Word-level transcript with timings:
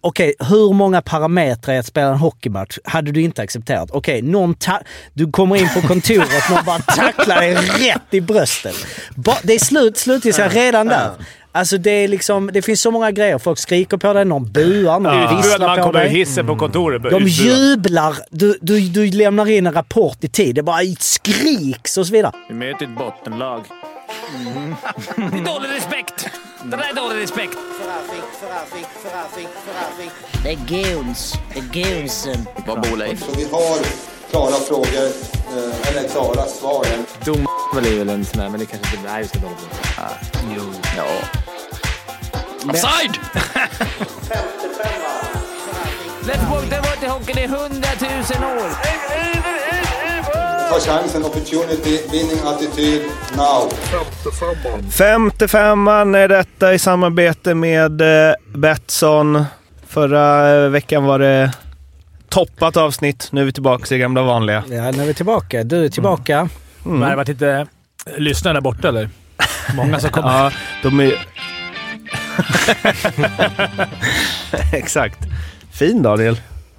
Okej, 0.00 0.34
hur 0.38 0.72
många 0.72 1.02
parametrar 1.02 1.74
i 1.74 1.78
att 1.78 1.86
spela 1.86 2.06
en 2.08 2.18
hockeymatch 2.18 2.78
hade 2.84 3.12
du 3.12 3.22
inte 3.22 3.42
accepterat? 3.42 3.90
Okej, 3.92 4.22
någon 4.22 4.54
ta- 4.54 4.80
du 5.14 5.30
kommer 5.32 5.56
in 5.56 5.68
på 5.74 5.80
kontoret, 5.88 6.50
någon 6.50 6.64
bara 6.64 6.78
tacklar 6.78 7.36
dig 7.40 7.54
rätt 7.54 8.02
i 8.10 8.20
bröstet. 8.20 8.74
Ba- 9.16 9.38
det 9.42 9.54
är 9.54 9.58
slut, 9.58 9.96
slutgiltigt 9.96 10.54
redan 10.54 10.86
där. 10.86 11.10
Alltså 11.52 11.78
det 11.78 11.90
är 11.90 12.08
liksom, 12.08 12.50
det 12.52 12.62
finns 12.62 12.80
så 12.80 12.90
många 12.90 13.10
grejer. 13.10 13.38
Folk 13.38 13.58
skriker 13.58 13.96
på 13.96 14.12
dig, 14.12 14.24
någon 14.24 14.52
buar, 14.52 15.00
någon 15.00 15.14
Ja. 15.18 15.36
visslar 15.36 15.66
Man 15.66 15.76
på 15.76 15.82
kommer 15.82 16.00
dig. 16.00 16.08
hissen 16.08 16.46
på 16.46 16.56
kontoret. 16.56 17.02
De 17.10 17.24
jublar, 17.24 18.16
du, 18.30 18.58
du, 18.60 18.80
du 18.80 19.10
lämnar 19.10 19.50
in 19.50 19.66
en 19.66 19.72
rapport 19.72 20.24
i 20.24 20.28
tid. 20.28 20.54
Det 20.54 20.62
bara 20.62 20.80
skriks 20.98 21.96
och 21.98 22.06
så 22.06 22.12
vidare. 22.12 22.32
Vi 22.48 22.54
möter 22.54 22.84
ett 22.84 22.96
bottenlag. 22.98 23.60
Det 24.08 25.38
är 25.38 25.44
dålig 25.44 25.68
respekt! 25.68 26.28
Det 26.62 26.76
där 26.76 26.90
är 26.90 26.94
dålig 26.94 27.22
respekt. 27.22 27.58
Det 30.42 30.50
är 30.50 30.56
goons. 30.56 31.34
Det 31.54 31.58
är 31.58 31.84
goonsen. 31.84 32.46
Vad 32.66 32.80
bor 32.80 32.96
Leif? 32.96 33.20
Så 33.20 33.32
vi 33.36 33.44
har 33.44 33.78
klara 34.30 34.60
frågor, 34.60 35.06
eh, 35.56 35.88
eller 35.88 36.08
klara 36.08 36.46
svar. 36.46 36.86
Dom 37.24 37.46
är 37.76 37.98
väl 37.98 38.08
en 38.08 38.24
sån 38.24 38.40
här, 38.40 38.48
men 38.48 38.60
det 38.60 38.66
kanske 38.66 38.96
inte... 38.96 39.18
Vi 39.18 39.28
ska 39.28 39.38
dåligt. 39.38 39.68
Jo. 40.56 40.62
Ja. 40.96 41.06
Offside! 42.70 43.18
Let's 46.22 46.50
walk 46.50 46.70
the 46.70 46.76
water 46.76 47.08
hockey, 47.08 47.32
det 47.32 47.44
är 47.44 47.48
hundratusen 47.48 48.44
år! 48.44 49.67
Ta 50.68 50.80
chansen, 50.80 51.24
opportunity, 51.24 52.00
winning 52.12 52.38
attityd, 52.44 53.02
now. 53.36 53.72
Femte 54.90 55.48
femman 55.48 56.14
är 56.14 56.28
detta 56.28 56.74
i 56.74 56.78
samarbete 56.78 57.54
med 57.54 58.00
eh, 58.00 58.34
Betsson. 58.54 59.44
Förra 59.86 60.54
eh, 60.64 60.70
veckan 60.70 61.04
var 61.04 61.18
det 61.18 61.52
toppat 62.28 62.76
avsnitt. 62.76 63.28
Nu 63.32 63.40
är 63.40 63.44
vi 63.44 63.52
tillbaka 63.52 63.94
i 63.94 63.98
gamla 63.98 64.22
vanliga. 64.22 64.64
Ja, 64.70 64.90
nu 64.90 65.02
är 65.02 65.06
vi 65.06 65.14
tillbaka. 65.14 65.64
Du 65.64 65.84
är 65.84 65.88
tillbaka. 65.88 66.36
Mm. 66.38 66.48
Men 66.82 67.00
det 67.00 67.06
har 67.06 67.16
varit 67.16 67.28
lite 67.28 67.66
lyssnare 68.16 68.54
där 68.54 68.60
borta, 68.60 68.88
eller? 68.88 69.10
Många 69.76 70.00
som 70.00 70.10
kommer. 70.10 70.28
Ja, 70.44 70.50
de 70.82 71.00
är... 71.00 71.26
Exakt. 74.72 75.18
Fin 75.72 76.02
Daniel. 76.02 76.36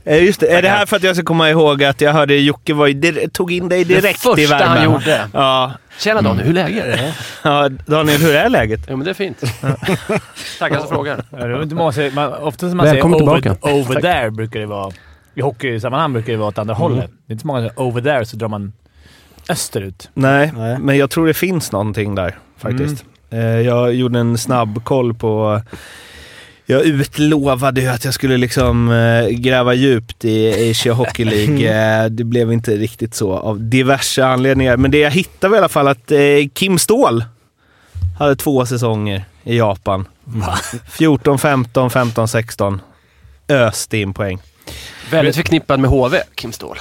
Eh, 0.10 0.24
Just 0.26 0.40
det. 0.40 0.48
Är 0.48 0.62
det 0.62 0.70
här 0.70 0.86
för 0.86 0.96
att 0.96 1.04
jag 1.04 1.16
ska 1.16 1.26
komma 1.26 1.50
ihåg 1.50 1.84
att 1.84 2.02
jag 2.02 2.14
hörde 2.14 2.36
Jocke 2.36 2.74
var 2.74 2.88
i, 2.88 2.94
dir- 2.94 3.28
tog 3.30 3.52
in 3.52 3.70
dig 3.70 3.84
direkt 3.84 4.24
det 4.36 4.42
i 4.42 4.46
första 4.48 4.58
värmen? 4.58 4.78
han 4.78 4.84
gjorde. 4.94 5.28
Ja. 5.34 5.72
Tjena 6.00 6.22
Daniel, 6.22 6.48
hur 6.48 6.58
är 6.58 6.70
läget? 6.70 7.16
ja. 7.44 7.70
Daniel, 7.86 8.22
hur 8.22 8.36
är 8.36 8.50
läget? 8.50 8.80
Jo 8.90 8.96
men 8.98 9.06
det 9.06 9.10
är 9.10 9.14
fint. 9.14 9.42
Tackar 10.60 10.80
som 10.80 10.88
frågar. 10.88 11.16
Det 11.18 11.94
säger, 11.94 12.12
man, 12.12 12.34
ofta 12.34 12.70
som 12.70 12.78
man 12.78 12.86
Välkommen 12.86 13.20
säger 13.20 13.32
over, 13.32 13.42
tillbaka. 13.42 13.74
over 13.74 14.02
there 14.02 14.32
brukar 14.32 14.60
det 14.60 14.66
vara. 14.66 14.92
I 15.36 15.42
hockeysammanhang 15.42 16.14
brukar 16.14 16.32
det 16.34 16.38
vara 16.40 16.48
åt 16.50 16.58
andra 16.58 16.74
hållet. 16.74 17.10
Det 17.28 17.32
är 17.32 17.34
inte 17.34 17.42
så 17.42 17.48
många 17.48 17.70
som 17.70 17.86
over 17.88 18.02
there 18.02 18.26
så 18.26 18.38
drar 18.38 18.48
man 18.48 18.74
österut. 19.50 20.10
Nej, 20.14 20.52
Nej. 20.56 20.78
men 20.80 20.98
jag 20.98 21.10
tror 21.10 21.28
det 21.28 21.34
finns 21.34 21.72
någonting 21.72 22.16
där 22.16 22.38
faktiskt. 22.58 23.06
Eh, 23.30 23.40
Jag 23.40 23.94
gjorde 23.94 24.20
en 24.20 24.38
snabb 24.38 24.84
koll 24.84 25.14
på... 25.14 25.62
Jag 26.72 26.82
utlovade 26.86 27.82
ju 27.82 27.88
att 27.88 28.06
jag 28.06 28.14
skulle 28.14 28.38
liksom 28.38 28.92
eh, 28.92 29.28
gräva 29.30 29.74
djupt 29.74 30.26
i 30.26 30.70
Asia 30.72 30.94
Hockey 30.94 31.26
League. 31.26 31.70
Eh, 32.04 32.06
Det 32.10 32.24
blev 32.24 32.52
inte 32.54 32.72
riktigt 32.72 33.16
så 33.16 33.34
av 33.34 33.60
diverse 33.70 34.26
anledningar. 34.26 34.78
Men 34.78 34.92
det 34.92 34.98
jag 35.00 35.12
hittade 35.12 35.50
var 35.52 35.58
i 35.58 35.60
alla 35.60 35.70
fall 35.70 35.88
att 35.88 36.12
eh, 36.12 36.20
Kim 36.54 36.80
Ståhl 36.80 37.24
hade 38.20 38.36
två 38.36 38.66
säsonger 38.66 39.24
i 39.44 39.58
Japan. 39.58 40.06
14, 40.92 41.40
15, 41.40 41.90
15, 41.90 42.28
16. 42.28 42.82
Öste 43.48 43.98
in 43.98 44.14
poäng. 44.14 44.40
Väldigt 45.12 45.36
förknippad 45.36 45.80
med 45.80 45.90
HV, 45.90 46.18
Kim 46.36 46.52
Ståhl. 46.52 46.78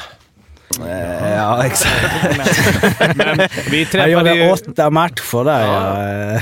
Eh, 0.86 1.32
Ja, 1.36 1.64
exakt. 1.66 1.94
Men 3.16 3.38
vi 3.70 3.78
Jag 3.80 3.90
träffade 3.90 4.10
gjorde 4.10 4.34
ju... 4.34 4.50
åtta 4.50 4.90
matcher 4.90 5.44
där. 5.44 5.66
Ja. 5.66 6.40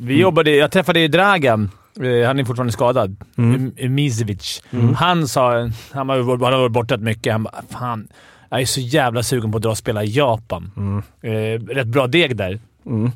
Vi 0.00 0.20
jobbade, 0.20 0.50
jag 0.50 0.70
träffade 0.70 1.00
ju 1.00 1.08
Dragan. 1.08 1.70
Eh, 2.00 2.26
Han 2.26 2.38
är 2.38 2.44
fortfarande 2.44 2.72
skadad. 2.72 3.16
Mm. 3.38 3.72
Mm. 3.78 3.94
Misevic. 3.94 4.62
Han 4.96 5.28
sa... 5.28 5.70
Han 5.92 6.08
har, 6.08 6.18
varit- 6.18 6.42
han 6.42 6.52
har 6.52 6.60
varit 6.60 6.72
borta 6.72 6.96
mycket. 6.96 7.32
Han 7.32 7.42
bara 7.42 7.62
“Fan, 7.70 8.08
jag 8.50 8.60
är 8.60 8.66
så 8.66 8.80
jävla 8.80 9.22
sugen 9.22 9.50
på 9.52 9.56
att 9.56 9.62
dra 9.62 9.70
och 9.70 9.78
spela 9.78 10.04
i 10.04 10.10
Japan”. 10.16 11.02
Eh, 11.22 11.30
rätt 11.74 11.86
bra 11.86 12.06
deg 12.06 12.36
där. 12.36 12.58
Mm. 12.86 13.10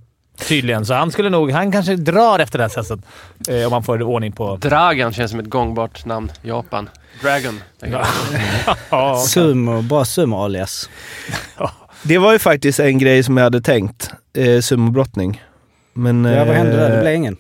Tydligen. 0.48 0.86
Så 0.86 0.94
han 0.94 1.10
skulle 1.12 1.30
nog... 1.30 1.50
Han 1.50 1.72
kanske 1.72 1.96
drar 1.96 2.38
efter 2.38 2.58
det 2.58 2.64
här 2.64 2.68
sättet. 2.82 3.00
Eh, 3.48 3.64
om 3.64 3.70
man 3.70 3.82
får 3.82 4.02
ordning 4.02 4.32
på... 4.32 4.56
Dragan 4.56 5.12
känns 5.12 5.30
som 5.30 5.40
ett 5.40 5.50
gångbart 5.50 6.04
namn. 6.04 6.30
Japan. 6.42 6.88
Dragon. 7.22 7.60
Ja, 8.90 9.16
Sumo, 9.26 9.82
bra 9.82 10.04
sumo-alias. 10.04 10.90
Det 12.02 12.18
var 12.18 12.32
ju 12.32 12.38
faktiskt 12.38 12.80
en 12.80 12.98
grej 12.98 13.22
som 13.22 13.36
jag 13.36 13.44
hade 13.44 13.60
tänkt. 13.60 14.10
Eh, 14.36 14.60
sumobrottning. 14.60 15.42
Men... 15.94 16.24
Ja, 16.24 16.44
vad 16.44 16.54
hände 16.54 16.76
där? 16.76 16.90
Det 16.90 16.96
eh, 16.96 17.00
blev 17.02 17.14
ingen. 17.14 17.36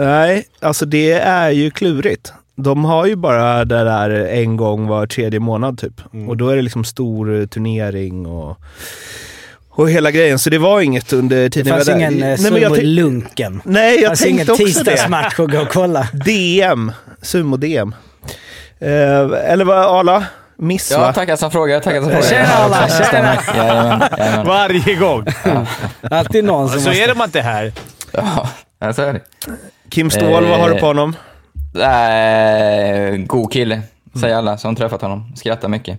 Nej, 0.00 0.44
alltså 0.60 0.86
det 0.86 1.12
är 1.12 1.50
ju 1.50 1.70
klurigt. 1.70 2.32
De 2.56 2.84
har 2.84 3.06
ju 3.06 3.16
bara 3.16 3.64
det 3.64 3.84
där 3.84 4.10
en 4.10 4.56
gång 4.56 4.86
var 4.86 5.06
tredje 5.06 5.40
månad 5.40 5.78
typ. 5.78 6.00
Mm. 6.14 6.28
Och 6.28 6.36
då 6.36 6.48
är 6.48 6.56
det 6.56 6.62
liksom 6.62 6.84
stor 6.84 7.46
turnering 7.46 8.26
och, 8.26 8.56
och 9.70 9.90
hela 9.90 10.10
grejen. 10.10 10.38
Så 10.38 10.50
det 10.50 10.58
var 10.58 10.80
inget 10.80 11.12
under 11.12 11.36
Det 11.36 11.50
tiden 11.50 11.72
fanns 11.74 11.88
jag 11.88 11.94
var 11.94 12.00
där. 12.00 12.10
ingen 12.10 12.22
eh, 12.22 12.38
Nej, 12.40 12.52
men 12.52 12.62
jag 12.62 12.72
tänk- 12.72 12.76
sumo-lunken. 12.82 13.62
Nej, 13.64 13.96
Det 13.96 14.02
jag 14.02 14.08
fanns 14.10 14.26
ingen 14.26 14.46
tänkte 14.46 14.52
också 14.52 14.64
det. 14.64 14.90
tisdagsmatch 14.90 15.40
att 15.40 15.50
gå 15.50 15.58
och 15.60 15.68
kolla. 15.68 16.08
DM. 16.12 16.92
Sumo-DM. 17.22 17.94
Eh, 18.78 19.50
eller 19.52 19.64
vad, 19.64 19.78
Arla? 20.00 20.24
Miss 20.58 20.90
Ja, 20.90 20.98
va? 21.00 21.12
tackar 21.12 21.36
som 21.36 21.50
frågar, 21.50 21.80
tackar 21.80 22.00
som 22.00 22.10
frågar. 22.10 22.26
Tjena, 22.28 22.48
alla, 22.48 22.88
Ja, 22.88 23.04
tjena. 23.10 23.34
Jajamän, 23.56 24.02
jajamän. 24.18 24.46
Varje 24.46 24.94
gång! 24.94 25.26
Alltid 26.10 26.44
någon 26.44 26.68
som 26.68 26.80
Så 26.80 26.88
måste... 26.88 27.02
är 27.04 27.08
de 27.14 27.22
inte 27.24 27.40
här. 27.40 27.72
Ja, 28.12 28.48
ja, 28.80 28.92
så 28.92 29.02
är 29.02 29.12
det. 29.12 29.20
Kim 29.88 30.10
Ståhl, 30.10 30.44
vad 30.46 30.60
har 30.60 30.70
du 30.70 30.80
på 30.80 30.86
honom? 30.86 31.16
Äh, 31.74 33.16
god 33.26 33.52
kille, 33.52 33.82
säger 34.20 34.36
alla 34.36 34.58
som 34.58 34.76
träffat 34.76 35.02
honom. 35.02 35.32
Skrattar 35.36 35.68
mycket. 35.68 35.98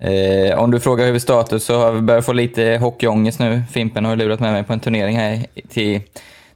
Eh, 0.00 0.58
om 0.58 0.70
du 0.70 0.80
frågar 0.80 1.06
huvudstatus 1.06 1.64
så 1.64 1.78
har 1.78 1.92
vi 1.92 2.00
börjat 2.00 2.24
få 2.24 2.32
lite 2.32 2.78
hockeyångest 2.80 3.38
nu. 3.38 3.62
Fimpen 3.72 4.04
har 4.04 4.16
lurat 4.16 4.40
med 4.40 4.52
mig 4.52 4.64
på 4.64 4.72
en 4.72 4.80
turnering 4.80 5.16
här 5.16 5.46
till, 5.68 6.00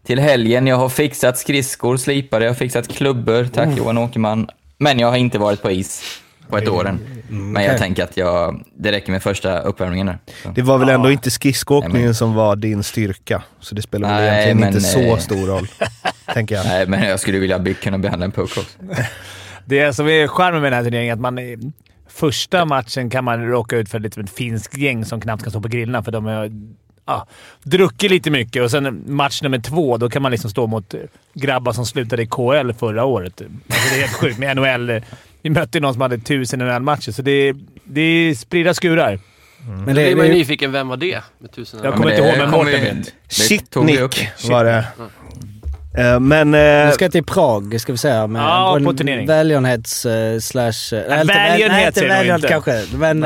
till 0.07 0.19
helgen. 0.19 0.67
Jag 0.67 0.77
har 0.77 0.89
fixat 0.89 1.39
skridskor, 1.39 1.97
slipade, 1.97 2.45
jag 2.45 2.51
har 2.51 2.57
fixat 2.57 2.89
klubbor, 2.89 3.45
tack 3.45 3.79
Johan 3.79 3.99
Åkerman. 3.99 4.49
Men 4.79 4.99
jag 4.99 5.09
har 5.09 5.17
inte 5.17 5.39
varit 5.39 5.63
på 5.63 5.71
is 5.71 6.21
på 6.49 6.59
ett 6.59 6.69
år 6.69 6.89
än. 6.89 6.99
Men 7.29 7.65
jag 7.65 7.79
tänker 7.79 8.05
att 8.05 8.17
jag, 8.17 8.65
det 8.77 8.93
räcker 8.93 9.13
med 9.13 9.23
första 9.23 9.61
uppvärmningen 9.61 10.07
där. 10.07 10.19
Så. 10.43 10.49
Det 10.49 10.63
var 10.63 10.79
väl 10.79 10.89
ändå 10.89 11.11
inte 11.11 11.31
skridskoåkningen 11.31 12.05
men- 12.05 12.15
som 12.15 12.35
var 12.35 12.57
din 12.57 12.83
styrka. 12.83 13.43
Så 13.61 13.75
det 13.75 13.83
spelar 13.83 14.09
väl 14.09 14.25
egentligen 14.25 14.59
men, 14.59 14.69
inte 14.69 14.81
så 14.81 15.01
eh, 15.01 15.17
stor 15.17 15.47
roll. 15.47 15.69
tänker 16.35 16.55
jag. 16.55 16.67
Nej, 16.67 16.87
men 16.87 17.09
jag 17.09 17.21
skulle 17.21 17.39
vilja 17.39 17.75
kunna 17.75 17.99
behandla 17.99 18.25
en 18.25 18.33
puck 18.33 18.51
också. 18.59 18.79
Det 19.65 19.93
som 19.93 20.09
är 20.09 20.27
charmen 20.27 20.63
med 20.63 20.73
den 20.73 20.77
här 20.77 20.85
turneringen 20.85 21.11
är 21.11 21.29
att 21.29 21.35
man... 21.35 21.73
Första 22.11 22.65
matchen 22.65 23.11
kan 23.11 23.25
man 23.25 23.47
råka 23.47 23.77
ut 23.77 23.89
för 23.89 23.99
lite 23.99 24.15
som 24.15 24.25
ett 24.25 24.31
finskt 24.31 24.77
gäng 24.77 25.05
som 25.05 25.21
knappt 25.21 25.43
kan 25.43 25.51
stå 25.51 25.61
på 25.61 25.69
grillarna 25.69 26.03
för 26.03 26.13
de 26.13 26.25
har 26.25 26.51
ja, 27.07 27.27
druckit 27.63 28.11
lite 28.11 28.31
mycket. 28.31 28.63
Och 28.63 28.71
sen 28.71 29.05
match 29.07 29.43
nummer 29.43 29.59
två, 29.59 29.97
då 29.97 30.11
kan 30.11 30.23
man 30.23 30.33
liksom 30.33 30.51
stå 30.51 30.67
mot 30.67 30.95
grabbar 31.35 31.73
som 31.73 31.87
slutade 31.87 32.23
i 32.23 32.27
KL 32.27 32.73
förra 32.79 33.05
året. 33.05 33.41
Alltså 33.41 33.95
det 33.95 33.97
är 33.97 34.01
helt 34.01 34.13
sjukt. 34.13 34.39
Med 34.39 34.57
NHL. 34.57 35.03
Vi 35.43 35.51
mötte 35.51 35.81
någon 35.81 35.93
som 35.93 36.03
hade 36.03 36.19
tusen 36.19 36.59
NHL-matcher, 36.61 37.13
så 37.13 37.23
det 37.23 37.31
är, 37.31 37.55
det 37.85 38.01
är 38.01 38.35
spridda 38.35 38.75
skurar. 38.75 39.19
Men 39.69 39.79
Då 39.81 39.85
det, 39.87 39.93
blir 39.93 40.17
man 40.17 40.27
ju 40.27 40.33
det, 40.33 40.39
nyfiken. 40.39 40.73
Vem 40.73 40.89
var 40.89 40.97
det? 40.97 41.23
Med 41.39 41.53
tusen 41.53 41.81
Jag 41.83 41.93
Ja, 41.93 41.97
kommer 41.97 42.11
inte 42.11 42.23
det 42.23 42.29
ihåg, 42.29 42.39
men 42.39 42.51
Mårten 42.51 42.73
vet. 42.73 42.83
Det 42.83 44.01
upp. 44.01 44.15
Shitnick 44.15 44.51
var 44.51 44.65
det. 44.65 44.85
Eh, 45.99 46.21
Men... 46.21 46.55
eh, 46.55 46.87
vi 46.87 46.93
ska 46.93 47.09
till 47.09 47.25
Prag, 47.25 47.81
ska 47.81 47.93
vi 47.93 47.99
säga. 47.99 48.27
Med 48.27 48.43
Ja, 48.43 48.81
på 48.85 48.93
turnering. 48.93 49.27
Välgörenhets... 49.27 50.07
eh, 50.07 50.39
slash... 50.39 50.73
väl- 50.93 51.27
välgörenhet 51.27 51.71
nej, 51.71 51.87
inte 51.87 52.01
säger 52.01 52.13
du 52.13 52.15
välgörenhet 52.19 52.51
kanske. 52.51 52.85
Men 52.97 53.25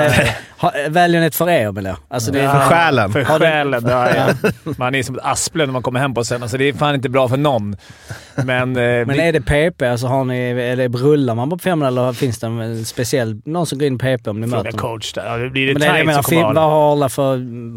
ha- 0.63 0.73
välgörenhet 0.89 1.35
för 1.35 1.51
er 1.51 1.73
menar 1.73 1.91
jag. 1.91 1.99
Alltså, 2.09 2.33
det 2.33 2.41
är, 2.41 2.49
För 2.53 2.61
själen. 2.61 3.13
För 3.13 3.25
själen. 3.25 3.85
Ja, 3.89 4.09
ja. 4.17 4.51
Man 4.77 4.95
är 4.95 5.03
som 5.03 5.15
ett 5.15 5.25
asplöv 5.25 5.69
när 5.69 5.73
man 5.73 5.83
kommer 5.83 6.01
hem 6.01 6.15
på 6.15 6.25
sen. 6.25 6.43
Alltså 6.43 6.59
det 6.59 6.65
är 6.69 6.73
fan 6.73 6.95
inte 6.95 7.09
bra 7.09 7.29
för 7.29 7.37
någon. 7.37 7.77
Men, 8.37 8.47
eh, 8.77 8.83
Men 8.83 9.09
vi, 9.09 9.21
är 9.21 9.33
det 9.33 9.41
PP? 9.41 9.83
Alltså 9.83 10.07
har 10.07 10.25
ni, 10.25 10.39
är 10.51 10.77
det, 10.77 10.89
rullar 10.89 11.35
man 11.35 11.51
på 11.51 11.59
femman 11.59 11.89
eller 11.89 12.13
finns 12.13 12.39
det 12.41 12.47
en 12.47 12.85
speciell... 12.85 13.41
Någon 13.45 13.67
som 13.67 13.79
går 13.79 13.87
in 13.87 13.99
PP 13.99 14.27
om 14.31 14.41
ni 14.41 14.49
fråga 14.49 14.63
möter 14.63 14.73
någon? 14.79 14.81
coach 14.81 15.13
där. 15.13 15.27
Ja, 15.27 15.37
det 15.37 15.51
blir 15.51 15.67
det 15.67 15.73
Men 15.73 15.81
det 15.81 15.87
är, 15.89 15.93
tight 15.95 16.07
menar, 16.07 16.23
kommer 16.23 16.43
vad 16.55 16.57
har 16.71 16.93
alla 16.93 17.09
för... 17.09 17.31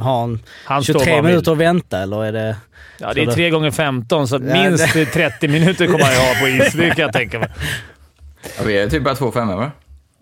Har 0.04 0.20
han 0.22 0.40
Han 0.66 0.84
står 0.84 0.94
23 0.94 1.06
vad 1.12 1.16
han 1.16 1.26
vill. 1.26 1.32
minuter 1.34 1.52
att 1.52 1.58
vänta 1.58 2.00
eller 2.02 2.26
är 2.26 2.32
det... 2.32 2.56
Ja, 2.98 3.14
det 3.14 3.22
är 3.22 3.32
3 3.32 3.50
gånger 3.50 3.72
15 3.72 4.28
så 4.28 4.36
Ja, 4.36 4.40
minst 4.40 4.94
det- 4.94 5.06
30 5.06 5.48
minuter 5.48 5.86
kommer 5.86 6.04
han 6.06 6.14
ju 6.14 6.20
ha 6.20 6.34
på 6.42 6.48
is. 6.66 6.74
Det 6.74 6.90
kan 6.90 7.02
jag 7.04 7.14
tänka 7.14 7.40
mig. 7.40 7.50
Ja, 8.58 8.64
vi 8.66 8.78
är 8.78 8.90
typ 8.90 9.04
bara 9.04 9.16
två 9.16 9.32
femmor 9.32 9.56
va? 9.56 9.72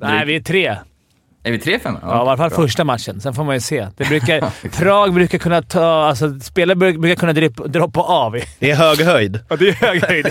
Nej, 0.01 0.25
vi 0.25 0.35
är 0.35 0.39
tre. 0.41 0.75
Är 1.45 1.51
vi 1.51 1.57
3-5? 1.57 1.97
Ja, 2.01 2.07
i 2.07 2.19
alla 2.19 2.37
fall 2.37 2.49
första 2.49 2.83
matchen. 2.83 3.21
Sen 3.21 3.33
får 3.33 3.43
man 3.43 3.55
ju 3.55 3.61
se. 3.61 3.87
Det 3.97 4.07
brukar, 4.07 4.69
Prag 4.79 5.13
brukar 5.13 5.37
kunna 5.37 5.61
ta... 5.61 5.85
Alltså, 5.85 6.39
spelare 6.39 6.75
brukar, 6.75 7.15
kunna 7.15 7.33
dripp, 7.33 7.55
droppa 7.55 8.01
av. 8.01 8.39
Det 8.59 8.71
är 8.71 8.75
hög 8.75 9.01
höjd. 9.01 9.39
Ja, 9.49 9.55
det 9.55 9.69
är 9.69 9.73
hög 9.73 10.03
höjd. 10.03 10.27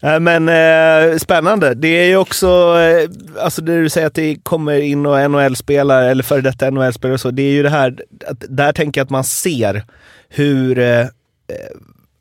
Men 0.22 0.48
eh, 0.48 1.18
spännande. 1.18 1.74
Det 1.74 1.88
är 1.88 2.06
ju 2.06 2.16
också, 2.16 2.46
eh, 2.80 3.10
alltså 3.44 3.62
det 3.62 3.82
du 3.82 3.88
säger 3.88 4.06
att 4.06 4.14
det 4.14 4.36
kommer 4.42 4.80
in 4.80 5.06
och 5.06 5.30
NHL-spelare, 5.30 6.10
eller 6.10 6.22
före 6.22 6.40
detta 6.40 6.70
NHL-spelare 6.70 7.14
och 7.14 7.20
så. 7.20 7.30
Det 7.30 7.42
är 7.42 7.52
ju 7.52 7.62
det 7.62 7.70
här, 7.70 7.98
att 8.26 8.44
där 8.48 8.72
tänker 8.72 9.00
jag 9.00 9.04
att 9.04 9.10
man 9.10 9.24
ser 9.24 9.84
hur, 10.28 10.78
eh, 10.78 11.00
eh, 11.00 11.06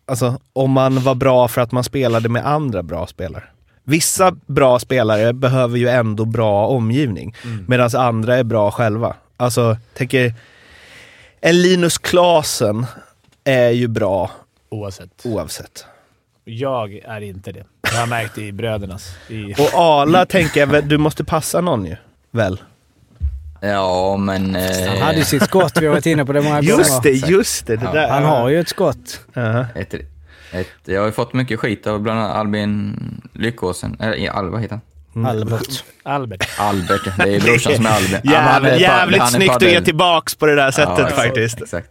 alltså 0.07 0.39
om 0.53 0.71
man 0.71 1.03
var 1.03 1.15
bra 1.15 1.47
för 1.47 1.61
att 1.61 1.71
man 1.71 1.83
spelade 1.83 2.29
med 2.29 2.45
andra 2.47 2.83
bra 2.83 3.07
spelare. 3.07 3.43
Vissa 3.83 4.35
bra 4.45 4.79
spelare 4.79 5.33
behöver 5.33 5.77
ju 5.77 5.87
ändå 5.89 6.25
bra 6.25 6.67
omgivning, 6.67 7.35
medan 7.67 7.89
andra 7.95 8.37
är 8.37 8.43
bra 8.43 8.71
själva. 8.71 9.15
Alltså, 9.37 9.77
tänker, 9.93 10.33
en 11.41 11.61
Linus 11.61 11.97
Klasen 11.97 12.85
är 13.43 13.69
ju 13.69 13.87
bra 13.87 14.31
Oavsett. 14.69 15.21
oavsett. 15.23 15.85
Jag 16.45 16.93
är 16.93 17.21
inte 17.21 17.51
det. 17.51 17.63
Det 17.81 17.89
har 17.89 17.99
jag 17.99 18.09
märkt 18.09 18.37
i 18.37 18.51
brödernas. 18.51 19.15
I... 19.29 19.53
Och 19.53 19.69
Ala 19.73 20.25
tänker 20.25 20.67
jag, 20.67 20.85
du 20.85 20.97
måste 20.97 21.23
passa 21.23 21.61
någon 21.61 21.85
ju. 21.85 21.95
Väl? 22.31 22.61
Ja, 23.61 24.17
men... 24.17 24.55
Han 24.55 24.63
Eh, 24.97 24.99
hade 25.03 25.17
ju 25.17 25.25
sitt 25.25 25.43
skott, 25.43 25.77
vi 25.81 25.85
har 25.85 25.93
varit 25.93 26.05
inne 26.05 26.25
på 26.25 26.33
det 26.33 26.41
många 26.41 26.61
Just 26.61 26.89
gånger. 26.89 27.01
det, 27.03 27.11
just 27.11 27.65
det. 27.67 27.75
det 27.75 27.85
Ja, 27.85 27.91
där. 27.91 28.09
Han 28.09 28.23
har 28.23 28.49
ju 28.49 28.59
ett 28.59 28.69
skott. 28.69 29.19
Ja. 29.33 29.65
ett, 29.75 29.93
ett, 30.53 30.67
jag 30.85 30.99
har 30.99 31.05
ju 31.05 31.11
fått 31.11 31.33
mycket 31.33 31.59
skit 31.59 31.87
av 31.87 31.99
bland 31.99 32.19
annat 32.19 32.35
Albin 32.35 32.95
Lyckåsen. 33.33 33.97
Eller 33.99 34.29
Al, 34.29 34.49
vad 34.49 34.61
heter 34.61 34.79
han? 35.13 35.25
Albert. 35.25 35.83
Albert. 36.03 36.49
Albert, 36.59 37.01
det 37.17 37.35
är 37.35 37.39
brorsan 37.39 37.75
som 37.75 37.85
är 37.85 37.89
Albin. 37.89 38.19
Jävligt, 38.31 38.79
jävligt 38.81 39.29
snyggt 39.29 39.55
att 39.55 39.61
ge 39.61 39.81
tillbaks 39.81 40.35
på 40.35 40.45
det 40.45 40.55
där 40.55 40.71
sättet 40.71 40.97
Ja, 40.97 41.07
exakt, 41.07 41.23
faktiskt. 41.23 41.61
Exakt. 41.61 41.89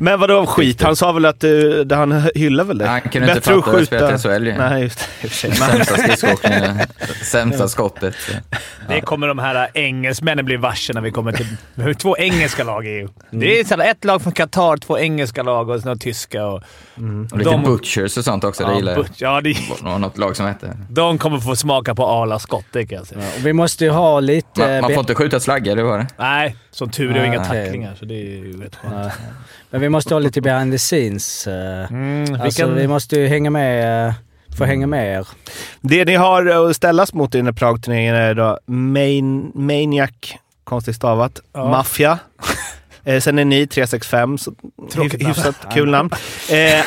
Men 0.00 0.20
vadå 0.20 0.46
skit? 0.46 0.82
Han 0.82 0.96
sa 0.96 1.12
väl 1.12 1.24
att 1.24 1.40
du, 1.40 1.84
det- 1.84 1.96
han 1.96 2.22
hyllar 2.34 2.64
väl 2.64 2.78
dig? 2.78 2.88
Han 2.88 3.00
kunde 3.00 3.28
inte 3.28 3.40
fatta 3.40 3.70
att 3.70 3.76
jag 3.76 3.86
spelat 3.86 4.24
i 4.24 4.28
SHL 4.38 4.46
ju. 4.46 4.58
Nej, 4.58 4.82
just 4.82 5.08
det. 5.22 5.28
Sämsta 5.28 5.96
skridskoåkningen, 5.96 6.78
sämsta 7.22 7.68
skottet. 7.68 8.14
Det 8.88 9.00
kommer 9.00 9.28
de 9.28 9.38
här 9.38 9.68
engelsmännen 9.74 10.44
bli 10.44 10.56
varse 10.56 10.92
när 10.92 11.00
vi 11.00 11.10
kommer 11.10 11.32
till... 11.32 11.46
Vi 11.74 11.82
har 11.82 11.92
två 11.92 12.16
engelska 12.18 12.64
lag 12.64 12.86
i 12.86 12.90
EU. 12.90 13.08
Det 13.30 13.60
är 13.60 13.64
så 13.64 13.76
här, 13.76 13.90
ett 13.90 14.04
lag 14.04 14.22
från 14.22 14.32
Qatar, 14.32 14.76
två 14.76 14.98
engelska 14.98 15.42
lag 15.42 15.68
och 15.70 15.84
några 15.84 15.96
tyska. 15.98 16.46
Och, 16.46 16.62
Och 17.32 17.38
lite 17.38 17.50
De- 17.50 17.62
butchers 17.62 18.16
och 18.16 18.24
sånt 18.24 18.44
också, 18.44 18.66
det 18.66 18.74
gillar 18.74 18.92
jag. 18.92 19.04
but- 19.04 19.12
ja, 19.16 19.40
det, 19.40 19.52
Det 19.82 19.98
något 19.98 20.18
lag 20.18 20.36
som 20.36 20.46
hette. 20.46 20.76
de 20.90 21.18
kommer 21.18 21.38
få 21.38 21.56
smaka 21.56 21.94
på 21.94 22.06
Arlas 22.06 22.42
skott, 22.42 22.64
det 22.72 22.86
kan 22.86 22.98
jag 22.98 23.06
säga. 23.06 23.20
Och 23.38 23.46
vi 23.46 23.52
måste 23.52 23.84
ju 23.84 23.90
ha 23.90 24.20
lite... 24.20 24.60
Man, 24.60 24.80
man 24.80 24.90
får 24.90 25.00
inte 25.00 25.14
skjuta 25.14 25.40
slagga, 25.40 25.72
eller 25.72 25.82
vad 25.82 25.92
var 25.92 25.98
det? 25.98 26.06
Nej, 26.18 26.56
som 26.70 26.90
tur 26.90 27.16
är 27.16 27.20
och 27.20 27.26
inga 27.26 27.44
tacklingar, 27.44 27.94
så 27.98 28.04
det 28.04 28.14
är 28.14 28.18
ju 28.24 28.60
rätt 28.62 28.76
skönt. 28.76 29.12
Men 29.70 29.80
vi 29.80 29.88
måste 29.88 30.14
ha 30.14 30.18
lite 30.18 30.40
behind 30.40 30.72
the 30.72 30.78
scenes. 30.78 31.46
eh. 31.46 31.90
Mm, 31.92 32.24
vi 32.24 32.34
Alltså, 32.40 32.62
kan- 32.62 32.74
vi 32.74 32.88
måste 32.88 33.16
ju 33.16 33.26
hänga 33.26 33.50
med, 33.50 34.06
eh, 34.08 34.14
få 34.58 34.64
hänga 34.64 34.86
med 34.86 35.18
er. 35.18 35.26
Det 35.80 36.04
ni 36.04 36.14
har 36.14 36.46
att 36.70 36.76
ställas 36.76 37.14
mot 37.14 37.34
i 37.34 37.38
den 37.38 37.46
här 37.46 37.52
Prag-turneringen 37.52 38.14
är 38.14 38.34
då 38.34 38.58
Main, 38.66 39.52
Maniac, 39.54 40.10
konstigt 40.64 40.96
stavat, 40.96 41.40
Ja. 41.52 41.68
Mafia. 41.70 42.18
Eh, 43.04 43.20
sen 43.20 43.38
är 43.38 43.44
ni 43.44 43.66
365, 43.66 44.38
så 44.38 44.52
Tråkigt 44.92 45.22
namn. 45.22 45.34
hyfsat 45.34 45.54
kul 45.74 45.90
namn. 45.90 46.10
Eh, 46.50 46.84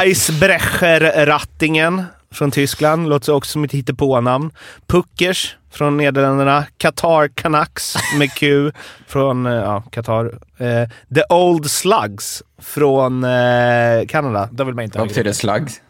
Eisbrecher 0.00 1.26
Rattingen 1.26 2.04
från 2.32 2.50
Tyskland, 2.50 3.08
låter 3.08 3.32
också 3.32 3.52
som 3.52 3.64
ett 3.64 3.72
hittepånamn. 3.72 4.50
Puckers 4.86 5.56
från 5.70 5.96
Nederländerna. 5.96 6.64
Qatar 6.76 7.28
Canucks 7.28 7.94
med 8.18 8.34
Q 8.34 8.72
från 9.06 9.46
eh, 9.46 9.52
ja, 9.52 9.82
Qatar. 9.90 10.38
Eh, 10.58 10.88
The 11.14 11.22
Old 11.34 11.70
Slugs 11.70 12.42
från 12.62 13.24
eh, 13.24 14.06
Kanada. 14.08 14.48
Då 14.52 14.64
vill 14.64 14.74
man 14.74 14.84
inte 14.84 14.98
Vad 14.98 15.08
betyder 15.08 15.32
slugs? 15.32 15.80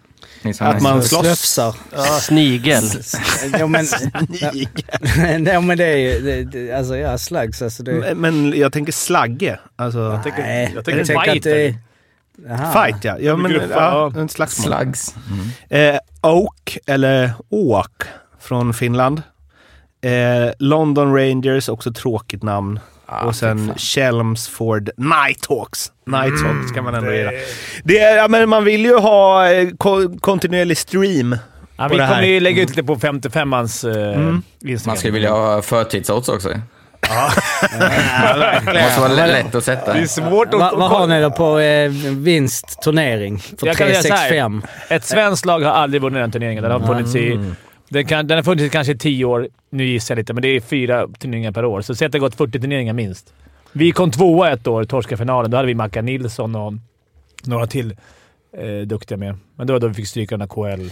Att 0.58 0.82
man 0.82 1.02
slåss. 1.02 1.20
Slöfsar. 1.20 1.75
Snigel. 2.20 2.85
ja, 3.58 3.67
men, 3.67 3.87
ja, 5.46 5.61
men 5.61 5.79
det 5.79 5.85
är 5.85 5.96
ju... 5.96 6.20
Det, 6.20 6.44
det, 6.44 6.73
alltså 6.73 6.96
ja, 6.96 7.19
slugs. 7.19 7.62
Alltså 7.62 7.82
det, 7.82 7.93
Men, 7.93 8.19
men 8.20 8.58
jag 8.58 8.73
tänker 8.73 8.93
slagge. 8.93 9.58
Alltså, 9.76 9.99
Jag 9.99 10.23
tänker, 10.23 10.70
jag 10.75 10.85
tänker 10.85 11.05
tänker 11.05 11.25
fight. 11.25 11.37
att 11.37 11.43
det 11.43 11.67
är... 11.67 11.75
Aha. 12.50 12.73
fight 12.87 13.05
ja. 13.05 13.17
ja 13.20 13.37
men, 13.37 13.50
Grupper, 13.50 13.69
ja, 13.70 14.12
en 14.17 14.29
slagsmål. 14.29 14.67
Slugs. 14.76 15.14
Eh, 15.70 15.96
Oak, 16.23 16.79
eller 16.87 17.31
Åk, 17.50 18.02
från 18.40 18.75
Finland. 18.75 19.23
Eh, 20.00 20.52
London 20.58 21.14
Rangers, 21.17 21.69
också 21.69 21.93
tråkigt 21.93 22.43
namn. 22.43 22.81
Ah, 23.06 23.25
och 23.25 23.37
sen. 23.37 23.73
Chelmsford 23.76 24.90
Nighthawks. 24.96 25.93
Nighthawks 26.06 26.73
kan 26.75 26.85
man 26.85 26.94
ändå 26.94 27.12
gilla. 27.12 27.31
Det 27.85 27.99
är, 27.99 28.17
ja, 28.17 28.29
men 28.29 28.49
man 28.49 28.64
vill 28.64 28.85
ju 28.85 28.99
ha 28.99 29.50
eh, 29.52 29.69
ko- 29.79 30.19
kontinuerlig 30.20 30.79
stream. 30.79 31.37
Ja, 31.76 31.88
vi 31.88 31.96
det 31.99 32.06
kommer 32.06 32.23
ju 32.23 32.40
lägga 32.40 32.62
ut 32.62 32.69
lite 32.69 32.82
på 32.82 32.96
55ans 32.96 33.88
eh, 33.90 34.19
Mm. 34.20 34.43
Instagram. 34.64 34.90
Man 34.90 34.96
skulle 34.96 35.12
vilja 35.12 35.31
ha 35.31 35.62
förtidsodds 35.62 36.29
också. 36.29 36.49
Det 37.00 38.83
måste 38.83 39.00
vara 39.00 39.27
lätt 39.27 39.55
att 39.55 39.65
sätta. 39.65 39.93
Det 39.93 40.00
är 40.00 40.06
svårt 40.06 40.55
att... 40.55 40.61
Va, 40.61 40.73
vad 40.77 40.91
har 40.91 41.06
ni 41.06 41.21
då 41.21 41.31
på 41.31 41.59
eh, 41.59 41.91
vinstturnering? 42.17 43.39
För 43.39 43.67
Jag 43.67 43.77
kan 43.77 43.87
säga 43.89 44.03
så 44.03 44.15
här. 44.15 44.29
365? 44.29 44.62
Ett 44.89 45.05
svenskt 45.05 45.45
lag 45.45 45.61
har 45.61 45.71
aldrig 45.73 46.03
vunnit 46.03 46.23
den 46.23 46.31
turneringen. 46.31 46.62
Den 46.62 46.73
har 46.73 46.87
funnits 46.95 47.15
i... 47.15 47.41
Den, 47.89 48.06
kan, 48.06 48.27
den 48.27 48.39
har 48.39 48.43
funnits 48.43 48.65
i 48.65 48.69
kanske 48.69 48.95
tio 48.97 49.25
år. 49.25 49.49
Nu 49.71 49.85
gissar 49.85 50.15
jag 50.15 50.19
lite, 50.19 50.33
men 50.33 50.43
det 50.43 50.49
är 50.49 50.61
fyra 50.61 51.06
turneringar 51.19 51.53
per 51.53 51.65
år. 51.65 51.81
Så 51.83 51.95
säg 51.95 52.06
att 52.06 52.12
det 52.12 52.19
har 52.19 52.21
gått 52.21 52.35
40 52.35 52.61
turneringar 52.61 52.93
minst. 52.93 53.33
Vi 53.73 53.93
kom 53.93 54.11
tvåa 54.11 54.50
ett 54.50 54.67
år, 54.67 54.85
torskade 54.85 55.17
finalen. 55.17 55.50
Då 55.50 55.56
hade 55.56 55.67
vi 55.67 55.75
Mackan 55.75 56.05
Nilsson 56.05 56.56
och 56.56 56.73
några 57.45 57.67
till 57.67 57.97
eh, 58.59 58.87
duktiga 58.87 59.19
med. 59.19 59.37
Men 59.56 59.67
det 59.67 59.73
var 59.73 59.81
då 59.81 59.89
vi 59.89 59.95
fick 59.95 60.09
stryka 60.09 60.37
den 60.37 60.41
här 60.41 60.77
KL. 60.77 60.91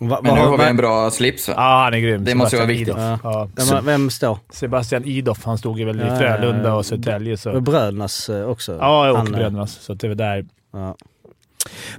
Va, 0.00 0.20
Men 0.22 0.34
nu 0.34 0.40
har- 0.40 0.58
vi 0.58 0.64
en 0.64 0.76
bra 0.76 1.10
slips 1.10 1.48
va? 1.48 1.54
Ja, 1.56 1.82
han 1.84 1.94
är 1.94 1.98
grym. 1.98 2.24
Det 2.24 2.34
måste 2.34 2.56
Sebastian 2.56 2.94
vara 2.94 3.12
viktigt. 3.18 3.58
Idoff. 3.58 3.70
Ja. 3.72 3.80
vem, 3.84 4.10
står? 4.10 4.38
Sebastian 4.50 5.04
Idoff, 5.04 5.44
han 5.44 5.58
stod 5.58 5.78
ju 5.78 5.84
väl 5.84 6.00
i 6.00 6.04
Ja, 6.08 6.16
Frölunda 6.18 6.62
ja, 6.62 6.68
ja. 6.68 6.74
och 6.74 6.86
Södertälje. 6.86 7.32
Och 7.32 7.38
Så. 7.38 7.60
Brödernas 7.60 8.28
eh, 8.28 8.48
också? 8.48 8.76
Ja, 8.80 9.10
och 9.10 9.16
Han, 9.16 9.26
Brödernas. 9.32 9.72
Så 9.72 9.94
det 9.94 10.08
var 10.08 10.14
där. 10.14 10.44
Ja. 10.72 10.96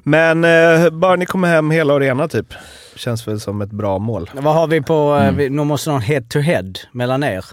Men 0.04 0.44
eh, 0.44 0.90
bara 0.90 1.16
ni 1.16 1.26
kommer 1.26 1.48
hem 1.48 1.72
hela 1.72 1.94
och 1.94 2.00
rena 2.00 2.28
typ. 2.28 2.54
Känns 2.96 3.28
väl 3.28 3.40
som 3.40 3.62
ett 3.62 3.72
bra 3.72 3.98
mål. 4.00 4.30
Vad 4.34 4.54
har 4.54 4.68
vi 4.68 4.82
på... 4.82 4.94
Mm. 4.94 5.36
vi, 5.38 5.50
nu 5.50 5.64
måste 5.64 5.90
någon 5.90 6.02
head 6.02 6.22
to 6.30 6.40
head 6.40 6.74
mellan 6.92 7.24
er. 7.24 7.46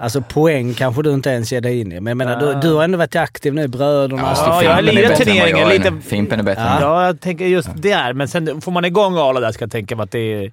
Alltså 0.00 0.20
poäng 0.20 0.74
kanske 0.74 1.02
du 1.02 1.14
inte 1.14 1.30
ens 1.30 1.52
ger 1.52 1.60
dig 1.60 1.80
in 1.80 1.92
i. 1.92 2.00
Men 2.00 2.06
jag 2.10 2.16
menar, 2.16 2.40
du, 2.40 2.68
du 2.68 2.74
har 2.74 2.84
ändå 2.84 2.98
varit 2.98 3.16
aktiv 3.16 3.54
nu 3.54 3.62
i 3.62 3.68
Bröderna. 3.68 4.34
Ja, 4.36 4.62
jag 4.62 4.72
har 4.72 4.82
lirat 4.82 5.16
turneringen 5.18 5.68
lite-. 5.68 5.92
Fimpen 6.08 6.40
är 6.40 6.44
bättre 6.44 6.62
Ja. 6.62 6.80
Ja, 6.80 7.06
jag 7.06 7.20
tänker 7.20 7.46
just 7.46 7.68
där. 7.74 8.12
Men 8.12 8.28
sen 8.28 8.60
får 8.60 8.72
man 8.72 8.84
igång 8.84 9.16
alla 9.18 9.40
där 9.40 9.52
ska 9.52 9.62
jag 9.62 9.72
tänka 9.72 9.96
mig 9.96 10.04
att 10.04 10.10
det 10.10 10.34
är... 10.34 10.50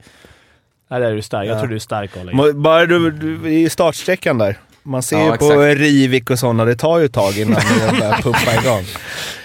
Ja, 0.89 0.99
där 0.99 1.11
är 1.11 1.15
du 1.15 1.21
stark. 1.21 1.47
Jag 1.47 1.59
tror 1.59 1.69
du 1.69 1.75
är 1.75 1.79
stark 1.79 2.17
Arla. 2.17 2.53
Bara 2.53 2.85
du, 2.85 3.11
du 3.11 3.49
i 3.49 3.69
startsträckan 3.69 4.37
där. 4.37 4.57
Man 4.83 5.03
ser 5.03 5.17
Ja, 5.17 5.23
ju 5.23 5.29
på 5.37 5.45
exakt. 5.45 5.79
Rivik 5.79 6.29
och 6.29 6.39
sådana, 6.39 6.65
det 6.65 6.75
tar 6.75 6.99
ju 6.99 7.05
ett 7.05 7.13
tag 7.13 7.37
innan 7.37 7.53
det 7.91 7.99
börjar 7.99 8.21
pumpa 8.21 8.53
igång. 8.61 8.83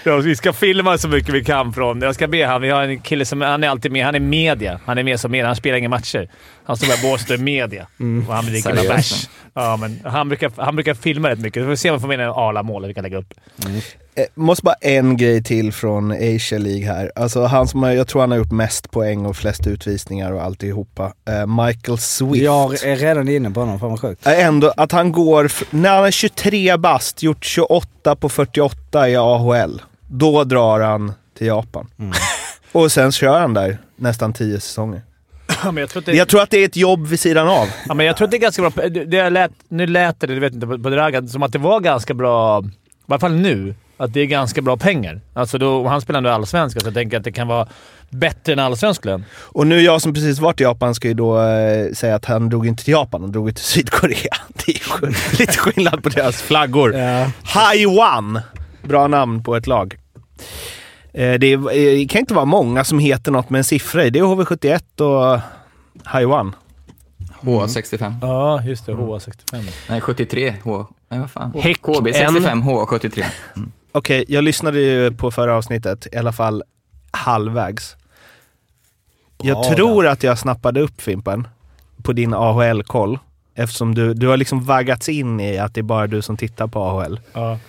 Ja, 0.03 0.17
vi 0.17 0.35
ska 0.35 0.53
filma 0.53 0.97
så 0.97 1.07
mycket 1.07 1.33
vi 1.33 1.43
kan 1.43 1.73
från... 1.73 2.01
Jag 2.01 2.15
ska 2.15 2.27
be 2.27 2.45
han. 2.45 2.61
Vi 2.61 2.69
har 2.69 2.83
en 2.83 2.99
kille 2.99 3.25
som 3.25 3.41
han 3.41 3.63
är 3.63 3.67
alltid 3.69 3.91
med. 3.91 4.05
Han 4.05 4.15
är 4.15 4.19
media. 4.19 4.79
Han 4.85 4.97
är 4.97 5.03
med 5.03 5.19
som 5.19 5.31
media. 5.31 5.47
Han 5.47 5.55
spelar 5.55 5.77
inga 5.77 5.89
matcher. 5.89 6.29
Han 6.65 6.77
står 6.77 6.87
bara 6.87 7.11
Båstad 7.11 7.37
media. 7.37 7.87
Och 8.27 8.33
han 8.35 8.45
dricker 8.45 8.73
några 8.73 8.89
bärs. 8.95 9.29
Ja, 9.53 9.77
men 9.77 10.01
han 10.05 10.27
brukar, 10.29 10.51
han 10.57 10.75
brukar 10.75 10.93
filma 10.93 11.29
rätt 11.29 11.39
mycket. 11.39 11.63
Vi 11.63 11.67
får 11.67 11.75
se 11.75 11.89
om 11.89 11.95
vi 11.95 12.01
får 12.01 12.07
med 12.07 12.19
en 12.19 12.29
Arla-mål 12.29 12.87
vi 12.87 12.93
kan 12.93 13.03
lägga 13.03 13.17
upp. 13.17 13.33
Eh, 14.15 14.25
måste 14.35 14.63
bara 14.63 14.75
en 14.81 15.17
grej 15.17 15.43
till 15.43 15.73
från 15.73 16.11
Asia 16.11 16.57
League 16.57 16.85
här. 16.85 17.11
Alltså 17.15 17.43
han 17.43 17.67
som 17.67 17.83
jag 17.83 18.07
tror 18.07 18.21
han 18.21 18.31
har 18.31 18.37
gjort 18.37 18.51
mest 18.51 18.91
poäng 18.91 19.25
och 19.25 19.35
flest 19.37 19.67
utvisningar 19.67 20.31
och 20.31 20.43
alltihopa. 20.43 21.13
Eh, 21.27 21.65
Michael 21.65 21.97
Swift. 21.97 22.43
Jag 22.43 22.83
är 22.83 22.95
redan 22.95 23.29
inne 23.29 23.51
på 23.51 23.59
honom. 23.59 23.79
Fan 23.79 23.89
vad 23.89 24.01
sjukt. 24.01 24.27
är 24.27 24.45
ändå 24.45 24.73
att 24.77 24.91
han 24.91 25.11
går, 25.11 25.51
när 25.75 25.95
han 25.95 26.05
är 26.05 26.11
23 26.11 26.77
bast, 26.77 27.23
gjort 27.23 27.45
28 27.45 28.15
på 28.15 28.29
48 28.29 29.09
i 29.09 29.15
AHL. 29.15 29.81
Då 30.07 30.43
drar 30.43 30.79
han 30.79 31.13
till 31.37 31.47
Japan. 31.47 31.87
Och 32.71 32.91
sen 32.91 33.11
kör 33.11 33.39
han 33.39 33.53
där 33.53 33.77
nästan 33.95 34.33
10 34.33 34.59
säsonger. 34.59 35.01
Ja, 35.63 35.73
jag 35.79 35.89
tror 35.89 35.99
att 35.99 36.05
det, 36.05 36.13
Jag 36.13 36.27
tror 36.27 36.41
att 36.41 36.49
det 36.49 36.57
är 36.57 36.65
ett 36.65 36.75
jobb 36.75 37.07
vid 37.07 37.19
sidan 37.19 37.47
av. 37.47 37.67
ja, 37.87 37.93
men 37.93 38.05
jag 38.05 38.17
tror 38.17 38.25
att 38.25 38.31
det 38.31 38.37
är 38.37 38.41
ganska 38.41 38.69
bra. 38.69 38.87
Det, 38.89 39.29
lät, 39.29 39.51
nu 39.69 39.87
lät 39.87 40.19
det, 40.19 40.27
det 40.27 40.39
vet 40.39 40.53
inte, 40.53 40.67
på, 40.67 40.77
Dragan, 40.77 41.27
som 41.29 41.43
att 41.43 41.51
det 41.51 41.59
var 41.59 41.79
ganska 41.79 42.13
bra, 42.13 42.63
i 42.63 42.67
alla 43.07 43.19
fall 43.19 43.33
nu, 43.33 43.75
att 43.97 44.13
det 44.13 44.19
är 44.21 44.25
ganska 44.25 44.61
bra 44.61 44.77
pengar. 44.77 45.21
Alltså 45.33 45.57
då, 45.57 45.87
han 45.87 46.01
spelar 46.01 46.17
ändå 46.17 46.29
allsvenska, 46.29 46.79
så 46.79 46.87
jag 46.87 46.93
tänker 46.93 47.17
att 47.17 47.23
det 47.23 47.31
kan 47.31 47.47
vara 47.47 47.67
bättre 48.09 48.53
än 48.53 48.59
allsvensk 48.59 49.05
lön. 49.05 49.25
Och 49.39 49.67
nu 49.67 49.81
jag 49.81 50.01
som 50.01 50.13
precis 50.13 50.39
varit 50.39 50.61
i 50.61 50.63
Japan 50.63 50.95
ska 50.95 51.07
ju 51.07 51.13
då 51.13 51.41
eh, 51.41 51.93
säga 51.93 52.15
att 52.15 52.25
han 52.25 52.49
drog 52.49 52.67
inte 52.67 52.83
till 52.83 52.91
Japan, 52.91 53.21
han 53.21 53.31
drog 53.31 53.55
till 53.55 53.65
Sydkorea. 53.65 54.35
Det 54.65 54.71
är 54.71 55.07
ju 55.07 55.07
lite 55.39 55.57
skillnad 55.57 56.03
på 56.03 56.09
deras 56.09 56.41
flaggor. 56.41 56.95
Ja. 56.95 57.31
Haiwan! 57.43 58.39
Bra 58.83 59.07
namn 59.07 59.43
på 59.43 59.55
ett 59.55 59.67
lag. 59.67 59.97
Eh, 61.13 61.39
det, 61.39 61.47
är, 61.47 61.57
eh, 61.57 61.97
det 61.97 62.07
kan 62.09 62.19
inte 62.19 62.33
vara 62.33 62.45
många 62.45 62.83
som 62.83 62.99
heter 62.99 63.31
något 63.31 63.49
med 63.49 63.57
en 63.57 63.63
siffra 63.63 64.05
i. 64.05 64.09
Det 64.09 64.19
är 64.19 64.23
HV71 64.23 65.01
och 65.01 65.39
Haiwan. 66.03 66.55
HA65. 67.41 68.15
Ja, 68.21 68.63
just 68.63 68.85
det. 68.85 68.93
HA65. 68.93 69.71
Nej, 69.89 70.01
73. 70.01 70.55
H... 70.63 70.85
Nej, 71.09 71.19
vad 71.19 71.31
fan. 71.31 71.53
Häck 71.55 71.81
KB65, 71.81 72.63
HA73. 72.63 73.25
Okej, 73.91 74.25
jag 74.27 74.43
lyssnade 74.43 74.79
ju 74.79 75.11
på 75.11 75.31
förra 75.31 75.55
avsnittet, 75.55 76.07
i 76.11 76.17
alla 76.17 76.31
fall 76.31 76.63
halvvägs. 77.11 77.95
Jag 79.43 79.57
Bra 79.57 79.75
tror 79.75 80.07
att 80.07 80.23
jag 80.23 80.39
snappade 80.39 80.81
upp 80.81 81.01
Fimpen 81.01 81.47
på 82.03 82.13
din 82.13 82.33
AHL-koll. 82.33 83.19
Eftersom 83.55 83.95
du, 83.95 84.13
du 84.13 84.27
har 84.27 84.37
liksom 84.37 84.63
vaggats 84.63 85.09
in 85.09 85.39
i 85.39 85.57
att 85.57 85.73
det 85.73 85.81
är 85.81 85.83
bara 85.83 86.07
du 86.07 86.21
som 86.21 86.37
tittar 86.37 86.67
på 86.67 86.79
AHL. 86.79 87.19
Ja. 87.33 87.59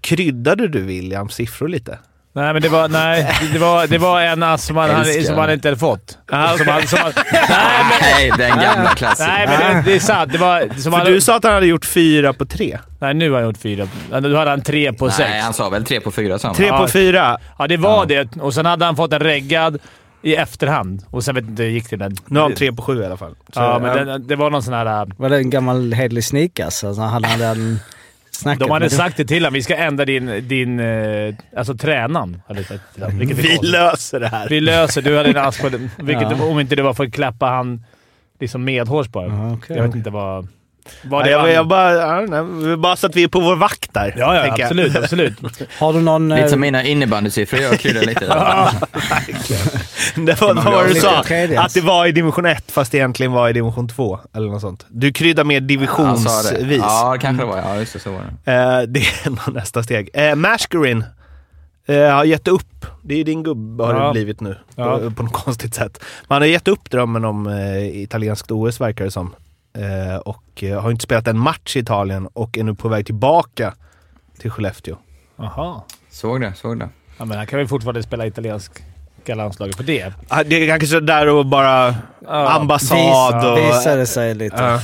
Kryddade 0.00 0.68
du 0.68 0.82
Williams 0.82 1.34
siffror 1.34 1.68
lite? 1.68 1.98
Nej, 2.36 2.52
men 2.52 2.62
det 2.62 2.68
var, 2.68 2.88
nej, 2.88 3.36
det 3.52 3.58
var, 3.58 3.86
det 3.86 3.98
var 3.98 4.20
en 4.20 4.42
ass 4.42 4.64
som 4.64 4.76
han, 4.76 5.04
som 5.04 5.38
han 5.38 5.52
inte 5.52 5.68
hade 5.68 5.78
fått. 5.78 6.18
Som 6.28 6.38
han, 6.38 6.58
som 6.86 6.98
han, 6.98 7.12
nej, 7.32 7.84
men, 7.90 7.98
Nej, 8.00 8.32
den 8.38 8.58
gamla 8.60 8.90
klassen. 8.90 9.26
nej, 9.28 9.46
men 9.48 9.76
det, 9.76 9.82
det 9.90 9.96
är 9.96 10.00
sant. 10.00 10.32
Det 10.32 10.38
var, 10.38 10.68
som 10.80 10.92
För 10.92 10.98
han, 10.98 11.06
du 11.06 11.20
sa 11.20 11.36
att 11.36 11.44
han 11.44 11.52
hade 11.52 11.66
gjort 11.66 11.84
fyra 11.84 12.32
på 12.32 12.44
tre. 12.44 12.78
nej, 13.00 13.14
nu 13.14 13.30
har 13.30 13.36
han 13.38 13.46
gjort 13.48 13.58
fyra. 13.58 13.88
Nu 14.10 14.34
hade 14.34 14.50
han 14.50 14.62
tre 14.62 14.92
på 14.92 15.10
sex. 15.10 15.28
Nej, 15.30 15.40
han 15.40 15.52
sa 15.54 15.68
väl 15.68 15.84
3 15.84 16.00
på 16.00 16.10
4 16.10 16.38
sa 16.38 16.48
han. 16.48 16.54
Tre 16.54 16.66
Ja. 16.66 16.78
på 16.78 16.88
fyra. 16.88 17.38
Ja, 17.58 17.66
det 17.66 17.76
var 17.76 18.06
det. 18.06 18.36
Och 18.36 18.54
sen 18.54 18.66
hade 18.66 18.84
han 18.84 18.96
fått 18.96 19.12
en 19.12 19.20
reggad 19.20 19.78
i 20.22 20.34
efterhand. 20.36 21.02
Och 21.10 21.24
sen 21.24 21.34
vet 21.34 21.44
inte, 21.44 21.62
gick 21.64 21.90
det. 21.90 21.96
Men, 21.96 22.16
Nu 22.26 22.38
har 22.38 22.46
han 22.48 22.54
tre 22.56 22.72
på 22.72 22.82
sju 22.82 23.02
i 23.02 23.06
alla 23.06 23.16
fall. 23.16 23.34
Så, 23.52 23.60
Ja, 23.60 23.78
men 23.78 24.06
det, 24.06 24.18
det 24.18 24.36
var 24.36 24.50
någon 24.50 24.62
sån 24.62 24.74
här... 24.74 24.86
äh, 25.02 25.06
Var 25.16 25.28
det 25.28 25.36
en 25.36 25.50
gammal 25.50 25.92
hederlig 25.92 26.24
sneakers? 26.24 26.84
Alltså, 26.84 27.02
hade 27.02 27.28
han 27.28 27.38
den 27.38 27.80
snackat 28.44 28.60
De 28.60 28.70
hade 28.70 28.90
sagt 28.90 29.16
det 29.16 29.24
till 29.24 29.42
honom. 29.42 29.54
Vi 29.54 29.62
ska 29.62 29.76
ändra 29.76 30.04
din... 30.04 30.48
din 30.48 30.80
eh, 30.80 31.34
alltså 31.56 31.74
tränaren. 31.74 32.42
Är 32.48 33.34
Vi 33.34 33.58
löser 33.68 34.20
det 34.20 34.28
här. 34.28 34.48
Vi 34.48 34.60
löser. 34.60 35.02
Du 35.02 35.16
hade 35.16 35.30
en 35.30 35.36
ask 35.36 35.62
på 35.62 35.68
den. 35.68 35.90
Vilket, 35.98 36.30
Ja. 36.30 36.44
Om 36.44 36.60
inte 36.60 36.76
det 36.76 36.82
var 36.82 36.94
för 36.94 37.04
att 37.04 37.12
klappa 37.12 37.46
han 37.46 37.84
liksom 38.40 38.64
medhårs 38.64 39.08
bara. 39.08 39.52
Okej. 39.52 39.76
Jag 39.76 39.86
vet 39.86 39.94
inte 39.94 40.10
vad... 40.10 40.48
Ja, 41.10 41.22
det 41.22 41.30
jag, 41.30 41.42
var. 41.42 41.48
jag 41.48 41.66
bara, 41.68 41.92
ja, 41.92 42.20
nej, 42.42 42.76
bara 42.76 42.96
så 42.96 43.06
att 43.06 43.16
vi 43.16 43.22
är 43.22 43.28
på 43.28 43.40
vår 43.40 43.56
vakt 43.56 43.94
där. 43.94 44.14
ja, 44.18 44.34
ja 44.46 44.52
absolut. 44.52 44.96
absolut. 44.96 45.38
Har 45.78 45.92
du 45.92 46.00
någon... 46.00 46.28
Lite 46.28 46.42
eh, 46.42 46.48
som 46.48 46.60
mina 46.60 46.84
innebandysiffror. 46.84 47.60
Jag 47.60 47.80
kryddar 47.80 48.02
lite. 48.02 48.20
där. 48.26 48.68
Det 50.26 50.40
var 50.40 50.54
vad 50.54 50.64
var 50.64 50.84
det 50.84 50.94
du 50.94 51.00
sa? 51.00 51.18
Att 51.62 51.74
det 51.74 51.80
var 51.80 52.06
i 52.06 52.12
division 52.12 52.46
1 52.46 52.70
fast 52.70 52.92
det 52.92 52.98
egentligen 52.98 53.32
var 53.32 53.48
i 53.48 53.52
division 53.52 53.88
2. 53.88 54.20
Eller 54.34 54.48
något 54.48 54.60
sånt. 54.60 54.86
Du 54.88 55.12
kryddar 55.12 55.44
mer 55.44 55.60
det. 55.60 55.66
divisionsvis. 55.66 56.78
Ja, 56.78 57.16
kanske 57.20 57.42
det 57.42 57.46
var. 57.48 57.58
Ja, 57.58 57.76
just 57.76 57.92
det. 57.92 57.98
Så 57.98 58.10
var 58.12 58.20
det. 58.44 58.52
Eh, 58.52 58.82
det 58.82 59.00
är 59.00 59.50
nästa 59.52 59.82
steg. 59.82 60.10
Eh, 60.14 60.34
Mashgurin 60.34 61.04
eh, 61.86 61.96
har 62.10 62.24
gett 62.24 62.48
upp. 62.48 62.86
Det 63.02 63.20
är 63.20 63.24
din 63.24 63.42
gubbe 63.42 63.84
har 63.84 63.94
Ja. 63.94 64.06
det 64.06 64.12
blivit 64.12 64.40
nu. 64.40 64.56
Ja. 64.76 64.98
På, 64.98 65.10
på 65.10 65.22
något 65.22 65.32
konstigt 65.32 65.74
sätt. 65.74 66.04
Man 66.28 66.42
har 66.42 66.46
gett 66.46 66.68
upp 66.68 66.90
drömmen 66.90 67.24
om 67.24 67.46
eh, 67.46 68.02
italienskt 68.02 68.50
OS 68.50 68.80
verkar 68.80 69.04
det 69.04 69.10
som. 69.10 69.34
Eh, 69.78 70.16
och 70.16 70.62
eh, 70.64 70.80
har 70.82 70.90
inte 70.90 71.02
spelat 71.02 71.28
en 71.28 71.38
match 71.38 71.76
i 71.76 71.78
Italien 71.78 72.28
och 72.32 72.58
är 72.58 72.62
nu 72.64 72.74
på 72.74 72.88
väg 72.88 73.06
tillbaka 73.06 73.74
till 74.38 74.50
Skellefteå. 74.50 74.96
Jaha. 75.36 75.80
Såg 76.10 76.40
det, 76.40 76.52
såg 76.56 76.78
det. 76.78 76.88
Ja, 77.18 77.24
men 77.24 77.38
han 77.38 77.46
kan 77.46 77.58
väl 77.58 77.68
fortfarande 77.68 78.02
spela 78.02 78.26
italienska 78.26 79.34
landslaget 79.34 79.76
för 79.76 79.84
det. 79.84 80.12
Ah, 80.28 80.42
Det 80.44 80.56
är 80.70 80.78
kanske 80.78 81.00
där 81.00 81.28
och 81.28 81.46
bara 81.46 81.94
Ja. 82.26 82.50
ambassad 82.52 83.52
och... 83.52 83.58
Visade 83.58 84.06
sig 84.06 84.34
lite. 84.34 84.56
Ja. 84.62 84.74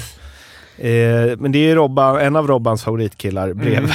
Eh, 0.87 1.37
men 1.39 1.53
det 1.53 1.59
är 1.59 1.63
ju 1.69 1.75
Robban, 1.75 2.21
en 2.21 2.37
av 2.37 2.47
Robbans 2.47 2.83
favoritkillar 2.85 3.53
bredvid 3.53 3.93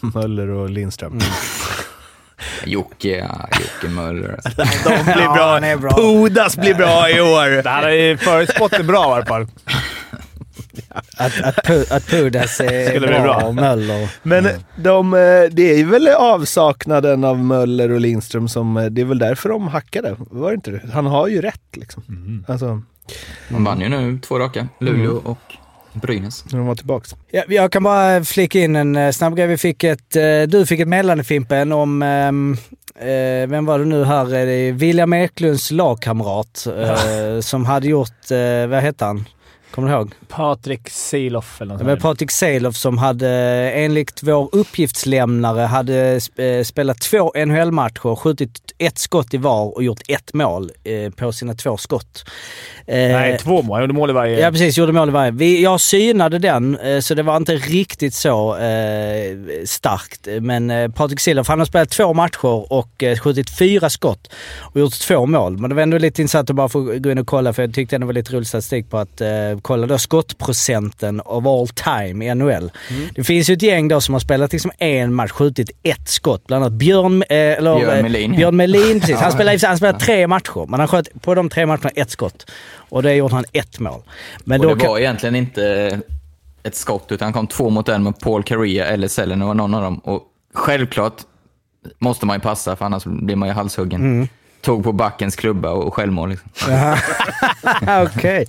Möller 0.14 0.48
och 0.48 0.70
Lindström. 0.70 1.18
Jocke, 2.64 3.08
ja, 3.18 3.48
Jocke 3.60 3.94
Möller. 3.94 4.40
De 4.84 5.02
blir 5.04 5.22
Ja, 5.24 5.34
bra. 5.34 5.66
är 5.66 5.76
bra. 5.76 5.90
Pudas 5.90 6.56
blir 6.56 6.74
bra 6.74 7.10
i 7.10 7.20
år. 7.20 7.62
Det 7.62 7.70
här 7.70 7.88
är 7.88 8.16
förutspått 8.16 8.86
bra 8.86 9.10
i 9.10 9.14
alla 9.16 9.26
fall. 9.26 9.46
Att, 10.88 11.42
att, 11.42 11.90
att 11.92 12.06
Pudas 12.06 12.60
är 12.60 12.86
Skulle 12.88 13.06
bli 13.06 13.16
bra, 13.18 13.22
bra. 13.22 13.46
och 13.46 13.54
Möller. 13.54 14.10
Men 14.22 14.48
de, 14.76 15.14
eh, 15.14 15.18
det 15.50 15.62
är 15.72 15.76
ju 15.76 15.84
väl 15.84 16.08
avsaknaden 16.08 17.24
av 17.24 17.38
Möller 17.38 17.90
och 17.92 18.00
Lindström 18.00 18.48
som... 18.48 18.76
eh, 18.76 18.84
Det 18.84 19.00
är 19.00 19.04
väl 19.04 19.18
därför 19.18 19.48
de 19.48 19.68
hackade. 19.68 20.16
Var 20.18 20.48
det 20.50 20.54
inte 20.54 20.70
det? 20.70 20.80
Han 20.92 21.06
har 21.06 21.28
ju 21.28 21.40
rätt 21.40 21.76
liksom. 21.76 22.02
Alltså, 22.48 22.82
De 23.48 23.64
vann 23.64 23.80
ju 23.80 23.88
nu 23.88 24.18
två 24.18 24.38
raka. 24.38 24.68
Luleå 24.80 25.20
och 25.24 25.38
Brynäs. 25.92 26.44
när 26.52 26.58
de 26.58 26.66
var 26.66 26.74
tillbaks. 26.74 27.14
Ja, 27.30 27.42
jag 27.48 27.72
kan 27.72 27.82
bara 27.82 28.24
flika 28.24 28.58
in 28.60 28.76
en 28.76 28.96
eh, 28.96 29.10
snabb 29.10 29.36
grej. 29.36 29.46
Vi 29.46 29.56
fick 29.58 29.84
ett, 29.84 30.10
du 30.48 30.66
fick 30.66 30.80
ett 30.80 30.88
meddelande 30.88 31.24
Fimpen 31.24 31.72
om, 31.72 32.02
ehm, 32.02 32.56
eh, 33.00 33.48
vem 33.48 33.66
var 33.66 33.78
det 33.78 33.84
nu 33.84 34.04
här? 34.04 34.34
Är 34.34 34.46
det 34.46 34.72
William 34.72 35.12
Eklunds 35.12 35.70
lagkamrat 35.70 36.66
eh, 36.78 37.40
som 37.40 37.64
hade 37.66 37.86
gjort, 37.88 38.30
eh, 38.30 38.66
vad 38.68 38.80
hette 38.80 39.04
han? 39.04 39.24
Kommer 39.70 39.88
du 39.88 39.94
ihåg? 39.94 40.12
Patrik 40.28 40.88
Seiloff 40.90 41.60
eller 41.60 41.72
något 41.72 41.78
Det 41.78 41.84
var. 41.84 41.96
Patrik 41.96 42.30
Seilof 42.30 42.76
som 42.76 42.98
hade, 42.98 43.28
enligt 43.74 44.22
vår 44.22 44.48
uppgiftslämnare, 44.52 45.60
hade 45.60 46.20
eh, 46.36 46.62
spelat 46.62 47.00
två 47.00 47.32
NHL-matcher, 47.46 48.16
skjutit 48.16 48.50
ett 48.78 48.98
skott 48.98 49.34
i 49.34 49.36
var 49.36 49.76
och 49.76 49.82
gjort 49.82 50.00
ett 50.08 50.34
mål 50.34 50.70
eh, 50.84 51.10
på 51.10 51.32
sina 51.32 51.54
två 51.54 51.76
skott. 51.76 52.24
Eh, 52.86 52.94
Nej, 52.96 53.38
två 53.38 53.62
mål. 53.62 53.74
Han 53.74 53.80
gjorde 53.82 53.94
mål 53.94 54.10
i 54.10 54.12
varje. 54.12 54.40
Ja 54.40 54.50
precis, 54.50 54.78
gjorde 54.78 54.92
mål 54.92 55.08
i 55.08 55.12
varje. 55.12 55.30
Vi, 55.30 55.62
jag 55.62 55.80
synade 55.80 56.38
den, 56.38 56.78
så 57.02 57.14
det 57.14 57.22
var 57.22 57.36
inte 57.36 57.56
riktigt 57.56 58.14
så 58.14 58.56
starkt. 59.64 60.28
Men 60.40 60.92
Patrik 60.92 61.20
Silov, 61.20 61.48
han 61.48 61.58
har 61.58 61.66
spelat 61.66 61.90
två 61.90 62.14
matcher 62.14 62.72
och 62.72 63.04
skjutit 63.22 63.50
fyra 63.58 63.90
skott 63.90 64.32
och 64.58 64.80
gjort 64.80 65.00
två 65.00 65.26
mål. 65.26 65.58
Men 65.58 65.70
det 65.70 65.76
var 65.76 65.82
ändå 65.82 65.98
lite 65.98 66.22
intressant 66.22 66.50
att 66.50 66.56
bara 66.56 66.68
få 66.68 66.80
gå 66.80 67.10
in 67.10 67.18
och 67.18 67.26
kolla, 67.26 67.52
för 67.52 67.62
jag 67.62 67.74
tyckte 67.74 67.98
det 67.98 68.06
var 68.06 68.12
lite 68.12 68.32
rolig 68.32 68.46
statistik 68.46 68.90
på 68.90 68.98
att 68.98 69.20
kolla 69.60 69.86
då 69.86 69.98
skottprocenten 69.98 71.20
of 71.20 71.46
all 71.46 71.68
time 71.68 72.26
i 72.26 72.34
NHL. 72.34 72.70
Det 73.14 73.24
finns 73.24 73.50
ju 73.50 73.54
ett 73.54 73.62
gäng 73.62 73.88
då 73.88 74.00
som 74.00 74.14
har 74.14 74.20
spelat 74.20 74.52
liksom 74.52 74.70
en 74.78 75.14
match, 75.14 75.30
skjutit 75.30 75.70
ett 75.82 76.08
skott. 76.08 76.46
Bland 76.46 76.64
annat 76.64 76.78
Björn, 76.78 77.22
eh, 77.22 77.36
eller, 77.36 77.76
Björn 77.78 77.96
eh, 77.96 78.02
Melin. 78.02 78.32
Björn 78.36 78.56
Melin, 78.56 79.00
precis. 79.00 79.16
Han 79.20 79.32
spelade, 79.32 79.66
han 79.66 79.76
spelade 79.76 79.98
tre 79.98 80.26
matcher, 80.26 80.66
men 80.68 80.80
han 80.80 80.88
sköt 80.88 81.22
på 81.22 81.34
de 81.34 81.48
tre 81.48 81.66
matcherna 81.66 81.90
ett 81.94 82.10
skott. 82.10 82.50
Och 82.74 83.02
det 83.02 83.14
gjorde 83.14 83.34
han 83.34 83.44
ett 83.52 83.78
mål. 83.78 84.00
Men 84.44 84.60
Och 84.60 84.66
då 84.66 84.74
det 84.74 84.80
kan- 84.80 84.90
var 84.90 84.98
egentligen 84.98 85.36
inte 85.36 86.00
ett 86.62 86.74
skott, 86.76 87.06
utan 87.12 87.26
han 87.26 87.32
kom 87.32 87.46
två 87.46 87.70
mot 87.70 87.88
en 87.88 88.02
med 88.02 88.20
Paul 88.20 88.42
Correa 88.42 88.86
eller 88.86 89.08
Sellen, 89.08 89.38
det 89.38 89.44
var 89.44 89.54
någon 89.54 89.74
av 89.74 89.82
dem. 89.82 89.98
Och 89.98 90.22
självklart 90.54 91.14
måste 91.98 92.26
man 92.26 92.36
ju 92.36 92.40
passa, 92.40 92.76
för 92.76 92.84
annars 92.84 93.04
blir 93.04 93.36
man 93.36 93.48
ju 93.48 93.54
halshuggen. 93.54 94.00
Mm. 94.00 94.28
Tog 94.62 94.84
på 94.84 94.92
backens 94.92 95.36
klubba 95.36 95.70
och 95.70 95.94
självmål. 95.94 96.28
Liksom. 96.30 96.48
Okej. 98.06 98.46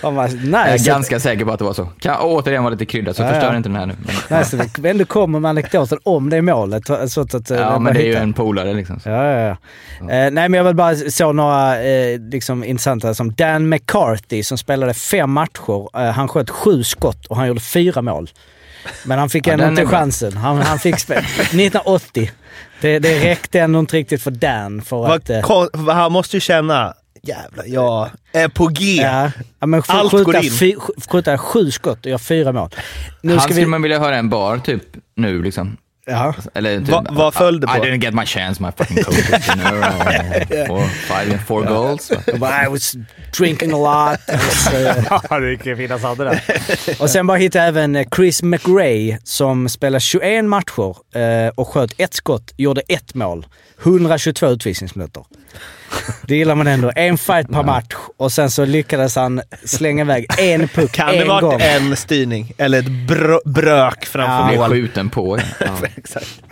Fan 0.00 0.14
vad 0.14 0.30
Jag 0.30 0.54
är 0.54 0.72
nice. 0.72 0.90
ganska 0.90 1.20
säker 1.20 1.44
på 1.44 1.52
att 1.52 1.58
det 1.58 1.64
var 1.64 1.72
så. 1.72 1.84
Kan 1.84 2.16
återigen 2.20 2.62
vara 2.62 2.70
lite 2.72 2.84
krydda, 2.86 3.14
så 3.14 3.22
Ja, 3.22 3.28
förstör 3.28 3.50
ja. 3.50 3.56
inte 3.56 3.68
den 3.68 3.76
här 3.76 3.86
nu. 3.86 3.94
Men, 4.28 4.38
Nice 4.38 4.68
vi 4.78 4.88
ändå 4.88 5.04
kommer 5.04 5.40
med 5.40 5.48
anekdoten 5.48 5.98
om 6.02 6.30
det 6.30 6.42
målet. 6.42 6.86
Så 6.86 7.20
att, 7.20 7.34
att, 7.34 7.50
ja, 7.50 7.78
men 7.78 7.94
det 7.94 8.02
är 8.02 8.06
ju 8.06 8.14
en 8.14 8.32
polare 8.32 8.74
liksom. 8.74 9.00
Så. 9.00 9.08
Ja, 9.08 9.24
ja, 9.30 9.40
ja. 9.40 9.50
Eh, 10.00 10.06
nej, 10.06 10.30
men 10.30 10.52
jag 10.54 10.64
vill 10.64 10.74
bara 10.74 10.96
så 10.96 11.32
några 11.32 11.82
eh, 11.82 12.20
liksom 12.20 12.64
intressanta 12.64 13.14
som 13.14 13.32
Dan 13.32 13.68
McCarthy 13.68 14.42
som 14.42 14.58
spelade 14.58 14.94
fem 14.94 15.30
matcher. 15.30 15.98
Eh, 16.00 16.10
han 16.12 16.28
sköt 16.28 16.50
sju 16.50 16.84
skott 16.84 17.26
och 17.26 17.36
han 17.36 17.48
gjorde 17.48 17.60
fyra 17.60 18.02
mål. 18.02 18.30
Men 19.04 19.18
han 19.18 19.28
fick 19.30 19.46
Ja, 19.46 19.52
ändå 19.52 19.66
inte 19.68 19.86
chansen. 19.86 20.36
Han, 20.36 20.58
han 20.62 20.78
fick 20.78 20.98
spela. 20.98 21.20
1980. 21.38 22.30
Det, 22.80 22.98
det 22.98 23.24
räckte 23.30 23.60
ändå 23.60 23.78
inte 23.78 23.96
riktigt 23.96 24.22
för 24.22 24.30
Dan 24.30 24.82
för 24.82 25.04
att... 25.14 25.28
Vad 25.28 25.36
eh, 25.38 25.42
kon- 25.42 25.88
han 25.88 26.12
måste 26.12 26.36
ju 26.36 26.40
känna, 26.40 26.94
jävlar, 27.22 27.64
jag 27.66 28.10
är 28.32 28.48
på 28.48 28.66
G. 28.66 28.84
Ja, 29.02 29.30
ja, 29.60 29.66
men 29.66 29.82
Allt 29.86 30.10
skjuta, 30.10 30.24
går 30.24 30.36
in. 30.36 30.50
fy, 30.50 30.74
sk- 30.74 31.10
skjuta 31.10 31.38
sju 31.38 31.70
skott 31.70 31.98
och 32.00 32.06
göra 32.06 32.18
fyra 32.18 32.52
mål. 32.52 32.68
Nu 33.20 33.32
Han 33.32 33.40
ska 33.40 33.48
skulle 33.48 33.60
vi... 33.64 33.70
man 33.70 33.82
vilja 33.82 33.98
höra 33.98 34.16
en 34.16 34.28
bar 34.28 34.58
typ 34.58 34.82
nu 35.14 35.42
liksom. 35.42 35.76
Ja. 36.06 36.34
Eller 36.54 36.78
typ, 36.78 36.88
Va- 36.88 37.06
vad 37.10 37.34
föll 37.34 37.60
det 37.60 37.66
på? 37.66 37.76
I 37.76 37.80
didn't 37.80 38.02
get 38.04 38.14
my 38.14 38.26
chance, 38.26 38.62
my 38.62 38.68
fucking 38.76 39.02
coach. 39.04 39.48
You 39.48 39.56
know, 39.56 40.66
four, 40.66 40.86
five, 40.88 41.38
four 41.46 41.62
goals. 41.66 42.10
I 42.66 42.68
was 42.70 42.94
drinking 43.38 43.72
a 43.72 43.76
lot. 43.76 44.20
Eh, 44.74 45.04
Ja, 45.30 45.38
det 45.40 45.56
kan 45.56 45.76
finnas 45.76 46.04
andra 46.04 46.24
där. 46.24 46.42
och 46.98 47.10
sen 47.10 47.26
bara 47.26 47.38
hittade 47.38 47.64
jag 47.64 47.68
även 47.68 47.96
eh, 47.96 48.06
Chris 48.16 48.42
McRae 48.42 49.18
som 49.24 49.68
spelade 49.68 50.00
21 50.00 50.44
matcher 50.44 50.96
eh, 51.18 51.48
och 51.54 51.68
sköt 51.68 51.94
ett 52.00 52.14
skott, 52.14 52.52
gjorde 52.56 52.80
ett 52.88 53.14
mål. 53.14 53.46
122 53.82 54.46
utvisningsminuter. 54.46 55.24
Det 56.26 56.36
gillar 56.36 56.54
man 56.54 56.66
ändå. 56.66 56.92
En 56.96 57.18
fight 57.18 57.48
per 57.52 57.62
match 57.62 57.94
och 58.16 58.32
sen 58.32 58.50
så 58.50 58.64
lyckades 58.64 59.16
han 59.16 59.40
slänga 59.64 60.02
iväg 60.02 60.26
en 60.38 60.68
puck 60.68 60.92
Kan 60.92 61.08
en 61.08 61.18
det 61.18 61.24
vara 61.24 61.40
gång. 61.40 61.60
en 61.60 61.96
styrning? 61.96 62.52
Eller 62.58 62.78
ett 62.78 62.88
br- 62.88 63.48
brök 63.52 64.04
framför 64.04 64.48
Blev 64.48 64.60
mål? 64.60 64.70
skjuten 64.70 65.10
på. 65.10 65.38
Ja. 65.60 65.66
Exakt. 65.96 66.42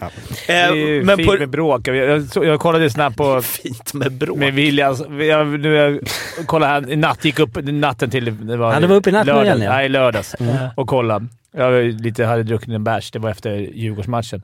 Det 0.47 0.52
är 0.52 0.70
Eh, 0.70 0.75
ju 0.78 1.02
men 1.04 1.16
fint 1.16 1.28
på... 1.30 1.37
med 1.38 1.49
bråk. 1.50 1.88
Jag, 1.88 1.97
jag, 1.97 2.44
jag 2.44 2.61
kollade 2.61 2.90
snabbt 2.90 3.16
på... 3.16 3.42
Fint 3.42 3.94
med 3.94 4.12
bråk. 4.12 4.38
Med 4.38 4.54
Williams. 4.54 5.00
Jag, 5.28 5.47
nu, 5.61 5.75
jag 5.75 5.99
kollade 6.47 6.73
här. 6.73 6.90
I 6.90 6.97
natt 6.97 7.25
gick 7.25 7.38
upp 7.38 7.59
natten 7.62 8.11
till... 8.11 8.47
Det 8.47 8.56
var, 8.56 8.75
Ja, 8.75 8.80
det 8.80 8.87
var 8.87 8.97
uppe 8.97 9.11
i 9.11 9.12
natt 9.12 9.26
lördag, 9.26 9.44
igen, 9.47 9.62
ja. 9.62 9.70
Nej, 9.70 9.88
lördags. 9.88 10.35
Och 10.76 10.87
kollade. 10.88 11.26
Jag 11.56 11.85
lite, 11.85 12.25
hade 12.25 12.42
druckit 12.42 12.68
en 12.68 12.85
bärs. 12.85 13.11
Det 13.11 13.18
var 13.18 13.30
efter 13.30 13.50
Djurgårdsmatchen. 13.56 14.42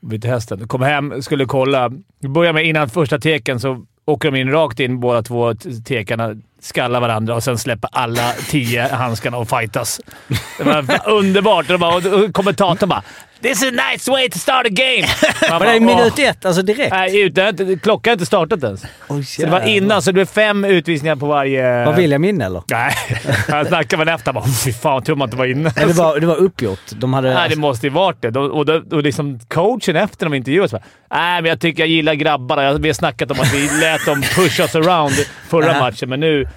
Vid 0.00 0.24
hästen. 0.24 0.68
Kom 0.68 0.82
hem, 0.82 1.22
skulle 1.22 1.44
kolla. 1.44 1.90
Vi 2.20 2.28
började 2.28 2.52
med 2.54 2.64
innan 2.66 2.88
första 2.88 3.18
teken 3.18 3.60
så 3.60 3.84
åker 4.06 4.30
de 4.30 4.40
in 4.40 4.50
rakt 4.50 4.80
in 4.80 5.00
båda 5.00 5.22
två 5.22 5.54
tekarna, 5.84 6.36
skallar 6.66 7.00
varandra 7.00 7.34
och 7.34 7.42
sen 7.42 7.58
släpper 7.58 7.90
alla 7.92 8.32
tio 8.48 8.88
handskarna 8.88 9.36
och 9.36 9.48
fightas. 9.48 10.00
Det 10.58 10.64
var 10.64 11.08
underbart. 11.08 11.66
Och, 11.66 11.72
de 11.72 11.78
bara, 11.78 11.94
och 11.96 12.34
kommentatorn 12.34 12.88
bara 12.88 13.02
“This 13.42 13.62
is 13.62 13.68
a 13.68 13.90
nice 13.92 14.10
way 14.10 14.28
to 14.30 14.38
start 14.38 14.66
a 14.66 14.68
game”. 14.70 15.06
Var 15.58 15.66
det 15.72 15.80
minut 15.80 16.18
ett? 16.18 16.44
Alltså 16.44 16.62
direkt? 16.62 16.90
Nej, 16.90 17.20
ut- 17.20 17.34
det 17.34 17.42
har 17.42 17.48
inte- 17.48 17.78
klockan 17.82 18.10
har 18.10 18.12
inte 18.12 18.26
startat 18.26 18.62
ens. 18.64 18.80
Så 19.26 19.42
det 19.42 19.46
var 19.50 19.60
innan, 19.68 20.02
så 20.02 20.10
det 20.10 20.12
blev 20.12 20.26
fem 20.26 20.64
utvisningar 20.64 21.16
på 21.16 21.26
varje... 21.26 21.84
Var 21.86 21.92
William 21.92 22.24
inne 22.24 22.44
eller? 22.46 22.62
Nej, 22.70 22.92
han 23.48 23.66
snackade 23.66 24.04
väl 24.04 24.14
efter. 24.14 24.32
Bara 24.32 24.44
“Fy 24.64 24.72
fan, 24.72 25.02
tur 25.02 25.14
man 25.14 25.26
inte 25.28 25.36
var 25.36 25.46
inne”. 25.46 25.72
Det, 25.76 25.86
var, 25.86 26.20
det 26.20 26.26
var 26.26 26.36
uppgjort. 26.36 26.80
De 26.90 27.14
hade... 27.14 27.34
Nej, 27.34 27.48
det 27.48 27.56
måste 27.56 27.86
ju 27.86 27.92
varit 27.92 28.22
det. 28.22 28.38
Och, 28.38 28.60
och, 28.60 28.68
och 28.92 29.02
liksom 29.02 29.38
coachen 29.48 29.96
efter 29.96 30.26
de 30.26 30.34
intervjuade 30.34 30.68
så 30.68 30.76
bara, 30.76 30.84
Nej, 31.10 31.42
men 31.42 31.48
jag 31.48 31.60
tycker 31.60 31.82
jag 31.82 31.88
gillar 31.88 32.14
grabbarna. 32.14 32.72
Vi 32.78 32.88
har 32.88 32.94
snackat 32.94 33.30
om 33.30 33.40
att 33.40 33.54
vi 33.54 33.68
lät 33.80 34.06
dem 34.06 34.22
push 34.22 34.60
us 34.60 34.74
around 34.74 35.12
förra 35.48 35.80
matchen, 35.80 36.08
men 36.08 36.20
nu 36.20 36.48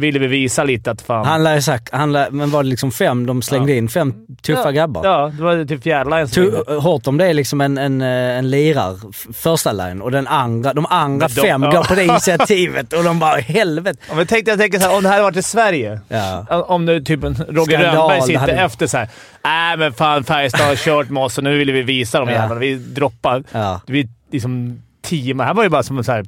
ville 0.00 0.18
vi 0.18 0.26
visa 0.26 0.64
lite 0.64 0.90
att 0.90 1.02
fan... 1.02 1.26
Han 1.26 1.44
lär 1.44 1.60
sagt, 1.60 1.88
han 1.92 2.12
lär, 2.12 2.30
men 2.30 2.50
var 2.50 2.62
det 2.62 2.68
liksom 2.68 2.90
fem 2.92 3.26
de 3.26 3.42
slängde 3.42 3.72
Ja. 3.72 3.78
in? 3.78 3.88
Fem 3.88 4.14
tuffa 4.42 4.62
ja, 4.64 4.70
grabbar? 4.70 5.04
Ja, 5.06 5.32
det 5.36 5.42
var 5.42 5.64
typ 5.64 5.82
fjärde 5.82 6.10
line 6.10 6.28
som 6.28 6.42
Tu- 6.44 6.74
Hårt 6.80 7.06
om 7.06 7.16
det 7.18 7.26
är 7.26 7.34
liksom 7.34 7.60
en, 7.60 7.78
en, 7.78 8.00
eh, 8.02 8.08
en 8.38 8.50
lirar, 8.50 8.96
första 9.32 9.72
line, 9.72 10.02
och 10.02 10.10
den 10.10 10.26
andra, 10.26 10.72
de 10.74 10.86
andra 10.86 11.28
de- 11.28 11.34
fem 11.34 11.62
ja. 11.62 11.70
går 11.70 11.84
på 11.84 11.94
det 11.94 12.04
initiativet 12.10 12.92
och 12.92 13.04
de 13.04 13.18
bara 13.18 13.36
helvete. 13.36 13.98
Ja, 14.08 14.14
men 14.14 14.26
tänk, 14.26 14.48
jag 14.48 14.58
tänker 14.58 14.78
så 14.78 14.88
här, 14.88 14.96
om 14.96 15.02
det 15.02 15.08
här 15.08 15.16
hade 15.16 15.24
varit 15.24 15.36
i 15.36 15.42
Sverige. 15.42 16.00
Ja. 16.08 16.64
Om 16.68 16.84
nu 16.84 17.00
typ 17.00 17.24
en 17.24 17.34
Roger 17.48 17.78
Skandal, 17.78 17.96
Rönnberg 17.96 18.18
det 18.20 18.26
sitter 18.26 18.40
hade- 18.40 18.52
efter 18.52 18.86
så 18.86 18.96
här. 18.98 19.08
Nej 19.44 19.76
men 19.76 19.92
fan 19.92 20.24
Färjestad 20.24 20.66
har 20.66 20.76
kört 20.76 21.10
med 21.10 21.22
oss 21.22 21.38
och 21.38 21.44
nu 21.44 21.58
vill 21.58 21.72
vi 21.72 21.82
visa 21.82 22.18
dem 22.18 22.28
Ja. 22.28 22.34
jävlarna. 22.34 22.60
Vi 22.60 22.74
droppar. 22.74 23.44
Ja. 23.52 23.80
Vi 23.86 24.08
liksom 24.32 24.82
tio 25.02 25.34
man. 25.34 25.46
här 25.46 25.54
var 25.54 25.62
ju 25.62 25.68
bara 25.68 25.82
som 25.82 26.04
så 26.04 26.12
här. 26.12 26.24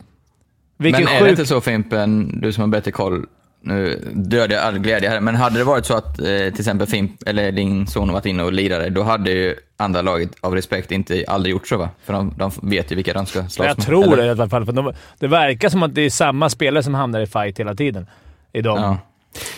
Vilken 0.79 1.05
Men 1.05 1.12
är 1.12 1.19
det 1.19 1.21
sjuk... 1.25 1.31
inte 1.31 1.47
så 1.47 1.61
Fimpen, 1.61 2.41
du 2.41 2.52
som 2.52 2.61
har 2.62 2.69
bättre 2.69 2.91
koll, 2.91 3.26
nu 3.62 4.09
dödar 4.12 4.57
jag 4.57 4.64
all 4.64 4.78
glädje 4.78 5.09
här, 5.09 5.21
men 5.21 5.35
hade 5.35 5.59
det 5.59 5.64
varit 5.64 5.87
så 5.87 5.95
att 5.95 6.19
eh, 6.19 6.25
till 6.26 6.59
exempel 6.59 6.87
Fimp, 6.87 7.28
eller 7.28 7.52
din 7.52 7.87
son 7.87 8.12
varit 8.12 8.26
inne 8.26 8.42
och 8.42 8.52
lirade, 8.52 8.90
då 8.90 9.02
hade 9.02 9.31
ju 9.31 9.54
andra 9.76 10.02
laget 10.02 10.31
av 10.40 10.54
respekt 10.54 10.92
inte 10.92 11.25
aldrig 11.28 11.50
gjort 11.52 11.69
så 11.69 11.76
va? 11.76 11.90
För 12.04 12.12
de, 12.12 12.35
de 12.38 12.50
vet 12.62 12.92
ju 12.92 12.97
vilka 12.97 13.12
de 13.12 13.26
ska 13.26 13.38
slåss 13.40 13.66
Jag 13.66 13.78
med. 13.78 13.87
tror 13.87 14.04
eller? 14.04 14.16
det 14.16 14.25
i 14.26 14.31
alla 14.31 14.49
fall. 14.49 14.66
För 14.66 14.73
de, 14.73 14.92
det 15.19 15.28
verkar 15.28 15.69
som 15.69 15.83
att 15.83 15.95
det 15.95 16.02
är 16.02 16.11
samma 16.11 16.50
spelare 16.50 16.83
som 16.83 16.95
hamnar 16.95 17.21
i 17.21 17.26
fight 17.26 17.61
hela 17.61 17.75
tiden. 17.75 18.07
I 18.52 18.61
dem. 18.62 18.99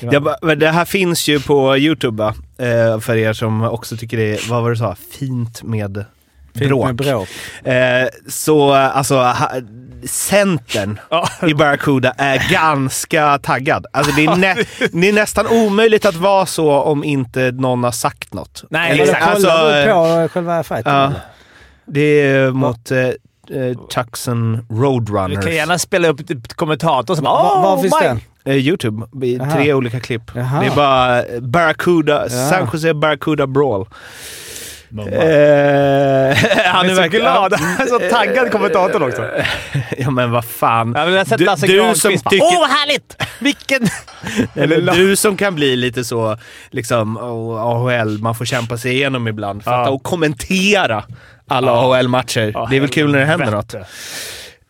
Ja. 0.00 0.20
Det, 0.42 0.54
det 0.54 0.70
här 0.70 0.84
finns 0.84 1.28
ju 1.28 1.40
på 1.40 1.76
YouTube 1.76 2.22
va? 2.22 2.34
Eh, 2.58 3.00
för 3.00 3.16
er 3.16 3.32
som 3.32 3.62
också 3.62 3.96
tycker 3.96 4.16
det 4.16 4.34
är, 4.34 4.50
vad 4.50 4.62
var 4.62 4.68
det 4.70 4.74
du 4.74 4.78
sa, 4.78 4.96
fint 5.10 5.62
med 5.62 6.04
Fint 6.54 6.68
bråk. 6.68 6.86
med 6.86 6.94
bråk. 6.94 7.28
Eh, 7.66 8.08
så 8.28 8.72
alltså, 8.72 9.14
ha, 9.16 9.50
centern 10.06 10.98
Ja. 11.10 11.28
i 11.48 11.54
Barracuda 11.54 12.10
är 12.18 12.50
ganska 12.52 13.38
taggad. 13.38 13.86
Alltså 13.92 14.12
det 14.12 14.24
är, 14.24 14.36
nä, 14.36 14.54
det 14.92 15.08
är 15.08 15.12
nästan 15.12 15.46
omöjligt 15.46 16.06
att 16.06 16.14
vara 16.16 16.46
så 16.46 16.72
om 16.72 17.04
inte 17.04 17.50
någon 17.52 17.84
har 17.84 17.90
sagt 17.92 18.32
något. 18.34 18.64
Nej, 18.70 18.90
Eller, 18.92 19.02
exakt. 19.04 19.26
alltså, 19.26 19.48
du 19.48 19.78
eh, 19.80 19.94
på 20.22 20.28
själva 20.32 20.62
fighten? 20.62 20.92
ja, 20.94 21.12
det 21.86 22.00
är 22.22 22.50
mot 22.50 22.90
eh, 22.90 22.98
eh, 22.98 23.12
Du 23.48 23.74
Roadrunners. 24.70 25.44
kan 25.44 25.54
gärna 25.54 25.78
spela 25.78 26.08
upp 26.08 26.26
typ 26.28 26.52
kommentatorn 26.52 27.16
som 27.16 27.24
Var, 27.24 27.42
bara 27.42 27.62
var 27.62 27.72
"Åh, 27.76 27.80
finns 27.82 27.94
Mike!" 27.94 28.08
den? 28.08 28.20
Eh, 28.44 28.54
Youtube, 28.56 29.26
i 29.26 29.38
tre 29.52 29.74
olika 29.74 30.00
klipp. 30.00 30.22
Jaha. 30.34 30.60
Det 30.60 30.66
är 30.66 30.76
bara 30.76 31.22
eh, 31.24 31.40
Barracuda, 31.40 32.22
Ja. 32.22 32.28
San 32.50 32.68
Jose 32.72 32.94
Barracuda 32.94 33.46
Brawl. 33.46 33.86
Bara, 34.94 35.06
Eh, 35.06 36.36
Han 36.64 36.90
är 36.90 36.94
så 36.94 37.08
glad. 37.08 37.52
Han 37.54 37.80
är 37.80 37.86
så 37.86 37.98
taggad 37.98 38.50
kommentatorn 38.52 39.02
också. 39.02 39.28
Ja 39.98 40.10
men 40.10 40.30
vad 40.30 40.44
fan. 40.44 40.92
Ja, 40.96 41.04
men 41.04 41.14
jag 41.14 41.26
sett 41.26 41.38
Du- 41.38 41.44
Lasse 41.44 41.66
du 41.66 41.94
som 41.94 42.10
tycker- 42.12 42.42
Åh, 42.42 42.60
vad 42.60 42.68
härligt! 42.70 43.16
Vilken... 43.38 43.88
Eller 44.54 44.92
du 44.94 45.16
som 45.16 45.36
kan 45.36 45.54
bli 45.54 45.76
lite 45.76 46.04
så, 46.04 46.38
liksom, 46.70 47.16
oh, 47.16 47.60
AHL, 47.60 48.18
man 48.18 48.34
får 48.34 48.44
kämpa 48.44 48.78
sig 48.78 48.92
igenom 48.92 49.28
ibland. 49.28 49.64
Fatta 49.64 49.76
Ja. 49.76 49.88
och 49.90 50.02
kommentera 50.02 51.04
alla 51.48 51.66
Ja. 51.72 51.96
AHL-matcher. 51.96 52.50
Ja, 52.54 52.66
det 52.70 52.76
är 52.76 52.80
väl 52.80 52.90
kul 52.90 53.12
när 53.12 53.18
det 53.18 53.24
händer 53.26 53.50
något. 53.50 53.74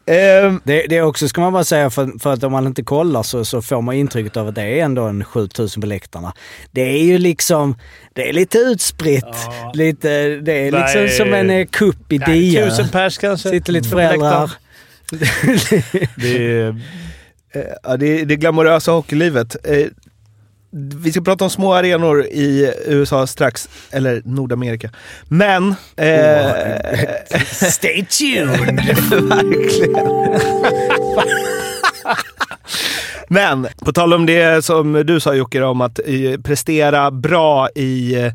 Ehm, 0.07 0.61
Det, 0.65 0.87
det 0.89 0.97
är 0.97 1.03
också, 1.03 1.29
ska 1.29 1.41
man 1.41 1.53
bara 1.53 1.65
säga, 1.65 1.91
för, 1.91 2.19
för 2.19 2.33
att 2.33 2.45
om 2.45 2.53
man 2.53 2.67
inte 2.67 2.83
kollar 2.83 3.23
så, 3.23 3.45
så 3.45 3.63
får 3.63 3.83
man 3.83 3.95
intrycket 3.95 4.37
av 4.37 4.49
att 4.49 4.55
det 4.55 4.63
är 4.63 4.85
ändå 4.85 5.03
en 5.05 5.25
7000 5.25 5.81
på 5.81 5.87
läktarna. 5.87 6.33
Det 6.71 6.81
är 6.83 7.05
ju 7.05 7.19
liksom, 7.19 7.77
det 8.13 8.29
är 8.29 8.33
lite 8.33 8.59
utspritt. 8.59 9.25
Ja. 9.47 9.73
Lite, 9.75 10.09
det 10.29 10.53
är 10.53 10.73
Nej. 10.73 10.81
liksom 10.81 11.25
som 11.25 11.35
en 11.35 11.51
eh, 11.51 11.67
kupp 11.67 12.13
i 12.13 12.19
Nej, 12.19 12.41
Dia. 12.41 12.69
Tusen 12.69 12.89
pers 12.89 13.19
kanske. 13.19 13.49
Sitter 13.49 13.73
lite 13.73 13.89
föräldrar. 13.89 14.51
Det 16.17 16.37
är... 16.37 16.69
eh, 17.55 17.63
ja, 17.83 17.97
det, 17.97 18.21
är 18.21 18.25
det 18.25 18.37
glamorösa 18.37 18.93
hockeylivet. 18.93 19.57
Vi 20.77 21.13
ska 21.13 21.21
prata 21.21 21.45
om 21.45 21.51
små 21.51 21.75
arenor 21.75 22.25
i 22.25 22.73
USA 22.87 23.27
strax, 23.27 23.69
eller 23.91 24.23
Nordamerika. 24.25 24.91
Men... 25.29 25.75
Eh, 25.97 27.41
Stay 27.53 28.05
tuned! 28.05 28.81
Verkligen. 29.11 30.07
Men 33.29 33.69
på 33.85 33.93
tal 33.93 34.15
om 34.15 34.27
det 34.27 34.65
som 34.65 34.93
du 34.93 35.21
sa 35.21 35.35
Jocke, 35.35 35.63
om 35.63 35.81
att 35.81 36.01
eh, 36.07 36.41
prestera 36.45 37.11
bra 37.11 37.69
i 37.75 38.15
eh, 38.15 38.33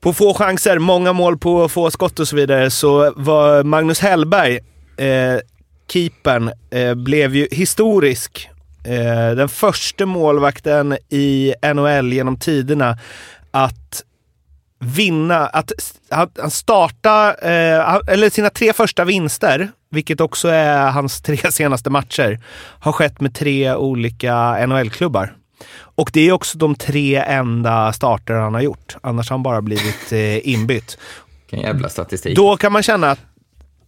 på 0.00 0.12
få 0.12 0.34
chanser, 0.34 0.78
många 0.78 1.12
mål 1.12 1.38
på 1.38 1.68
få 1.68 1.90
skott 1.90 2.20
och 2.20 2.28
så 2.28 2.36
vidare, 2.36 2.70
så 2.70 3.12
var 3.16 3.62
Magnus 3.62 4.00
Hellberg, 4.00 4.58
eh, 4.96 5.40
keepern, 5.92 6.50
eh, 6.70 6.94
blev 6.94 7.36
ju 7.36 7.48
historisk. 7.50 8.48
Eh, 8.84 9.36
den 9.36 9.48
första 9.48 10.06
målvakten 10.06 10.96
i 11.08 11.54
NHL 11.74 12.12
genom 12.12 12.38
tiderna 12.38 12.98
att 13.50 14.02
vinna, 14.80 15.46
att 15.46 15.72
han 16.38 16.50
starta, 16.50 17.34
eh, 17.34 17.98
eller 18.06 18.30
sina 18.30 18.50
tre 18.50 18.72
första 18.72 19.04
vinster, 19.04 19.68
vilket 19.90 20.20
också 20.20 20.48
är 20.48 20.90
hans 20.90 21.20
tre 21.22 21.52
senaste 21.52 21.90
matcher, 21.90 22.40
har 22.80 22.92
skett 22.92 23.20
med 23.20 23.34
tre 23.34 23.74
olika 23.74 24.66
NHL-klubbar. 24.66 25.34
Och 25.78 26.10
det 26.12 26.28
är 26.28 26.32
också 26.32 26.58
de 26.58 26.74
tre 26.74 27.16
enda 27.16 27.92
starter 27.92 28.34
han 28.34 28.54
har 28.54 28.60
gjort. 28.60 28.96
Annars 29.00 29.30
har 29.30 29.34
han 29.34 29.42
bara 29.42 29.62
blivit 29.62 30.12
eh, 30.12 30.48
inbytt. 30.48 30.98
Vilken 31.40 31.66
jävla 31.66 31.88
statistik. 31.88 32.36
Då 32.36 32.56
kan 32.56 32.72
man 32.72 32.82
känna 32.82 33.10
att 33.10 33.20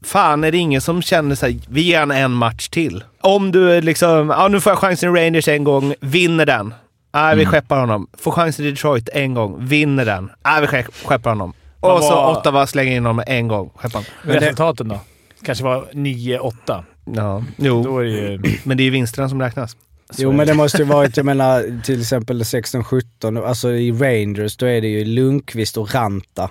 fan 0.04 0.44
är 0.44 0.52
det 0.52 0.58
ingen 0.58 0.80
som 0.80 1.02
känner 1.02 1.34
sig 1.34 1.60
vi 1.68 1.82
ger 1.82 1.98
han 2.00 2.10
en 2.10 2.30
match 2.32 2.68
till. 2.68 3.04
Om 3.20 3.52
du 3.52 3.70
är 3.72 3.82
liksom, 3.82 4.30
ja 4.30 4.48
nu 4.48 4.60
får 4.60 4.70
jag 4.70 4.78
chansen 4.78 5.16
i 5.16 5.20
Rangers 5.20 5.48
en 5.48 5.64
gång, 5.64 5.94
vinner 6.00 6.46
den. 6.46 6.74
Nej, 7.14 7.36
vi 7.36 7.42
Mm. 7.42 7.52
skeppar 7.52 7.80
honom. 7.80 8.06
Får 8.18 8.32
chansen 8.32 8.64
i 8.66 8.70
Detroit 8.70 9.08
en 9.12 9.34
gång, 9.34 9.66
vinner 9.66 10.04
den. 10.04 10.30
Nej, 10.44 10.60
vi 10.60 10.66
ske- 10.66 10.86
skeppar 11.04 11.30
honom. 11.30 11.52
Och 11.80 12.02
så 12.02 12.10
var- 12.14 12.32
Ottawa 12.38 12.66
slänger 12.66 12.96
in 12.96 13.06
honom 13.06 13.24
en 13.26 13.48
gång, 13.48 13.70
skeppar 13.76 14.04
honom. 14.24 14.40
Resultaten 14.40 14.88
då? 14.88 15.00
Kanske 15.44 15.64
var 15.64 15.84
9-8. 15.92 16.84
Ja, 17.16 17.44
jo. 17.56 17.82
Då 17.82 17.98
är 17.98 18.04
det 18.04 18.10
ju... 18.10 18.40
Men 18.64 18.76
det 18.76 18.82
är 18.82 18.84
ju 18.84 18.90
vinsterna 18.90 19.28
som 19.28 19.40
räknas. 19.42 19.76
Jo 20.18 20.32
men 20.32 20.46
det 20.46 20.54
måste 20.54 20.78
ju 20.78 20.84
varit, 20.84 21.16
jag 21.16 21.26
menar 21.26 21.82
till 21.82 22.00
exempel 22.00 22.42
16-17, 22.44 23.46
alltså 23.46 23.70
i 23.70 23.92
Rangers 23.92 24.56
då 24.56 24.66
är 24.66 24.80
det 24.80 24.88
ju 24.88 25.04
Lundqvist 25.04 25.76
och 25.76 25.94
Ranta. 25.94 26.50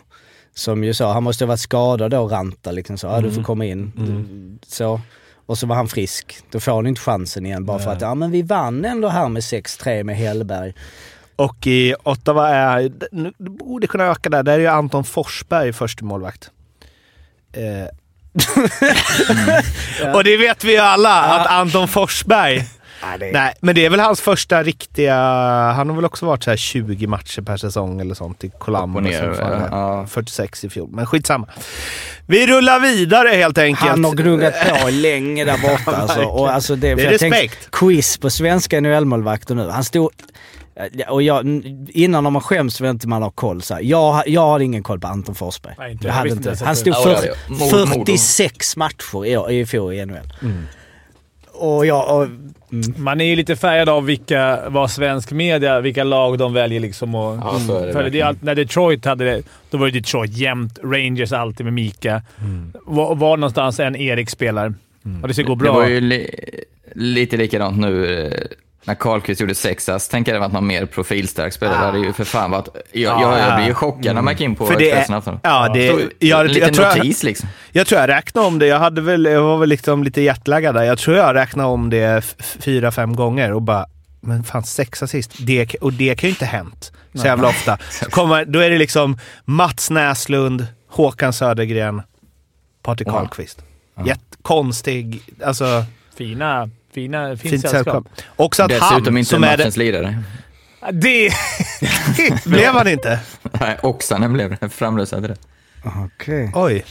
Som 0.54 0.84
ju 0.84 0.94
sa, 0.94 1.14
han 1.14 1.24
måste 1.24 1.44
ha 1.44 1.48
varit 1.48 1.60
skadad 1.60 2.12
då 2.12 2.28
Ranta 2.28 2.72
liksom 2.72 2.98
så, 2.98 3.08
ja 3.08 3.22
du 3.22 3.32
får 3.32 3.44
komma 3.44 3.66
in. 3.66 3.92
Du- 3.96 4.58
Så. 4.68 5.02
Och 5.46 5.58
så 5.58 5.68
var 5.68 5.76
han 5.76 5.88
frisk. 5.88 6.38
Då 6.52 6.60
får 6.60 6.72
han 6.72 6.88
inte 6.88 7.02
chansen 7.02 7.46
igen 7.46 7.66
bara 7.66 7.80
för 7.80 7.92
att, 7.92 8.02
ja 8.02 8.16
men 8.16 8.32
vi 8.32 8.42
vann 8.42 8.86
ändå 8.86 9.08
här 9.08 9.30
med 9.30 9.42
6-3 9.42 10.04
med 10.04 10.16
Hellberg. 10.18 10.74
Och 11.36 11.68
i 11.68 11.96
Ottawa 12.04 12.50
är, 12.50 12.92
nu- 13.12 13.34
det 13.38 13.50
borde 13.50 13.88
kunna 13.88 14.04
öka 14.04 14.30
där, 14.30 14.44
där 14.44 14.54
är 14.54 14.60
ju 14.60 14.68
Anton 14.68 15.04
Forsberg 15.04 15.74
första 15.74 16.06
målvakt. 16.06 16.52
Eh. 17.54 17.88
Och 20.16 20.24
det 20.24 20.38
vet 20.38 20.64
vi 20.64 20.72
ju 20.72 20.78
alla, 20.78 21.22
att 21.24 21.48
Anton 21.48 21.88
Forsberg 21.88 22.64
Nej, 23.34 23.54
men 23.62 23.76
det 23.76 23.86
är 23.86 23.90
väl 23.90 24.00
hans 24.00 24.22
första 24.22 24.64
riktiga... 24.64 25.16
Han 25.76 25.90
har 25.90 25.96
väl 25.96 26.06
också 26.06 26.26
varit 26.26 26.44
så 26.44 26.50
här 26.50 26.58
20 26.58 27.08
matcher 27.08 27.42
per 27.42 27.58
säsong 27.58 28.02
eller 28.02 28.16
sånt 28.16 28.44
i 28.44 28.50
är. 28.50 29.68
ja. 29.72 30.06
46 30.08 30.64
i 30.66 30.70
fjol, 30.70 30.90
men 30.92 31.06
skitsamma. 31.06 31.48
Vi 32.26 32.48
rullar 32.48 32.80
vidare 32.80 33.30
helt 33.30 33.58
enkelt. 33.58 33.90
Han 33.90 34.06
har 34.06 34.12
gnuggat 34.14 34.54
på 34.82 34.90
länge 34.90 35.46
där 35.46 35.58
borta 35.62 35.98
alltså. 36.02 36.24
Och 36.24 36.52
alltså 36.54 36.76
det, 36.76 36.96
Det 36.96 37.02
är 37.02 37.12
jag 37.12 37.20
tänkte, 37.20 37.42
respekt. 37.42 37.72
quiz 37.72 38.18
på 38.18 38.30
svenska 38.30 38.82
NHL-målvakter 38.82 39.56
nu. 39.56 39.70
Han 39.70 39.84
stod... 39.84 40.10
Och 41.10 41.22
jag, 41.24 41.46
innan 41.90 42.26
om 42.26 42.34
man 42.34 42.42
skäms 42.42 42.82
vill 42.82 42.90
inte 42.90 43.08
man 43.08 43.24
ha 43.24 43.32
koll. 43.32 43.62
Så 43.62 43.74
här. 43.74 43.82
Jag, 43.82 44.24
jag 44.28 44.52
hade 44.52 44.64
ingen 44.64 44.84
koll 44.84 45.00
på 45.00 45.08
Anton 45.08 45.36
Forsberg. 45.36 45.76
Nej, 45.78 45.92
inte 45.92 46.08
jag 46.08 46.12
jag. 46.14 46.18
hade 46.18 46.30
inte. 46.30 46.50
inte 46.50 46.66
Han 46.66 46.76
stod 46.76 46.96
för, 46.96 47.10
Ja, 47.12 47.20
ja, 47.26 47.34
ja. 47.50 47.56
Mord- 47.56 47.88
mord. 47.98 48.08
46 48.08 48.76
matcher 48.78 49.26
i, 49.52 49.60
i 49.60 49.66
fjol 49.66 49.94
i 49.94 50.06
NHL. 50.06 50.34
Och 51.60 51.86
jag... 51.86 52.18
Och, 52.22 52.28
Man 52.98 53.22
är 53.22 53.26
ju 53.26 53.36
lite 53.36 53.56
färgad 53.56 53.90
av 53.90 54.06
vilka, 54.06 54.60
vad 54.70 54.92
svensk 54.92 55.32
media, 55.32 55.80
vilka 55.82 56.04
lag 56.04 56.38
de 56.38 56.54
väljer 56.54 56.80
liksom. 56.80 57.16
Och, 57.16 57.38
Ja, 57.38 57.60
så 57.68 57.78
är 57.78 57.88
det 57.88 57.94
för 57.94 58.10
det 58.10 58.22
allt, 58.22 58.42
när 58.42 58.56
Detroit 58.56 59.06
hade 59.06 59.26
det, 59.26 59.42
då 59.70 59.78
var 59.78 59.86
det 59.86 59.92
Detroit 60.00 60.38
jämt. 60.38 60.80
Rangers 60.84 61.32
alltid 61.32 61.64
med 61.66 61.74
Mika. 61.74 62.22
Var, 62.86 63.16
var 63.16 63.38
någonstans 63.38 63.80
en 63.80 63.96
Erik 63.96 64.30
spelar. 64.30 64.74
Och 65.22 65.28
det 65.28 65.34
ska 65.34 65.44
gå 65.44 65.56
Det 65.56 65.64
bra. 65.64 65.74
var 65.74 65.88
ju 65.88 66.02
li- 66.02 66.30
lite 66.96 67.38
likadant 67.38 67.78
nu 67.80 68.24
eh, 68.26 68.32
när 68.90 68.96
Karlqvist 68.96 69.42
gjorde 69.42 69.56
sex 69.56 69.90
ass. 69.90 70.08
Tänk 70.08 70.26
det 70.28 70.40
varit 70.40 70.52
någon 70.52 70.68
mer 70.68 70.86
profilstark 70.86 71.54
spelare. 71.54 71.78
Det 71.78 71.86
hade 71.86 72.00
ju 72.00 72.14
för 72.14 72.24
fan 72.24 72.52
varit... 72.52 72.68
Jag, 72.92 73.22
jag, 73.22 73.40
jag 73.40 73.56
blir 73.56 73.68
ju 73.68 73.74
chockad 73.74 74.16
när 74.16 74.22
man 74.22 74.34
gick 74.34 74.42
in 74.42 74.56
på 74.56 74.66
För 74.66 74.78
det 74.78 74.92
är- 74.92 74.98
Expressen 74.98 75.40
ja, 75.44 75.72
det- 75.74 75.90
Så, 75.90 76.00
jag- 76.20 76.42
en 76.42 76.48
liten 76.48 76.62
jag 76.68 76.74
tror 76.76 76.88
jag- 76.88 76.98
notis 76.98 77.24
liksom. 77.24 77.50
Jag 77.72 77.88
tror 77.88 78.02
jag 78.02 78.08
räknade 78.10 78.48
om 78.48 78.60
det. 78.60 78.66
Jag, 78.66 78.80
hade 78.80 79.02
väl, 79.02 79.26
jag 79.26 79.42
var 79.44 79.58
väl 79.58 79.70
liksom 79.70 80.04
lite 80.04 80.22
jetlaggad 80.22 80.76
där. 80.76 80.84
Jag 80.84 80.98
tror 80.98 81.18
jag 81.18 81.36
räknade 81.36 81.70
om 81.70 81.90
det 81.90 82.36
fyra, 82.40 82.92
fem 82.92 83.16
gånger 83.16 83.54
och 83.54 83.62
bara, 83.62 83.86
men 84.22 84.44
fan 84.44 84.64
sex 84.64 85.04
assist. 85.04 85.32
Det, 85.40 85.76
och 85.76 85.94
det 85.94 86.16
kan 86.16 86.28
ju 86.28 86.32
inte 86.34 86.46
hänt 86.46 86.92
så 87.14 87.26
jävla 87.26 87.48
ofta. 87.48 87.78
Så 87.92 88.06
kommer, 88.06 88.46
då 88.46 88.60
är 88.60 88.70
det 88.70 88.78
liksom 88.78 89.18
Mats 89.46 89.90
Näslund, 89.90 90.68
Håkan 90.90 91.34
Södergren, 91.34 92.02
Patrik 92.84 93.08
Ja. 93.08 93.12
Karlqvist. 93.12 93.62
Jättekonstig, 94.06 95.22
alltså 95.46 95.84
Fina, 96.18 96.70
fina, 97.00 97.38
fint, 97.38 97.42
fint 97.42 97.62
sällskap. 97.62 98.08
sällskap. 98.08 98.08
Också 98.36 98.64
att 98.64 98.70
Dessutom 98.70 99.06
han, 99.06 99.18
inte 99.18 99.30
som 99.30 99.44
är 99.44 99.58
matchens 99.58 99.76
det, 99.76 99.80
lirare. 99.80 100.24
Det... 100.92 101.34
blev 102.46 102.74
han 102.74 102.88
inte? 102.88 103.20
Nej, 103.60 103.78
Oksanen 103.84 104.34
blev 104.34 104.58
det. 104.60 104.70
Framröstade 104.70 105.28
det. 105.28 105.36
Okej. 106.06 106.52
Oj. 106.56 106.86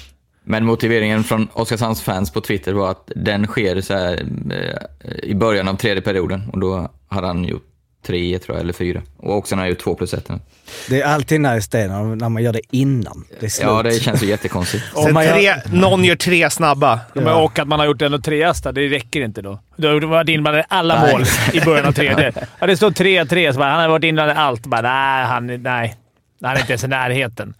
Men 0.45 0.65
motiveringen 0.65 1.25
från 1.25 1.49
Oskarshamns 1.53 2.03
fans 2.03 2.33
på 2.33 2.41
Twitter 2.41 2.73
var 2.73 2.91
att 2.91 3.13
den 3.17 3.47
sker 3.47 3.81
så 3.81 3.95
här, 3.95 4.27
eh, 4.51 5.31
i 5.31 5.35
början 5.35 5.69
av 5.69 5.75
tredje 5.75 6.03
perioden 6.03 6.51
och 6.53 6.61
då 6.61 6.91
hade 7.09 7.27
han 7.27 7.45
gjort 7.45 7.68
tre, 8.07 8.39
tror 8.39 8.57
jag, 8.57 8.63
eller 8.63 8.73
fyra. 8.73 9.03
Och 9.17 9.37
Oksanen 9.37 9.63
har 9.63 9.69
gjort 9.69 9.79
två 9.79 9.95
plus 9.95 10.15
ett. 10.15 10.29
Det 10.89 11.01
är 11.03 11.07
alltid 11.07 11.41
nice 11.41 11.69
det 11.73 11.87
när, 11.89 12.17
när 12.17 12.29
man 12.29 12.43
gör 12.43 12.53
det 12.53 12.61
innan 12.71 13.25
det 13.41 13.47
är 13.47 13.51
slut. 13.51 13.67
Ja, 13.69 13.83
det 13.83 13.93
känns 14.03 14.23
ju 14.23 14.27
jättekonstigt. 14.35 14.85
Om 14.95 15.15
man 15.15 15.25
gör- 15.25 15.33
tre, 15.33 15.55
någon 15.73 16.05
gör 16.05 16.17
tre 16.17 16.51
snabba. 16.51 17.01
Men 17.15 17.29
Och 17.29 17.59
att 17.59 17.69
man 17.69 17.79
har 17.79 17.87
gjort 17.87 18.03
en 18.03 18.15
och 18.15 18.25
treasta, 18.25 18.73
det 18.73 18.89
räcker 18.89 19.21
inte 19.21 19.43
då. 19.43 19.61
Du 19.77 19.89
har 19.89 20.01
varit 20.01 20.29
inblandad 20.29 20.61
i 20.61 20.65
alla 20.69 21.01
mål 21.13 21.25
i 21.53 21.61
början 21.61 21.87
av 21.87 21.93
tredje. 21.93 22.33
Ja, 22.61 22.67
det 22.67 22.77
står 22.77 22.91
3-3, 22.91 23.53
så 23.53 23.59
bara, 23.59 23.71
han 23.71 23.81
har 23.81 23.89
varit 23.89 24.05
inblandad 24.05 24.37
i 24.37 24.39
allt. 24.39 24.67
Bara, 24.67 24.81
nej, 24.83 25.25
han, 25.27 25.47
nej, 25.63 25.97
han 26.43 26.57
är 26.57 26.61
inte 26.61 26.73
ens 26.73 26.85
i 26.85 26.89
närheten. 26.89 27.55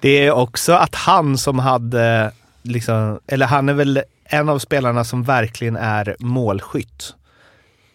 Det 0.00 0.08
är 0.26 0.30
också 0.32 0.72
att 0.72 0.94
han 0.94 1.38
som 1.38 1.58
hade, 1.58 2.30
liksom, 2.62 3.18
eller 3.26 3.46
han 3.46 3.68
är 3.68 3.72
väl 3.74 4.02
en 4.24 4.48
av 4.48 4.58
spelarna 4.58 5.04
som 5.04 5.22
verkligen 5.22 5.76
är 5.76 6.16
målskytt. 6.18 7.14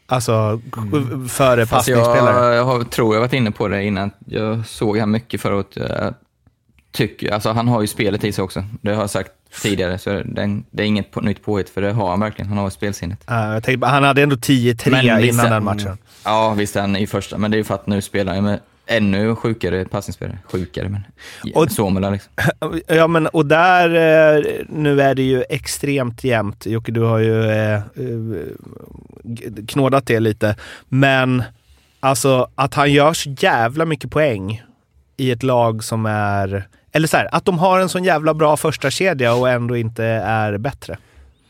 Alltså 0.05 0.61
mm. 0.77 1.29
före 1.29 1.65
passningsspelare. 1.65 2.45
jag, 2.45 2.55
jag 2.55 2.65
har, 2.65 2.83
tror 2.83 3.15
jag 3.15 3.21
varit 3.21 3.33
inne 3.33 3.51
på 3.51 3.67
det 3.67 3.83
innan. 3.83 4.11
Jag 4.25 4.65
såg 4.65 4.97
han 4.97 5.11
mycket 5.11 5.41
förut. 5.41 5.71
Jag 5.75 6.13
tycker, 6.91 7.33
alltså 7.33 7.51
han 7.51 7.67
har 7.67 7.81
ju 7.81 7.87
spelet 7.87 8.23
i 8.23 8.31
sig 8.31 8.43
också. 8.43 8.63
Det 8.81 8.93
har 8.93 9.01
jag 9.01 9.09
sagt 9.09 9.31
tidigare, 9.61 9.97
så 9.97 10.09
det, 10.09 10.61
det 10.71 10.83
är 10.83 10.87
inget 10.87 11.11
på, 11.11 11.21
nytt 11.21 11.43
påhitt, 11.43 11.69
för 11.69 11.81
det 11.81 11.91
har 11.91 12.09
han 12.09 12.19
verkligen. 12.19 12.49
Han 12.49 12.57
har 12.57 12.69
spelsinnet. 12.69 13.23
Ja, 13.25 13.53
jag 13.53 13.63
tänkte, 13.63 13.87
han 13.87 14.03
hade 14.03 14.23
ändå 14.23 14.35
10-3 14.35 14.91
Men 14.91 15.23
innan 15.23 15.49
den 15.49 15.63
matchen. 15.63 15.97
Ja, 16.25 16.53
visst 16.53 16.75
han 16.75 16.95
i 16.95 17.07
första, 17.07 17.37
men 17.37 17.51
det 17.51 17.55
är 17.55 17.59
ju 17.59 17.63
för 17.63 17.75
att 17.75 17.87
nu 17.87 18.01
spelar 18.01 18.35
han 18.35 18.43
med 18.43 18.59
ännu 18.97 19.35
sjukare 19.35 19.85
passningsspelare. 19.85 20.37
Sjukare, 20.45 20.89
men... 20.89 21.01
Och- 21.55 21.71
Somela 21.71 22.09
liksom. 22.09 22.31
Ja, 22.87 23.07
men 23.07 23.27
och 23.27 23.45
där, 23.45 23.89
eh, 23.89 24.43
nu 24.69 25.01
är 25.01 25.15
det 25.15 25.23
ju 25.23 25.43
extremt 25.49 26.23
jämnt. 26.23 26.65
Jocke, 26.65 26.91
du 26.91 27.01
har 27.01 27.19
ju 27.19 27.49
eh, 27.49 27.73
eh, 27.73 27.81
knådat 29.67 30.05
det 30.07 30.19
lite. 30.19 30.55
Men 30.89 31.43
alltså 31.99 32.47
att 32.55 32.73
han 32.73 32.91
gör 32.91 33.13
så 33.13 33.29
jävla 33.39 33.85
mycket 33.85 34.11
poäng 34.11 34.63
i 35.17 35.31
ett 35.31 35.43
lag 35.43 35.83
som 35.83 36.05
är... 36.05 36.67
Eller 36.91 37.07
så 37.07 37.17
här, 37.17 37.35
att 37.35 37.45
de 37.45 37.59
har 37.59 37.79
en 37.79 37.89
sån 37.89 38.03
jävla 38.03 38.33
bra 38.33 38.57
första 38.57 38.91
kedja 38.91 39.33
och 39.33 39.49
ändå 39.49 39.77
inte 39.77 40.03
är 40.25 40.57
bättre. 40.57 40.97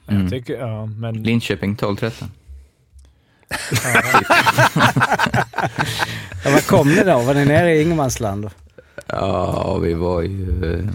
Mm. 0.07 0.21
Jag 0.21 0.31
tycker, 0.31 0.57
ja, 0.57 0.85
men... 0.85 1.23
Linköping 1.23 1.75
12-13. 1.75 2.23
Ja, 6.45 6.51
vad 6.51 6.67
kom 6.67 6.89
ni 6.89 7.03
då? 7.03 7.17
Var 7.19 7.33
ni 7.33 7.45
nere 7.45 7.75
i 7.75 7.81
ingenmansland? 7.81 8.49
Ja, 9.07 9.77
vi 9.77 9.93
var 9.93 10.21
ju... 10.21 10.87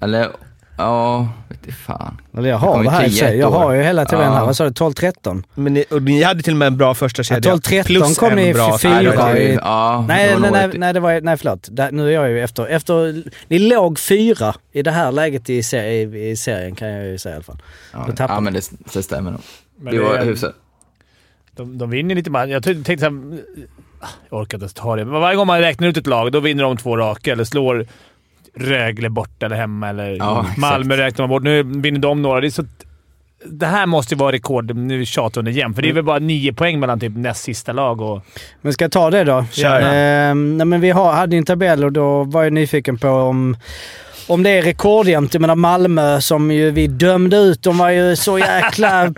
Eller, 0.00 0.30
ja, 0.78 1.28
vet 1.48 1.58
du 1.66 1.72
fan. 1.72 2.20
Eller 2.38 2.48
jag 2.48 2.56
har 2.58 2.82
det 2.84 2.90
här 2.90 3.04
i 3.04 3.10
sig. 3.10 3.38
Jag 3.38 3.50
har 3.50 3.72
ju 3.72 3.82
hela 3.82 4.04
tiden 4.04 4.24
Ja. 4.24 4.32
här. 4.34 4.44
Vad 4.46 4.56
sa 4.56 4.64
du? 4.64 4.70
12-13? 4.70 5.42
Men 5.54 5.74
ni, 5.74 5.84
och 5.90 6.02
ni 6.02 6.22
hade 6.22 6.42
till 6.42 6.52
och 6.52 6.56
med 6.58 6.66
en 6.66 6.76
bra 6.76 6.94
första 6.94 7.20
Ja, 7.20 7.24
kedja. 7.24 7.54
12-13 7.54 7.84
plus 7.84 8.18
kom 8.18 8.30
en 8.30 8.36
ni 8.36 8.54
bra 8.54 8.68
Nej, 8.68 8.78
fyra 8.78 9.16
var 9.16 9.36
i- 9.36 9.54
Ja, 9.62 10.04
Nej, 10.08 10.32
var 10.32 10.40
nej, 10.40 10.50
nej, 10.52 10.64
ett- 10.64 10.78
nej, 10.78 10.92
det 10.94 11.00
var, 11.00 11.20
nej 11.20 11.36
förlåt. 11.36 11.68
Där, 11.70 11.90
nu 11.92 12.08
är 12.08 12.12
jag 12.12 12.30
ju 12.30 12.42
efter, 12.44 12.66
efter... 12.66 13.22
Ni 13.48 13.58
låg 13.58 13.98
fyra 13.98 14.54
i 14.72 14.82
det 14.82 14.90
här 14.90 15.12
läget 15.12 15.50
i, 15.50 15.54
i, 15.74 16.28
i 16.30 16.36
serien 16.36 16.74
kan 16.74 16.88
jag 16.88 17.06
ju 17.06 17.18
säga 17.18 17.32
i 17.32 17.36
alla 17.36 17.44
fall. 17.44 17.62
Ja, 17.92 18.08
ja, 18.18 18.40
men 18.40 18.52
det, 18.52 18.70
det 18.94 19.02
stämmer 19.02 19.30
nog. 19.30 19.40
Men 19.78 19.94
Det 19.94 20.00
det 20.00 20.04
var 20.08 20.14
är- 20.14 20.24
hyfsat. 20.24 20.54
De, 21.56 21.78
de 21.78 21.90
vinner 21.90 22.14
lite 22.14 22.30
matcher. 22.30 22.48
Jag 22.50 22.62
tänkte 22.64 22.98
såhär... 22.98 23.38
Jag 24.30 24.40
orkar 24.40 24.56
inte 24.58 24.62
ens 24.64 24.74
ta 24.74 24.96
det. 24.96 25.04
Men 25.04 25.20
varje 25.20 25.36
gång 25.36 25.46
man 25.46 25.60
räknar 25.60 25.88
ut 25.88 25.96
ett 25.96 26.06
lag, 26.06 26.32
då 26.32 26.40
vinner 26.40 26.62
de 26.64 26.76
två 26.76 26.96
raka 26.96 27.32
eller 27.32 27.44
slår 27.44 27.86
Rögle 28.56 29.08
bort 29.08 29.42
eller 29.42 29.56
hemma. 29.56 29.88
Eller 29.88 30.16
Ja, 30.16 30.40
exakt. 30.40 30.58
Malmö 30.58 30.96
räknar 30.96 31.22
man 31.22 31.28
bort. 31.28 31.42
Nu 31.42 31.62
vinner 31.62 31.98
de 31.98 32.22
några. 32.22 32.40
Det, 32.40 32.46
är 32.46 32.50
så, 32.50 32.64
det 33.46 33.66
här 33.66 33.86
måste 33.86 34.14
ju 34.14 34.18
vara 34.18 34.32
rekord. 34.32 34.76
Nu 34.76 35.04
tjatar 35.06 35.40
under 35.40 35.52
igen, 35.52 35.74
för 35.74 35.82
det 35.82 35.88
är 35.88 35.92
väl 35.92 36.04
bara 36.04 36.18
nio 36.18 36.52
poäng 36.52 36.80
mellan 36.80 37.00
typ 37.00 37.12
näst 37.16 37.42
sista 37.44 37.72
lag 37.72 38.00
och... 38.00 38.22
Men 38.62 38.72
ska 38.72 38.84
jag 38.84 38.92
ta 38.92 39.10
det 39.10 39.24
då? 39.24 39.44
Kör. 39.52 39.80
Ehm, 39.94 40.56
nej, 40.56 40.66
men 40.66 40.80
vi 40.80 40.90
har, 40.90 41.12
hade 41.12 41.36
ju 41.36 41.38
en 41.38 41.44
tabell 41.44 41.84
och 41.84 41.92
då 41.92 42.24
var 42.24 42.42
jag 42.44 42.52
nyfiken 42.52 42.98
på 42.98 43.08
om, 43.08 43.56
om 44.26 44.42
det 44.42 44.50
är 44.50 44.62
rekordjämnt. 44.62 45.34
Jag 45.34 45.40
menar 45.40 45.54
Malmö 45.54 46.20
som 46.20 46.50
ju 46.50 46.70
vi 46.70 46.86
dömde 46.86 47.36
ut, 47.36 47.62
de 47.62 47.78
var 47.78 47.90
ju 47.90 48.16
så 48.16 48.38
jäkla... 48.38 49.04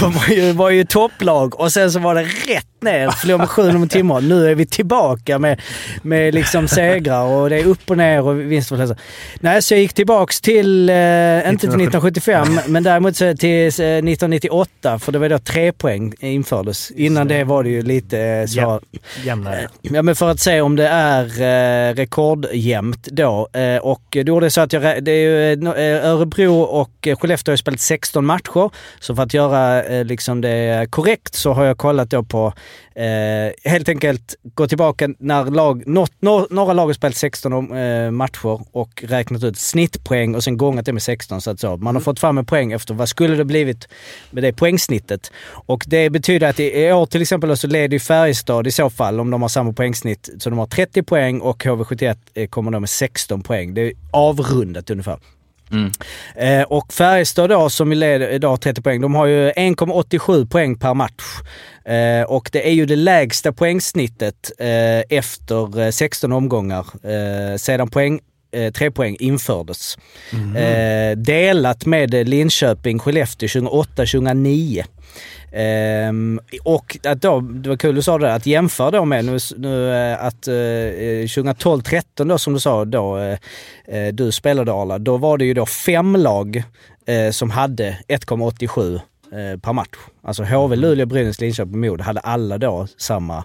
var, 0.00 0.34
ju, 0.34 0.52
var 0.52 0.70
ju 0.70 0.84
topplag 0.84 1.60
och 1.60 1.72
sen 1.72 1.92
så 1.92 1.98
var 1.98 2.14
det 2.14 2.22
rätt 2.22 2.66
ner. 2.84 3.10
Förlorade 3.10 3.42
med 3.42 3.48
7 3.48 3.70
om 3.70 3.88
timmar. 3.88 4.20
Nu 4.20 4.50
är 4.50 4.54
vi 4.54 4.66
tillbaka 4.66 5.38
med, 5.38 5.60
med 6.02 6.34
liksom 6.34 6.68
segrar 6.68 7.22
och 7.22 7.50
det 7.50 7.60
är 7.60 7.66
upp 7.66 7.90
och 7.90 7.96
ner 7.96 8.22
och 8.22 8.40
vinst 8.40 8.72
och 8.72 8.78
förlust. 8.78 9.00
Nej, 9.40 9.62
så 9.62 9.74
jag 9.74 9.80
gick 9.80 9.92
tillbaks 9.92 10.40
till, 10.40 10.90
eh, 10.90 10.94
inte 10.94 11.60
till 11.60 11.68
1975, 11.68 12.60
men 12.66 12.82
däremot 12.82 13.16
så 13.16 13.36
till 13.36 13.50
eh, 13.50 13.66
1998 13.66 14.98
för 14.98 15.12
det 15.12 15.18
var 15.18 15.28
då 15.28 15.38
tre 15.38 15.72
poäng 15.72 16.14
infördes. 16.20 16.90
Innan 16.90 17.28
det 17.28 17.44
var 17.44 17.62
det 17.62 17.70
ju 17.70 17.82
lite 17.82 18.20
eh, 18.20 18.46
så. 18.46 18.60
Ja. 18.60 18.80
Jämnare. 19.24 19.68
Ja, 19.82 20.02
men 20.02 20.16
för 20.16 20.30
att 20.30 20.40
se 20.40 20.60
om 20.60 20.76
det 20.76 20.88
är 20.88 21.24
eh, 21.24 21.94
rekordjämnt 21.94 23.04
då. 23.04 23.48
Eh, 23.52 23.76
och 23.76 24.16
då 24.24 24.40
det 24.44 24.48
är 24.48 24.50
så 24.50 24.60
att 24.60 24.72
jag, 24.72 25.04
det 25.04 25.12
är 25.12 25.56
eh, 25.66 25.86
eh, 25.86 26.06
Örebro 26.06 26.60
och 26.60 27.06
eh, 27.06 27.16
Skellefteå 27.16 27.50
har 27.50 27.54
ju 27.54 27.58
spelat 27.58 27.80
16 27.80 28.26
matcher. 28.26 28.70
Så 29.00 29.14
för 29.14 29.22
att 29.22 29.34
göra 29.34 29.82
liksom 30.02 30.40
det 30.40 30.86
korrekt 30.90 31.34
så 31.34 31.52
har 31.52 31.64
jag 31.64 31.78
kollat 31.78 32.10
då 32.10 32.22
på 32.22 32.52
eh, 32.94 33.70
helt 33.70 33.88
enkelt 33.88 34.34
gå 34.54 34.66
tillbaka 34.68 35.08
när 35.18 35.44
lag, 35.44 35.86
något, 35.86 36.12
nå- 36.20 36.46
några 36.50 36.72
lag 36.72 36.86
har 36.86 36.92
spelat 36.92 37.16
16 37.16 37.76
eh, 37.76 38.10
matcher 38.10 38.60
och 38.72 39.04
räknat 39.06 39.42
ut 39.44 39.58
snittpoäng 39.58 40.34
och 40.34 40.44
sen 40.44 40.56
gångat 40.56 40.86
det 40.86 40.92
med 40.92 41.02
16. 41.02 41.40
Så 41.40 41.50
att 41.50 41.60
så. 41.60 41.76
Man 41.76 41.94
har 41.96 42.00
fått 42.02 42.20
fram 42.20 42.38
en 42.38 42.46
poäng 42.46 42.72
efter 42.72 42.94
vad 42.94 43.08
skulle 43.08 43.34
det 43.36 43.44
blivit 43.44 43.88
med 44.30 44.42
det 44.42 44.52
poängsnittet. 44.52 45.32
Och 45.66 45.84
det 45.86 46.10
betyder 46.10 46.48
att 46.48 46.60
i 46.60 46.92
år 46.92 47.06
till 47.06 47.22
exempel 47.22 47.56
så 47.56 47.66
leder 47.66 47.98
Färjestad 47.98 48.66
i 48.66 48.70
så 48.70 48.90
fall 48.90 49.20
om 49.20 49.30
de 49.30 49.42
har 49.42 49.48
samma 49.48 49.72
poängsnitt. 49.72 50.30
Så 50.38 50.50
de 50.50 50.58
har 50.58 50.66
30 50.66 51.02
poäng 51.02 51.40
och 51.40 51.64
HV71 51.64 52.16
eh, 52.34 52.48
kommer 52.48 52.70
då 52.70 52.80
med 52.80 52.88
16 52.90 53.42
poäng. 53.42 53.74
Det 53.74 53.80
är 53.80 53.92
avrundat 54.10 54.90
ungefär. 54.90 55.18
Mm. 55.74 55.90
Eh, 56.36 56.62
och 56.62 56.92
Färjestad 56.92 57.50
då, 57.50 57.70
som 57.70 57.92
leder 57.92 58.28
idag 58.28 58.60
30 58.60 58.82
poäng, 58.82 59.00
de 59.00 59.14
har 59.14 59.26
ju 59.26 59.50
1,87 59.50 60.46
poäng 60.46 60.78
per 60.78 60.94
match. 60.94 61.40
Eh, 61.84 62.22
och 62.22 62.48
det 62.52 62.68
är 62.68 62.72
ju 62.72 62.86
det 62.86 62.96
lägsta 62.96 63.52
poängsnittet 63.52 64.52
eh, 64.58 65.18
efter 65.18 65.80
eh, 65.80 65.90
16 65.90 66.32
omgångar 66.32 66.86
eh, 67.02 67.56
sedan 67.56 67.90
poäng, 67.90 68.20
eh, 68.52 68.72
tre 68.72 68.90
poäng 68.90 69.16
infördes. 69.18 69.98
Eh, 70.56 71.16
delat 71.16 71.86
med 71.86 72.28
Linköping, 72.28 72.98
Skellefteå 72.98 73.48
2008-2009. 73.48 74.84
Ehm, 75.56 76.40
och 76.62 76.98
att 77.04 77.22
då, 77.22 77.40
det 77.40 77.68
var 77.68 77.76
kul 77.76 77.94
du 77.94 78.02
sa 78.02 78.18
det, 78.18 78.34
att 78.34 78.46
jämföra 78.46 78.90
då 78.90 79.04
med 79.04 79.24
nu, 79.24 79.38
nu 79.56 79.94
eh, 79.94 80.24
att 80.24 80.48
eh, 80.48 80.52
2012-13 80.52 82.02
då 82.28 82.38
som 82.38 82.52
du 82.52 82.60
sa 82.60 82.84
då, 82.84 83.18
eh, 83.88 84.08
du 84.12 84.32
spelade 84.32 84.72
Arla, 84.72 84.98
då 84.98 85.16
var 85.16 85.38
det 85.38 85.44
ju 85.44 85.54
då 85.54 85.66
fem 85.66 86.16
lag 86.16 86.62
eh, 87.06 87.30
som 87.30 87.50
hade 87.50 87.98
1,87 88.08 88.94
eh, 88.94 89.60
per 89.60 89.72
match. 89.72 89.96
Alltså 90.22 90.42
HV, 90.42 90.76
Luleå, 90.76 91.06
Brynäs, 91.06 91.40
Linköping, 91.40 91.80
Modo 91.80 92.02
hade 92.02 92.20
alla 92.20 92.58
då 92.58 92.86
samma 92.98 93.44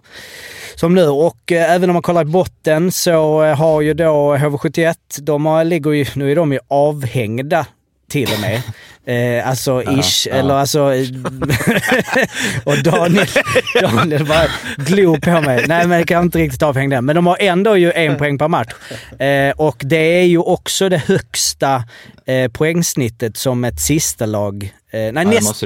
som 0.76 0.95
nu. 0.95 1.08
Och 1.08 1.52
eh, 1.52 1.74
även 1.74 1.89
om 1.89 1.93
man 1.93 2.04
kollar 2.04 2.22
i 2.22 2.26
botten 2.26 2.91
så 2.91 3.43
eh, 3.43 3.58
har 3.58 3.82
ju 3.82 3.93
då 3.93 4.36
HV71, 4.36 4.95
de 5.22 5.45
har, 5.45 5.63
ligger 5.63 5.91
ju, 5.91 6.06
nu 6.15 6.32
är 6.32 6.36
de 6.36 6.54
ju 6.54 6.60
avhängda 6.67 7.65
till 8.10 8.34
och 8.34 8.39
med. 8.39 8.62
Eh, 9.06 9.50
alltså 9.50 9.84
ish, 9.84 10.28
ja. 10.28 10.36
eller 10.36 10.54
alltså... 10.54 10.80
och 12.63 12.84
Daniel, 12.84 13.28
Daniel 13.82 14.26
bara 14.26 14.45
glor 14.78 15.17
på 15.17 15.41
mig. 15.41 15.65
Nej 15.67 15.88
men 15.88 16.00
det 16.00 16.06
kan 16.06 16.15
jag 16.15 16.26
inte 16.26 16.38
riktigt 16.38 16.63
avhängd 16.63 16.93
den. 16.93 17.06
Men 17.06 17.15
de 17.15 17.28
har 17.28 17.38
ändå 17.39 17.78
ju 17.78 17.91
en 17.91 18.17
poäng 18.17 18.38
per 18.38 18.48
match. 18.48 18.74
Eh, 19.19 19.52
och 19.52 19.82
det 19.86 20.19
är 20.22 20.24
ju 20.24 20.38
också 20.38 20.89
det 20.89 20.98
högsta 20.98 21.84
eh, 22.26 22.52
poängsnittet 22.52 23.38
som 23.38 23.63
ett 23.63 23.80
sista 23.80 24.26
lag 24.26 24.74
nej, 24.91 25.13
Ja, 25.15 25.24
näst, 25.24 25.63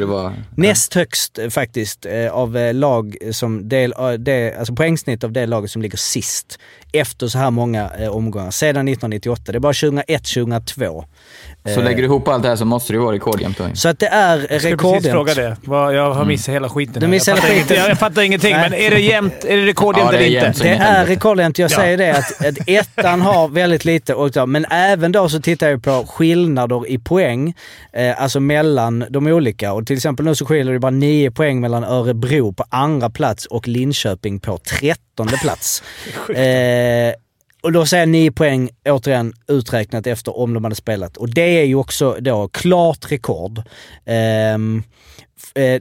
näst 0.56 0.94
högst 0.94 1.40
eh, 1.40 1.50
faktiskt 1.50 2.06
eh, 2.06 2.32
av 2.32 2.58
eh, 2.58 2.74
lag 2.74 3.18
som 3.32 3.70
del, 3.70 3.94
eh, 4.00 4.12
det, 4.12 4.56
alltså 4.56 4.76
poängsnitt 4.76 5.24
av 5.24 5.32
det 5.32 5.46
laget 5.46 5.72
som 5.72 5.82
ligger 5.82 5.98
sist 5.98 6.60
efter 6.94 7.28
så 7.28 7.38
här 7.38 7.52
många 7.52 7.90
eh, 8.00 8.10
omgångar. 8.10 8.52
Sedan 8.52 8.88
1998. 8.88 9.52
Det 9.52 9.58
är 9.58 9.60
bara 9.60 9.74
2001, 9.74 10.24
2002. 10.24 11.06
Så 11.66 11.82
lägger 11.82 11.98
du 11.98 12.04
ihop 12.04 12.28
allt 12.28 12.44
det 12.44 12.50
här 12.50 12.56
så 12.56 12.66
måste 12.66 12.94
det 12.94 12.98
ju 12.98 13.04
vara 13.04 13.16
rekordjämnt 13.16 13.58
då. 13.58 13.64
Så 13.74 13.90
att 13.90 14.00
det 14.00 14.08
är 14.08 14.38
Jag 14.38 14.40
skulle 14.44 14.58
precis 14.60 14.72
rekordjämnt. 14.72 15.12
fråga 15.12 15.34
det. 15.34 15.58
Jag 15.96 16.14
har 16.14 16.26
missat 16.26 16.56
hela 16.56 16.70
skiten. 16.70 17.02
Du 17.02 17.08
missar 17.08 17.32
jag, 17.32 17.38
hela 17.42 17.42
fattar 17.42 17.56
skiten. 17.62 17.76
ingenting. 17.76 17.90
jag 17.90 18.00
fattar 18.00 18.22
ingenting, 18.22 18.52
Nej. 18.54 18.70
men 18.70 18.80
är 18.80 18.90
det 18.90 19.00
jämnt? 19.02 19.46
Är 19.46 19.58
det 19.58 19.66
rekordjämnt 19.66 20.12
Ja, 20.14 20.18
det 20.18 20.24
är 20.24 20.28
eller 20.28 20.36
inte? 20.36 20.46
jämnt. 20.46 20.60
Det 20.62 20.68
inget 20.68 20.82
är 20.82 21.06
rekordjämnt. 21.06 21.60
Jag 21.60 21.72
Ja. 21.72 21.76
säger 21.78 21.98
det 21.98 22.12
att, 22.12 22.46
att 22.46 22.58
ettan 22.70 23.22
har 23.22 23.48
väldigt 23.48 23.86
lite 23.86 24.14
och 24.14 24.50
men 24.50 24.66
även 24.72 25.12
då 25.12 25.30
så 25.30 25.40
tittar 25.42 25.70
jag 25.70 25.84
på 25.84 26.06
skillnader 26.10 26.88
i 26.88 26.98
poäng. 27.00 27.54
Eh, 27.94 28.22
alltså 28.22 28.40
mellan 28.40 29.06
de 29.10 29.28
olika. 29.28 29.74
Och 29.74 29.88
till 29.88 29.96
exempel 29.96 30.26
nu 30.26 30.36
så 30.36 30.46
skiljer 30.46 30.74
det 30.74 30.80
bara 30.80 30.92
nio 30.92 31.32
poäng 31.32 31.60
mellan 31.62 31.84
Örebro 31.84 32.54
på 32.54 32.64
andra 32.70 33.10
plats 33.10 33.46
och 33.46 33.68
Linköping 33.68 34.40
på 34.40 34.58
trettonde 34.58 35.38
plats. 35.38 35.84
Eh, 36.36 37.14
och 37.64 37.72
då 37.72 37.86
säger 37.86 38.02
jag 38.02 38.10
nio 38.10 38.32
poäng, 38.32 38.70
återigen 38.86 39.34
uträknat 39.48 40.08
efter 40.08 40.38
om 40.38 40.54
de 40.54 40.64
hade 40.64 40.76
spelat. 40.76 41.18
Och 41.18 41.30
det 41.30 41.60
är 41.62 41.64
ju 41.64 41.76
också 41.76 42.18
då 42.20 42.48
klart 42.48 43.12
rekord. 43.12 43.62
Um, 44.56 44.84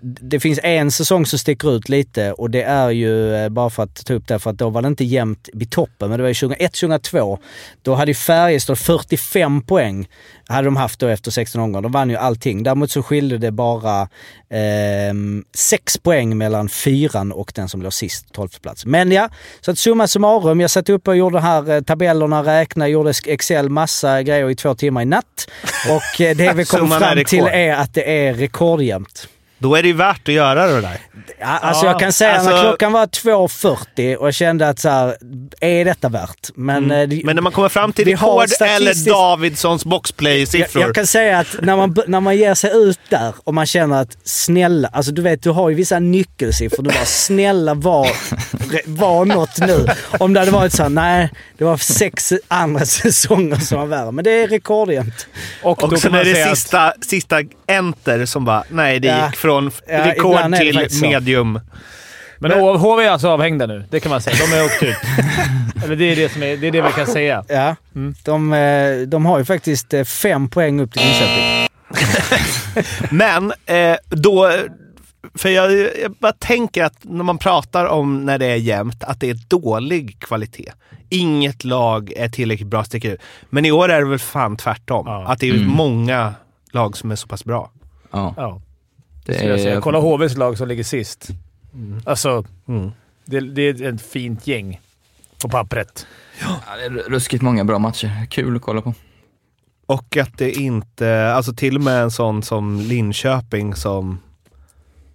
det 0.02 0.40
finns 0.40 0.60
en 0.62 0.90
säsong 0.90 1.26
som 1.26 1.38
sticker 1.38 1.76
ut 1.76 1.88
lite 1.88 2.32
och 2.32 2.50
det 2.50 2.62
är 2.62 2.90
ju, 2.90 3.34
eh, 3.34 3.48
bara 3.48 3.70
för 3.70 3.82
att 3.82 4.06
ta 4.06 4.14
upp 4.14 4.28
det, 4.28 4.38
för 4.38 4.50
att 4.50 4.58
då 4.58 4.70
var 4.70 4.82
det 4.82 4.88
inte 4.88 5.04
jämnt 5.04 5.48
vid 5.52 5.70
toppen, 5.70 6.08
men 6.08 6.18
det 6.18 6.22
var 6.22 6.28
ju 6.28 6.34
2001-2002. 6.34 7.38
Då 7.82 7.94
hade 7.94 8.10
ju 8.10 8.14
Färjestad 8.14 8.78
45 8.78 9.62
poäng, 9.62 10.08
hade 10.48 10.64
de 10.64 10.76
haft 10.76 11.00
då 11.00 11.06
efter 11.06 11.30
16 11.30 11.60
omgångar. 11.60 11.82
De 11.82 11.92
vann 11.92 12.10
ju 12.10 12.16
allting. 12.16 12.62
Däremot 12.62 12.90
så 12.90 13.02
skilde 13.02 13.38
det 13.38 13.50
bara 13.50 14.08
ehm, 14.50 15.44
6 15.54 15.98
poäng 15.98 16.38
mellan 16.38 16.68
fyran 16.68 17.32
och 17.32 17.52
den 17.54 17.68
som 17.68 17.82
låg 17.82 17.92
sist, 17.92 18.26
12 18.32 18.48
plats. 18.48 18.86
Men 18.86 19.12
ja, 19.12 19.28
så 19.60 19.70
att 19.70 19.78
summa 19.78 20.06
summarum. 20.06 20.60
Jag 20.60 20.70
satt 20.70 20.88
upp 20.88 21.08
och 21.08 21.16
gjorde 21.16 21.40
här 21.40 21.70
eh, 21.70 21.80
tabellerna, 21.80 22.42
räknade, 22.42 22.90
gjorde 22.90 23.12
Excel, 23.26 23.68
massa 23.68 24.22
grejer 24.22 24.50
i 24.50 24.54
två 24.54 24.74
timmar 24.74 25.02
i 25.02 25.04
natt. 25.04 25.48
Och 25.88 26.20
eh, 26.20 26.36
det 26.36 26.52
vi 26.52 26.64
kom 26.64 26.90
fram 26.90 27.24
till 27.24 27.46
är 27.46 27.72
att 27.72 27.94
det 27.94 28.26
är 28.26 28.34
rekordjämnt. 28.34 29.28
Då 29.62 29.74
är 29.76 29.82
det 29.82 29.88
ju 29.88 29.94
värt 29.94 30.28
att 30.28 30.34
göra 30.34 30.66
det 30.66 30.80
där. 30.80 30.98
Ja, 31.40 31.46
alltså 31.46 31.84
Ja, 31.86 31.90
jag 31.92 32.00
kan 32.00 32.12
säga 32.12 32.32
alltså- 32.34 32.50
när 32.50 32.62
klockan 32.62 32.92
var 32.92 33.06
2.40 33.06 34.16
och 34.16 34.26
jag 34.26 34.34
kände 34.34 34.68
att 34.68 34.78
så 34.78 34.88
här, 34.88 35.16
är 35.60 35.84
detta 35.84 36.08
värt? 36.08 36.48
Men, 36.54 36.90
eh, 36.90 37.08
det- 37.08 37.24
Men 37.24 37.36
när 37.36 37.42
man 37.42 37.52
kommer 37.52 37.68
fram 37.68 37.92
till 37.92 38.04
rekord 38.04 38.42
eller 38.44 38.46
statistiskt- 38.46 39.08
Davidssons 39.10 39.82
jag, 39.84 39.90
boxplay-siffror. 39.90 40.82
jag 40.82 40.94
kan 40.94 41.06
säga 41.06 41.38
att 41.38 41.46
när 41.62 41.76
man, 41.76 41.96
när 42.06 42.20
man 42.20 42.36
ger 42.36 42.54
sig 42.54 42.70
ut 42.74 42.98
där 43.08 43.34
och 43.44 43.54
man 43.54 43.66
känner 43.66 44.00
att 44.02 44.16
snälla, 44.24 44.88
alltså 44.92 45.12
du 45.12 45.22
vet 45.22 45.42
du 45.42 45.50
har 45.50 45.68
ju 45.70 45.74
vissa 45.76 45.98
nyckelsiffror. 45.98 46.82
Du 46.82 46.90
bara 46.90 47.04
snälla 47.04 47.74
var, 47.74 48.08
var 48.86 49.24
något 49.24 49.58
nu. 49.58 49.86
Om 50.18 50.32
det 50.32 50.40
hade 50.40 50.52
varit 50.52 50.72
så 50.72 50.82
här, 50.82 50.90
nej 50.90 51.30
det 51.58 51.64
var 51.64 51.76
sex 51.76 52.32
andra 52.48 52.84
säsonger 52.86 53.56
som 53.56 53.78
var 53.78 53.86
värre. 53.86 54.12
Men 54.12 54.24
det 54.24 54.30
är 54.30 54.48
rekordjämt. 54.48 55.26
Och 55.62 55.78
då 55.80 55.86
Och 55.86 55.98
sen 55.98 56.14
är 56.14 56.24
det 56.24 56.34
säga 56.34 56.50
att 56.50 56.58
sista, 56.58 56.92
sista 57.00 57.36
enter 57.66 58.26
som 58.26 58.44
bara, 58.44 58.64
nej 58.68 59.00
det 59.00 59.08
Ja. 59.08 59.26
gick 59.26 59.36
från 59.36 59.51
f- 59.58 59.80
Ja, 59.88 60.10
rekord 60.10 60.56
till 60.56 60.88
medium. 61.02 61.60
Men 62.38 62.52
H- 62.52 62.76
HV 62.76 63.04
är 63.04 63.10
alltså 63.10 63.28
avhängda 63.28 63.66
nu. 63.66 63.84
Det 63.90 64.00
kan 64.00 64.10
man 64.10 64.20
säga. 64.20 64.36
De 64.50 64.56
är 64.56 64.64
åkt 64.64 64.82
ut. 64.82 64.96
Eller 65.84 65.96
det 65.96 66.04
är 66.12 66.16
det, 66.16 66.32
som 66.32 66.42
är, 66.42 66.56
det 66.56 66.66
är 66.66 66.70
det 66.70 66.82
vi 66.82 66.92
kan 66.92 67.06
säga. 67.06 67.44
Ja, 67.48 67.76
de, 68.24 68.52
eh, 68.52 68.96
de 69.08 69.26
har 69.26 69.38
ju 69.38 69.44
faktiskt 69.44 69.94
eh, 69.94 70.04
fem 70.04 70.48
poäng 70.50 70.80
upp 70.80 70.92
till 70.92 71.02
Linköping. 71.02 71.68
Men 73.10 73.52
eh, 73.66 73.96
då, 74.08 74.52
för 75.34 75.48
jag, 75.48 75.72
jag 76.02 76.12
bara 76.18 76.32
tänker 76.32 76.84
att 76.84 76.96
när 77.02 77.24
man 77.24 77.38
pratar 77.38 77.86
om 77.86 78.24
när 78.26 78.38
det 78.38 78.46
är 78.46 78.56
jämnt, 78.56 79.04
att 79.04 79.20
det 79.20 79.30
är 79.30 79.38
dålig 79.48 80.16
kvalitet. 80.20 80.72
Inget 81.08 81.64
lag 81.64 82.12
är 82.16 82.28
tillräckligt 82.28 82.68
bra 82.68 82.84
sticker 82.84 83.10
ut. 83.10 83.20
Men 83.50 83.64
i 83.64 83.72
år 83.72 83.88
är 83.88 84.00
det 84.00 84.06
väl 84.08 84.18
fan 84.18 84.56
tvärtom. 84.56 85.06
Ja. 85.06 85.24
Att 85.26 85.38
det 85.40 85.48
är 85.48 85.54
många 85.66 86.34
lag 86.72 86.96
som 86.96 87.10
är 87.10 87.16
så 87.16 87.26
pass 87.28 87.44
bra. 87.44 87.70
Ja, 88.12 88.34
Ja, 88.36 88.60
det 89.24 89.34
skulle 89.34 89.50
jag 89.50 89.60
säga. 89.60 89.80
Kolla 89.80 89.98
HVs 89.98 90.36
lag 90.36 90.58
som 90.58 90.68
ligger 90.68 90.84
sist. 90.84 91.28
Alltså, 92.04 92.44
Mm. 92.68 92.90
det, 93.24 93.40
det 93.40 93.62
är 93.62 93.94
ett 93.94 94.02
fint 94.02 94.46
gäng 94.46 94.80
på 95.42 95.48
pappret. 95.48 96.06
Ja, 96.40 96.60
det 96.76 96.84
är 96.84 96.90
ruskigt 96.90 97.42
många 97.42 97.64
bra 97.64 97.78
matcher. 97.78 98.26
Kul 98.30 98.56
att 98.56 98.62
kolla 98.62 98.80
på. 98.82 98.94
Och 99.86 100.16
att 100.16 100.38
det 100.38 100.50
inte, 100.52 101.32
alltså 101.32 101.52
till 101.54 101.76
och 101.76 101.82
med 101.82 102.02
en 102.02 102.10
sån 102.10 102.42
som 102.42 102.80
Linköping 102.80 103.74
som, 103.74 104.18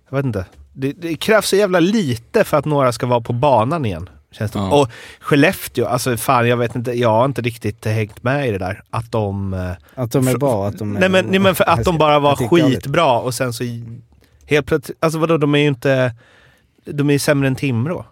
jag 0.10 0.18
vet 0.18 0.26
inte. 0.26 0.46
Det, 0.74 0.92
det 0.92 1.16
krävs 1.16 1.48
så 1.48 1.56
jävla 1.56 1.80
lite 1.80 2.44
för 2.44 2.58
att 2.58 2.66
några 2.66 2.92
ska 2.92 3.06
vara 3.06 3.22
på 3.22 3.34
banan 3.34 3.86
igen. 3.86 4.10
Känns 4.38 4.52
det. 4.52 4.60
Ja. 4.60 4.82
Och 4.82 4.90
Skellefteå, 5.20 5.86
alltså 5.86 6.18
fan 6.18 6.48
jag 6.48 6.58
vet 6.58 6.76
inte, 6.76 6.92
jag 6.92 7.10
har 7.10 7.26
inte 7.26 7.42
riktigt 7.42 7.86
hängt 7.86 8.24
med 8.24 8.48
i 8.48 8.52
det 8.52 8.58
där. 8.58 8.82
Att 8.90 9.12
de... 9.12 9.54
eh, 9.54 9.72
Att 10.04 10.12
de 10.12 10.28
är 10.28 10.38
bra. 10.38 10.68
Att 10.68 10.78
de 10.80 10.96
är, 10.96 11.00
Nej 11.00 11.10
men, 11.10 11.26
nej, 11.26 11.40
men 11.40 11.56
för 11.56 11.70
att 11.70 11.84
de 11.84 11.98
bara 11.98 12.20
var 12.20 12.36
skitbra 12.36 13.20
och 13.20 13.34
sen 13.34 13.54
så 13.54 13.64
helt 14.46 14.66
plötsligt, 14.68 14.98
alltså 15.02 15.20
vadå 15.20 15.38
de 15.38 15.56
är 15.56 15.60
ju 15.60 15.68
inte, 15.68 16.16
de 16.86 17.10
är 17.10 17.14
ju 17.14 17.20
sämre 17.20 17.48
än 17.48 17.56
Timrå. 17.56 18.06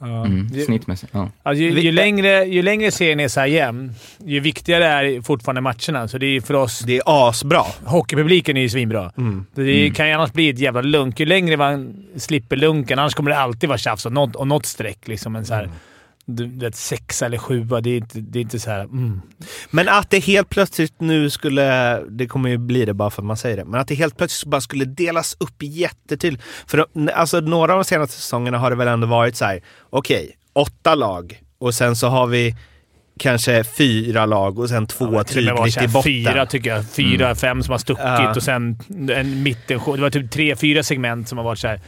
Mm, 0.00 0.46
Ju- 0.52 0.64
snittmässigt. 0.64 1.12
Ja. 1.14 1.30
Alltså, 1.42 1.62
ju, 1.62 1.80
ju, 1.80 1.92
längre, 1.92 2.44
ju 2.44 2.62
längre 2.62 2.90
serien 2.90 3.20
är 3.20 3.28
så 3.28 3.40
här 3.40 3.46
jämn, 3.46 3.92
ju 4.24 4.40
viktigare 4.40 4.86
är 4.86 5.22
fortfarande 5.22 5.60
matcherna. 5.60 6.08
Så 6.08 6.18
det 6.18 6.26
är 6.26 6.40
för 6.40 6.54
oss... 6.54 6.78
Det 6.80 6.96
är 6.96 7.02
asbra. 7.06 7.62
Hockeypubliken 7.84 8.56
är 8.56 8.60
ju 8.60 8.68
svinbra. 8.68 9.12
Mm. 9.16 9.46
Det 9.54 9.90
kan 9.90 10.08
ju 10.08 10.12
annars 10.14 10.32
bli 10.32 10.48
ett 10.48 10.58
jävla 10.58 10.80
lunk. 10.80 11.20
Ju 11.20 11.26
längre 11.26 11.56
man 11.56 12.04
slipper 12.16 12.56
lunken, 12.56 12.98
annars 12.98 13.14
kommer 13.14 13.30
det 13.30 13.38
alltid 13.38 13.68
vara 13.68 13.78
tjafs 13.78 14.06
och 14.06 14.12
något, 14.12 14.46
något 14.46 14.66
streck. 14.66 15.08
Liksom. 15.08 15.32
Men 15.32 15.44
så 15.44 15.54
här, 15.54 15.70
du 16.30 16.46
vet, 16.46 16.76
sexa 16.76 17.26
eller 17.26 17.38
sjua, 17.38 17.80
det 17.80 17.90
är 17.90 17.96
inte, 17.96 18.20
det 18.20 18.38
är 18.38 18.40
inte 18.40 18.58
så 18.60 18.70
här... 18.70 18.80
Mm. 18.80 19.20
Men 19.70 19.88
att 19.88 20.10
det 20.10 20.18
helt 20.18 20.48
plötsligt 20.48 21.00
nu 21.00 21.30
skulle, 21.30 21.98
det 22.00 22.26
kommer 22.26 22.50
ju 22.50 22.58
bli 22.58 22.84
det 22.84 22.94
bara 22.94 23.10
för 23.10 23.22
att 23.22 23.26
man 23.26 23.36
säger 23.36 23.56
det, 23.56 23.64
men 23.64 23.80
att 23.80 23.88
det 23.88 23.94
helt 23.94 24.16
plötsligt 24.16 24.50
bara 24.50 24.60
skulle 24.60 24.84
delas 24.84 25.36
upp 25.40 25.62
jättetydligt. 25.62 26.44
För 26.66 26.86
alltså 27.14 27.40
några 27.40 27.72
av 27.72 27.78
de 27.78 27.84
senaste 27.84 28.16
säsongerna 28.16 28.58
har 28.58 28.70
det 28.70 28.76
väl 28.76 28.88
ändå 28.88 29.06
varit 29.06 29.36
så 29.36 29.44
här: 29.44 29.62
okej, 29.90 30.36
åtta 30.52 30.94
lag 30.94 31.42
och 31.58 31.74
sen 31.74 31.96
så 31.96 32.06
har 32.08 32.26
vi 32.26 32.56
kanske 33.18 33.64
fyra 33.64 34.26
lag 34.26 34.58
och 34.58 34.68
sen 34.68 34.86
två 34.86 35.24
så 35.24 35.34
här 35.34 35.38
i 35.38 35.52
botten. 35.54 35.84
Mm. 35.84 36.02
Fyra, 36.02 36.46
tycker 36.46 36.70
jag. 36.70 36.90
Fyra, 36.90 37.34
fem 37.34 37.62
som 37.62 37.72
har 37.72 37.78
stuckit 37.78 38.04
Ja. 38.04 38.34
och 38.36 38.42
sen 38.42 38.78
en 39.10 39.42
mitten... 39.42 39.80
Det 39.86 40.00
var 40.00 40.10
typ 40.10 40.30
tre, 40.30 40.56
fyra 40.56 40.82
segment 40.82 41.28
som 41.28 41.38
har 41.38 41.44
varit 41.44 41.58
så 41.58 41.68
här. 41.68 41.80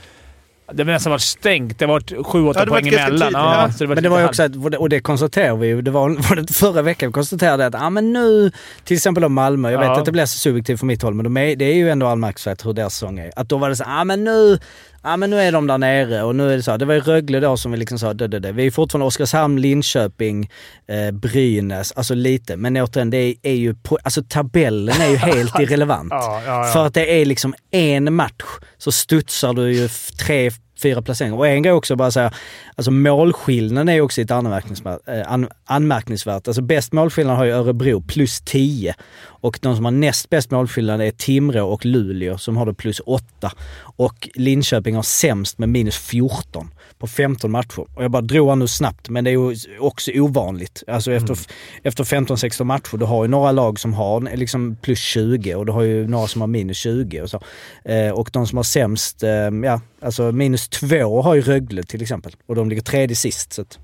Det 0.72 0.82
har 0.82 0.92
nästan 0.92 1.10
varit 1.10 1.22
stängt. 1.22 1.78
Det 1.78 1.84
har 1.84 1.92
varit 1.92 2.26
sju, 2.26 2.46
åtta 2.46 2.58
Ja, 2.58 2.64
det 2.64 2.70
poäng 2.70 2.88
emellan. 2.88 3.32
Ja, 3.32 3.62
ja. 3.62 3.72
så 3.72 3.86
Men 3.86 4.02
det 4.02 4.08
var 4.08 4.20
ju 4.20 4.26
också, 4.26 4.42
att, 4.42 4.76
och 4.78 4.88
det 4.88 5.00
konstaterade 5.00 5.60
vi 5.60 5.66
ju, 5.66 5.82
det 5.82 5.90
var, 5.90 6.08
var 6.28 6.36
det 6.36 6.52
förra 6.52 6.82
veckan 6.82 7.08
vi 7.08 7.12
konstaterade 7.12 7.66
att 7.66 7.74
ah, 7.74 7.90
men 7.90 8.12
nu, 8.12 8.52
till 8.84 8.96
exempel 8.96 9.22
då 9.22 9.28
Malmö, 9.28 9.70
jag 9.70 9.78
vet 9.78 9.88
att 9.88 10.04
det 10.04 10.12
blir 10.12 10.26
så 10.26 10.38
subjektivt 10.38 10.78
från 10.78 10.86
mitt 10.86 11.02
håll, 11.02 11.14
men 11.14 11.24
de 11.24 11.36
är, 11.36 11.56
det 11.56 11.64
är 11.64 11.74
ju 11.74 11.90
ändå 11.90 12.06
anmärkningsvärt 12.06 12.66
hur 12.66 12.72
deras 12.72 12.94
säsong 12.94 13.18
är. 13.18 13.30
Att 13.36 13.48
då 13.48 13.58
var 13.58 13.68
det 13.68 13.76
så 13.76 13.84
ah, 13.86 14.04
men 14.04 14.24
nu, 14.24 14.58
ah, 15.02 15.16
men 15.16 15.30
nu 15.30 15.40
är 15.40 15.52
de 15.52 15.66
där 15.66 15.78
nere 15.78 16.22
och 16.22 16.36
nu 16.36 16.52
är 16.52 16.56
det 16.56 16.62
så 16.62 16.70
här, 16.70 16.78
Det 16.78 16.84
var 16.84 16.94
ju 16.94 17.00
Rögle 17.00 17.40
då 17.40 17.56
som 17.56 17.72
vi 17.72 17.78
liksom 17.78 17.98
sa, 17.98 18.14
det, 18.14 18.28
det, 18.28 18.38
det. 18.38 18.52
vi 18.52 18.66
är 18.66 18.70
fortfarande 18.70 19.06
Oskarshamn, 19.06 19.60
Linköping, 19.60 20.50
eh, 20.88 21.10
Brynäs, 21.10 21.92
alltså 21.92 22.14
lite. 22.14 22.56
Men 22.56 22.76
återigen, 22.76 23.10
det 23.10 23.16
är, 23.16 23.34
är 23.42 23.54
ju, 23.54 23.74
på, 23.74 23.98
alltså 24.02 24.22
tabellen 24.28 25.00
är 25.00 25.08
ju 25.08 25.16
helt 25.32 25.60
irrelevant. 25.60 26.08
Ja, 26.10 26.42
ja, 26.46 26.66
ja. 26.66 26.72
För 26.72 26.86
att 26.86 26.94
det 26.94 27.20
är 27.20 27.24
liksom 27.24 27.54
en 27.70 28.14
match 28.14 28.44
så 28.78 28.92
studsar 28.92 29.52
du 29.52 29.72
ju 29.72 29.88
tre, 30.26 30.50
fyra 30.82 31.02
placeringar. 31.02 31.36
Och 31.36 31.48
en 31.48 31.62
grej 31.62 31.72
också 31.72 31.96
bara 31.96 32.10
säga, 32.10 32.32
alltså 32.74 32.90
målskillnaden 32.90 33.88
är 33.88 34.00
också 34.00 34.20
ett 34.20 34.30
anmärkningsvärt. 34.30 35.00
Eh, 35.08 35.32
an, 35.32 35.48
anmärkningsvärt. 35.64 36.48
Alltså 36.48 36.62
bäst 36.62 36.92
målskillnad 36.92 37.36
har 37.36 37.44
ju 37.44 37.52
Örebro 37.52 38.00
plus 38.00 38.40
10. 38.40 38.94
Och 39.22 39.58
de 39.62 39.76
som 39.76 39.84
har 39.84 39.92
näst 39.92 40.30
bäst 40.30 40.50
målskillnad 40.50 41.00
är 41.00 41.10
Timrå 41.10 41.66
och 41.66 41.84
Luleå 41.84 42.38
som 42.38 42.56
har 42.56 42.66
det 42.66 42.74
plus 42.74 43.00
8. 43.06 43.52
Och 43.80 44.28
Linköping 44.34 44.94
har 44.94 45.02
sämst 45.02 45.58
med 45.58 45.68
minus 45.68 45.96
14 45.96 46.70
på 46.98 47.06
15 47.06 47.50
matcher. 47.50 47.86
Och 47.94 48.04
jag 48.04 48.10
bara 48.10 48.22
drog 48.22 48.48
han 48.48 48.58
nu 48.58 48.68
snabbt, 48.68 49.08
men 49.08 49.24
det 49.24 49.30
är 49.30 49.32
ju 49.32 49.56
också 49.78 50.10
ovanligt. 50.14 50.82
Alltså 50.86 51.12
efter, 51.12 51.36
efter 51.82 52.04
15-16 52.04 52.64
matcher, 52.64 52.96
du 52.96 53.04
har 53.04 53.24
ju 53.24 53.28
några 53.28 53.52
lag 53.52 53.80
som 53.80 53.94
har 53.94 54.36
liksom 54.36 54.76
plus 54.82 54.98
20 54.98 55.54
och 55.54 55.66
du 55.66 55.72
har 55.72 55.82
ju 55.82 56.08
några 56.08 56.26
som 56.26 56.40
har 56.40 56.48
minus 56.48 56.76
20 56.76 57.20
och 57.20 57.30
så. 57.30 57.40
Eh, 57.84 58.10
och 58.10 58.30
de 58.32 58.46
som 58.46 58.56
har 58.56 58.64
sämst, 58.64 59.22
eh, 59.22 59.30
ja, 59.64 59.80
alltså 60.02 60.32
minus 60.32 60.68
2 60.68 61.22
har 61.22 61.34
ju 61.34 61.40
Rögle 61.40 61.82
till 61.82 62.02
exempel. 62.02 62.32
Och 62.46 62.54
de 62.54 62.68
ligger 62.68 62.82
tredje 62.82 63.16
sist. 63.16 63.52
Så 63.52 63.62
att, 63.62 63.78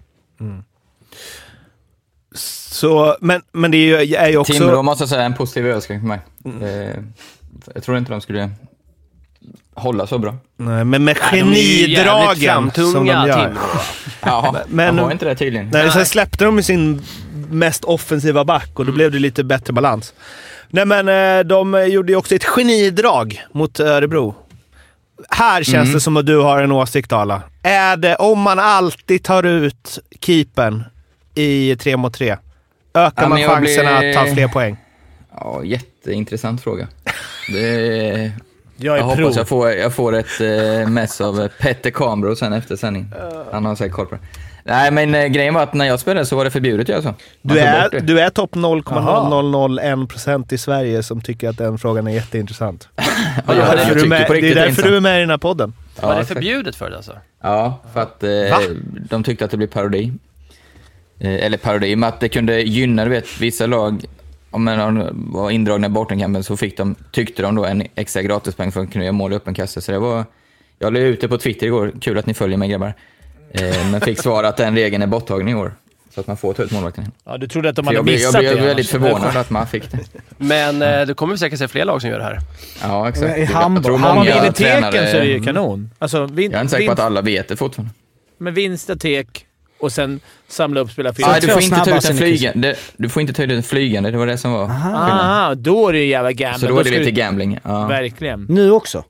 Så, 2.70 3.16
men, 3.20 3.42
men 3.52 3.70
det 3.70 3.76
är 3.76 4.02
ju, 4.02 4.14
är 4.14 4.28
ju 4.28 4.36
också... 4.36 4.52
Timrå 4.52 4.82
måste 4.82 5.02
jag 5.02 5.08
säga 5.08 5.22
en 5.22 5.34
positiv 5.34 5.66
överraskning 5.66 6.00
för 6.00 6.06
mig. 6.06 6.20
Mm. 6.44 6.62
Eh, 6.62 6.96
Jag 7.74 7.82
tror 7.82 7.98
inte 7.98 8.10
de 8.12 8.20
skulle 8.20 8.50
hålla 9.74 10.06
så 10.06 10.18
bra. 10.18 10.36
Nej, 10.56 10.84
men 10.84 11.04
med 11.04 11.18
Nej, 11.32 11.40
genidragen 11.40 12.70
som 12.74 12.92
de 13.06 13.06
gör. 13.06 13.46
Timrå. 13.48 13.60
Ja, 14.22 14.56
Men- 14.68 14.96
de 14.96 15.02
har 15.02 15.12
inte 15.12 15.24
det 15.24 15.34
tydligen. 15.36 15.70
Nej, 15.72 15.90
sen 15.90 16.06
släppte 16.06 16.44
de 16.44 16.62
sin 16.62 17.02
mest 17.50 17.84
offensiva 17.84 18.44
back 18.44 18.78
och 18.78 18.86
då 18.86 18.92
blev 18.92 19.10
det 19.12 19.18
lite 19.18 19.44
bättre 19.44 19.72
balans. 19.72 20.14
Nej 20.68 20.84
men 20.86 21.08
eh, 21.38 21.44
de 21.44 21.86
gjorde 21.90 22.12
ju 22.12 22.16
också 22.18 22.34
ett 22.34 22.44
genidrag 22.44 23.42
mot 23.52 23.80
Örebro. 23.80 24.34
Här 25.30 25.62
känns 25.62 25.84
Mm. 25.84 25.92
det 25.94 26.00
som 26.00 26.16
att 26.16 26.26
du 26.26 26.38
har 26.38 26.62
en 26.62 26.72
åsikt 26.72 27.12
Arla. 27.12 27.42
Är 27.62 27.96
det 27.96 28.16
om 28.16 28.40
man 28.40 28.58
alltid 28.58 29.22
tar 29.24 29.42
ut 29.42 29.98
keepern 30.20 30.84
i 31.34 31.76
tre 31.76 31.96
mot 31.96 32.14
tre, 32.14 32.36
ökar 32.94 33.22
Ja, 33.22 33.28
man 33.28 33.38
chanserna 33.42 33.98
blir- 34.00 34.18
att 34.18 34.26
ta 34.26 34.34
fler 34.34 34.48
poäng? 34.48 34.76
Ja, 35.40 35.60
jätteintressant 35.64 36.62
fråga. 36.62 36.88
Det, 37.52 38.32
Jag 38.78 38.98
jag 38.98 39.04
hoppas 39.04 39.36
jag 39.36 39.48
får, 39.48 39.70
jag 39.70 39.94
får 39.94 40.14
ett 40.14 40.40
eh, 40.40 40.88
mess 40.88 41.20
av 41.20 41.48
Petter 41.60 41.90
Kambro 41.90 42.36
sen 42.36 42.52
efter 42.52 42.76
sändning. 42.76 43.12
Han 43.52 43.64
har 43.64 43.76
säkert 43.76 43.92
koll 43.94 44.06
på 44.06 44.14
det. 44.14 44.20
Nej, 44.68 44.90
men 44.90 45.14
eh, 45.14 45.26
grejen 45.26 45.54
var 45.54 45.62
att 45.62 45.74
när 45.74 45.84
jag 45.84 46.00
spelade 46.00 46.26
så 46.26 46.36
var 46.36 46.44
det 46.44 46.50
förbjudet 46.50 46.84
att 46.84 46.88
göra 46.88 47.02
så. 47.02 47.08
Man 47.08 47.14
Du 47.42 47.48
tog 47.54 47.58
är, 47.58 47.90
det. 47.90 48.00
du 48.00 48.20
är 48.20 48.30
topp 48.30 48.54
0,0001% 48.54 50.54
i 50.54 50.58
Sverige 50.58 51.02
som 51.02 51.20
tycker 51.20 51.48
att 51.48 51.58
den 51.58 51.78
frågan 51.78 52.06
är 52.06 52.10
jätteintressant. 52.12 52.88
Ja, 53.46 53.52
Det 53.54 53.58
jag 53.60 53.72
är 53.72 53.76
därför, 53.76 53.94
du, 53.94 54.00
är 54.00 54.06
med, 54.06 54.26
på 54.26 54.32
det 54.32 54.38
är 54.38 54.42
riktigt 54.42 54.56
därför 54.62 54.82
du 54.82 54.96
är 54.96 55.00
med 55.00 55.16
i 55.16 55.20
den 55.20 55.30
här 55.30 55.38
podden. 55.38 55.72
Ja, 56.00 56.06
Var 56.06 56.14
det 56.14 56.20
exakt. 56.20 56.32
förbjudet 56.34 56.76
förut 56.76 56.94
alltså? 56.96 57.12
Ja, 57.42 57.80
för 57.92 58.00
att 58.00 58.22
eh, 58.22 58.30
de 59.10 59.24
tyckte 59.24 59.44
att 59.44 59.50
det 59.50 59.56
blev 59.56 59.66
parodi. 59.66 60.12
Eh, 61.18 61.34
eller 61.44 61.58
parodi, 61.58 61.96
med 61.96 62.08
att 62.08 62.20
det 62.20 62.28
kunde 62.28 62.60
gynna, 62.60 63.04
du 63.04 63.10
vet, 63.10 63.40
vissa 63.40 63.66
lag. 63.66 64.04
Om 64.50 64.64
man 64.64 65.08
var 65.32 65.50
indragna 65.50 65.86
i 65.86 65.90
bottenkampen 65.90 66.44
så 66.44 66.56
fick 66.56 66.76
de, 66.76 66.94
tyckte 67.12 67.42
de 67.42 67.54
då, 67.54 67.64
en 67.64 67.82
extra 67.94 68.22
gratispoäng 68.22 68.72
för 68.72 68.80
att 68.80 68.92
kunna 68.92 69.04
göra 69.04 69.12
mål 69.12 69.32
i 69.32 69.36
öppen 69.36 69.54
kasse. 69.54 69.80
Så 69.80 69.92
det 69.92 69.98
var... 69.98 70.24
Jag 70.78 70.92
la 70.92 70.98
ut 70.98 71.20
det 71.20 71.28
på 71.28 71.38
Twitter 71.38 71.66
igår, 71.66 71.92
kul 72.00 72.18
att 72.18 72.26
ni 72.26 72.34
följer 72.34 72.58
mig 72.58 72.68
grabbar. 72.68 72.94
Eh, 73.60 73.90
men 73.90 74.00
fick 74.00 74.18
svar 74.20 74.44
att 74.44 74.56
den 74.56 74.74
regeln 74.74 75.02
är 75.02 75.06
borttagen 75.06 75.48
i 75.48 75.54
år. 75.54 75.74
Så 76.14 76.20
att 76.20 76.26
man 76.26 76.36
får 76.36 76.52
ta 76.54 76.62
ut 76.62 76.70
målvakten. 76.70 77.12
Ja, 77.24 77.36
du 77.38 77.48
trodde 77.48 77.68
att 77.68 77.76
de 77.76 77.86
hade 77.86 77.96
jag 77.96 78.04
blev, 78.04 78.14
jag 78.20 78.28
missat 78.28 78.40
blev 78.40 78.56
det 78.56 78.60
väldigt 78.66 78.94
annars. 78.94 79.10
förvånad 79.12 79.36
att 79.36 79.50
man 79.50 79.66
fick 79.66 79.90
det. 79.90 79.98
Men 80.38 80.82
eh, 80.82 81.06
det 81.06 81.14
kommer 81.14 81.36
säkert 81.36 81.58
se 81.58 81.68
fler 81.68 81.84
lag 81.84 82.00
som 82.00 82.10
gör 82.10 82.18
det 82.18 82.24
här. 82.24 82.38
Ja, 82.82 83.08
exakt. 83.08 83.36
I 83.38 83.40
Jag 83.40 83.46
handboll- 83.46 83.92
vinner 84.24 84.52
teken 84.52 84.52
tränare- 84.52 85.10
så 85.10 85.16
är 85.16 85.20
det 85.20 85.26
ju 85.26 85.42
kanon. 85.44 85.90
Alltså, 85.98 86.26
vin, 86.26 86.50
Jag 86.50 86.58
är 86.58 86.62
inte 86.62 86.70
säker 86.70 86.86
på 86.86 86.92
att 86.92 87.00
alla 87.00 87.20
vet 87.22 87.48
det 87.48 87.56
fortfarande. 87.56 87.94
men 88.38 88.54
vinst 88.54 88.90
och 88.90 89.00
tek 89.00 89.46
och 89.80 89.92
sen 89.92 90.20
samla 90.48 90.80
upp, 90.80 90.90
spela 90.90 91.14
fyra. 91.14 91.26
Nej, 91.28 91.40
du 91.40 91.46
får 91.48 91.62
inte 91.62 91.76
ta 91.84 91.96
ut 91.96 92.04
en 92.10 92.16
flygande. 92.16 92.68
Det- 92.68 92.76
Du 92.96 93.08
får 93.08 93.20
inte 93.20 93.32
ta 93.32 93.42
ut 93.42 93.50
en 93.50 93.62
flygande, 93.62 94.10
det 94.10 94.18
var 94.18 94.26
det 94.26 94.38
som 94.38 94.52
var 94.52 94.66
skillnaden. 94.68 95.20
Ah, 95.20 95.54
då 95.54 95.88
är 95.88 95.92
det 95.92 95.98
ju 95.98 96.06
jävla 96.06 96.32
gamble. 96.32 96.58
Så 96.60 96.66
då 96.74 96.80
är 96.80 96.84
det 96.84 96.90
lite 96.90 97.10
gambling. 97.10 97.58
Ja. 97.62 97.86
Verkligen. 97.86 98.46
Nu 98.48 98.70
också. 98.70 99.04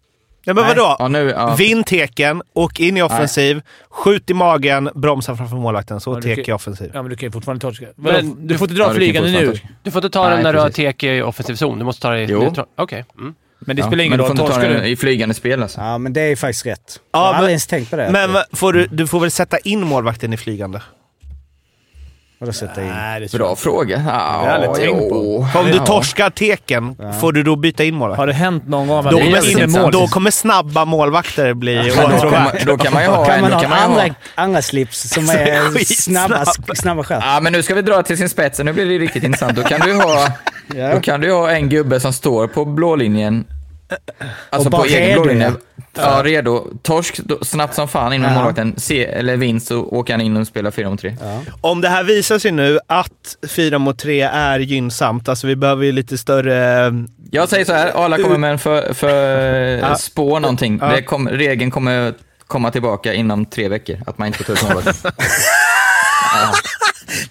Ja, 0.49 0.55
men 0.55 0.65
Nej. 0.65 0.75
vadå? 0.77 0.97
Ja, 0.99 1.09
nu, 1.09 1.31
ja. 1.31 1.55
Vinn 1.55 1.85
teken, 1.85 2.43
åk 2.55 2.81
in 2.81 2.97
i 2.97 3.03
offensiv, 3.03 3.63
skjut 3.91 4.31
i 4.31 4.35
magen, 4.35 4.91
bromsa 4.95 5.37
framför 5.37 5.57
målvakten, 5.57 6.01
så 6.01 6.11
Ja, 6.11 6.15
du 6.21 6.35
tek 6.35 6.49
i 6.49 6.53
offensiv. 6.53 6.91
Ja, 6.95 7.03
men 7.03 7.11
du 7.11 7.17
kan 7.17 7.27
ju 7.27 7.33
fortfarande 7.33 7.61
torska. 7.61 7.87
Men 7.97 8.13
Men, 8.27 8.47
du 8.47 8.59
får 8.59 8.65
inte 8.71 8.75
dra 8.81 8.85
Ja, 8.85 8.89
du 8.89 8.95
flygande 8.95 9.31
nu. 9.31 9.47
torska. 9.47 9.69
Du 9.83 9.91
får 9.91 9.99
inte 10.05 10.13
ta 10.13 10.23
Nej, 10.27 10.35
den 10.35 10.43
när 10.43 10.53
du 10.53 10.59
har 10.59 10.67
precis. 10.67 10.77
teke 10.77 11.15
i 11.15 11.23
offensiv 11.23 11.55
zon. 11.55 11.79
Du 11.79 11.85
måste 11.85 12.03
ta 12.03 12.11
det 12.11 12.23
i 12.23 12.27
neutral. 12.27 12.67
Okej. 12.77 13.05
Mm. 13.19 13.35
Men 13.59 13.77
det 13.77 13.81
Ja, 13.81 13.87
spelar 13.87 14.05
ingen 14.05 14.19
du 14.19 14.23
roll. 14.25 14.27
får 14.29 14.33
inte 14.35 14.43
ta 14.43 14.49
Torskar 14.61 14.73
den 14.75 14.83
du... 14.83 14.89
i 14.89 14.97
flygande 14.97 15.35
spel 15.35 15.63
alltså. 15.63 15.81
Ja, 15.81 15.99
men 15.99 16.13
det 16.13 16.21
är 16.21 16.37
faktiskt 16.37 16.67
rätt. 16.67 17.01
Ja, 17.13 17.19
jag 17.19 17.21
har 17.21 17.33
men- 17.33 17.39
aldrig 17.39 17.51
ens 17.53 17.67
tänkt 17.67 17.91
på 17.91 17.97
det. 17.97 18.11
Men 18.11 18.33
va- 18.33 18.45
får 18.53 18.73
du, 18.73 18.87
du 18.87 19.07
får 19.07 19.21
väl 19.21 19.31
sätta 19.31 19.59
in 19.59 19.81
målvakten 19.87 20.33
i 20.33 20.37
flygande? 20.37 20.81
Vadå 22.39 22.53
sätta 22.53 22.83
in? 22.83 22.89
Nej, 22.89 23.21
det 23.21 23.33
Bra 23.39 23.57
fråga. 23.57 24.03
Ja, 24.07 24.13
har 24.13 24.47
jag 24.47 24.55
aldrig 24.55 24.75
tänkt 24.75 25.09
på. 25.11 25.47
om 25.59 25.67
du 25.67 25.71
Ja. 25.77 25.87
torskar 25.87 26.31
teken, 26.31 26.97
får 27.21 27.33
du 27.33 27.43
då 27.43 27.57
byta 27.57 27.85
in 27.85 27.95
målvakten? 27.95 28.21
Har 28.21 28.27
det 28.27 28.33
hänt 28.33 28.69
någon 28.69 28.89
gång? 28.89 29.05
Då 29.05 29.11
det 29.11 29.53
kommer, 29.55 29.67
mål? 29.83 29.93
då 29.93 30.07
kommer 30.07 30.31
snabba 30.31 30.85
målvakter 30.85 31.55
bli 31.55 31.75
då, 31.77 31.83
åtråvärda. 31.83 32.31
man, 32.45 32.53
då 32.67 32.77
kan 32.79 32.93
man 32.93 33.03
ju 33.03 33.09
ha 33.09 33.25
Kan 33.25 33.35
en... 33.35 33.41
man 33.41 33.51
Då 33.51 33.57
ha 33.57 33.61
kan 33.63 33.71
man 33.71 33.79
andra, 33.79 34.03
ha, 34.03 34.09
andra 34.35 34.63
slips 34.63 35.09
som 35.11 35.25
är 35.31 35.85
snabba, 36.03 36.45
snabba 36.75 37.05
skär? 37.05 37.21
ja, 37.25 37.41
men 37.43 37.53
nu 37.53 37.63
ska 37.63 37.75
vi 37.75 37.83
dra 37.83 38.03
till 38.03 38.19
sin 38.19 38.29
spets. 38.29 38.59
Nu 38.59 38.73
blir 38.73 38.87
det 38.87 38.99
riktigt 38.99 39.25
intressant. 39.25 39.57
Då 39.57 39.63
kan 39.63 39.81
du 39.81 39.95
ha, 39.95 40.29
Ja. 40.75 40.95
då 40.95 41.01
kan 41.01 41.21
du 41.21 41.33
ha 41.33 41.51
en 41.51 41.69
gubbe 41.69 42.01
som 42.01 42.13
står 42.13 42.47
på 42.49 42.65
blålinjen. 42.65 43.45
Alltså 44.51 44.71
på 44.71 44.85
egen 44.85 45.09
redo, 45.09 45.23
blålinje. 45.23 45.45
ja. 45.47 46.17
Ja, 46.17 46.23
redo. 46.25 46.67
Torsk 46.83 47.17
då, 47.25 47.39
snabbt 47.45 47.75
som 47.75 47.89
fan 47.89 48.13
in 48.13 48.21
med 48.23 48.31
Ja. 48.31 48.35
målvakten. 48.35 48.75
Se, 48.77 49.05
eller 49.05 49.37
vinst 49.37 49.67
så 49.67 49.85
åker 49.85 50.13
han 50.13 50.21
in 50.21 50.37
och 50.37 50.47
spelar 50.47 50.71
4 50.71 50.91
mot 50.91 51.01
3. 51.01 51.17
Om 51.61 51.81
det 51.81 51.89
här 51.89 52.05
visar 52.05 52.39
sig 52.39 52.53
nu 52.53 52.79
att 52.87 53.37
4 53.49 53.79
mot 53.79 53.99
3 53.99 54.21
är 54.23 54.59
gynnsamt, 54.59 55.29
alltså 55.29 55.47
vi 55.47 55.57
behöver 55.57 55.85
ju 55.85 55.93
lite 55.93 56.19
större... 56.19 56.93
Jag 57.31 57.49
säger 57.49 57.65
så 57.65 57.73
här, 57.73 58.05
Arla 58.05 58.17
kommer 58.19 58.39
med 58.39 58.51
en 58.53 58.59
för, 58.59 58.93
för 58.95 59.09
Ja. 59.79 59.95
spå 59.97 60.39
någonting. 60.39 60.79
Ja. 60.83 60.87
Det 60.89 61.03
kom, 61.03 61.29
regeln 61.29 61.71
kommer 61.71 62.15
komma 62.47 62.71
tillbaka 62.71 63.15
inom 63.15 63.47
tre 63.47 63.69
veckor, 63.69 63.97
att 64.07 64.19
man 64.19 64.27
inte 64.27 64.39
får 64.39 64.45
ta 64.45 64.53
ut 64.53 64.63
målvakten. 64.63 65.13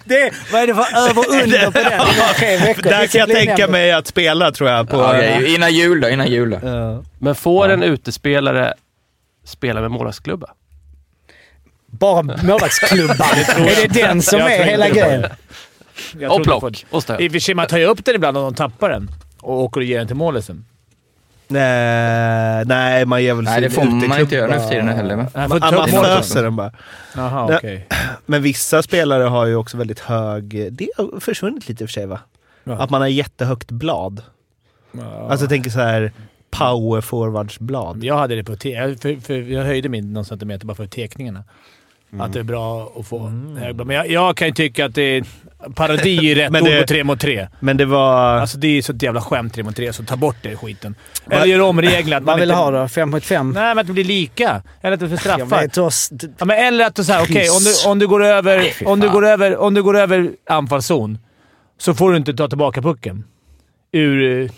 Det, 0.04 0.32
vad 0.52 0.62
är 0.62 0.66
det 0.66 0.74
för 0.74 1.08
över 1.08 1.18
och 1.18 1.42
under 1.42 1.64
på 1.70 1.78
den? 1.78 2.34
Tre 2.36 2.56
veckor. 2.56 2.82
Där 2.82 3.06
kan 3.06 3.18
jag 3.18 3.28
tänka 3.28 3.68
mig 3.68 3.92
att 3.92 4.06
spela 4.06 4.52
tror 4.52 4.70
jag. 4.70 4.88
På, 4.88 4.96
Ja, 4.96 5.08
okej, 5.10 5.54
innan 5.54 5.74
jul 5.74 6.00
då, 6.00 6.08
innan 6.08 6.26
jul 6.30 6.50
då. 6.50 6.58
Ja. 6.68 7.02
Men 7.18 7.34
får 7.34 7.68
en 7.68 7.82
utespelare 7.82 8.74
spela 9.44 9.80
med 9.80 9.90
målvaktsklubba? 9.90 10.46
Bara 11.86 12.22
målvaktsklubban. 12.22 13.16
är 13.56 13.88
det 13.88 14.02
den 14.02 14.22
som 14.22 14.38
Jag 14.38 14.54
är 14.54 14.64
hela 14.64 14.88
grejen? 14.88 15.24
Och 16.30 16.42
plock. 16.44 16.84
Och. 16.90 17.20
I 17.20 17.28
och 17.28 17.32
för 17.32 17.38
sig, 17.38 17.54
man 17.54 17.66
tar 17.66 17.78
ju 17.78 17.84
upp 17.84 18.04
den 18.04 18.14
ibland 18.14 18.36
om 18.36 18.42
de 18.44 18.54
tappar 18.54 18.90
den 18.90 19.10
och 19.40 19.62
åker 19.62 19.80
och 19.80 19.84
ger 19.84 19.98
den 19.98 20.06
till 20.06 20.16
målisen. 20.16 20.64
Nej, 21.48 22.64
nej, 22.66 23.04
man 23.06 23.22
ger 23.22 23.34
väl 23.34 23.44
Nej, 23.44 23.60
det 23.60 23.70
får 23.70 23.82
uteklubb. 23.82 24.08
man 24.08 24.20
inte 24.20 24.34
göra 24.34 24.46
nu 24.54 24.60
för 24.60 24.68
tiden 24.68 24.88
heller. 24.88 25.16
Man, 25.16 25.48
man 25.70 25.88
föser 25.88 26.42
den 26.42 26.56
bara. 26.56 26.72
Jaha, 27.16 27.46
Ja. 27.52 27.56
okej. 27.56 27.86
Men 28.26 28.42
vissa 28.42 28.82
spelare 28.82 29.22
har 29.24 29.46
ju 29.46 29.56
också 29.56 29.76
väldigt 29.76 30.00
hög... 30.00 30.68
Det 30.72 30.88
har 30.96 31.20
försvunnit 31.20 31.68
lite 31.68 31.84
i 31.84 31.86
och 31.86 31.90
för 31.90 31.92
sig 31.92 32.06
va? 32.06 32.20
Ja. 32.64 32.72
Att 32.82 32.90
man 32.90 33.00
har 33.00 33.08
jättehögt 33.08 33.70
blad. 33.70 34.22
Alltså 35.28 35.44
jag 35.44 35.48
tänker 35.50 35.70
så 35.70 35.80
här 35.80 36.12
power 36.50 37.00
forwards 37.00 37.58
blad. 37.58 38.04
Jag 38.04 38.18
hade 38.18 38.34
det 38.36 38.44
på 38.44 38.56
te- 38.56 38.70
jag- 38.70 39.00
för, 39.00 39.20
för 39.20 39.34
Jag 39.34 39.64
höjde 39.64 39.88
min 39.88 40.12
någon 40.12 40.24
centimeter 40.24 40.66
bara 40.66 40.74
för 40.74 40.86
tekningarna. 40.86 41.44
Att 42.20 42.32
det 42.32 42.38
är 42.38 42.42
bra 42.42 42.92
att 42.98 43.06
få 43.06 43.18
blad. 43.28 43.86
Men 43.86 43.96
jag, 43.96 44.10
jag 44.10 44.36
kan 44.36 44.48
ju 44.48 44.54
tycka 44.54 44.86
att 44.86 44.94
det 44.94 45.02
är... 45.02 45.24
Parodi 45.74 46.30
är 46.32 46.34
rätt 46.34 46.52
Men 46.52 46.62
ord 46.62 46.68
det- 46.68 46.80
på 46.80 46.86
tre 46.86 47.04
mot 47.04 47.20
tre. 47.20 47.48
Men 47.60 47.76
det 47.76 47.84
var... 47.84 48.36
Alltså 48.38 48.58
det 48.58 48.66
är 48.66 48.70
ju 48.72 48.82
så 48.82 48.92
ett 48.92 49.02
jävla 49.02 49.20
skämt 49.20 49.54
tre 49.54 49.62
mot 49.62 49.76
tre, 49.76 49.92
så 49.92 50.02
ta 50.04 50.16
bort 50.16 50.36
det 50.42 50.56
skiten. 50.56 50.94
Eller 51.30 51.44
gör 51.46 51.60
om 51.60 51.80
reglerna. 51.82 52.26
Vad 52.26 52.38
vill 52.40 52.48
du 52.48 52.54
inte- 52.54 52.62
ha 52.64 52.70
då? 52.70 52.88
5 52.88 53.10
mot 53.10 53.24
5? 53.24 53.50
Nej, 53.50 53.62
men 53.62 53.78
att 53.78 53.86
det 53.86 53.92
blir 53.92 54.04
lika. 54.04 54.62
Eller 54.80 54.92
att 54.92 54.98
blir 55.00 55.10
Jag 55.10 55.20
straffar. 55.20 55.60
vet 55.62 55.78
oss. 55.78 56.10
Ja, 56.38 56.44
men 56.44 56.58
eller 56.66 56.86
att 56.86 56.94
du 56.94 57.04
säger 57.04 57.22
okej, 57.22 57.48
om, 57.50 57.58
du, 57.64 57.90
om, 57.90 57.98
du 57.98 58.06
går 58.08 58.24
över, 58.24 58.58
Nej, 58.58 58.74
om, 58.86 59.00
du 59.00 59.10
går 59.10 59.26
över, 59.26 59.56
om 59.56 59.74
du 59.74 59.82
går 59.82 59.96
över 59.98 60.30
anfallszon 60.50 61.18
så 61.78 61.94
får 61.94 62.10
du 62.10 62.16
inte 62.16 62.34
ta 62.34 62.48
tillbaka 62.48 62.82
pucken 62.82 63.24
ur, 63.92 64.50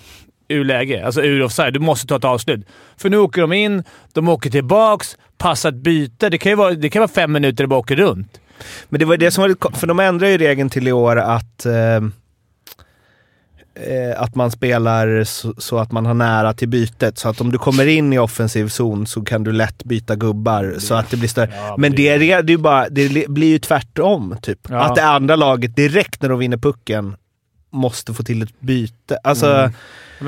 ur 0.48 0.64
läge. 0.64 1.06
Alltså 1.06 1.22
ur 1.22 1.42
offside. 1.42 1.72
Du 1.74 1.80
måste 1.80 2.06
ta 2.06 2.16
ett 2.16 2.24
avslut. 2.24 2.66
För 2.96 3.10
nu 3.10 3.16
åker 3.18 3.40
de 3.40 3.52
in, 3.52 3.84
de 4.12 4.28
åker 4.28 4.50
tillbaks, 4.50 5.16
passar 5.38 5.68
ett 5.68 5.74
byte. 5.74 6.28
Det 6.30 6.38
kan 6.38 6.52
ju 6.52 6.56
vara, 6.56 6.74
det 6.74 6.90
kan 6.90 7.00
vara 7.00 7.08
fem 7.08 7.32
minuter 7.32 7.64
och 7.64 7.70
bara 7.70 7.80
åker 7.80 7.96
runt. 7.96 8.40
Men 8.88 8.98
det 8.98 9.04
var 9.04 9.16
det 9.16 9.30
som 9.30 9.42
var 9.42 9.48
lite 9.48 9.68
För 9.72 9.86
de 9.86 10.00
ändrar 10.00 10.28
ju 10.28 10.38
regeln 10.38 10.70
till 10.70 10.88
i 10.88 10.92
år 10.92 11.16
att... 11.16 11.66
Eh, 11.66 11.96
eh, 13.74 14.22
att 14.22 14.34
man 14.34 14.50
spelar 14.50 15.24
så, 15.24 15.54
så 15.58 15.78
att 15.78 15.92
man 15.92 16.06
har 16.06 16.14
nära 16.14 16.52
till 16.54 16.68
bytet. 16.68 17.18
Så 17.18 17.28
att 17.28 17.40
om 17.40 17.52
du 17.52 17.58
kommer 17.58 17.86
in 17.86 18.12
i 18.12 18.18
offensiv 18.18 18.68
zon 18.68 19.06
så 19.06 19.22
kan 19.24 19.44
du 19.44 19.52
lätt 19.52 19.84
byta 19.84 20.16
gubbar 20.16 20.74
så 20.78 20.94
att 20.94 21.10
det 21.10 21.16
blir 21.16 21.28
större. 21.28 21.50
Ja, 21.56 21.74
Men 21.78 21.92
det, 21.94 22.08
är, 22.08 22.42
det, 22.42 22.52
är 22.52 22.56
bara, 22.56 22.88
det 22.88 23.08
li- 23.08 23.26
blir 23.28 23.48
ju 23.48 23.58
tvärtom, 23.58 24.36
typ. 24.42 24.58
Ja. 24.68 24.80
Att 24.80 24.94
det 24.94 25.04
andra 25.04 25.36
laget 25.36 25.76
direkt 25.76 26.22
när 26.22 26.28
de 26.28 26.38
vinner 26.38 26.56
pucken 26.56 27.16
måste 27.70 28.14
få 28.14 28.22
till 28.22 28.42
ett 28.42 28.60
byte. 28.60 29.18
Alltså, 29.24 29.46
Mm. 29.46 29.72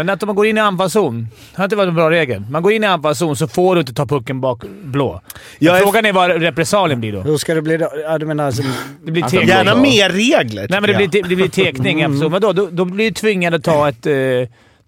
Men 0.06 0.08
att 0.10 0.22
man 0.26 0.34
går 0.36 0.46
in 0.46 0.56
i 0.56 0.60
anfallszon. 0.60 1.28
Det 1.50 1.56
har 1.56 1.64
inte 1.64 1.76
varit 1.76 1.88
en 1.88 1.94
bra 1.94 2.10
regel. 2.10 2.42
Man 2.50 2.62
går 2.62 2.72
in 2.72 2.84
i 2.84 2.86
anfallszon 2.86 3.36
så 3.36 3.48
får 3.48 3.74
du 3.74 3.80
inte 3.80 3.94
ta 3.94 4.06
pucken 4.06 4.40
bak 4.40 4.64
blå. 4.82 5.20
Jag 5.58 5.76
är- 5.78 5.82
Frågan 5.82 6.06
är 6.06 6.12
vad 6.12 6.30
repressalien 6.30 7.00
blir 7.00 7.12
då. 7.12 7.20
Hur 7.20 7.36
ska 7.36 7.54
det 7.54 7.62
bli 7.62 7.76
då? 7.76 7.88
Ja, 8.04 8.18
du 8.18 8.26
menar 8.26 8.46
alltså... 8.46 8.62
Det 9.04 9.12
blir 9.12 9.22
Alltså, 9.22 9.38
tekning. 9.38 9.56
gärna 9.56 9.74
mer 9.74 10.10
regler, 10.10 10.66
Nej, 10.70 10.80
men 10.80 10.90
det 10.90 10.96
blir, 11.08 11.22
det 11.28 11.36
blir 11.36 11.48
tekning. 11.48 12.00
Mm. 12.00 12.30
Vadå? 12.30 12.52
Då, 12.52 12.68
då 12.72 12.84
blir 12.84 13.04
du 13.04 13.14
tvingad 13.14 13.54
att 13.54 13.64
ta 13.64 13.88
ett... 13.88 14.06
Eh, 14.06 14.12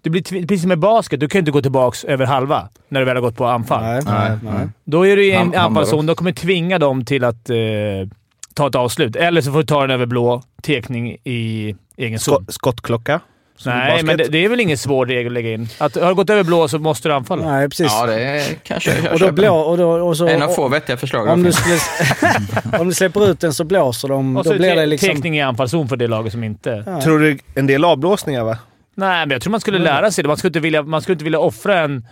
det 0.01 0.09
blir 0.09 0.21
precis 0.47 0.61
som 0.61 0.71
i 0.71 0.75
basket. 0.75 1.19
Du 1.19 1.27
kan 1.29 1.39
ju 1.39 1.41
inte 1.41 1.51
gå 1.51 1.61
tillbaka 1.61 2.07
över 2.07 2.25
halva 2.25 2.69
när 2.89 2.99
du 2.99 3.05
väl 3.05 3.15
har 3.15 3.21
gått 3.21 3.37
på 3.37 3.45
anfall. 3.45 3.83
Nej, 3.83 4.01
Nej, 4.05 4.31
nej. 4.43 4.67
Då 4.83 5.07
är 5.07 5.15
du 5.15 5.25
i 5.25 5.31
en 5.31 5.55
anfallszon. 5.55 6.05
De 6.05 6.15
kommer 6.15 6.31
tvinga 6.31 6.79
dem 6.79 7.05
till 7.05 7.23
att 7.23 7.49
eh, 7.49 7.55
ta 8.53 8.67
ett 8.67 8.75
avslut. 8.75 9.15
Eller 9.15 9.41
så 9.41 9.51
får 9.51 9.59
du 9.59 9.65
ta 9.65 9.81
den 9.81 9.91
över 9.91 10.05
blå. 10.05 10.43
Tekning 10.61 11.11
i 11.23 11.75
egen 11.97 12.19
zon. 12.19 12.35
Skott, 12.35 12.53
skottklocka. 12.53 13.19
Nej, 13.65 14.03
men 14.03 14.17
det, 14.17 14.23
det 14.23 14.45
är 14.45 14.49
väl 14.49 14.59
ingen 14.59 14.77
svår 14.77 15.05
regel 15.05 15.27
att 15.27 15.33
lägga 15.33 15.51
in. 15.51 15.67
Att, 15.77 15.95
har 15.95 16.07
du 16.07 16.15
gått 16.15 16.29
över 16.29 16.43
blå 16.43 16.67
så 16.67 16.79
måste 16.79 17.09
du 17.09 17.13
anfalla. 17.13 17.51
Nej, 17.51 17.69
precis. 17.69 17.87
Ja, 17.91 18.05
det 18.05 18.63
kanske 18.63 18.99
jag 19.03 19.13
och 19.13 19.19
då 19.19 19.31
blå... 19.31 19.55
Och 19.55 19.77
då, 19.77 19.89
och 19.91 20.17
så, 20.17 20.27
En 20.27 20.41
av 20.41 20.47
få 20.47 20.67
vettiga 20.67 20.97
förslag. 20.97 21.27
om, 21.27 21.43
du 21.43 21.51
skulle, 21.51 21.79
om 22.79 22.87
du 22.87 22.93
släpper 22.93 23.29
ut 23.29 23.39
den 23.39 23.53
så 23.53 23.63
blåser 23.63 24.07
de. 24.07 24.37
Och 24.37 24.43
Då 24.43 24.49
så 24.51 24.57
blir 24.57 24.69
te- 24.69 24.75
det 24.75 24.85
liksom... 24.85 25.09
tekning 25.09 25.37
i 25.37 25.41
anfallszon 25.41 25.87
för 25.89 25.95
det 25.95 26.07
laget 26.07 26.31
som 26.31 26.43
inte... 26.43 26.83
Ja. 26.85 27.01
Tror 27.01 27.19
du 27.19 27.37
en 27.55 27.67
del 27.67 27.85
avblåsningar 27.85 28.43
va? 28.43 28.57
Nej, 28.95 29.19
men 29.25 29.31
jag 29.31 29.41
tror 29.41 29.51
man 29.51 29.61
skulle 29.61 29.79
lära 29.79 30.11
sig 30.11 30.23
det. 30.23 30.27
Man 30.27 30.37
skulle 30.37 30.49
inte 30.49 30.59
vilja, 30.59 30.83
man 30.83 31.01
skulle 31.01 31.13
inte 31.13 31.23
vilja 31.23 31.39
offra 31.39 31.79
en, 31.79 32.07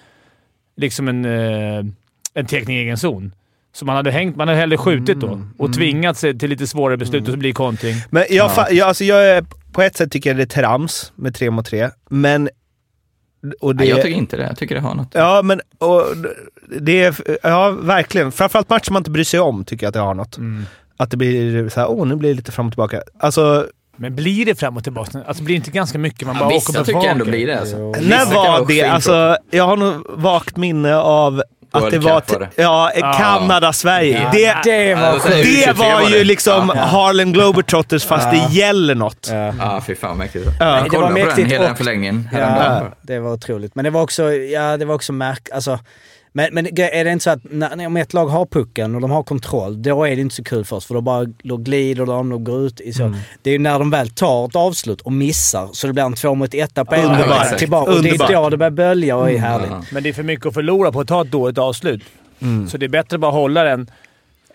liksom 0.78 1.08
en, 1.08 1.26
eh, 1.26 1.86
en 2.34 2.46
tekning 2.46 2.78
i 2.78 2.80
egen 2.82 2.98
zon. 2.98 3.32
Så 3.74 3.86
man 3.86 3.96
hade, 3.96 4.12
hängt, 4.12 4.36
man 4.36 4.48
hade 4.48 4.60
hellre 4.60 4.78
skjutit 4.78 5.20
då 5.20 5.28
Mm. 5.28 5.50
och 5.58 5.74
tvingat 5.74 6.18
sig 6.18 6.40
till 6.40 6.50
lite 6.50 6.68
svårare 6.68 6.98
beslut 6.98 7.22
och 7.28 7.32
så 7.34 7.38
blir 7.38 7.50
det 7.50 7.54
kontring. 7.54 7.96
Men 8.10 8.24
jag, 8.30 8.52
fa- 8.52 8.72
jag, 8.72 8.88
alltså 8.88 9.04
jag 9.04 9.30
är, 9.30 9.46
på 9.72 9.82
ett 9.82 9.98
sätt 9.98 10.12
tycker 10.12 10.30
jag 10.30 10.38
det 10.38 10.44
är 10.44 10.62
trams 10.62 11.12
med 11.16 11.36
tre 11.36 11.52
mot 11.52 11.66
tre, 11.66 11.90
men... 12.10 12.50
Och 13.62 13.76
det, 13.76 13.80
Nej, 13.84 13.90
jag 13.90 14.02
tycker 14.02 14.18
inte 14.18 14.38
det. 14.38 14.44
Jag 14.44 14.58
tycker 14.58 14.76
det 14.76 14.82
har 14.82 14.96
något. 14.96 15.08
Ja, 15.14 15.42
men 15.44 15.62
och, 15.78 16.04
det 16.80 17.04
är... 17.04 17.16
Ja, 17.44 17.70
verkligen. 17.82 18.32
Framförallt 18.32 18.70
matcher 18.70 18.92
man 18.92 19.00
inte 19.00 19.12
bryr 19.12 19.24
sig 19.24 19.40
om 19.40 19.66
tycker 19.66 19.86
jag 19.86 19.90
att 19.90 19.94
det 19.94 20.00
har 20.00 20.14
något. 20.14 20.38
Mm. 20.38 20.64
Att 20.98 21.12
det 21.12 21.18
blir 21.18 21.70
så 21.70 21.80
här, 21.80 21.90
åh 21.92 22.08
nu 22.08 22.16
blir 22.16 22.30
det 22.30 22.36
lite 22.36 22.52
fram 22.52 22.66
och 22.68 22.72
tillbaka. 22.72 23.02
Alltså, 23.20 23.68
Men 23.96 24.16
blir 24.16 24.46
det 24.46 24.56
fram 24.56 24.78
och 24.78 24.84
tillbaka? 24.84 25.24
Alltså 25.28 25.44
blir 25.44 25.56
det 25.56 25.58
inte 25.58 25.72
ganska 25.72 25.98
mycket 25.98 26.28
man 26.28 26.36
Ja, 26.36 26.40
bara 26.40 26.48
åker 26.48 26.56
vissa 26.68 26.80
på 26.80 26.86
tycker 26.86 27.00
jag 27.00 27.12
ändå 27.12 27.26
blir 27.26 27.48
det 27.48 27.60
alltså. 27.60 27.92
Vissa 27.92 28.02
när 28.10 28.34
var 28.36 28.68
det? 28.68 28.82
Alltså, 28.84 29.38
jag 29.52 29.64
har 29.64 29.78
nog 29.78 30.06
vagt 30.10 30.58
minne 30.58 30.96
av 30.96 31.44
World 31.80 31.92
det 31.94 32.00
var... 32.00 32.20
Cup 32.22 32.32
var 32.32 32.40
det. 32.40 32.50
Ja, 32.64 32.92
Ja. 32.96 33.14
Kanada-Sverige. 33.18 34.22
Ja. 34.24 34.30
Det, 34.32 34.72
Det 34.72 34.96
var 34.96 35.14
vi 35.14 35.42
det 35.42 35.64
23 35.66 35.74
var 35.94 36.10
ju 36.10 36.24
liksom 36.24 36.72
Ja. 36.76 36.82
Harlem 36.82 37.34
Globetrotters 37.34 38.06
fast 38.06 38.28
Ja. 38.34 38.48
det 38.48 38.54
gäller 38.54 38.96
något. 38.96 39.28
Ja. 39.32 39.54
Ja, 39.60 39.82
fy 39.88 39.96
fan 39.96 40.18
mäktigt. 40.18 40.46
Ja. 40.60 40.76
Jag 40.76 40.84
det 40.86 40.90
kollade 40.90 41.04
var 41.04 41.10
på 41.12 41.18
den 41.18 41.28
mäktigt 41.28 41.52
hela 41.52 41.66
den 41.66 41.76
förlängningen 41.76 42.30
Ja, 42.34 42.82
det 43.02 43.20
var 43.20 43.34
otroligt. 43.34 43.76
Men 43.76 43.86
det 43.86 43.92
var 43.92 44.02
också, 44.02 44.34
ja, 44.34 44.78
det 44.78 44.86
var 44.86 44.96
också 44.96 45.14
märk... 45.14 45.50
Alltså, 45.54 45.80
men, 46.34 46.54
men 46.54 46.66
är 46.80 47.04
det 47.04 47.12
inte 47.12 47.24
så 47.24 47.30
att 47.30 47.40
när, 47.44 47.76
när- 47.76 47.86
om 47.88 47.98
ett 47.98 48.14
lag 48.14 48.28
har 48.28 48.46
pucken 48.46 48.96
och 48.96 49.02
de 49.02 49.12
har 49.12 49.24
kontroll, 49.24 49.82
då 49.82 50.04
är 50.04 50.16
det 50.16 50.22
inte 50.22 50.36
så 50.36 50.44
kul 50.44 50.66
först 50.66 50.88
för 50.88 50.94
då 50.96 51.02
bara 51.02 51.26
då 51.44 51.58
glider 51.58 52.06
de 52.06 52.32
och 52.32 52.44
går 52.44 52.62
ut 52.66 52.82
i 52.82 52.94
så. 52.94 53.14
Det 53.42 53.50
är 53.50 53.52
ju 53.52 53.60
när 53.60 53.80
de 53.80 53.90
väl 53.90 54.10
tar 54.10 54.46
ett 54.46 54.56
avslut 54.56 55.02
och 55.02 55.12
missar 55.14 55.70
så 55.74 55.88
det 55.88 55.94
blir 55.94 56.04
en 56.04 56.14
två 56.14 56.36
mot 56.36 56.54
etta 56.54 56.86
på 56.86 56.96
en 56.96 57.02
Ja, 57.02 57.46
tillbaka. 57.58 57.92
Och 57.92 58.04
det 58.04 58.10
är 58.10 58.14
Underbart. 58.14 58.32
då 58.32 58.50
det 58.50 58.58
börjar 58.58 58.72
bölja 58.72 59.16
och 59.18 59.32
är 59.32 59.38
härligt. 59.38 59.70
Ja. 59.72 59.84
Men 59.92 60.04
det 60.04 60.10
är 60.10 60.14
för 60.14 60.24
mycket 60.24 60.46
att 60.46 60.54
förlora 60.54 60.92
på 60.92 61.00
att 61.00 61.08
ta 61.08 61.22
ett 61.22 61.32
dåligt 61.32 61.58
avslut. 61.58 62.04
Så 62.70 62.78
det 62.78 62.86
är 62.86 62.90
bättre 62.90 63.16
att 63.16 63.22
bara 63.22 63.32
hålla 63.32 63.64
den 63.64 63.92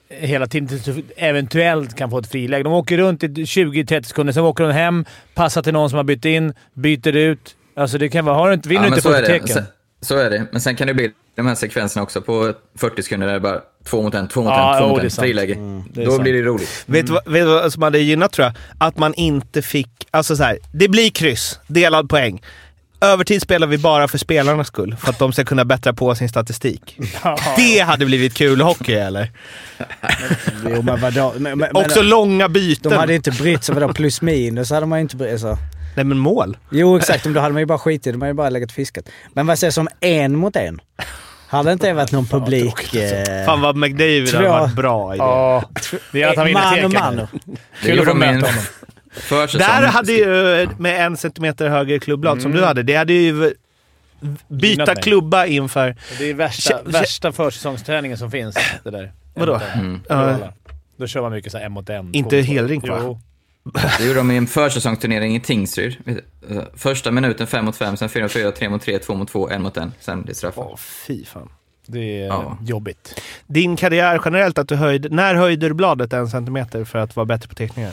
hela 0.09 0.47
tiden 0.47 0.69
tills 0.69 0.85
du 0.85 1.03
eventuellt 1.17 1.97
kan 1.97 2.11
få 2.11 2.19
ett 2.19 2.27
friläge. 2.27 2.63
De 2.63 2.73
åker 2.73 2.97
runt 2.99 3.23
i 3.23 3.27
20-30 3.29 4.03
sekunder, 4.03 4.33
sen 4.33 4.43
åker 4.43 4.65
de 4.65 4.73
hem, 4.73 5.05
passar 5.35 5.63
till 5.63 5.73
någon 5.73 5.91
som 5.91 5.97
har 5.97 6.05
bytt 6.05 6.25
in, 6.25 6.55
byter 6.75 7.17
ut. 7.17 7.57
Alltså 7.77 7.99
det 7.99 8.09
kan 8.09 8.25
vara... 8.25 8.37
Har 8.37 8.49
du 8.49 8.55
inte, 8.55 8.69
vinner 8.69 8.83
Ja, 8.83 8.89
du 8.91 8.97
inte 8.97 9.03
så 9.03 9.11
det. 9.13 9.27
tecken. 9.27 9.49
Sen, 9.49 9.65
så 10.01 10.17
är 10.19 10.31
det. 10.31 10.47
Men 10.53 10.61
sen 10.61 10.77
kan 10.77 10.87
det 10.87 10.95
bli 10.95 11.11
de 11.37 11.47
här 11.47 11.55
sekvenserna 11.55 12.03
också 12.03 12.23
på 12.23 12.53
40 12.79 13.03
sekunder 13.03 13.27
där 13.27 13.35
det 13.35 13.39
är 13.39 13.53
bara 13.53 13.61
två 13.85 14.03
mot 14.03 14.15
en, 14.15 14.29
två 14.29 14.43
mot 14.43 14.51
Ja, 14.51 14.75
en, 14.77 14.83
två 14.83 14.89
mot 14.89 15.03
en. 15.03 15.11
Friläge. 15.11 15.53
är 15.55 16.05
Då 16.05 16.11
sant. 16.11 16.23
blir 16.23 16.33
det 16.33 16.43
roligt. 16.43 16.85
Vet 16.87 17.07
du 17.07 17.13
vad, 17.13 17.29
vet 17.29 17.43
du 17.43 17.47
vad 17.47 17.73
som 17.73 17.83
hade 17.83 17.99
gynnat 17.99 18.33
tror 18.33 18.45
jag? 18.47 18.55
Att 18.79 18.99
man 18.99 19.15
inte 19.15 19.63
fick... 19.63 19.89
Alltså 20.11 20.37
så 20.37 20.43
här, 20.43 20.59
det 20.73 20.89
blir 20.89 21.11
kryss, 21.11 21.61
delad 21.67 22.09
poäng. 22.09 22.43
Övertid 23.01 23.43
spelar 23.43 23.67
vi 23.67 23.79
bara 23.79 24.09
för 24.09 24.19
spelarnas 24.19 24.67
skull, 24.67 24.97
för 25.01 25.11
att 25.11 25.19
de 25.19 25.33
ska 25.33 25.45
kunna 25.45 25.65
bättra 25.65 25.93
på 25.93 26.15
sin 26.15 26.29
statistik. 26.29 26.99
Det 27.57 27.79
hade 27.79 28.07
blivit 28.07 28.35
kul 28.35 28.61
hockey, 28.61 28.95
eller? 28.95 29.31
Jo, 30.65 30.83
men 30.83 31.01
vadå? 31.01 31.35
Men, 31.39 31.59
men, 31.59 31.77
Också 31.77 32.03
långa 32.03 32.49
byten. 32.49 32.91
de 32.93 32.97
hade 32.97 33.15
inte 33.15 33.31
brytt 33.31 33.65
sig. 33.65 33.75
Vadå 33.75 33.93
plus 33.93 34.23
minus 34.23 34.71
hade 34.71 34.87
man 34.87 34.99
inte 34.99 35.17
brytt 35.17 35.41
sig. 35.41 35.57
Nej, 35.97 36.05
men 36.05 36.19
mål. 36.19 36.57
Jo 36.71 36.97
exakt, 36.97 37.25
men 37.25 37.35
då 37.35 37.41
hade 37.41 37.53
man 37.53 37.63
ju 37.63 37.67
bara 37.67 37.79
skitit 37.79 38.13
De 38.13 38.23
hade 38.23 38.31
ju 38.31 38.35
bara 38.35 38.51
legat 38.51 38.71
och 38.71 38.75
fiskat. 38.75 39.09
Men 39.33 39.47
vad 39.47 39.59
säger 39.59 39.71
som 39.71 39.89
en 40.01 40.37
mot 40.37 40.57
en? 40.57 40.81
Hade 41.49 41.73
inte 41.73 41.87
det 41.87 41.93
varit 41.95 42.13
någon 42.13 42.27
publik... 42.31 42.95
Eh, 42.95 43.47
Fan 43.47 43.61
vad 43.61 43.77
McDavid 43.77 44.35
hade 44.35 44.49
varit 44.49 44.75
bra 44.75 45.15
i 45.15 45.19
det. 45.19 45.25
Ja, 45.25 45.65
det 46.13 46.19
gör 46.19 46.31
att 46.31 46.37
han 46.37 46.47
vinner 46.47 46.83
man 46.83 46.85
och 46.85 46.93
man. 46.93 47.27
Kul 47.83 47.99
att 47.99 48.05
få 48.05 48.11
i 48.11 48.15
möta 48.15 48.47
honom. 48.47 48.63
Där 49.59 49.87
hade 49.87 50.13
ju, 50.13 50.69
med 50.79 51.07
en 51.07 51.17
centimeter 51.17 51.69
högre 51.69 51.99
klubbblad 51.99 52.43
som 52.43 52.53
du 52.53 52.65
hade, 52.65 52.83
det 52.83 52.95
hade 52.95 53.13
ju 53.13 53.55
byta 54.49 54.95
klubba 54.95 55.47
inför... 55.47 55.97
Det 56.19 56.31
är 56.31 56.35
värsta, 56.35 56.83
värsta 56.85 57.33
försäsongsträningen 57.33 58.19
som 58.19 58.31
finns. 58.31 58.57
Det 58.85 58.91
där. 58.91 59.13
Vadå? 59.35 59.61
Mm. 59.75 60.01
Då 60.97 61.07
kör 61.07 61.21
man 61.23 61.33
mycket 61.33 61.53
så 61.53 61.59
här 61.59 61.65
en 61.65 61.73
mot 61.73 61.91
en. 61.91 62.15
Inte 62.15 62.41
helrink, 62.41 62.89
va? 62.89 62.99
Jo. 63.03 63.21
Det 63.99 64.05
gjorde 64.07 64.19
de 64.19 64.31
i 64.31 64.37
en 64.37 64.47
försäsongsturnering 64.47 65.37
i 65.37 65.41
Tingsryd. 65.41 65.97
Första 66.75 67.11
minuten 67.11 67.47
fem 67.47 67.65
mot 67.65 67.77
fem, 67.77 67.97
sen 67.97 68.09
fyra 68.09 68.23
mot 68.23 68.33
fyra, 68.33 68.53
tre 68.53 68.69
mot 68.69 68.83
tre, 68.83 68.99
två 68.99 69.15
mot 69.15 69.29
två, 69.29 69.49
en 69.51 69.63
mot 69.63 69.77
en. 69.77 69.93
Sen 70.01 70.23
blir 70.23 70.29
det 70.29 70.39
straffar. 70.39 70.63
Åh, 70.71 70.77
fy 70.77 71.25
fan. 71.25 71.49
Det 71.87 72.23
är 72.23 72.27
Ja. 72.27 72.59
jobbigt. 72.63 73.21
Din 73.47 73.77
karriär 73.77 74.21
generellt, 74.25 74.59
att 74.59 74.69
du 74.69 74.75
höjde... 74.77 75.09
När 75.09 75.35
höjde 75.35 75.69
du 75.69 75.75
bladet 75.75 76.13
en 76.13 76.29
centimeter 76.29 76.85
för 76.85 76.99
att 76.99 77.17
vara 77.17 77.25
bättre 77.27 77.49
på 77.49 77.55
teckningar? 77.55 77.93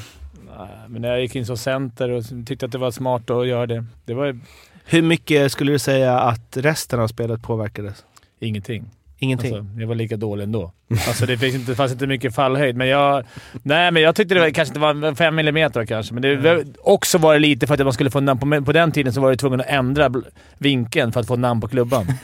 Nej, 0.57 0.67
Men 0.87 1.01
när 1.01 1.09
jag 1.09 1.21
gick 1.21 1.35
in 1.35 1.45
som 1.45 1.57
center 1.57 2.09
och 2.09 2.23
tyckte 2.45 2.65
att 2.65 2.71
det 2.71 2.77
var 2.77 2.91
smart 2.91 3.29
att 3.29 3.47
göra 3.47 3.65
det. 3.65 3.85
Det 4.05 4.13
var 4.13 4.39
Hur 4.85 5.01
mycket 5.01 5.51
skulle 5.51 5.71
du 5.71 5.79
säga 5.79 6.19
att 6.19 6.57
resten 6.57 6.99
av 6.99 7.07
spelet 7.07 7.41
påverkades? 7.41 8.03
ingenting. 8.39 8.85
Ingenting? 9.23 9.55
Alltså, 9.55 9.79
jag 9.79 9.87
var 9.87 9.95
lika 9.95 10.17
dålig 10.17 10.43
ändå. 10.43 10.71
Alltså, 11.07 11.25
det 11.25 11.37
finns 11.37 11.55
inte, 11.55 11.75
fanns 11.75 11.91
inte 11.91 12.07
mycket 12.07 12.35
fallhöjd, 12.35 12.75
men 12.75 12.87
jag... 12.87 13.25
Nej, 13.63 13.91
men 13.91 14.01
jag 14.01 14.15
tyckte 14.15 14.35
det 14.35 14.41
var, 14.41 14.49
kanske 14.49 14.69
inte 14.69 14.79
var 14.79 15.15
fem 15.15 15.35
millimeter 15.35 15.85
kanske, 15.85 16.13
men 16.13 16.21
det 16.21 16.35
var 16.35 16.63
också 16.81 17.17
var 17.17 17.33
det 17.33 17.39
lite 17.39 17.67
för 17.67 17.73
att 17.73 17.79
man 17.79 17.93
skulle 17.93 18.11
få 18.11 18.19
namn 18.19 18.39
på... 18.39 18.65
På 18.65 18.71
den 18.71 18.91
tiden 18.91 19.13
så 19.13 19.21
var 19.21 19.29
du 19.29 19.35
tvungen 19.35 19.59
att 19.59 19.67
ändra 19.69 20.11
vinkeln 20.57 21.11
för 21.11 21.19
att 21.19 21.27
få 21.27 21.35
namn 21.35 21.61
på 21.61 21.67
klubban. 21.67 22.07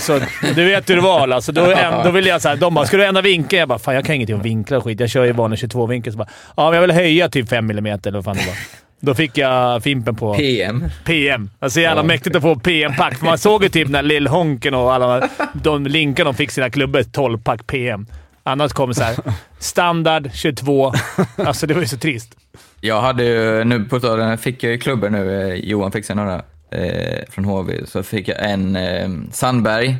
Så 0.00 0.20
du 0.54 0.64
vet 0.64 0.90
hur 0.90 0.94
det 0.96 1.02
var 1.02 1.28
alltså. 1.28 1.52
Då, 1.52 1.74
då 2.04 2.10
ville 2.10 2.28
jag 2.28 2.42
såhär, 2.42 2.56
de 2.56 2.74
bara 2.74 2.86
“Ska 2.86 2.96
du 2.96 3.04
ändra 3.04 3.22
vinkeln?” 3.22 3.60
Jag 3.60 3.68
bara 3.68 3.78
“Fan, 3.78 3.94
jag 3.94 4.04
kan 4.04 4.14
ingenting 4.14 4.36
om 4.36 4.42
vinklar 4.42 4.78
och 4.78 4.84
skit. 4.84 5.00
Jag 5.00 5.10
kör 5.10 5.24
ju 5.24 5.32
vanlig 5.32 5.58
22-vinkel.” 5.58 6.12
Så 6.12 6.18
bara 6.18 6.28
“Ja, 6.56 6.64
men 6.64 6.74
jag 6.74 6.80
vill 6.80 6.90
höja 6.90 7.28
typ 7.28 7.48
5 7.48 7.66
millimeter 7.66 8.10
eller 8.10 8.18
vad 8.18 8.24
fan 8.24 8.36
det 8.36 8.46
var.” 8.46 8.85
Då 9.06 9.14
fick 9.14 9.38
jag 9.38 9.82
Fimpen 9.82 10.14
på... 10.16 10.34
PM. 10.34 10.84
PM. 11.04 11.50
Alltså 11.58 11.80
jävla 11.80 12.02
Ja. 12.02 12.06
mäktigt 12.06 12.36
att 12.36 12.42
få 12.42 12.56
PM-pack. 12.56 13.22
Man 13.22 13.38
såg 13.38 13.62
ju 13.62 13.68
typ 13.68 13.88
när 13.88 14.02
Lill 14.02 14.26
Honken 14.26 14.74
och 14.74 14.92
alla 14.94 15.28
de 15.52 15.86
linkar 15.86 16.24
de 16.24 16.34
fick 16.34 16.50
sina 16.50 16.70
klubbor 16.70 17.00
12-pack 17.00 17.66
PM. 17.66 18.06
Annars 18.42 18.72
kom 18.72 18.94
så 18.94 19.02
här 19.02 19.16
standard 19.58 20.30
22. 20.34 20.92
Alltså 21.36 21.66
det 21.66 21.74
var 21.74 21.80
ju 21.80 21.86
så 21.88 21.96
trist. 21.96 22.36
Jag 22.80 23.00
hade 23.00 23.24
ju, 23.24 23.64
nu 23.64 23.84
på 23.84 23.96
om- 23.96 24.38
fick 24.38 24.62
jag 24.64 24.72
ju 24.72 24.78
klubbor 24.78 25.10
nu, 25.10 25.48
eh, 25.50 25.54
Johan 25.54 25.92
fick 25.92 26.04
sig 26.04 26.16
några 26.16 26.34
eh, 26.70 27.18
från 27.30 27.44
HV, 27.44 27.86
så 27.86 28.02
fick 28.02 28.28
jag 28.28 28.50
en 28.50 28.76
eh, 28.76 29.08
Sandberg 29.32 29.96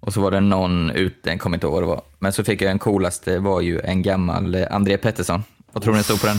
och 0.00 0.12
så 0.12 0.20
var 0.20 0.30
det 0.30 0.40
någon 0.40 0.90
ute, 0.90 1.30
jag 1.30 1.40
kommer 1.40 1.56
inte 1.56 1.66
ihåg 1.66 1.74
vad 1.74 1.82
det 1.82 1.86
var. 1.86 2.02
Men 2.18 2.32
så 2.32 2.44
fick 2.44 2.62
jag 2.62 2.70
den 2.70 2.78
coolaste, 2.78 3.38
var 3.38 3.60
ju 3.60 3.80
en 3.80 4.02
gammal 4.02 4.54
eh, 4.54 4.62
André 4.70 4.96
Pettersson. 4.96 5.42
Vad 5.72 5.82
tror 5.82 5.92
ni 5.92 5.98
det 5.98 6.04
stod 6.04 6.20
på 6.20 6.26
den? 6.26 6.36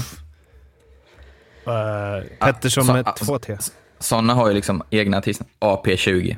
Uh, 1.68 2.24
Pettersson 2.40 2.86
så- 2.86 2.94
med 2.94 3.08
ah, 3.08 3.12
två 3.12 3.40
T. 3.40 3.58
Sådana 4.00 4.34
har 4.34 4.48
ju 4.48 4.54
liksom 4.54 4.82
egna 4.90 5.18
artister. 5.18 5.48
AP20. 5.60 6.36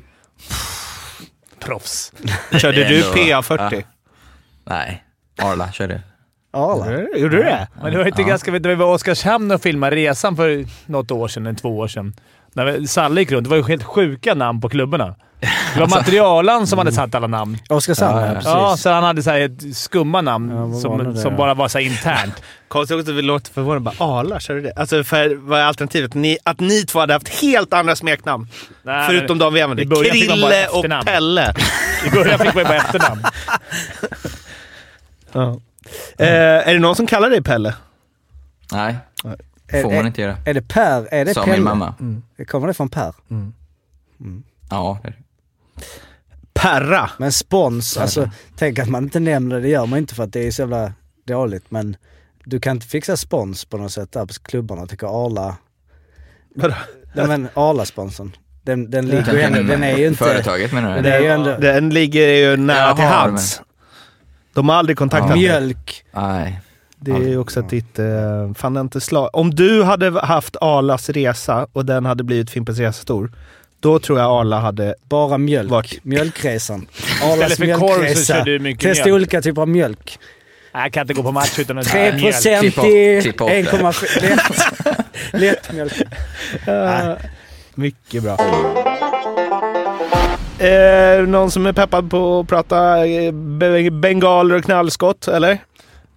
proffs. 1.60 2.14
Körde 2.52 2.78
du 2.90 2.96
ändå- 2.96 3.14
PA40? 3.18 3.84
Nej, 4.66 5.04
Arla 5.42 5.72
körde. 5.72 6.02
Arla. 6.54 6.92
Gjorde 7.20 7.38
du 7.38 7.44
det? 7.44 7.68
Men 7.82 7.92
det 7.92 7.98
var 7.98 8.06
inte 8.06 8.22
Ja. 8.22 8.28
ganska... 8.28 8.52
Det 8.60 8.76
var 8.76 8.86
Oskarshamn 8.94 9.52
och 9.52 9.62
filmade 9.62 9.96
resan 9.96 10.36
för 10.36 10.66
något 10.86 11.12
år 11.12 11.28
sedan, 11.28 11.46
eller 11.48 11.60
två 11.60 11.78
år 11.78 11.88
sedan. 11.88 12.14
När 12.54 12.86
Salle 12.86 13.20
gick 13.22 13.32
runt. 13.32 13.44
Det 13.44 13.50
var 13.50 13.58
ju 13.58 13.64
helt 13.64 13.84
sjuka 13.84 14.34
namn 14.34 14.62
på 14.62 14.70
klubborna. 14.70 15.16
Det 15.74 15.80
var 15.80 15.88
materialen 15.88 16.68
som 16.68 16.80
hade 16.80 16.92
satt 16.92 17.16
alla 17.16 17.28
namn. 17.28 17.58
Oskarshamn, 17.70 18.18
Ja, 18.18 18.22
ja, 18.22 18.28
ja. 18.28 18.34
precis. 18.34 18.48
Ja, 18.52 18.78
så 18.78 18.90
han 18.90 19.04
hade 19.04 19.24
så 19.24 19.30
här 19.30 19.40
ett 19.40 19.78
skumma 19.78 20.22
namn 20.22 20.52
Ja, 20.74 20.80
som, 20.80 20.98
det 21.14 21.20
som 21.22 21.32
då? 21.32 21.38
bara 21.38 21.54
var 21.54 21.68
så 21.68 21.78
här 21.80 21.86
internt. 21.86 22.34
Konstigt 22.68 23.00
också 23.00 23.12
att 23.12 23.18
vi 23.18 23.22
låter 23.22 23.52
förvånade. 23.54 23.80
Bara 23.80 23.96
Arla, 24.20 24.40
körde 24.40 24.60
du 24.62 24.68
det? 24.68 24.74
Alltså 24.76 25.04
för 25.04 25.36
vad 25.36 25.60
är 25.60 25.64
alternativet? 25.64 26.14
Ni, 26.14 26.38
att 26.44 26.60
ni 26.60 26.84
två 26.86 27.00
hade 27.00 27.14
haft 27.14 27.28
helt 27.42 27.74
andra 27.74 27.96
smeknamn. 27.96 28.48
Nej, 28.84 29.08
förutom 29.08 29.38
de 29.38 29.54
vi 29.54 29.62
använde. 29.62 29.96
Krille 30.10 30.68
och. 30.68 31.06
Pelle. 31.06 31.54
I 32.08 32.10
början 32.10 32.40
fick 32.40 32.54
man 32.56 32.64
bara 32.64 32.76
efternamn. 32.76 33.24
Ja. 35.32 35.60
Eh, 36.18 36.68
är 36.68 36.74
det 36.74 36.80
någon 36.80 36.96
som 36.96 37.08
kallar 37.08 37.30
dig 37.30 37.44
Pelle? 37.44 37.76
Nej, 38.72 38.96
Är, 39.68 39.82
får 39.84 39.92
man 39.92 40.08
inte 40.08 40.22
göra. 40.22 40.38
är 40.46 40.54
det 40.54 40.62
Per? 40.62 41.14
Är 41.14 41.26
det 41.26 41.34
Sa 41.34 41.44
Pelle? 41.44 41.56
min 41.56 41.64
mamma. 41.64 41.94
Kommer 42.48 42.68
det 42.68 42.74
från 42.74 42.90
Per? 42.90 43.14
Ja, 44.70 45.00
det 45.04 45.08
är 45.08 45.12
det. 45.12 45.18
Perra. 46.54 47.10
Men 47.18 47.32
spons, 47.32 47.98
alltså 47.98 48.30
tänk 48.56 48.80
att 48.80 48.90
man 48.90 49.04
inte 49.04 49.20
nämner 49.20 49.56
det, 49.56 49.62
det 49.62 49.70
gör 49.70 49.86
man 49.86 50.00
inte 50.00 50.16
för 50.16 50.24
att 50.24 50.34
det 50.34 50.48
är 50.48 50.52
så 50.52 50.62
jävla 50.62 50.94
dåligt. 51.28 51.72
Men 51.72 51.96
du 52.46 52.60
kan 52.60 52.76
inte 52.76 52.88
fixa 52.88 53.18
spons 53.18 53.66
på 53.66 53.78
något 53.78 53.92
sätt 53.92 54.12
där 54.12 54.26
på 54.26 54.34
klubbarna. 54.44 54.88
Tycker 54.88 55.26
Arla... 55.26 55.56
Vadå? 56.56 56.76
Nej 57.16 57.28
men 57.28 57.48
Arla-sponsorn. 57.54 58.36
Den, 58.64 58.92
den 58.92 59.06
ligger 59.06 59.34
ju 59.34 59.38
Den, 59.42 59.56
ändå, 59.56 59.74
den 59.74 59.84
är 59.84 59.98
ju 59.98 60.08
inte... 60.08 60.24
Företaget 60.24 60.72
menar 60.72 60.96
du? 60.96 61.02
Det 61.02 61.16
är 61.16 61.20
ju 61.20 61.28
ändå... 61.28 61.58
Den 61.58 61.90
ligger 61.90 62.28
ju 62.28 62.58
nära 62.58 62.78
Jaha, 62.78 62.96
till 62.96 63.06
hands. 63.06 63.62
De 64.54 64.70
har 64.70 64.76
aldrig 64.76 64.98
kontaktat 64.98 65.30
Ja. 65.30 65.36
Mjölk. 65.36 66.06
Nej. 66.12 66.62
Det 67.00 67.12
är 67.12 67.28
ju 67.28 67.38
också 67.38 67.62
ditt... 67.62 68.00
Eh, 68.00 68.54
fan 68.56 68.78
inte 68.78 69.02
slag. 69.02 69.30
Om 69.34 69.56
du 69.56 69.84
hade 69.84 70.26
haft 70.26 70.56
Arlas 70.62 71.10
resa 71.10 71.68
och 71.74 71.86
den 71.86 72.06
hade 72.06 72.24
blivit 72.24 72.50
Fimpens 72.50 72.80
Resa 72.80 73.02
stor, 73.02 73.32
då 73.84 74.00
tror 74.00 74.20
jag 74.20 74.32
Arla 74.40 74.60
hade... 74.60 74.96
Bara 75.10 75.38
mjölk. 75.38 75.72
Vart? 75.72 75.96
Mjölkresan. 76.04 76.88
Istället 76.98 77.24
Arlas 77.34 77.58
för 77.58 77.74
korv 77.74 77.90
så 77.90 78.00
mjölkresa. 78.00 78.34
kör 78.36 78.46
du 78.46 78.60
mycket 78.60 78.84
Testa 78.84 79.06
mjölk. 79.06 79.16
olika 79.16 79.42
typer 79.42 79.62
av 79.62 79.68
mjölk. 79.70 80.20
Jag 80.74 80.94
kan 80.94 81.02
inte 81.02 81.14
gå 81.14 81.24
på 81.24 81.32
match 81.32 81.60
utan 81.60 81.78
att 81.78 81.88
3 81.88 82.02
mjölk. 82.12 82.24
procent 82.24 82.76
bort- 82.76 82.86
i 82.86 83.20
klipp 83.22 83.38
bort 83.38 83.50
det. 83.50 83.62
1,5... 83.62 84.22
Lätt. 85.32 85.42
Lätt 85.42 85.74
mjölk. 85.74 85.94
Uh, 86.68 87.14
mycket 87.76 88.24
bra. 88.24 88.38
Eh, 90.60 91.22
någon 91.28 91.52
som 91.52 91.66
är 91.66 91.74
peppad 91.74 92.12
på 92.12 92.40
att 92.40 92.48
prata 92.48 93.06
eh, 93.08 93.32
be- 93.32 93.92
bengaler 93.92 94.56
och 94.56 94.64
knallskott, 94.64 95.28
eller? 95.28 95.58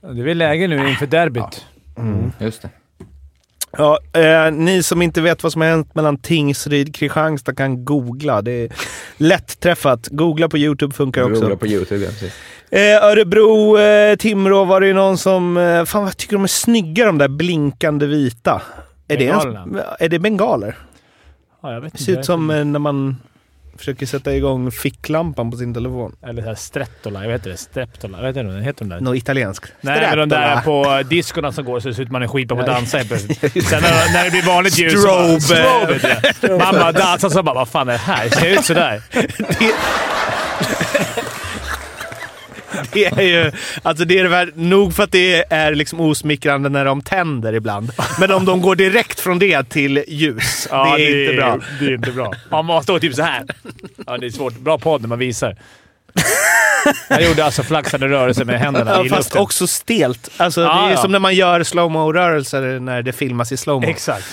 Det 0.00 0.20
är 0.20 0.24
väl 0.24 0.38
läge 0.38 0.68
nu 0.68 0.88
inför 0.88 1.06
derbyt. 1.06 1.64
Just 2.38 2.62
det. 2.62 2.68
Ja, 3.78 3.98
eh, 4.12 4.52
ni 4.52 4.82
som 4.82 5.02
inte 5.02 5.20
vet 5.20 5.42
vad 5.42 5.52
som 5.52 5.60
har 5.62 5.68
hänt 5.68 5.94
mellan 5.94 6.18
Tingsryd 6.18 6.88
och 6.88 6.94
Kristianstad 6.94 7.54
kan 7.54 7.84
googla. 7.84 8.42
Det 8.42 8.52
är 8.52 8.68
lätt 9.16 9.60
träffat. 9.60 10.08
Googla 10.10 10.48
på 10.48 10.58
YouTube 10.58 10.94
funkar 10.94 11.22
också. 11.22 11.40
Googla 11.40 11.56
på 11.56 11.66
YouTube, 11.66 12.04
ja, 12.04 12.10
precis. 12.10 12.34
Eh, 12.70 13.04
Örebro, 13.04 13.78
eh, 13.78 14.16
Timrå 14.16 14.64
var 14.64 14.80
det 14.80 14.86
ju 14.86 14.92
någon 14.92 15.18
som... 15.18 15.56
Eh, 15.56 15.84
fan 15.84 16.04
vad 16.04 16.16
tycker 16.16 16.36
de 16.36 16.42
är 16.42 16.46
snygga 16.48 17.06
de 17.06 17.18
där 17.18 17.28
blinkande 17.28 18.06
vita. 18.06 18.62
Är 19.08 19.16
det, 19.16 19.24
ens, 19.24 19.44
är 19.98 20.08
det 20.08 20.18
bengaler? 20.18 20.76
Ja, 21.62 21.72
jag 21.72 21.80
vet 21.80 21.92
Det 21.92 21.94
inte. 22.00 22.04
ser 22.04 22.18
ut 22.20 22.24
som 22.24 22.50
eh, 22.50 22.64
när 22.64 22.78
man 22.78 23.16
försöker 23.78 24.06
sätta 24.06 24.34
igång 24.34 24.70
ficklampan 24.70 25.50
på 25.50 25.56
sin 25.56 25.74
telefon. 25.74 26.16
Eller 26.22 26.42
så 26.42 26.48
här 26.48 26.54
Strettola. 26.54 27.22
Jag 27.22 27.28
vet 27.28 27.46
inte. 27.46 27.58
Streptola. 27.58 28.18
Jag 28.18 28.32
vet 28.32 28.36
inte 28.36 28.64
heter. 28.64 28.84
De 28.84 28.88
där. 28.88 29.00
Något 29.00 29.16
italienskt. 29.16 29.72
Nej, 29.80 30.00
men 30.00 30.18
de 30.18 30.28
där 30.28 30.60
på 30.60 31.02
diskorna 31.08 31.52
som 31.52 31.64
går 31.64 31.80
så 31.80 31.94
ser 31.94 32.02
ut 32.02 32.10
man 32.10 32.22
är 32.22 32.28
skitbra 32.28 32.56
på 32.56 32.60
att 32.60 32.66
dansa 32.66 32.96
helt 32.98 33.08
plötsligt. 33.08 33.40
Sen 33.68 33.82
när, 33.82 34.12
när 34.12 34.24
det 34.24 34.30
blir 34.30 34.42
vanligt 34.42 34.78
ljus... 34.78 35.00
Strobe. 35.00 35.40
Strobe, 36.34 36.58
bara 36.58 36.92
dansar 36.92 37.28
så 37.28 37.42
bara 37.42 37.54
vad 37.54 37.68
fan 37.68 37.88
är 37.88 37.92
det 37.92 37.98
här? 37.98 38.24
Det 38.24 38.36
ser 38.36 38.50
ut 38.50 38.64
sådär. 38.64 39.02
Det 42.92 43.04
är 43.06 43.22
ju... 43.22 43.52
Alltså 43.82 44.04
det 44.04 44.18
är 44.18 44.22
det 44.22 44.28
väl, 44.28 44.50
nog 44.54 44.94
för 44.94 45.02
att 45.02 45.12
det 45.12 45.44
är 45.52 45.74
liksom 45.74 46.00
osmickrande 46.00 46.68
när 46.68 46.84
de 46.84 47.02
tänder 47.02 47.52
ibland. 47.52 47.90
Men 48.20 48.30
om 48.30 48.44
de 48.44 48.62
går 48.62 48.76
direkt 48.76 49.20
från 49.20 49.38
det 49.38 49.68
till 49.68 50.04
ljus, 50.08 50.68
Ja, 50.70 50.94
det 50.96 51.02
är 51.04 51.22
inte 51.22 51.36
bra. 51.36 51.58
Det 51.80 51.86
är 51.86 51.94
inte 51.94 52.10
bra. 52.10 52.32
Man 52.50 52.64
måste 52.64 52.82
stå 52.84 52.98
typ 52.98 53.14
så 53.14 53.22
här. 53.22 53.42
Ja, 54.06 54.18
det 54.18 54.26
är 54.26 54.30
svårt. 54.30 54.58
Bra 54.58 54.78
podd 54.78 55.00
när 55.00 55.08
man 55.08 55.18
visar. 55.18 55.56
Jag 57.08 57.22
gjorde 57.22 57.44
alltså 57.44 57.62
flaxande 57.62 58.08
rörelser 58.08 58.44
med 58.44 58.60
händerna 58.60 58.90
Ja, 58.90 59.04
i 59.04 59.08
fast 59.08 59.28
luften. 59.28 59.42
också 59.42 59.66
stelt. 59.66 60.30
Alltså, 60.36 60.60
Ja, 60.60 60.66
det 60.82 60.86
är 60.86 60.90
ja. 60.90 60.96
som 60.96 61.12
när 61.12 61.18
man 61.18 61.34
gör 61.34 61.62
slowmo-rörelser 61.62 62.80
när 62.80 63.02
det 63.02 63.12
filmas 63.12 63.52
i 63.52 63.56
slowmo. 63.56 63.86
Exakt. 63.86 64.26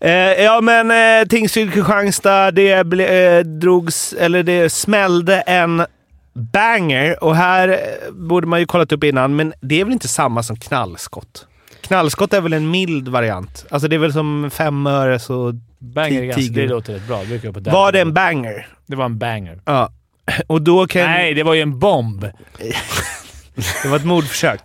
Eh, 0.00 0.10
ja, 0.12 0.60
men 0.60 0.90
eh, 1.20 1.26
Tingsryd 1.28 1.72
Kristianstad, 1.72 2.50
det 2.50 2.86
ble, 2.86 3.04
eh, 3.38 3.44
drogs, 3.44 4.12
eller 4.12 4.42
det 4.42 4.70
smällde 4.72 5.40
en 5.40 5.86
banger. 6.32 7.24
Och 7.24 7.36
här 7.36 7.68
eh, 7.68 8.12
borde 8.12 8.46
man 8.46 8.60
ju 8.60 8.66
kollat 8.66 8.92
upp 8.92 9.04
innan, 9.04 9.36
men 9.36 9.52
det 9.60 9.80
är 9.80 9.84
väl 9.84 9.92
inte 9.92 10.08
samma 10.08 10.42
som 10.42 10.56
knallskott? 10.56 11.46
Knallskott 11.80 12.32
är 12.32 12.40
väl 12.40 12.52
en 12.52 12.70
mild 12.70 13.08
variant? 13.08 13.66
Alltså 13.70 13.88
det 13.88 13.96
är 13.96 14.00
väl 14.00 14.12
som 14.12 14.50
fem 14.52 14.86
öre 14.86 15.18
så... 15.18 15.54
Banger 15.78 16.22
är 16.22 16.26
ganska, 16.26 16.40
Tiger. 16.40 16.62
det 16.62 16.68
låter 16.68 16.92
rätt 16.92 17.08
bra. 17.08 17.24
Det 17.24 17.52
på 17.52 17.70
Var 17.70 17.92
det 17.92 18.00
en 18.00 18.12
banger? 18.12 18.68
Det 18.86 18.96
var 18.96 19.04
en 19.04 19.18
banger. 19.18 19.60
Ja. 19.64 19.92
Och 20.46 20.62
då 20.62 20.86
kan... 20.86 21.02
Nej, 21.02 21.34
det 21.34 21.42
var 21.42 21.54
ju 21.54 21.60
en 21.60 21.78
bomb. 21.78 22.26
Det 23.82 23.88
var 23.88 23.96
ett 23.96 24.04
mordförsök. 24.04 24.60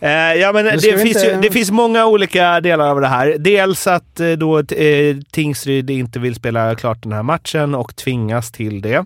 Eh, 0.00 0.10
ja, 0.10 0.52
men 0.52 0.64
det, 0.64 0.80
finns 0.80 1.04
inte- 1.04 1.26
ju, 1.26 1.40
det 1.40 1.50
finns 1.50 1.70
många 1.70 2.06
olika 2.06 2.60
delar 2.60 2.88
av 2.88 3.00
det 3.00 3.06
här. 3.06 3.36
Dels 3.38 3.86
att 3.86 4.20
eh, 4.20 4.30
då, 4.30 4.58
eh, 4.58 5.16
Tingsryd 5.30 5.90
inte 5.90 6.18
vill 6.18 6.34
spela 6.34 6.74
klart 6.74 7.02
den 7.02 7.12
här 7.12 7.22
matchen 7.22 7.74
och 7.74 7.96
tvingas 7.96 8.52
till 8.52 8.82
det. 8.82 9.04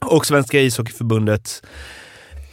Och 0.00 0.26
Svenska 0.26 0.60
ishockeyförbundets 0.60 1.62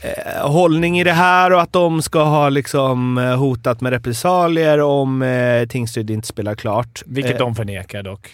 eh, 0.01 0.47
hållning 0.51 0.99
i 0.99 1.03
det 1.03 1.11
här 1.13 1.51
och 1.53 1.61
att 1.61 1.73
de 1.73 2.01
ska 2.01 2.23
ha 2.23 2.49
liksom 2.49 3.17
eh, 3.17 3.35
hotat 3.37 3.81
med 3.81 3.91
repressalier 3.93 4.81
om 4.81 5.21
eh, 5.21 5.67
Tingsryd 5.67 6.09
inte 6.09 6.27
spelar 6.27 6.55
klart. 6.55 7.03
Vilket 7.05 7.31
eh, 7.33 7.37
de 7.37 7.55
förnekar 7.55 8.03
dock. 8.03 8.29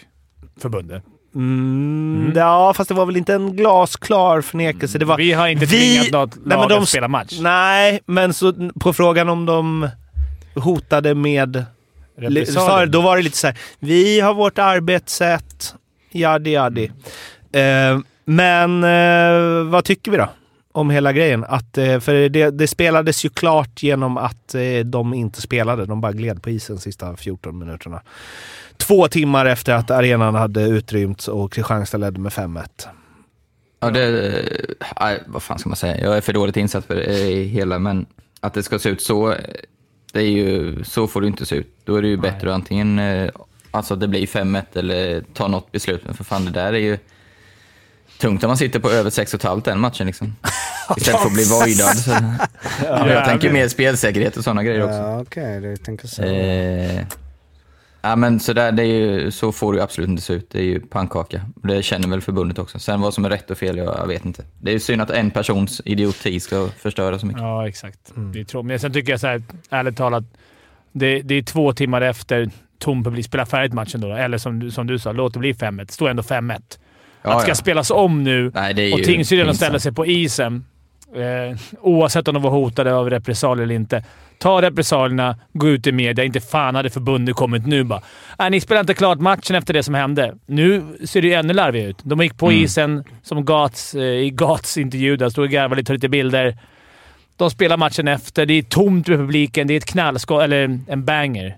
Förbundet. 0.60 1.02
Mm, 1.34 2.22
Mm. 2.22 2.32
Ja, 2.36 2.74
fast 2.76 2.88
det 2.88 2.94
var 2.94 3.06
väl 3.06 3.16
inte 3.16 3.34
en 3.34 3.56
glasklar 3.56 4.40
förnekelse. 4.40 4.98
Det 4.98 5.04
var, 5.04 5.16
Vi 5.16 5.32
har 5.32 5.48
inte 5.48 5.64
Vi- 5.66 5.98
tvingat 5.98 6.12
något 6.12 6.34
Nej, 6.44 6.56
lag 6.56 6.60
men 6.60 6.68
de- 6.68 6.82
att 6.82 6.88
spela 6.88 7.08
match. 7.08 7.38
Nej, 7.40 8.00
men 8.06 8.34
så, 8.34 8.70
på 8.80 8.92
frågan 8.92 9.28
om 9.28 9.46
de 9.46 9.88
hotade 10.54 11.14
med 11.14 11.64
Repressalier. 12.18 12.86
Då 12.86 13.00
var 13.00 13.16
det 13.16 13.22
lite 13.22 13.36
så 13.36 13.46
här, 13.46 13.58
vi 13.78 14.20
har 14.20 14.34
vårt 14.34 14.58
arbetssätt, 14.58 15.74
jadi 16.10 16.50
jadi. 16.50 16.90
Eh, 17.52 17.98
men 18.24 18.84
eh, 18.84 19.70
vad 19.70 19.84
tycker 19.84 20.10
vi 20.10 20.16
då? 20.16 20.28
Om 20.72 20.90
hela 20.90 21.12
grejen. 21.12 21.44
Att, 21.44 21.78
eh, 21.78 22.00
för 22.00 22.28
det, 22.28 22.50
det 22.50 22.66
spelades 22.66 23.24
ju 23.24 23.28
klart 23.28 23.82
genom 23.82 24.16
att 24.16 24.54
eh, 24.54 24.78
de 24.84 25.14
inte 25.14 25.40
spelade. 25.40 25.86
De 25.86 26.00
bara 26.00 26.12
gled 26.12 26.42
på 26.42 26.50
isen 26.50 26.76
de 26.76 26.82
sista 26.82 27.16
14 27.16 27.58
minuterna. 27.58 28.02
Två 28.76 29.08
timmar 29.08 29.46
efter 29.46 29.72
att 29.74 29.90
arenan 29.90 30.34
hade 30.34 30.62
utrymts 30.62 31.28
och 31.28 31.52
Kristianstad 31.52 31.98
ledde 31.98 32.20
med 32.20 32.32
5-1. 32.32 32.66
Ja, 33.80 33.90
det, 33.90 34.34
nej, 35.00 35.22
vad 35.26 35.42
fan 35.42 35.58
ska 35.58 35.68
man 35.68 35.76
säga? 35.76 36.00
Jag 36.00 36.16
är 36.16 36.20
för 36.20 36.32
dåligt 36.32 36.56
insatt 36.56 36.84
för 36.84 36.94
det 36.94 37.04
i 37.04 37.44
hela, 37.44 37.78
men 37.78 38.06
att 38.40 38.54
det 38.54 38.62
ska 38.62 38.78
se 38.78 38.88
ut 38.88 39.02
så, 39.02 39.34
det 40.12 40.20
är 40.20 40.30
ju, 40.30 40.84
så 40.84 41.06
får 41.06 41.20
det 41.20 41.26
inte 41.26 41.46
se 41.46 41.56
ut. 41.56 41.74
Då 41.84 41.96
är 41.96 42.02
det 42.02 42.08
ju 42.08 42.16
bättre 42.16 42.48
att 42.48 42.54
antingen, 42.54 42.98
eh, 42.98 43.30
alltså 43.70 43.96
det 43.96 44.08
blir 44.08 44.26
5-1 44.26 44.62
eller 44.72 45.20
ta 45.20 45.48
något 45.48 45.72
beslut. 45.72 46.02
Men 46.04 46.14
för 46.14 46.24
fan, 46.24 46.44
det 46.44 46.50
där 46.50 46.72
är 46.72 46.78
ju 46.78 46.98
tungt 48.22 48.44
om 48.44 48.48
man 48.48 48.56
sitter 48.56 48.78
på 48.80 48.90
över 48.90 49.10
6,5 49.10 49.62
den 49.64 49.80
matchen 49.80 50.06
liksom. 50.06 50.36
Istället 50.96 51.20
för 51.20 51.28
att 51.28 51.34
bli 51.34 51.44
voidad. 51.44 51.96
Så. 51.98 52.10
Ja, 52.84 53.08
jag 53.08 53.24
tänker 53.24 53.52
mer 53.52 53.68
spelsäkerhet 53.68 54.36
och 54.36 54.44
sådana 54.44 54.62
grejer 54.62 54.82
också. 54.84 54.96
Ja, 54.96 55.20
okej. 55.20 55.60
du 55.60 55.76
tänker 55.76 56.08
så. 56.08 56.22
Eh, 56.22 57.04
ja, 58.02 58.16
men 58.16 58.40
så, 58.40 58.52
där, 58.52 58.72
det 58.72 58.82
är 58.82 58.86
ju, 58.86 59.30
så 59.30 59.52
får 59.52 59.72
det 59.72 59.76
ju 59.76 59.82
absolut 59.82 60.08
inte 60.10 60.22
se 60.22 60.32
ut. 60.32 60.50
Det 60.50 60.58
är 60.58 60.62
ju 60.64 60.80
pannkaka. 60.80 61.40
Det 61.56 61.82
känner 61.82 62.08
väl 62.08 62.20
förbundet 62.20 62.58
också. 62.58 62.78
Sen 62.78 63.00
vad 63.00 63.14
som 63.14 63.24
är 63.24 63.30
rätt 63.30 63.50
och 63.50 63.58
fel, 63.58 63.76
jag, 63.76 63.86
jag 63.98 64.06
vet 64.06 64.24
inte. 64.24 64.44
Det 64.60 64.70
är 64.70 64.74
ju 64.74 64.80
synd 64.80 65.02
att 65.02 65.10
en 65.10 65.30
persons 65.30 65.80
idioti 65.84 66.40
ska 66.40 66.68
förstöra 66.78 67.18
så 67.18 67.26
mycket. 67.26 67.42
Ja, 67.42 67.68
exakt. 67.68 67.98
Det 68.14 68.40
är 68.40 68.44
tråkigt. 68.44 68.66
Men 68.66 68.78
sen 68.80 68.92
tycker 68.92 69.12
jag 69.12 69.20
så 69.20 69.26
här, 69.26 69.42
ärligt 69.70 69.96
talat, 69.96 70.24
det, 70.92 71.22
det 71.22 71.34
är 71.34 71.42
två 71.42 71.72
timmar 71.72 72.00
efter 72.00 72.50
tom 72.78 73.04
publik. 73.04 73.26
Spela 73.26 73.46
färdigt 73.46 73.72
matchen 73.72 74.00
då. 74.00 74.12
Eller 74.14 74.38
som, 74.38 74.58
du- 74.58 74.70
som 74.70 74.86
du 74.86 74.98
sa, 74.98 75.12
låt 75.12 75.32
det 75.32 75.38
bli 75.38 75.52
5-1. 75.52 75.84
Det 75.84 75.92
står 75.92 76.08
ändå 76.10 76.22
5-1. 76.22 76.60
Ja, 77.22 77.30
att 77.30 77.36
det 77.38 77.42
ska 77.42 77.50
ja. 77.50 77.54
spelas 77.54 77.90
om 77.90 78.22
nu 78.24 78.50
Nej, 78.54 78.92
och 78.92 79.02
Tingsryd 79.02 79.38
redan 79.40 79.54
ställer 79.54 79.78
sig 79.78 79.92
på 79.92 80.06
isen. 80.06 80.64
Eh, 81.16 81.58
oavsett 81.80 82.28
om 82.28 82.34
de 82.34 82.42
var 82.42 82.50
hotade 82.50 82.94
av 82.94 83.10
repressalier 83.10 83.62
eller 83.64 83.74
inte. 83.74 84.04
Ta 84.38 84.62
repressalierna, 84.62 85.36
gå 85.52 85.68
ut 85.68 85.86
i 85.86 85.92
media. 85.92 86.24
Inte 86.24 86.40
fan 86.40 86.74
hade 86.74 86.90
förbundet 86.90 87.36
kommit 87.36 87.66
nu 87.66 87.84
bara. 87.84 88.00
Nej, 88.38 88.50
ni 88.50 88.60
spelar 88.60 88.80
inte 88.80 88.94
klart 88.94 89.18
matchen 89.20 89.56
efter 89.56 89.74
det 89.74 89.82
som 89.82 89.94
hände. 89.94 90.34
Nu 90.46 90.82
ser 91.04 91.22
det 91.22 91.28
ju 91.28 91.34
ännu 91.34 91.52
larvigare 91.52 91.88
ut. 91.88 91.96
De 92.02 92.20
gick 92.22 92.38
på 92.38 92.46
Mm. 92.50 92.64
isen 92.64 93.04
som 93.22 93.44
Gats, 93.44 93.94
eh, 93.94 94.02
i 94.02 94.30
Gats 94.30 94.78
intervju. 94.78 95.16
Där 95.16 95.28
stod 95.28 95.44
och 95.44 95.50
garvade 95.50 95.80
lite, 95.80 95.92
lite 95.92 96.08
bilder. 96.08 96.56
De 97.36 97.50
spelar 97.50 97.76
matchen 97.76 98.08
efter. 98.08 98.46
Det 98.46 98.54
är 98.54 98.62
tomt 98.62 99.08
med 99.08 99.18
publiken. 99.18 99.66
Det 99.66 99.74
är 99.74 99.78
ett 99.78 99.84
knallskott, 99.86 100.42
eller 100.42 100.80
en 100.88 101.04
banger. 101.04 101.56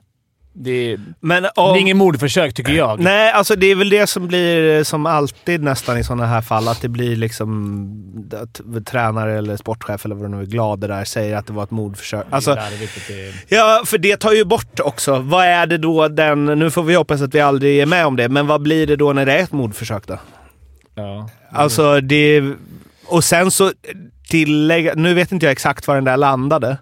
Det 0.57 0.93
är, 0.93 1.01
Men 1.21 1.43
det 1.43 1.51
om, 1.57 1.75
är 1.77 1.81
ingen 1.81 1.97
mordförsök, 1.97 2.55
tycker 2.55 2.73
jag. 2.73 3.01
Nej, 3.01 3.33
alltså 3.33 3.57
det 3.57 3.67
är 3.67 3.75
väl 3.75 3.89
det 3.89 4.07
som 4.07 4.29
blir 4.29 4.85
som 4.85 5.07
alltid 5.07 5.63
nästan 5.63 5.99
i 5.99 6.05
sådana 6.05 6.27
här 6.27 6.41
fall. 6.41 6.69
Att 6.69 6.81
det 6.81 6.89
blir 6.89 7.17
liksom 7.17 8.31
att 8.43 8.87
tränare 8.87 9.39
eller 9.39 9.57
sportchef 9.57 10.05
eller 10.05 10.15
vad 10.15 10.25
det 10.25 10.37
nu 10.37 10.43
är, 10.43 10.47
glada 10.47 10.87
där, 10.87 11.05
säger 11.05 11.37
att 11.37 11.47
det 11.47 11.53
var 11.53 11.65
ett 11.65 11.71
mordförsök. 11.71 12.27
Alltså, 12.31 12.55
det 12.55 12.61
är 12.61 12.71
larvigt 12.71 12.97
att 12.97 13.03
det 13.09 13.29
är- 13.29 13.35
ja, 13.49 13.83
för 13.87 13.99
det 13.99 14.17
tar 14.17 14.33
ju 14.33 14.45
bort 14.45 14.81
också. 14.81 15.19
Vad 15.19 15.45
är 15.45 15.67
det 15.67 15.79
då 15.79 16.09
den... 16.09 16.45
Nu 16.45 16.71
får 16.71 16.83
vi 16.83 16.95
hoppas 16.95 17.23
att 17.23 17.35
vi 17.35 17.41
aldrig 17.41 17.79
är 17.81 17.87
med 17.87 18.07
om 18.07 18.17
det, 18.17 18.29
men 18.29 18.47
vad 18.47 18.63
blir 18.63 18.87
det 18.87 18.97
då 18.97 19.13
när 19.13 19.27
det 19.27 19.33
är 19.33 19.43
ett 19.43 19.53
mordförsök 19.53 20.07
då? 20.07 20.19
Ja. 20.95 21.29
Alltså 21.53 22.01
det... 22.01 22.43
Och 23.07 23.25
sen 23.25 23.51
så 23.51 23.73
tillägga... 24.29 24.93
Nu 24.97 25.15
vet 25.15 25.33
inte 25.33 25.47
jag 25.47 25.53
exakt 25.53 25.87
var 25.89 25.95
den 25.95 26.05
där 26.05 26.17
landade. 26.17 26.77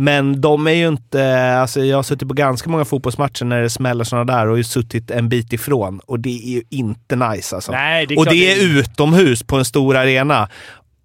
Men 0.00 0.40
de 0.40 0.66
är 0.66 0.70
ju 0.72 0.88
inte... 0.88 1.52
Alltså 1.52 1.80
jag 1.84 1.98
har 1.98 2.02
suttit 2.02 2.28
på 2.28 2.34
ganska 2.34 2.70
många 2.70 2.84
fotbollsmatcher 2.84 3.44
när 3.44 3.62
det 3.62 3.70
smäller 3.70 4.04
sådana 4.04 4.32
där 4.32 4.48
och 4.48 4.56
ju 4.56 4.64
suttit 4.64 5.10
en 5.10 5.28
bit 5.28 5.52
ifrån. 5.52 6.00
Och 6.06 6.20
det 6.20 6.30
är 6.30 6.54
ju 6.54 6.62
inte 6.70 7.16
nice 7.16 7.54
alltså. 7.56 7.72
Nej, 7.72 8.06
det 8.06 8.16
och 8.16 8.26
det 8.26 8.52
är 8.52 8.56
det- 8.56 8.62
utomhus 8.62 9.42
på 9.42 9.56
en 9.56 9.64
stor 9.64 9.96
arena. 9.96 10.48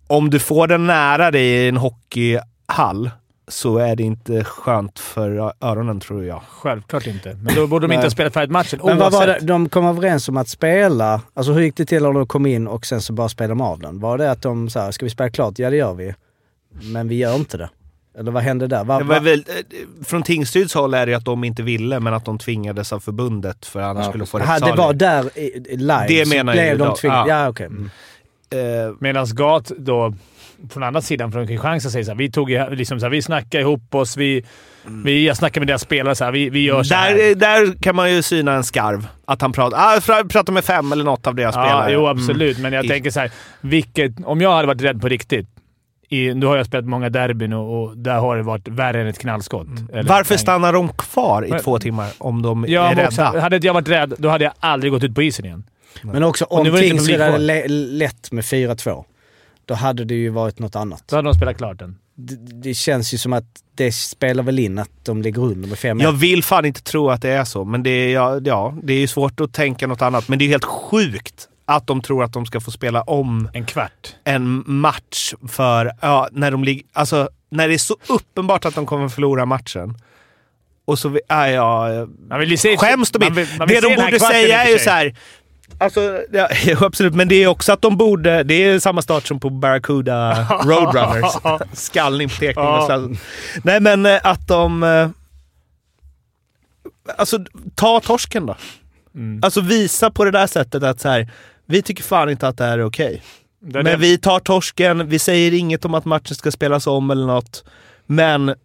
Om 0.07 0.29
du 0.29 0.39
får 0.39 0.67
den 0.67 0.87
nära 0.87 1.31
dig 1.31 1.45
i 1.47 1.67
en 1.67 1.77
hockeyhall 1.77 3.09
så 3.47 3.77
är 3.77 3.95
det 3.95 4.03
inte 4.03 4.43
skönt 4.43 4.99
för 4.99 5.53
öronen 5.61 5.99
tror 5.99 6.25
jag. 6.25 6.41
Självklart 6.49 7.07
inte. 7.07 7.33
Men 7.33 7.55
då 7.55 7.67
borde 7.67 7.87
de 7.87 7.93
inte 7.93 8.05
ha 8.05 8.11
spelat 8.11 8.33
färdigt 8.33 8.51
matchen. 8.51 8.79
Men 8.83 8.97
vad 8.97 9.11
var 9.11 9.27
det? 9.27 9.39
De 9.41 9.69
kom 9.69 9.85
överens 9.85 10.29
om 10.29 10.37
att 10.37 10.49
spela. 10.49 11.21
Alltså 11.33 11.53
hur 11.53 11.61
gick 11.61 11.77
det 11.77 11.85
till 11.85 12.03
när 12.03 12.13
de 12.13 12.27
kom 12.27 12.45
in 12.45 12.67
och 12.67 12.85
sen 12.85 13.01
så 13.01 13.13
bara 13.13 13.29
spelade 13.29 13.51
de 13.51 13.61
av 13.61 13.79
den? 13.79 13.99
Var 13.99 14.17
det 14.17 14.31
att 14.31 14.41
de 14.41 14.69
sa 14.69 14.91
ska 14.91 15.05
vi 15.05 15.09
spela 15.09 15.29
klart? 15.29 15.59
Ja 15.59 15.69
det 15.69 15.77
gör 15.77 15.93
vi. 15.93 16.13
Men 16.83 17.07
vi 17.07 17.15
gör 17.15 17.35
inte 17.35 17.57
det. 17.57 17.69
Eller 18.19 18.31
vad 18.31 18.43
hände 18.43 18.67
där? 18.67 18.83
Va, 18.83 18.99
va? 18.99 19.19
väl, 19.19 19.39
eh, 19.47 20.05
från 20.05 20.23
Tingsryds 20.23 20.73
håll 20.73 20.93
är 20.93 21.05
det 21.05 21.13
att 21.13 21.25
de 21.25 21.43
inte 21.43 21.63
ville, 21.63 21.99
men 21.99 22.13
att 22.13 22.25
de 22.25 22.37
tvingades 22.37 22.93
av 22.93 22.99
förbundet 22.99 23.65
för 23.65 23.81
annars 23.81 24.05
Ja, 24.05 24.09
skulle 24.11 24.23
de 24.23 24.27
få 24.27 24.37
Aha, 24.37 24.45
det 24.45 24.53
repressalier. 24.53 24.83
var 24.87 24.93
där 24.93 25.29
i, 25.39 25.41
i 25.73 25.77
live? 25.77 26.05
Det 26.07 26.29
menar 26.29 26.53
blev 26.53 26.65
jag 26.65 26.77
de 26.77 26.83
idag. 26.83 26.97
tvingade. 26.97 27.29
Ja. 27.29 27.39
Ja, 27.43 27.49
okej. 27.49 27.65
Mm. 27.65 27.89
Eh, 28.49 28.93
Medan 28.99 29.25
Gat 29.29 29.71
då 29.77 30.13
från 30.69 30.83
andra 30.83 31.01
sidan, 31.01 31.31
från 31.31 31.47
Kristianstad, 31.47 31.89
säger 31.89 32.05
så 32.05 32.11
här, 32.11 32.17
vi, 32.17 32.31
tog, 32.31 32.49
ju- 32.51 32.69
liksom 32.75 32.99
så 32.99 33.05
här, 33.05 33.11
vi 33.11 33.21
snackade 33.21 33.61
ihop 33.61 33.95
oss. 33.95 34.17
Vi, 34.17 34.45
vi, 35.03 35.27
jag 35.27 35.37
snackade 35.37 35.59
med 35.59 35.67
deras 35.67 35.81
spelare 35.81 36.15
så 36.15 36.23
här, 36.25 36.31
vi, 36.31 36.49
vi 36.49 36.63
gör 36.63 36.83
så 36.83 36.95
här. 36.95 37.15
Där, 37.15 37.35
där 37.35 37.81
kan 37.81 37.95
man 37.95 38.11
ju 38.13 38.21
syna 38.21 38.53
en 38.53 38.63
skarv. 38.63 39.07
Att 39.25 39.41
han 39.41 39.51
pratar, 39.51 39.77
ah, 39.77 40.23
pratar 40.29 40.53
med 40.53 40.65
fem 40.65 40.91
eller 40.91 41.03
något 41.03 41.27
av 41.27 41.35
deras 41.35 41.55
Ja, 41.55 41.63
spelare. 41.63 41.91
jo 41.93 42.05
Mm. 42.07 42.17
absolut. 42.17 42.57
Men 42.59 42.73
jag 42.73 42.87
tänker 42.87 43.11
så 43.11 43.19
här, 43.19 43.31
vilket, 43.61 44.11
om 44.25 44.41
jag 44.41 44.51
hade 44.55 44.67
varit 44.67 44.81
rädd 44.81 45.01
på 45.01 45.07
riktigt. 45.07 45.47
I, 46.15 46.33
nu 46.33 46.45
har 46.45 46.57
jag 46.57 46.65
spelat 46.65 46.85
många 46.85 47.09
derbyn 47.09 47.53
och, 47.53 47.83
och 47.83 47.97
där 47.97 48.19
har 48.19 48.37
det 48.37 48.43
varit 48.43 48.67
värre 48.67 49.01
än 49.01 49.07
ett 49.07 49.19
knallskott. 49.19 49.67
Eller- 49.93 50.03
Varför 50.09 50.37
stannar 50.37 50.73
de 50.73 50.89
kvar 50.89 51.45
i 51.45 51.49
Men- 51.49 51.59
två 51.59 51.79
timmar 51.79 52.09
om 52.17 52.41
de 52.41 52.65
Ja, 52.67 52.87
är 52.91 52.95
men 52.95 53.05
också, 53.07 53.21
rädda? 53.21 53.39
hade 53.39 53.57
jag 53.67 53.73
varit 53.73 53.89
rädd, 53.89 54.13
då 54.17 54.29
hade 54.29 54.43
jag 54.43 54.53
aldrig 54.59 54.91
gått 54.91 55.03
ut 55.03 55.15
på 55.15 55.21
isen 55.23 55.45
igen. 55.45 55.63
Men 56.03 56.23
också 56.23 56.45
om 56.45 56.57
var 56.57 56.63
det 56.63 56.69
inte 56.69 56.89
Tingsryd 56.89 57.15
kvar. 57.17 57.37
le- 57.37 57.67
lett 57.67 58.31
med 58.31 58.43
4-2, 58.43 59.03
då 59.65 59.73
hade 59.73 60.05
det 60.05 60.15
ju 60.15 60.29
varit 60.29 60.59
något 60.59 60.75
annat. 60.75 61.03
Då 61.07 61.15
hade 61.15 61.27
de 61.29 61.33
spelat 61.35 61.57
klart 61.57 61.79
den. 61.79 61.95
Det, 62.17 62.35
det 62.63 62.73
känns 62.73 63.13
ju 63.13 63.17
som 63.17 63.33
att 63.33 63.43
det 63.75 63.91
spelar 63.91 64.43
väl 64.43 64.59
in 64.59 64.79
att 64.79 64.89
de 65.05 65.21
ligger 65.21 65.41
under 65.41 65.69
med 65.69 65.77
5 65.79 65.99
Jag 65.99 66.11
vill 66.11 66.43
fan 66.43 66.65
inte 66.65 66.83
tro 66.83 67.09
att 67.09 67.21
det 67.21 67.29
är 67.29 67.43
så, 67.43 67.65
men 67.65 67.83
det 67.83 67.89
är, 67.89 68.13
ja, 68.13 68.39
ja, 68.43 68.73
det 68.83 68.93
är 68.93 68.97
ju 68.97 69.07
svårt 69.07 69.39
att 69.39 69.53
tänka 69.53 69.87
något 69.87 70.01
annat. 70.01 70.27
Men 70.27 70.39
det 70.39 70.45
är 70.45 70.49
helt 70.49 70.65
sjukt 70.65 71.47
att 71.65 71.87
de 71.87 72.01
tror 72.01 72.23
att 72.23 72.33
de 72.33 72.45
ska 72.45 72.59
få 72.61 72.71
spela 72.71 73.01
om 73.01 73.49
En 73.53 73.65
kvart. 73.65 74.15
en 74.23 74.63
match 74.65 75.33
för, 75.47 75.91
ja, 76.01 76.27
när 76.31 76.51
de 76.51 76.63
ligger, 76.63 76.83
alltså 76.93 77.29
när 77.49 77.67
det 77.67 77.73
är 77.73 77.77
så 77.77 77.95
uppenbart 78.07 78.65
att 78.65 78.75
de 78.75 78.85
kommer 78.85 79.09
förlora 79.09 79.45
matchen. 79.45 79.97
Och 80.85 80.99
så, 80.99 81.09
vi- 81.09 81.19
ja, 81.27 81.49
ja, 81.49 82.07
Man 82.29 82.39
vill 82.39 82.51
ju 82.51 82.57
se, 82.57 82.77
skäms 82.77 83.11
de 83.11 83.19
man 83.19 83.27
inte? 83.27 83.41
vill- 83.41 83.57
man 83.59 83.67
vill 83.67 83.81
Det 83.81 83.89
de 83.89 83.95
borde 83.95 84.19
säga 84.19 84.63
är 84.63 84.69
ju 84.71 84.79
så 84.79 84.89
här. 84.89 85.15
Alltså, 85.77 86.21
ja, 86.31 86.47
absolut, 86.85 87.13
men 87.15 87.27
det 87.27 87.35
är 87.43 87.47
också 87.47 87.73
att 87.73 87.81
de 87.81 87.97
borde... 87.97 88.43
Det 88.43 88.53
är 88.53 88.79
samma 88.79 89.01
start 89.01 89.27
som 89.27 89.39
på 89.39 89.49
Barracuda 89.49 90.43
Roadrunners. 90.65 91.33
Skallning 91.73 92.29
på 92.29 92.35
tekning 92.35 92.65
och 92.65 92.71
Ja. 92.73 92.85
sladd. 92.85 93.17
Nej, 93.63 93.79
men 93.79 94.05
eh, 94.05 94.19
att 94.23 94.47
de... 94.47 94.83
eh, 94.83 95.09
Alltså, 97.17 97.39
ta 97.75 97.99
torsken 97.99 98.45
då. 98.45 98.55
Mm. 99.15 99.39
Alltså 99.43 99.61
visa 99.61 100.11
på 100.11 100.25
det 100.25 100.31
där 100.31 100.47
sättet 100.47 100.83
att 100.83 100.99
så 101.01 101.09
här, 101.09 101.29
vi 101.65 101.81
tycker 101.81 102.03
fan 102.03 102.29
inte 102.29 102.47
att 102.47 102.57
det 102.57 102.63
här 102.63 102.79
är 102.79 102.83
okej. 102.85 103.21
Det 103.59 103.79
är 103.79 103.83
Men 103.83 103.91
det. 103.91 103.97
vi 103.97 104.17
tar 104.17 104.39
torsken, 104.39 105.07
vi 105.09 105.19
säger 105.19 105.53
inget 105.53 105.85
om 105.85 105.93
att 105.93 106.05
matchen 106.05 106.35
ska 106.35 106.51
spelas 106.51 106.87
om 106.87 107.11
eller 107.11 107.25
något. 107.27 107.63
Men 108.05 108.55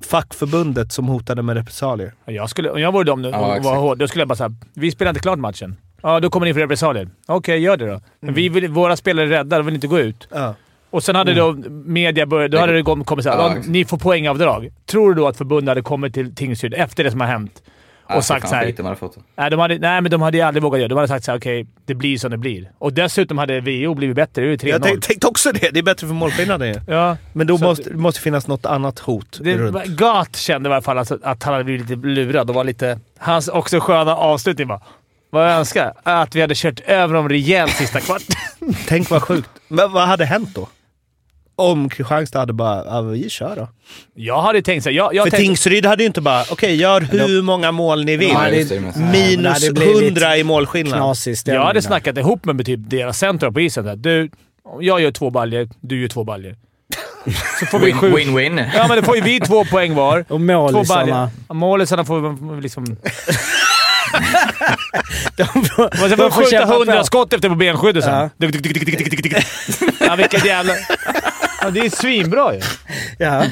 fackförbundet 0.00 0.92
som 0.92 1.08
hotade 1.08 1.42
med 1.42 1.56
repressalier. 1.56 2.14
Jag 2.24 2.50
skulle, 2.50 2.70
om 2.70 2.80
jag 2.80 2.92
vore 2.92 3.04
dem 3.04 3.22
nu 3.22 3.28
Ja, 3.28 3.38
och 3.38 3.46
var 3.48 3.56
exakt. 3.56 3.76
hård, 3.76 3.98
då 3.98 4.08
skulle 4.08 4.20
jag 4.20 4.28
bara 4.28 4.36
säga 4.36 4.54
vi 4.74 4.90
spelar 4.90 5.10
inte 5.10 5.20
klart 5.20 5.38
matchen. 5.38 5.76
Ja, 6.02 6.20
då 6.20 6.30
kommer 6.30 6.46
ni 6.46 6.54
för 6.54 6.60
repressalier. 6.60 7.08
Okej, 7.26 7.58
gör 7.58 7.76
det 7.76 7.86
då. 7.86 8.00
Men 8.20 8.34
vi 8.34 8.48
vill, 8.48 8.68
våra 8.68 8.96
spelare 8.96 9.26
är 9.26 9.28
rädda, 9.28 9.56
de 9.56 9.66
vill 9.66 9.74
inte 9.74 9.86
gå 9.86 9.98
ut. 9.98 10.28
Ja. 10.34 10.54
Och 10.90 11.04
sen 11.04 11.16
hade 11.16 11.34
då 11.34 11.52
media 11.70 12.26
börjat, 12.26 12.50
då 12.50 12.58
hade 12.58 12.72
det 12.72 12.82
kommit 12.82 13.08
såhär, 13.24 13.38
Ja, 13.38 13.56
ni 13.66 13.84
får 13.84 13.98
poängavdrag. 13.98 14.68
Tror 14.86 15.08
du 15.08 15.14
då 15.20 15.28
att 15.28 15.36
förbundet 15.36 15.68
hade 15.68 15.82
kommit 15.82 16.14
till 16.14 16.34
Tingsryd 16.34 16.74
efter 16.74 17.04
det 17.04 17.10
som 17.10 17.20
har 17.20 17.28
hänt 17.28 17.62
och 18.14 18.24
sagt 18.24 18.48
såhär... 18.48 18.62
Nej, 19.36 19.50
de 19.50 19.60
hade, 19.60 19.78
nej, 19.78 20.00
men 20.00 20.10
de 20.10 20.22
hade 20.22 20.36
ju 20.36 20.42
aldrig 20.42 20.62
vågat 20.62 20.80
göra 20.80 20.88
det. 20.88 20.94
De 20.94 20.96
hade 20.96 21.08
sagt 21.08 21.24
såhär, 21.24 21.38
okej, 21.38 21.66
det 21.84 21.94
blir 21.94 22.18
som 22.18 22.30
det 22.30 22.36
blir. 22.36 22.70
Och 22.78 22.92
dessutom 22.92 23.38
hade 23.38 23.60
VO 23.60 23.94
blivit 23.94 24.16
bättre. 24.16 24.42
Det 24.42 24.48
är 24.48 24.50
ju 24.50 24.56
3-0. 24.56 24.68
Jag 24.68 24.82
tänkte, 24.82 25.08
tänkte 25.08 25.26
också 25.26 25.52
det. 25.52 25.70
Det 25.72 25.78
är 25.78 25.82
bättre 25.82 26.06
för 26.06 26.14
målskillnaden. 26.14 26.80
Ja, 26.86 27.16
Men 27.32 27.46
då 27.46 27.58
måste 27.58 27.90
det 27.90 27.96
måste 27.96 28.20
finnas 28.20 28.46
något 28.46 28.66
annat 28.66 28.98
hot 28.98 29.38
det, 29.42 29.56
runt. 29.56 29.84
Gat 29.86 30.36
kände 30.36 30.68
i 30.68 30.72
alla 30.72 30.82
fall 30.82 30.98
alltså, 30.98 31.18
att 31.22 31.42
han 31.42 31.52
hade 31.52 31.64
blivit 31.64 31.90
lite 31.90 32.06
lurad 32.06 32.48
och 32.48 32.54
var 32.54 32.64
lite... 32.64 32.98
Hans 33.18 33.48
också 33.48 33.80
sköna 33.80 34.16
avslutning 34.16 34.68
bara. 34.68 34.80
Vad 35.30 35.50
jag 35.50 35.58
önskar 35.58 35.92
att 36.02 36.34
vi 36.34 36.40
hade 36.40 36.54
kört 36.54 36.80
över 36.80 37.14
dem 37.14 37.28
rejält 37.28 37.72
sista 37.72 38.00
kvarten. 38.00 38.36
Tänk 38.86 39.10
vad 39.10 39.22
sjukt. 39.22 39.50
Men 39.68 39.92
vad 39.92 40.08
hade 40.08 40.24
hänt 40.24 40.54
då? 40.54 40.68
Om 41.58 41.88
Kristianstad 41.88 42.38
hade 42.38 42.52
bara, 42.52 43.02
vi 43.02 43.30
kör 43.30 43.56
då. 43.56 43.68
Jag 44.14 44.42
hade 44.42 44.62
tänkt 44.62 44.82
såhär... 44.82 44.96
Jag, 44.96 45.14
jag 45.14 45.24
För 45.24 45.30
tänkte, 45.30 45.46
Tingsryd 45.46 45.86
hade 45.86 46.02
ju 46.02 46.06
inte 46.06 46.20
bara, 46.20 46.44
okej 46.50 46.74
gör 46.76 47.00
hur 47.00 47.42
många 47.42 47.72
mål 47.72 48.04
ni 48.04 48.16
vill. 48.16 48.28
Ja, 48.28 48.50
det- 48.50 48.96
Minus 49.12 49.64
100 49.68 50.36
i 50.36 50.44
målskillnad. 50.44 51.16
Jag 51.44 51.60
hade 51.64 51.72
där. 51.72 51.80
snackat 51.80 52.18
ihop 52.18 52.44
mig 52.44 52.54
med 52.54 52.66
typ 52.66 52.80
deras 52.90 53.18
centra 53.18 53.52
på 53.52 53.60
isen. 53.60 53.84
Såhär, 53.84 53.96
du, 53.96 54.30
jag 54.80 55.00
gör 55.00 55.10
två 55.10 55.30
baljer, 55.30 55.68
du 55.80 56.00
gör 56.00 56.08
två 56.08 56.24
baljer. 56.24 56.56
Så 57.60 57.66
får 57.66 57.78
vi 57.78 57.92
Win- 57.92 57.98
sju... 57.98 58.12
Win-win. 58.12 58.70
Ja, 58.74 58.86
men 58.88 58.96
då 58.96 59.02
får 59.02 59.16
ju 59.16 59.22
vi 59.22 59.40
två 59.40 59.64
poäng 59.64 59.94
var. 59.94 60.18
Och 60.20 60.26
Två 60.28 60.38
målisarna... 60.38 61.30
Målisarna 61.48 62.04
får 62.04 62.54
vi 62.56 62.62
liksom... 62.62 62.86
de 65.36 65.44
får, 65.46 66.00
Man 66.00 66.08
ska 66.08 66.08
de 66.08 66.16
få 66.16 66.30
får 66.30 66.42
skjuta 66.44 66.64
hundra 66.64 67.04
skott 67.04 67.32
efter 67.32 67.48
på 67.48 67.54
benskyddet 67.54 68.04
sen. 68.04 68.14
Ja. 68.14 68.30
Duk, 68.36 68.52
duk, 68.52 69.22
duk. 69.22 69.36
Ja, 70.00 70.16
vilket 70.16 70.44
jävla... 70.44 70.72
Ja, 71.62 71.70
det 71.70 71.80
är 71.80 71.90
svinbra 71.90 72.54
ju. 72.54 72.60
Ja, 73.18 73.44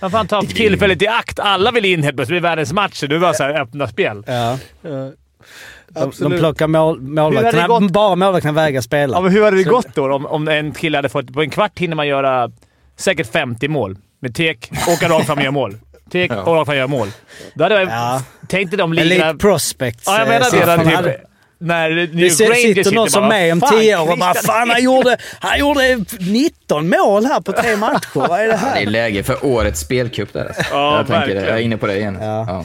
Man 0.00 0.10
fan 0.10 0.26
ta 0.26 0.42
tillfället 0.42 1.02
i 1.02 1.06
akt. 1.06 1.38
Alla 1.38 1.70
vill 1.70 1.84
in 1.84 2.02
helt 2.02 2.16
plötsligt. 2.16 2.36
Det 2.36 2.40
blir 2.40 2.50
världens 2.50 2.72
match. 2.72 3.00
Du 3.08 3.18
bara 3.18 3.34
så 3.34 3.42
här 3.42 3.60
öppna 3.60 3.88
spel. 3.88 4.22
ja. 4.26 4.58
De, 4.82 6.00
de 6.00 6.02
Absolut. 6.06 6.38
plockar 6.40 6.66
mål, 6.66 7.00
målvakterna. 7.00 7.66
gått? 7.66 7.90
Bara 7.92 8.16
målvakterna 8.16 8.52
vägrar 8.52 8.80
spela. 8.80 9.16
Ja, 9.16 9.20
men 9.20 9.32
hur 9.32 9.44
hade 9.44 9.56
det 9.56 9.62
gått 9.64 9.94
då 9.94 10.14
om, 10.14 10.26
om 10.26 10.48
en 10.48 10.72
kille 10.72 10.98
hade 10.98 11.08
fått... 11.08 11.32
På 11.32 11.42
en 11.42 11.50
kvart 11.50 11.78
hinner 11.78 11.96
man 11.96 12.08
göra 12.08 12.50
säkert 12.96 13.32
50 13.32 13.68
mål. 13.68 13.96
Med 14.22 14.34
tek, 14.34 14.70
åka 14.88 15.08
rakt 15.08 15.26
fram 15.26 15.38
och 15.38 15.44
göra 15.44 15.52
mål. 15.52 15.76
Tek, 16.12 16.30
Ja. 16.32 16.44
fram 16.44 16.58
och 16.58 16.76
göra 16.76 16.86
mål. 16.86 17.08
Då 17.54 17.64
hade 17.64 17.74
jag... 17.74 17.88
Ja. 17.88 18.22
Tänk 18.48 18.70
dig 18.70 18.78
de 18.78 18.92
Elite 18.92 19.04
ligorna... 19.08 19.34
prospects. 19.34 20.02
Ja, 20.06 20.18
jag 20.18 20.28
menar 20.28 20.46
eh, 20.46 20.50
det. 20.52 20.58
Där, 20.58 20.76
siffrorna 20.76 20.96
hade- 20.96 21.12
typ, 21.12 21.20
när 21.58 21.90
New 21.90 22.08
Det 22.16 22.30
si- 22.30 22.44
Rangers 22.44 22.62
sitter 22.62 22.92
någon 22.92 23.10
som 23.10 23.20
bara, 23.22 23.28
med 23.28 23.52
om 23.52 23.60
"Fan, 23.60 23.78
tio 23.80 23.98
år 23.98 24.10
och 24.12 24.18
bara 24.18 24.34
“Fan, 24.34 24.70
han 24.70 24.82
gjorde, 24.84 25.16
han 25.40 25.58
gjorde 25.58 26.04
19 26.20 26.88
mål 26.88 27.24
här 27.26 27.40
på 27.40 27.52
tre 27.52 27.76
matcher. 27.76 28.08
Vad 28.14 28.40
är 28.40 28.46
det 28.46 28.46
Det 28.46 28.52
är 28.52 28.56
här?” 28.56 28.86
läge 28.86 29.22
för 29.22 29.46
årets 29.46 29.80
spelcup 29.80 30.32
där 30.32 30.46
alltså. 30.46 30.62
Ja, 30.72 30.96
jag, 30.96 31.06
tänker, 31.06 31.34
jag 31.34 31.56
är 31.56 31.58
inne 31.62 31.76
på 31.76 31.86
det 31.86 31.96
igen. 31.98 32.18
Ja. 32.20 32.64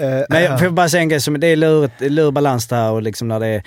Eh, 0.00 0.24
Men 0.28 0.42
jag 0.42 0.60
får 0.60 0.70
bara 0.70 0.88
säga 0.88 1.02
en 1.02 1.08
grej, 1.08 1.20
som, 1.20 1.40
det 1.40 1.46
är 1.46 1.56
lurigt, 1.56 2.00
lur 2.00 2.30
balans 2.30 2.66
det 2.68 2.76
här 2.76 2.90
och 2.90 3.02
liksom 3.02 3.28
när 3.28 3.40
det 3.40 3.46
är, 3.46 3.62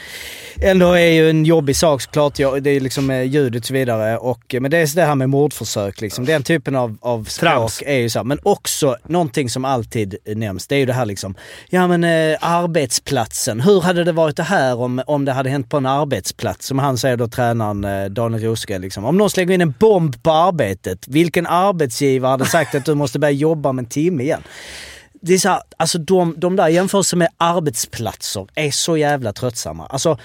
ändå 0.61 0.91
är 0.93 1.07
ju 1.07 1.29
en 1.29 1.45
jobbig 1.45 1.75
sak 1.75 2.01
såklart. 2.01 2.35
Det 2.35 2.69
är 2.69 2.79
liksom 2.79 3.09
eh, 3.09 3.21
ljudet 3.21 3.61
och 3.61 3.67
så 3.67 3.73
vidare. 3.73 4.17
Och, 4.17 4.55
eh, 4.55 4.61
men 4.61 4.71
det 4.71 4.77
är 4.77 4.85
så 4.85 4.95
det 4.95 5.05
här 5.05 5.15
med 5.15 5.29
mordförsök 5.29 6.01
liksom. 6.01 6.25
Den 6.25 6.43
typen 6.43 6.75
av, 6.75 6.97
av 7.01 7.23
språk 7.23 7.51
Trams. 7.51 7.83
är 7.85 7.97
ju 7.97 8.09
så 8.09 8.19
här. 8.19 8.23
Men 8.23 8.39
också 8.43 8.95
någonting 9.03 9.49
som 9.49 9.65
alltid 9.65 10.15
nämns, 10.25 10.67
det 10.67 10.75
är 10.75 10.79
ju 10.79 10.85
det 10.85 10.93
här 10.93 11.05
liksom, 11.05 11.35
ja 11.69 11.87
men 11.87 12.03
eh, 12.03 12.37
arbetsplatsen. 12.41 13.61
Hur 13.61 13.81
hade 13.81 14.03
det 14.03 14.11
varit 14.11 14.37
det 14.37 14.43
här 14.43 14.79
om, 14.79 15.01
om 15.07 15.25
det 15.25 15.31
hade 15.31 15.49
hänt 15.49 15.69
på 15.69 15.77
en 15.77 15.85
arbetsplats? 15.85 16.67
Som 16.67 16.79
han 16.79 16.97
säger 16.97 17.17
då, 17.17 17.27
tränaren 17.27 17.83
eh, 17.85 18.05
Daniel 18.05 18.43
Rosgren 18.43 18.81
liksom. 18.81 19.05
Om 19.05 19.17
någon 19.17 19.29
slänger 19.29 19.53
in 19.53 19.61
en 19.61 19.73
bomb 19.79 20.23
på 20.23 20.31
arbetet, 20.31 21.07
vilken 21.07 21.47
arbetsgivare 21.47 22.29
hade 22.29 22.45
sagt 22.45 22.75
att 22.75 22.85
du 22.85 22.95
måste 22.95 23.19
börja 23.19 23.31
jobba 23.31 23.69
om 23.69 23.79
en 23.79 23.85
timme 23.85 24.23
igen? 24.23 24.41
Det 25.25 25.33
är 25.33 25.37
så 25.37 25.49
här, 25.49 25.61
alltså 25.77 25.97
de, 25.97 26.33
de 26.37 26.55
där 26.55 26.67
jämförelser 26.67 27.17
med 27.17 27.27
arbetsplatser 27.37 28.47
är 28.55 28.71
så 28.71 28.97
jävla 28.97 29.33
tröttsamma. 29.33 29.85
Alltså, 29.85 30.17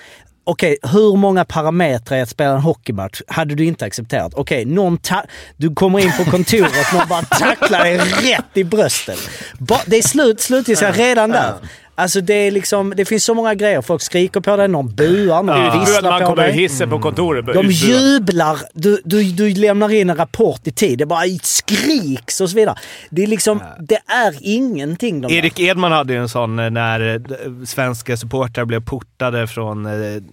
okej, 0.44 0.76
hur 0.82 1.16
många 1.16 1.44
parametrar 1.44 2.18
i 2.18 2.20
att 2.20 2.28
spela 2.28 2.50
en 2.50 2.60
hockeymatch 2.60 3.20
hade 3.28 3.54
du 3.54 3.64
inte 3.64 3.84
accepterat? 3.84 4.34
Okej, 4.34 4.64
någon 4.64 4.98
ta- 4.98 5.24
du 5.56 5.74
kommer 5.74 5.98
in 5.98 6.12
på 6.18 6.30
kontoret, 6.30 6.92
någon 6.94 7.08
bara 7.08 7.22
tacklar 7.22 7.84
dig 7.84 7.98
rätt 7.98 8.44
i 8.54 8.64
bröstet. 8.64 9.18
Ba- 9.58 9.80
det 9.86 9.96
är 9.98 10.02
slut, 10.02 10.40
slutgiltigt 10.40 10.98
redan 10.98 11.30
där. 11.30 11.54
Alltså 11.98 12.20
det 12.20 12.34
är 12.34 12.50
liksom, 12.50 12.92
det 12.96 13.04
finns 13.04 13.24
så 13.24 13.34
många 13.34 13.54
grejer. 13.54 13.82
Folk 13.82 14.02
skriker 14.02 14.40
på 14.40 14.56
dig, 14.56 14.68
någon 14.68 14.94
buar, 14.94 15.42
någon 15.42 15.56
Ja. 15.64 15.80
visslar 15.80 16.10
Man 16.10 16.20
på 16.20 16.26
kommer 16.26 16.42
dig. 16.42 16.52
hissen 16.52 16.90
på 16.90 16.98
kontoret. 16.98 17.46
De 17.46 17.50
Utbuad. 17.52 17.70
jublar, 17.72 18.58
du, 18.74 19.00
du, 19.04 19.22
du 19.24 19.54
lämnar 19.54 19.92
in 19.94 20.10
en 20.10 20.16
rapport 20.16 20.60
i 20.66 20.72
tid. 20.72 20.98
Det 20.98 21.06
bara 21.06 21.22
skriks 21.42 22.40
och 22.40 22.50
så 22.50 22.56
vidare. 22.56 22.76
Det 23.10 23.22
är 23.22 23.26
liksom, 23.26 23.62
det 23.80 23.98
är 24.06 24.34
ingenting 24.40 25.20
de. 25.20 25.32
Erik 25.34 25.60
Edman 25.60 25.92
hade 25.92 26.12
ju 26.12 26.18
en 26.18 26.28
sån 26.28 26.58
eh, 26.58 26.70
när 26.70 27.14
eh, 27.14 27.20
svenska 27.66 28.16
supportrar 28.16 28.64
blev 28.64 28.84
portade 28.84 29.46
från 29.46 29.86
eh, 29.86 29.92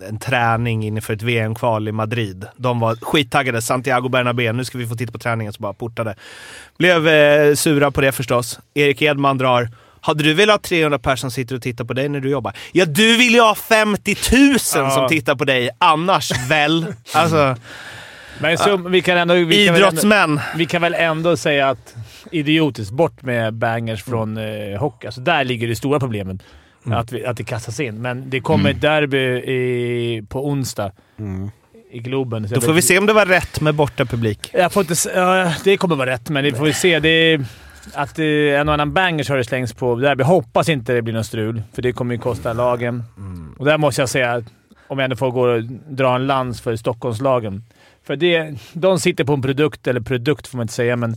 en 0.09 0.19
träning 0.19 0.83
inför 0.87 1.13
ett 1.13 1.21
VM-kval 1.21 1.87
i 1.87 1.91
Madrid. 1.91 2.45
De 2.57 2.79
var 2.79 2.95
skittaggade. 2.95 3.61
Santiago 3.61 4.09
Bernabéu, 4.09 4.53
nu 4.53 4.65
ska 4.65 4.77
vi 4.77 4.87
få 4.87 4.95
titta 4.95 5.11
på 5.11 5.19
träningen, 5.19 5.53
så 5.53 5.61
bara 5.61 5.73
portade. 5.73 6.15
Blev 6.77 7.07
eh, 7.07 7.53
sura 7.55 7.91
på 7.91 8.01
det 8.01 8.11
förstås. 8.11 8.59
Erik 8.73 9.01
Edman 9.01 9.37
drar. 9.37 9.69
Hade 10.05 10.23
du 10.23 10.33
velat 10.33 10.53
ha 10.53 10.59
300 10.59 10.99
personer 10.99 11.15
som 11.15 11.31
sitter 11.31 11.55
och 11.55 11.61
tittar 11.61 11.85
på 11.85 11.93
dig 11.93 12.09
när 12.09 12.19
du 12.19 12.29
jobbar? 12.29 12.53
Ja, 12.71 12.85
du 12.85 13.17
vill 13.17 13.33
ju 13.33 13.41
ha 13.41 13.55
50 13.55 14.15
000 14.51 14.59
som 14.59 15.07
tittar 15.09 15.35
på 15.35 15.45
dig 15.45 15.69
annars 15.77 16.31
väl? 16.49 16.85
Alltså, 17.13 17.55
Men 18.39 18.57
så, 18.57 18.77
vi 18.77 19.01
kan 19.01 19.17
ändå... 19.17 19.33
Vi 19.33 19.65
kan 19.65 19.73
väl 19.73 19.83
ändå, 19.83 19.87
idrottsmän. 19.87 20.39
vi 20.55 20.65
kan 20.65 20.81
väl 20.81 20.93
ändå 20.93 21.37
säga 21.37 21.69
att 21.69 21.95
idiotiskt. 22.31 22.91
Bort 22.91 23.21
med 23.21 23.53
bangers 23.53 24.03
från 24.03 24.37
eh, 24.37 24.79
hockey. 24.79 25.07
Alltså 25.07 25.21
där 25.21 25.43
ligger 25.43 25.67
det 25.67 25.75
stora 25.75 25.99
problemet. 25.99 26.41
Att, 26.85 27.11
vi, 27.11 27.25
att 27.25 27.37
det 27.37 27.43
kastas 27.43 27.79
in. 27.79 28.01
Men 28.01 28.29
det 28.29 28.39
kommer 28.39 28.69
ett 28.69 28.81
derby 28.81 29.17
i, 29.17 30.23
på 30.29 30.47
onsdag 30.47 30.91
i 31.91 31.99
Globen. 31.99 32.47
Då 32.49 32.61
får 32.61 32.73
vi 32.73 32.81
se 32.81 32.97
om 32.97 33.05
det 33.05 33.13
var 33.13 33.25
rätt 33.25 33.61
med 33.61 33.75
borta 33.75 34.05
publik. 34.05 34.49
Jag 34.53 34.71
får 34.71 34.81
inte, 34.81 34.95
ja, 35.15 35.53
det 35.63 35.77
kommer 35.77 35.95
vara 35.95 36.09
rätt, 36.09 36.29
men 36.29 36.43
det 36.43 36.53
får 36.53 36.65
vi 36.65 36.73
se. 36.73 36.99
Det 36.99 37.39
att 37.93 38.19
eh, 38.19 38.25
en 38.25 38.67
och 38.67 38.73
annan 38.73 38.93
bangers 38.93 39.29
har 39.29 39.37
det 39.37 39.43
slängts 39.43 39.73
på 39.73 39.95
derby. 39.95 40.23
Hoppas 40.23 40.69
inte 40.69 40.93
det 40.93 41.01
blir 41.01 41.13
någon 41.13 41.23
strul, 41.23 41.63
för 41.73 41.81
det 41.81 41.93
kommer 41.93 42.15
ju 42.15 42.21
kosta 42.21 42.53
lagen. 42.53 43.03
Och 43.57 43.65
där 43.65 43.77
måste 43.77 44.01
jag 44.01 44.09
säga, 44.09 44.43
om 44.87 44.99
jag 44.99 45.03
ändå 45.03 45.15
får 45.15 45.31
gå 45.31 45.41
och 45.41 45.63
dra 45.89 46.15
en 46.15 46.27
lans 46.27 46.61
för 46.61 46.75
Stockholmslagen. 46.75 47.63
För 48.03 48.15
det, 48.15 48.53
de 48.73 48.99
sitter 48.99 49.23
på 49.23 49.33
en 49.33 49.41
produkt, 49.41 49.87
eller 49.87 50.01
produkt 50.01 50.47
får 50.47 50.57
man 50.57 50.63
inte 50.63 50.73
säga, 50.73 50.95
men 50.95 51.15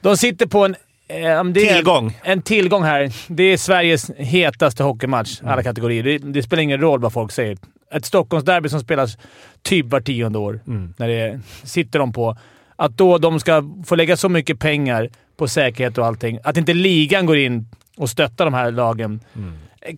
de 0.00 0.16
sitter 0.16 0.46
på 0.46 0.64
en... 0.64 0.74
eh, 1.08 1.52
Tillgång. 1.52 2.18
En 2.22 2.42
tillgång 2.42 2.82
här. 2.82 3.12
Det 3.28 3.42
är 3.42 3.56
Sveriges 3.56 4.10
hetaste 4.16 4.82
hockeymatch, 4.82 5.40
alla 5.44 5.62
kategorier. 5.62 6.02
Det, 6.02 6.18
det 6.18 6.42
spelar 6.42 6.62
ingen 6.62 6.80
roll 6.80 7.00
vad 7.00 7.12
folk 7.12 7.32
säger. 7.32 7.58
Ett 7.92 8.04
Stockholmsderby 8.04 8.68
som 8.68 8.80
spelas 8.80 9.18
typ 9.62 9.86
var 9.86 10.00
tionde 10.00 10.38
år, 10.38 10.60
när 10.96 11.08
det 11.08 11.40
sitter 11.64 11.98
de 11.98 12.12
på. 12.12 12.36
Att 12.76 12.96
då 12.96 13.18
de 13.18 13.40
ska 13.40 13.62
få 13.86 13.94
lägga 13.94 14.16
så 14.16 14.28
mycket 14.28 14.58
pengar 14.58 15.08
på 15.40 15.48
säkerhet 15.48 15.98
och 15.98 16.06
allting. 16.06 16.38
Att 16.44 16.56
inte 16.56 16.74
ligan 16.74 17.26
går 17.26 17.36
in 17.36 17.66
och 17.96 18.10
stöttar 18.10 18.44
de 18.44 18.54
här 18.54 18.70
lagen 18.70 19.20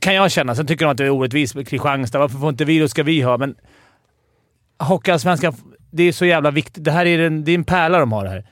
kan 0.01 0.15
jag 0.15 0.31
känna. 0.31 0.55
Sen 0.55 0.67
tycker 0.67 0.85
de 0.85 0.91
att 0.91 0.97
det 0.97 1.05
är 1.05 1.11
orättvist 1.11 1.55
med 1.55 1.69
Kristianstad. 1.69 2.19
Varför 2.19 2.39
får 2.39 2.49
inte 2.49 2.65
vi 2.65 2.79
då 2.79 2.89
ska 2.89 3.03
vi 3.03 3.21
ha? 3.21 3.39
Men 3.39 3.55
Hockeyallsvenskan, 4.79 5.55
det 5.91 6.03
är 6.03 6.13
så 6.13 6.25
jävla 6.25 6.51
viktigt. 6.51 6.85
Det 6.85 6.91
här 6.91 7.07
är 7.07 7.19
en, 7.19 7.45
det 7.45 7.53
är 7.53 7.55
en 7.55 7.65
pärla 7.65 7.99
de 7.99 8.13
har 8.13 8.27
här. 8.27 8.45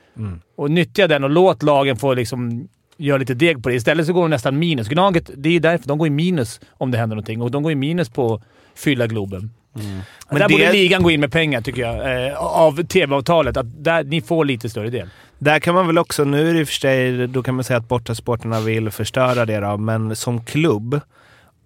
Och 0.55 0.71
nyttja 0.71 1.07
den 1.07 1.23
och 1.23 1.29
låt 1.29 1.63
lagen 1.63 1.97
få 1.97 2.13
liksom 2.13 2.67
göra 2.97 3.17
lite 3.17 3.33
deg 3.33 3.63
på 3.63 3.69
det. 3.69 3.75
Istället 3.75 4.05
så 4.05 4.13
går 4.13 4.21
de 4.21 4.29
nästan 4.29 4.59
minus. 4.59 4.87
Gnaget, 4.87 5.31
det 5.35 5.49
är 5.49 5.59
därför. 5.59 5.87
De 5.87 5.97
går 5.97 6.07
i 6.07 6.11
minus 6.11 6.59
om 6.71 6.91
det 6.91 6.97
händer 6.97 7.15
någonting. 7.15 7.41
Och 7.41 7.51
de 7.51 7.63
går 7.63 7.71
i 7.71 7.75
minus 7.75 8.09
på 8.09 8.41
fylla 8.75 9.07
Globen. 9.07 9.51
Men 9.73 10.03
där 10.29 10.47
det- 10.47 10.53
borde 10.53 10.71
ligan 10.71 11.03
gå 11.03 11.11
in 11.11 11.19
med 11.19 11.31
pengar, 11.31 11.61
tycker 11.61 11.81
jag. 11.81 12.27
Eh, 12.27 12.37
av 12.37 12.83
tv-avtalet. 12.83 13.57
Att 13.57 13.83
där, 13.83 14.03
ni 14.03 14.21
får 14.21 14.45
lite 14.45 14.69
större 14.69 14.89
del. 14.89 15.09
Där 15.39 15.59
kan 15.59 15.75
man 15.75 15.87
väl 15.87 15.97
också, 15.97 16.23
nu 16.23 16.49
är 16.49 16.53
det 16.53 16.59
i 16.59 16.63
och 16.63 16.67
för 16.67 16.73
sig, 16.73 17.27
då 17.27 17.43
kan 17.43 17.55
man 17.55 17.63
säga 17.63 17.77
att 17.77 17.87
bortasporterna 17.87 18.59
vill 18.59 18.91
förstöra 18.91 19.45
det 19.45 19.59
då, 19.59 19.77
men 19.77 20.15
som 20.15 20.45
klubb, 20.45 20.93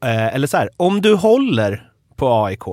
eh, 0.04 0.36
eller 0.36 0.48
så 0.48 0.58
här, 0.58 0.70
om 0.78 1.02
du 1.02 1.14
håller 1.16 1.90
på 2.16 2.46
AIK, 2.46 2.64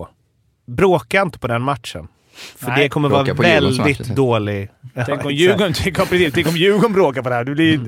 bråka 0.66 1.22
inte 1.22 1.38
på 1.38 1.46
den 1.48 1.62
matchen. 1.62 2.08
För 2.34 2.68
Nej. 2.68 2.82
det 2.82 2.88
kommer 2.88 3.08
Bråka 3.08 3.34
vara 3.34 3.48
väldigt 3.48 3.98
match, 3.98 4.08
dålig... 4.08 4.68
Ja, 4.94 5.04
Tänk 5.06 5.24
om. 5.24 5.32
Djurgården, 5.32 5.72
tänk 5.76 5.98
om, 5.98 6.06
precis, 6.06 6.34
tänk 6.34 6.48
om 6.48 6.56
Djurgården 6.56 6.92
bråkar 6.92 7.22
på 7.22 7.28
det 7.28 7.34
här. 7.34 7.44
Det 7.44 7.54
blir 7.54 7.80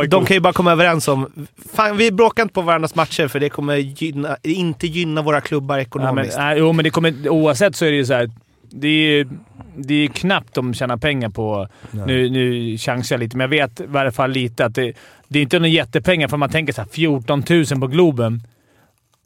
AIK. 0.00 0.10
De 0.10 0.24
kan 0.24 0.34
ju 0.34 0.40
bara 0.40 0.52
komma 0.52 0.72
överens 0.72 1.08
om, 1.08 1.46
fan 1.74 1.96
vi 1.96 2.12
bråkar 2.12 2.42
inte 2.42 2.52
på 2.54 2.62
varandras 2.62 2.94
matcher 2.94 3.28
för 3.28 3.40
det 3.40 3.48
kommer 3.48 3.76
gynna, 3.76 4.36
inte 4.42 4.86
gynna 4.86 5.22
våra 5.22 5.40
klubbar 5.40 5.74
Ja, 5.74 5.78
men, 5.78 5.86
ekonomiskt. 5.86 6.36
nej, 6.38 6.58
jo, 6.58 6.72
men 6.72 6.84
det 6.84 6.90
kommer, 6.90 7.28
oavsett 7.28 7.76
så 7.76 7.84
är 7.84 7.90
det 7.90 7.96
ju 7.96 8.04
så 8.04 8.14
här. 8.14 8.30
Det 8.70 8.88
är, 8.88 9.26
det 9.76 9.94
är 9.94 10.08
knappt 10.08 10.54
de 10.54 10.74
tjänar 10.74 10.96
pengar 10.96 11.28
på... 11.28 11.68
Nu, 11.90 12.30
nu 12.30 12.78
chansar 12.78 13.16
jag 13.16 13.20
lite, 13.20 13.36
men 13.36 13.44
jag 13.44 13.48
vet 13.48 13.80
i 13.80 13.84
varje 13.86 14.10
fall 14.12 14.30
lite 14.30 14.64
att 14.64 14.74
det, 14.74 14.92
det 15.28 15.38
är 15.38 15.42
inte 15.42 15.58
några 15.58 15.68
jättepengar. 15.68 16.28
För 16.28 16.36
man 16.36 16.50
tänker 16.50 16.72
så 16.72 16.80
här, 16.80 16.88
14 16.88 17.44
000 17.50 17.64
på 17.80 17.86
Globen. 17.86 18.42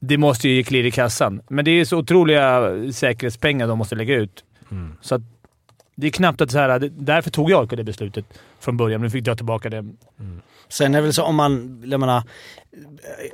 Det 0.01 0.19
måste 0.19 0.49
ju 0.49 0.55
ge 0.55 0.63
klirr 0.63 0.85
i 0.87 0.91
kassan. 0.91 1.41
Men 1.49 1.65
det 1.65 1.71
är 1.71 1.85
så 1.85 1.99
otroliga 1.99 2.73
säkerhetspengar 2.93 3.69
de 3.69 3.79
måste 3.79 3.95
lägga 3.95 4.15
ut. 4.15 4.45
Så 5.01 5.15
att 5.15 5.23
det 5.95 6.07
är 6.07 6.11
knappt 6.11 6.41
att 6.41 6.51
så 6.51 6.59
här, 6.59 6.91
Därför 6.99 7.31
tog 7.31 7.51
jag 7.51 7.69
det 7.69 7.85
beslutet 7.85 8.25
från 8.61 8.77
början. 8.77 9.01
Nu 9.01 9.11
fick 9.11 9.27
jag 9.27 9.37
tillbaka 9.37 9.71
det. 9.71 9.85
Sen 10.69 10.95
är 10.95 10.99
det 10.99 11.03
väl 11.03 11.13
så 11.13 11.23
om 11.23 11.37
man, 11.37 11.83
jag 11.87 12.01
menar, 12.01 12.23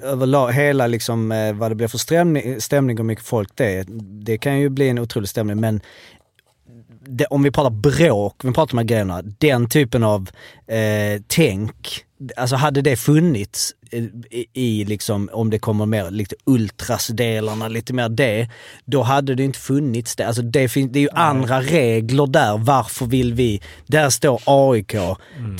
överlag, 0.02 0.52
hela 0.52 0.86
liksom 0.86 1.32
eh, 1.32 1.52
vad 1.52 1.70
det 1.70 1.74
blir 1.74 1.88
för 1.88 1.98
stämning, 1.98 2.60
stämning 2.60 2.98
och 2.98 3.06
mycket 3.06 3.24
folk 3.24 3.48
det 3.54 3.76
är, 3.76 3.84
det 4.24 4.38
kan 4.38 4.58
ju 4.58 4.68
bli 4.68 4.88
en 4.88 4.98
otrolig 4.98 5.28
stämning 5.28 5.60
men 5.60 5.80
det, 7.04 7.24
om 7.24 7.42
vi 7.42 7.50
pratar 7.50 7.70
bråk, 7.70 8.34
vi 8.44 8.52
pratar 8.52 8.62
om 8.62 8.76
de 8.76 8.78
här 8.78 8.84
grejerna, 8.84 9.22
den 9.22 9.68
typen 9.68 10.02
av 10.02 10.30
eh, 10.66 11.22
tänk, 11.26 12.04
alltså 12.36 12.56
hade 12.56 12.82
det 12.82 12.96
funnits 12.96 13.74
i, 14.52 14.84
liksom, 14.84 15.28
om 15.32 15.50
det 15.50 15.58
kommer 15.58 15.86
mer 15.86 16.10
lite 16.10 16.34
ultrasdelarna, 16.44 17.68
lite 17.68 17.92
mer 17.92 18.08
det, 18.08 18.48
då 18.84 19.02
hade 19.02 19.34
det 19.34 19.44
inte 19.44 19.58
funnits 19.58 20.16
det. 20.16 20.26
Alltså 20.26 20.42
det, 20.42 20.68
fin- 20.68 20.92
det 20.92 20.98
är 20.98 21.00
ju 21.00 21.08
andra 21.12 21.60
regler 21.60 22.26
där. 22.26 22.58
Varför 22.58 23.06
vill 23.06 23.34
vi? 23.34 23.60
Där 23.86 24.10
står 24.10 24.40
AIK, 24.46 24.94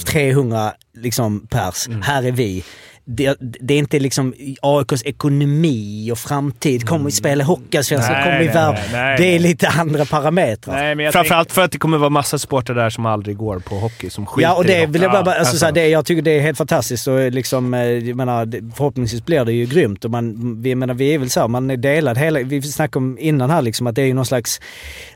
300 0.07 0.73
liksom 0.95 1.47
pers, 1.47 1.89
här 2.03 2.23
är 2.23 2.33
vi. 2.33 2.65
Det, 3.05 3.37
det 3.41 3.75
är 3.75 3.79
inte 3.79 3.99
liksom 3.99 4.35
AIKs 4.63 5.03
ekonomi 5.05 6.11
och 6.13 6.19
framtid. 6.19 6.89
Kommer 6.89 7.05
vi 7.05 7.11
spela 7.11 7.45
Hockeyallsvenskan? 7.45 8.23
Kommer 8.25 8.39
vi 8.39 8.47
nej, 8.93 9.17
Det 9.19 9.25
är 9.25 9.39
lite 9.39 9.69
andra 9.69 10.05
parametrar. 10.05 10.75
Nej, 10.75 10.95
men 10.95 11.13
Framförallt 11.13 11.53
för 11.53 11.63
att 11.63 11.73
det 11.73 11.79
kommer 11.79 11.99
vara 11.99 12.11
massa 12.11 12.39
sporter 12.39 12.75
där 12.75 12.91
som 12.91 13.07
aldrig 13.07 13.37
går 13.37 13.59
på 13.59 13.75
hockey, 13.75 14.11
som 14.11 14.27
skiter 14.27 14.49
Ja, 14.49 14.55
och 14.55 14.65
i 14.65 14.69
det 14.69 14.75
hockey. 14.75 14.93
vill 14.93 15.03
jag 15.03 15.11
bara, 15.11 15.19
alltså, 15.19 15.39
alltså. 15.39 15.57
så 15.57 15.65
här, 15.65 15.73
det, 15.73 15.89
jag 15.89 16.07
tycker 16.07 16.23
det 16.23 16.31
är 16.31 16.41
helt 16.41 16.59
fantastiskt 16.59 17.09
och 17.09 17.31
liksom, 17.31 17.75
eh, 17.75 17.81
jag 17.81 18.17
menar, 18.17 18.73
förhoppningsvis 18.77 19.25
blir 19.25 19.45
det 19.45 19.53
ju 19.53 19.67
grymt 19.67 20.05
och 20.05 20.11
man, 20.11 20.57
vi, 20.63 20.75
menar, 20.75 20.95
vi 20.95 21.15
är 21.15 21.19
väl 21.19 21.31
så 21.31 21.41
här, 21.41 21.49
man 21.49 21.71
är 21.71 21.77
delad 21.77 22.19
hela, 22.19 22.41
vi 22.41 22.63
snackade 22.63 23.05
om 23.05 23.19
innan 23.19 23.51
här 23.51 23.63
liksom 23.63 23.87
att 23.87 23.95
det 23.95 24.03
är 24.03 24.07
ju 24.07 24.15
någon 24.15 24.27
slags, 24.27 24.61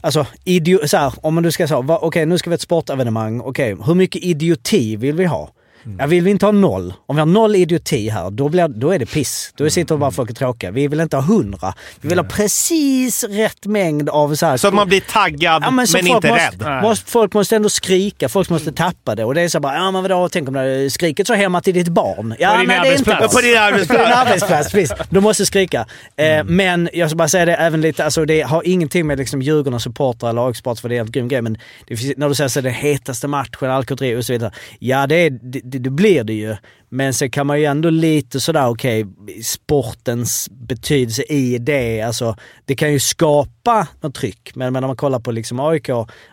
alltså 0.01 0.27
idio, 0.45 0.87
så 0.87 0.97
här, 0.97 1.13
om 1.23 1.35
man 1.35 1.43
nu 1.43 1.51
ska 1.53 1.69
säga, 1.69 1.79
okej 1.79 2.27
nu 2.27 2.39
ska 2.39 2.51
vi 2.51 2.53
ha 2.53 2.57
ett 2.57 2.61
sportevenemang, 2.61 3.41
okej 3.41 3.77
hur 3.87 3.95
mycket 3.95 4.23
idioti 4.25 4.97
vill 4.97 5.15
vi 5.15 5.25
ha? 5.25 5.51
Ja, 5.99 6.07
vill 6.07 6.25
vi 6.25 6.31
inte 6.31 6.47
ha 6.47 6.53
noll? 6.53 6.95
Om 7.07 7.17
vi 7.17 7.21
har 7.21 7.27
noll 7.27 7.57
idioti 7.57 8.09
här, 8.09 8.31
då, 8.31 8.49
blir, 8.49 8.69
då 8.69 8.91
är 8.91 8.99
det 8.99 9.07
piss. 9.07 9.53
Då 9.57 9.71
sitter 9.71 9.97
bara 9.97 10.11
folk 10.11 10.31
och 10.31 10.37
tråkiga. 10.37 10.71
Vi 10.71 10.89
vill 10.89 11.01
inte 11.01 11.17
ha 11.17 11.23
hundra. 11.23 11.75
Vi 12.01 12.09
vill 12.09 12.19
ha 12.19 12.27
precis 12.27 13.25
rätt 13.25 13.67
mängd 13.67 14.09
av 14.09 14.35
så 14.35 14.47
här... 14.47 14.57
Så 14.57 14.69
att 14.69 14.75
man 14.75 14.89
blir 14.89 15.01
taggad, 15.01 15.63
Ja, 15.63 15.71
men, 15.71 15.87
folk 15.87 16.07
inte 16.07 16.29
måste, 16.29 16.67
rädd. 16.67 16.83
Måste, 16.83 17.11
folk 17.11 17.35
måste 17.35 17.57
ändå 17.57 17.69
skrika, 17.69 18.29
folk 18.29 18.51
måste 18.51 18.73
tappa 18.73 19.15
det. 19.15 19.25
Och 19.25 19.35
det 19.35 19.41
är 19.41 19.49
så 19.49 19.61
bara, 19.61 19.75
ja 19.75 19.91
men 19.91 20.03
vadå, 20.03 20.29
tänk 20.29 20.49
om 20.49 20.55
det 20.55 20.91
skriket 20.91 21.27
så 21.27 21.35
hemma 21.35 21.61
till 21.61 21.75
ditt 21.75 21.89
barn. 21.89 22.35
Ja, 22.39 22.51
På 22.53 22.59
din 22.59 22.69
nej, 22.69 22.81
det 22.83 22.89
är 22.89 22.99
inte 22.99 23.15
arbetsplats. 23.15 23.35
På 23.35 23.41
din 23.41 23.59
arbetsplats. 23.59 24.03
På 24.03 24.09
din 24.09 24.19
arbetsplats, 24.19 24.73
precis. 24.73 25.07
Du 25.11 25.21
måste 25.21 25.47
skrika. 25.47 25.87
Eh, 26.17 26.45
men 26.45 26.89
jag 26.93 27.11
ska 27.11 27.17
bara 27.17 27.29
säga 27.29 27.45
det 27.45 27.55
även 27.55 27.81
lite, 27.81 28.05
alltså 28.05 28.25
det 28.25 28.41
har 28.41 28.63
ingenting 28.67 29.07
med 29.07 29.19
liksom 29.19 29.43
Djurgårdens 29.43 29.83
supportrar 29.83 30.31
eller 30.31 30.49
AIK-supportrar 30.49 30.81
för 30.81 30.89
det 30.89 30.97
är 30.97 31.01
en 31.01 31.11
grym 31.11 31.29
grej. 31.29 31.43
Men 31.43 31.59
det 31.87 32.17
när 32.17 32.29
du 32.29 32.35
säger 32.35 32.49
så 32.49 32.59
är 32.59 32.63
det 32.63 32.71
hetaste 32.71 33.29
matchen, 33.29 33.71
Alcatraz 33.71 34.17
och 34.17 34.25
så 34.25 34.33
vidare. 34.33 34.53
Ja, 34.79 35.07
det, 35.07 35.15
är, 35.15 35.31
det, 35.31 35.61
det, 35.79 35.83
det 35.85 35.91
blir 35.91 36.25
det 36.25 36.33
ju. 36.33 36.57
Men 36.89 37.15
sen 37.15 37.31
kan 37.31 37.47
man 37.47 37.59
ju 37.61 37.65
ändå 37.65 37.91
lite 37.91 38.41
sådär, 38.41 38.69
okej, 38.69 39.07
sportens 39.45 40.49
betydelse 40.51 41.23
i 41.23 41.59
det. 41.59 42.03
Alltså, 42.03 42.37
det 42.65 42.75
kan 42.75 42.93
ju 42.93 42.99
skapa 43.01 43.89
något 44.01 44.15
tryck. 44.15 44.51
Men, 44.55 44.73
men 44.73 44.81
när 44.81 44.87
man 44.89 44.97
kollar 44.97 45.21
på 45.21 45.31
liksom 45.31 45.61
AIK, 45.61 45.89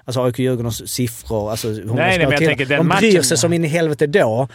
alltså 0.06 0.24
AIK 0.24 0.40
Djurgårdens 0.40 0.90
siffror, 0.90 1.52
alltså 1.52 1.68
hur 1.68 1.76
nej, 1.94 2.14
ska 2.14 2.22
men 2.22 2.32
jag 2.32 2.38
till- 2.38 2.48
tänker 2.48 2.66
den 2.66 2.78
De 2.78 2.96
bryr 3.00 3.12
matchen- 3.14 3.24
sig 3.24 3.38
som 3.38 3.54
in 3.54 3.66
i 3.66 3.68
helvete 3.68 4.08
då. 4.08 4.48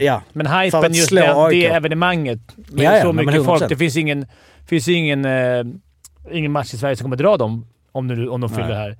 Ja. 0.00 0.22
Men 0.32 0.46
hypen, 0.46 0.94
just 0.94 1.10
det, 1.10 1.16
det 1.16 1.34
AIK. 1.36 1.64
evenemanget. 1.64 2.40
Med 2.56 2.84
Ja, 2.84 2.96
ja, 2.96 3.02
så 3.02 3.12
mycket 3.12 3.34
100%. 3.34 3.44
folk. 3.44 3.68
Det 3.68 3.76
finns 3.76 3.96
ingen, 3.96 4.26
finns 4.66 4.88
ingen, 4.88 5.24
eh, 5.24 5.64
ingen 6.32 6.52
match 6.52 6.74
i 6.74 6.78
Sverige 6.78 6.96
som 6.96 7.04
kommer 7.04 7.16
dra 7.16 7.36
dem 7.36 7.66
om, 7.92 8.06
nu, 8.06 8.28
om 8.28 8.40
de 8.40 8.50
fyller 8.50 8.74
här. 8.74 8.96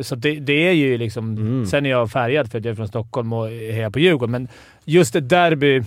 Så 0.00 0.14
det, 0.14 0.34
det 0.34 0.68
är 0.68 0.72
ju 0.72 0.98
liksom... 0.98 1.36
Mm. 1.36 1.66
Sen 1.66 1.86
är 1.86 1.90
jag 1.90 2.10
färgad 2.10 2.50
för 2.50 2.58
att 2.58 2.64
jag 2.64 2.72
är 2.72 2.76
från 2.76 2.88
Stockholm 2.88 3.32
och 3.32 3.48
hejar 3.48 3.90
på 3.90 3.98
Djurgården, 3.98 4.30
men 4.30 4.48
just 4.84 5.16
ett 5.16 5.28
derby, 5.28 5.82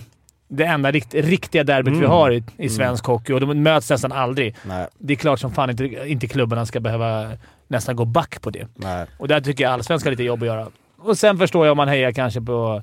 det 0.48 0.64
enda 0.64 0.90
rikt, 0.90 1.14
riktiga 1.14 1.64
derbyt 1.64 1.94
vi 1.94 2.06
har 2.06 2.30
i, 2.30 2.44
i 2.56 2.68
svensk 2.68 3.04
hockey 3.04 3.32
och 3.32 3.40
de 3.40 3.62
möts 3.62 3.90
nästan 3.90 4.12
aldrig. 4.12 4.56
Nej, 4.62 4.86
Det 4.98 5.12
är 5.12 5.16
klart 5.16 5.40
som 5.40 5.52
fan 5.52 5.70
inte, 5.70 5.84
inte 6.06 6.26
klubbarna 6.26 6.66
ska 6.66 6.80
behöva 6.80 7.30
nästan 7.68 7.96
gå 7.96 8.04
back 8.04 8.40
på 8.42 8.50
det. 8.50 8.66
nej. 8.74 9.06
Och 9.18 9.28
där 9.28 9.40
tycker 9.40 9.64
jag 9.64 9.72
allsvenskan 9.72 10.06
har 10.06 10.10
lite 10.12 10.22
jobb 10.22 10.42
att 10.42 10.46
göra. 10.46 10.68
Och 10.98 11.18
sen 11.18 11.38
förstår 11.38 11.66
jag 11.66 11.72
om 11.72 11.76
man 11.76 11.88
hejar 11.88 12.12
kanske 12.12 12.40
på 12.40 12.82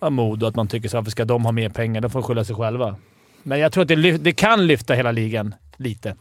ja, 0.00 0.10
Modo, 0.10 0.46
att 0.46 0.56
man 0.56 0.68
tycker 0.68 0.88
så 0.88 0.96
varför 0.96 1.10
ska 1.10 1.24
de 1.24 1.44
ha 1.44 1.52
mer 1.52 1.68
pengar? 1.68 2.00
De 2.00 2.10
får 2.10 2.22
skylla 2.22 2.44
sig 2.44 2.56
själva. 2.56 2.96
Men 3.42 3.58
jag 3.60 3.72
tror 3.72 3.82
att 3.82 3.88
det, 3.88 4.18
det 4.18 4.32
kan 4.32 4.66
lyfta 4.66 4.94
hela 4.94 5.12
ligan 5.12 5.54
lite. 5.76 6.14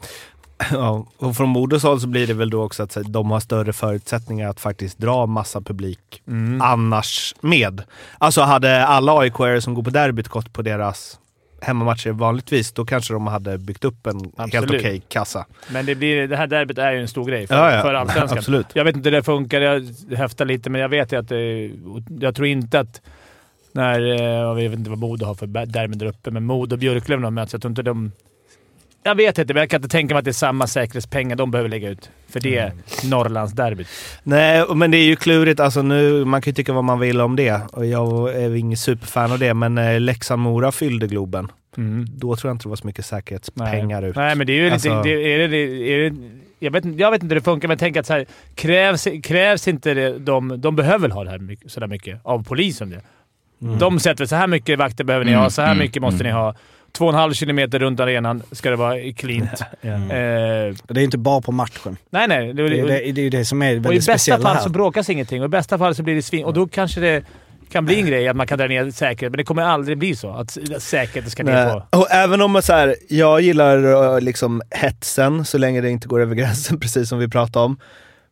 Ja, 0.71 1.05
och 1.17 1.35
från 1.35 1.49
Modos 1.49 1.83
håll 1.83 2.01
så 2.01 2.07
blir 2.07 2.27
det 2.27 2.33
väl 2.33 2.49
då 2.49 2.63
också 2.63 2.83
att 2.83 2.97
de 3.07 3.31
har 3.31 3.39
större 3.39 3.73
förutsättningar 3.73 4.49
att 4.49 4.59
faktiskt 4.59 4.97
dra 4.97 5.25
massa 5.25 5.61
publik 5.61 6.21
Mm. 6.27 6.61
annars 6.61 7.35
med. 7.41 7.81
Alltså 8.17 8.41
hade 8.41 8.85
alla 8.85 9.19
aik 9.19 9.33
som 9.63 9.73
går 9.73 9.83
på 9.83 9.89
derbyt 9.89 10.27
gått 10.27 10.53
på 10.53 10.61
deras 10.61 11.19
hemmamatcher 11.61 12.11
vanligtvis, 12.11 12.71
då 12.71 12.85
kanske 12.85 13.13
de 13.13 13.27
hade 13.27 13.57
byggt 13.57 13.85
upp 13.85 14.07
en 14.07 14.19
helt 14.19 14.33
Absolut. 14.55 14.81
okej 14.81 15.01
kassa. 15.07 15.45
Men 15.71 15.85
det, 15.85 15.95
blir, 15.95 16.27
det 16.27 16.37
här 16.37 16.47
derbyt 16.47 16.77
är 16.77 16.91
ju 16.91 17.01
en 17.01 17.07
stor 17.07 17.25
grej 17.25 17.47
för, 17.47 17.55
Ja, 17.55 17.75
ja. 17.75 17.81
för 17.81 17.93
allsvenskan. 17.93 18.37
Absolut. 18.37 18.67
Jag 18.73 18.83
vet 18.83 18.95
inte 18.95 19.09
hur 19.09 19.15
det 19.15 19.23
funkar. 19.23 19.61
Jag 19.61 19.83
häftar 20.17 20.45
lite, 20.45 20.69
men 20.69 20.81
jag 20.81 20.89
vet 20.89 21.11
ju 21.11 21.19
att 21.19 21.29
det, 21.29 21.71
Jag 22.19 22.35
tror 22.35 22.47
inte 22.47 22.79
att... 22.79 23.01
När, 23.71 23.99
eh, 24.01 24.21
jag 24.23 24.55
vet 24.55 24.73
inte 24.73 24.89
vad 24.89 24.99
Modo 24.99 25.25
har 25.25 25.35
för 25.35 25.47
derby 25.47 25.95
där 25.97 26.05
uppe, 26.05 26.31
men 26.31 26.45
Modo 26.45 26.75
och 26.75 26.79
Björklöven 26.79 27.23
har 27.23 27.31
mötts. 27.31 27.53
Jag 27.53 27.61
tror 27.61 27.69
inte 27.71 27.81
de... 27.83 28.11
Jag 29.07 29.15
vet 29.15 29.37
inte, 29.37 29.53
men 29.53 29.61
jag 29.61 29.69
kan 29.69 29.77
inte 29.77 29.89
tänka 29.89 30.13
mig 30.13 30.19
att 30.19 30.25
det 30.25 30.31
är 30.31 30.33
samma 30.33 30.67
säkerhetspengar 30.67 31.35
de 31.35 31.51
behöver 31.51 31.69
lägga 31.69 31.89
ut. 31.89 32.09
För 32.29 32.39
det 32.39 32.57
är 32.57 32.71
Norrlandsderbyt. 33.09 33.87
Nej, 34.23 34.65
men 34.75 34.91
det 34.91 34.97
är 34.97 35.05
ju 35.05 35.15
klurigt. 35.15 35.59
Alltså 35.59 35.81
nu, 35.81 36.25
man 36.25 36.41
kan 36.41 36.51
ju 36.51 36.55
tycka 36.55 36.73
vad 36.73 36.83
man 36.83 36.99
vill 36.99 37.21
om 37.21 37.35
det. 37.35 37.61
Och 37.73 37.85
jag 37.85 38.35
är 38.35 38.55
ingen 38.55 38.77
superfan 38.77 39.31
av 39.31 39.39
det, 39.39 39.53
men 39.53 39.77
eh, 39.77 39.99
Leksand-Mora 39.99 40.71
fyllde 40.71 41.07
Globen. 41.07 41.51
Då 42.07 42.35
tror 42.35 42.49
jag 42.49 42.55
inte 42.55 42.63
det 42.65 42.69
var 42.69 42.75
så 42.75 42.87
mycket 42.87 43.05
säkerhetspengar 43.05 44.01
Nej. 44.01 44.09
ut. 44.09 44.15
Nej, 44.15 44.35
men 44.35 44.47
det 44.47 44.53
är 44.53 44.61
ju 44.63 44.69
Alltså- 44.69 44.89
lite... 44.97 45.09
Det, 45.09 45.33
är 45.33 45.47
det, 45.47 45.57
är 45.57 46.09
det, 46.09 46.15
jag, 46.59 46.71
vet, 46.71 46.85
inte- 46.85 47.01
jag 47.01 47.11
vet 47.11 47.23
inte 47.23 47.33
hur 47.33 47.39
det 47.41 47.45
funkar, 47.45 47.67
men 47.67 47.73
jag 47.75 47.79
tänker 47.79 47.99
att 47.99 48.05
så 48.05 48.13
här, 48.13 48.25
krävs, 48.55 49.07
krävs 49.23 49.67
inte 49.67 49.93
det... 49.93 50.19
De, 50.19 50.61
de 50.61 50.75
behöver 50.75 50.99
väl 50.99 51.11
ha 51.11 51.23
det 51.23 51.29
här 51.29 51.57
sådär 51.67 51.87
mycket 51.87 52.19
av 52.23 52.43
polisen. 52.43 52.89
Det. 52.89 53.01
Mm. 53.61 53.79
De 53.79 53.99
sätter 53.99 54.25
så 54.25 54.35
här 54.35 54.47
mycket 54.47 54.79
vakter 54.79 55.03
behöver 55.03 55.25
ni 55.25 55.33
ha, 55.33 55.49
så 55.49 55.61
här 55.61 55.75
mycket 55.75 56.01
måste 56.01 56.23
ni 56.23 56.29
ha. 56.31 56.55
Två 56.97 57.05
och 57.05 57.13
en 57.13 57.19
halv 57.19 57.33
kilometer 57.33 57.79
runt 57.79 57.99
arenan 57.99 58.43
ska 58.51 58.69
det 58.69 58.75
vara 58.75 58.95
cleant. 59.15 59.61
Mm. 59.81 60.01
Eh, 60.11 60.75
Det 60.87 61.01
är 61.01 61.03
inte 61.03 61.17
bara 61.17 61.41
på 61.41 61.51
matchen. 61.51 61.97
nej, 62.09 62.27
nej. 62.27 62.53
Det, 62.53 62.69
Det 62.69 62.79
är 62.79 62.85
det, 62.85 63.11
det, 63.11 63.21
är 63.21 63.23
ju 63.23 63.29
det 63.29 63.45
som 63.45 63.61
är 63.61 63.65
och 63.65 63.71
i 63.71 63.79
väldigt 63.79 63.99
bästa 63.99 64.11
speciellt 64.11 64.43
fall 64.43 64.55
här. 64.55 64.63
så 64.63 64.69
bråkas 64.69 65.09
ingenting 65.09 65.41
och 65.41 65.45
i 65.45 65.49
bästa 65.49 65.77
fall 65.77 65.95
så 65.95 66.03
blir 66.03 66.15
det 66.15 66.21
svin... 66.21 66.45
Och 66.45 66.53
då 66.53 66.67
kanske 66.67 66.99
det 67.01 67.23
kan 67.71 67.85
bli 67.85 67.99
en 67.99 68.05
grej 68.05 68.27
att 68.27 68.35
man 68.35 68.47
kan 68.47 68.57
dra 68.57 68.67
ner 68.67 68.91
säkerhet, 68.91 69.31
men 69.31 69.37
det 69.37 69.43
kommer 69.43 69.61
aldrig 69.61 69.97
bli 69.97 70.15
så. 70.15 70.29
Att 70.29 70.57
säkerheten 70.79 71.31
ska 71.31 71.43
ner 71.43 71.69
på... 71.69 71.97
Och 71.97 72.11
även 72.11 72.41
om 72.41 72.51
man 72.51 72.61
så 72.61 72.73
här, 72.73 72.95
jag 73.09 73.41
gillar 73.41 74.13
eh, 74.15 74.21
liksom 74.21 74.61
hetsen 74.69 75.45
så 75.45 75.57
länge 75.57 75.81
det 75.81 75.89
inte 75.89 76.07
går 76.07 76.21
över 76.21 76.35
gränsen, 76.41 76.79
precis 76.79 77.09
som 77.09 77.19
vi 77.19 77.27
pratade 77.27 77.65
om. 77.65 77.77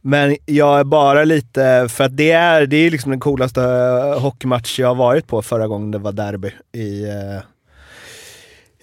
Men 0.02 0.38
jag 0.46 0.80
är 0.80 0.84
bara 0.84 1.24
lite, 1.24 1.88
för 1.90 2.04
att 2.04 2.18
det 2.18 2.32
är, 2.32 2.66
det 2.66 2.78
är 2.78 2.92
liksom 2.92 3.12
den 3.12 3.20
coolaste 3.20 3.62
eh, 3.62 4.22
hockeymatch 4.22 4.80
jag 4.80 4.88
har 4.88 4.96
varit 4.96 5.28
på 5.28 5.42
förra 5.42 5.68
gången 5.68 5.92
det 5.92 5.98
var 5.98 6.12
derby 6.12 6.52
i, 6.74 7.04
eh, 7.04 7.42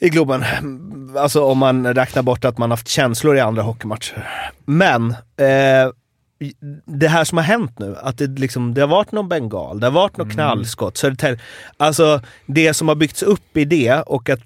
i 0.01 0.09
Globen. 0.09 0.45
Alltså 1.17 1.45
om 1.45 1.59
man 1.59 1.95
räknar 1.95 2.23
bort 2.23 2.45
att 2.45 2.59
man 2.59 2.71
haft 2.71 2.89
känslor 2.89 3.37
i 3.37 3.41
andra 3.41 3.63
hockeymatcher. 3.63 4.29
Men 4.65 5.11
eh, 5.11 5.91
det 6.85 7.09
här 7.09 7.25
som 7.25 7.39
har 7.39 7.45
hänt 7.45 7.79
nu, 7.79 7.97
att 8.03 8.19
det, 8.19 8.27
liksom, 8.27 8.75
det 8.75 8.81
har 8.81 8.89
varit 8.89 9.13
någon 9.13 9.29
bengal, 9.29 9.81
det 9.81 9.87
har 9.87 9.93
varit 9.93 10.17
något 10.17 10.33
knallskott. 10.33 10.97
Södertälje, 10.97 11.41
alltså 11.77 12.21
det 12.47 12.75
som 12.75 12.89
har 12.89 12.95
byggts 12.95 13.23
upp 13.23 13.57
i 13.57 13.65
det 13.65 14.03
och 14.07 14.31
att 14.31 14.41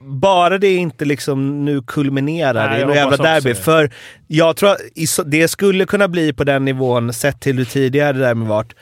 bara 0.00 0.58
det 0.58 0.74
inte 0.74 1.04
liksom 1.04 1.64
nu 1.64 1.82
kulminerar 1.82 2.70
Nej, 2.70 2.80
i 2.80 2.84
något 2.84 2.96
jävla 2.96 3.16
derby. 3.16 3.54
För 3.54 3.90
jag 4.26 4.56
tror 4.56 4.70
att 4.70 4.80
det 5.26 5.48
skulle 5.48 5.86
kunna 5.86 6.08
bli 6.08 6.32
på 6.32 6.44
den 6.44 6.64
nivån, 6.64 7.12
sett 7.12 7.40
till 7.40 7.58
hur 7.58 7.64
tidigare 7.64 8.12
det 8.12 8.18
derby 8.18 8.46
varit, 8.46 8.74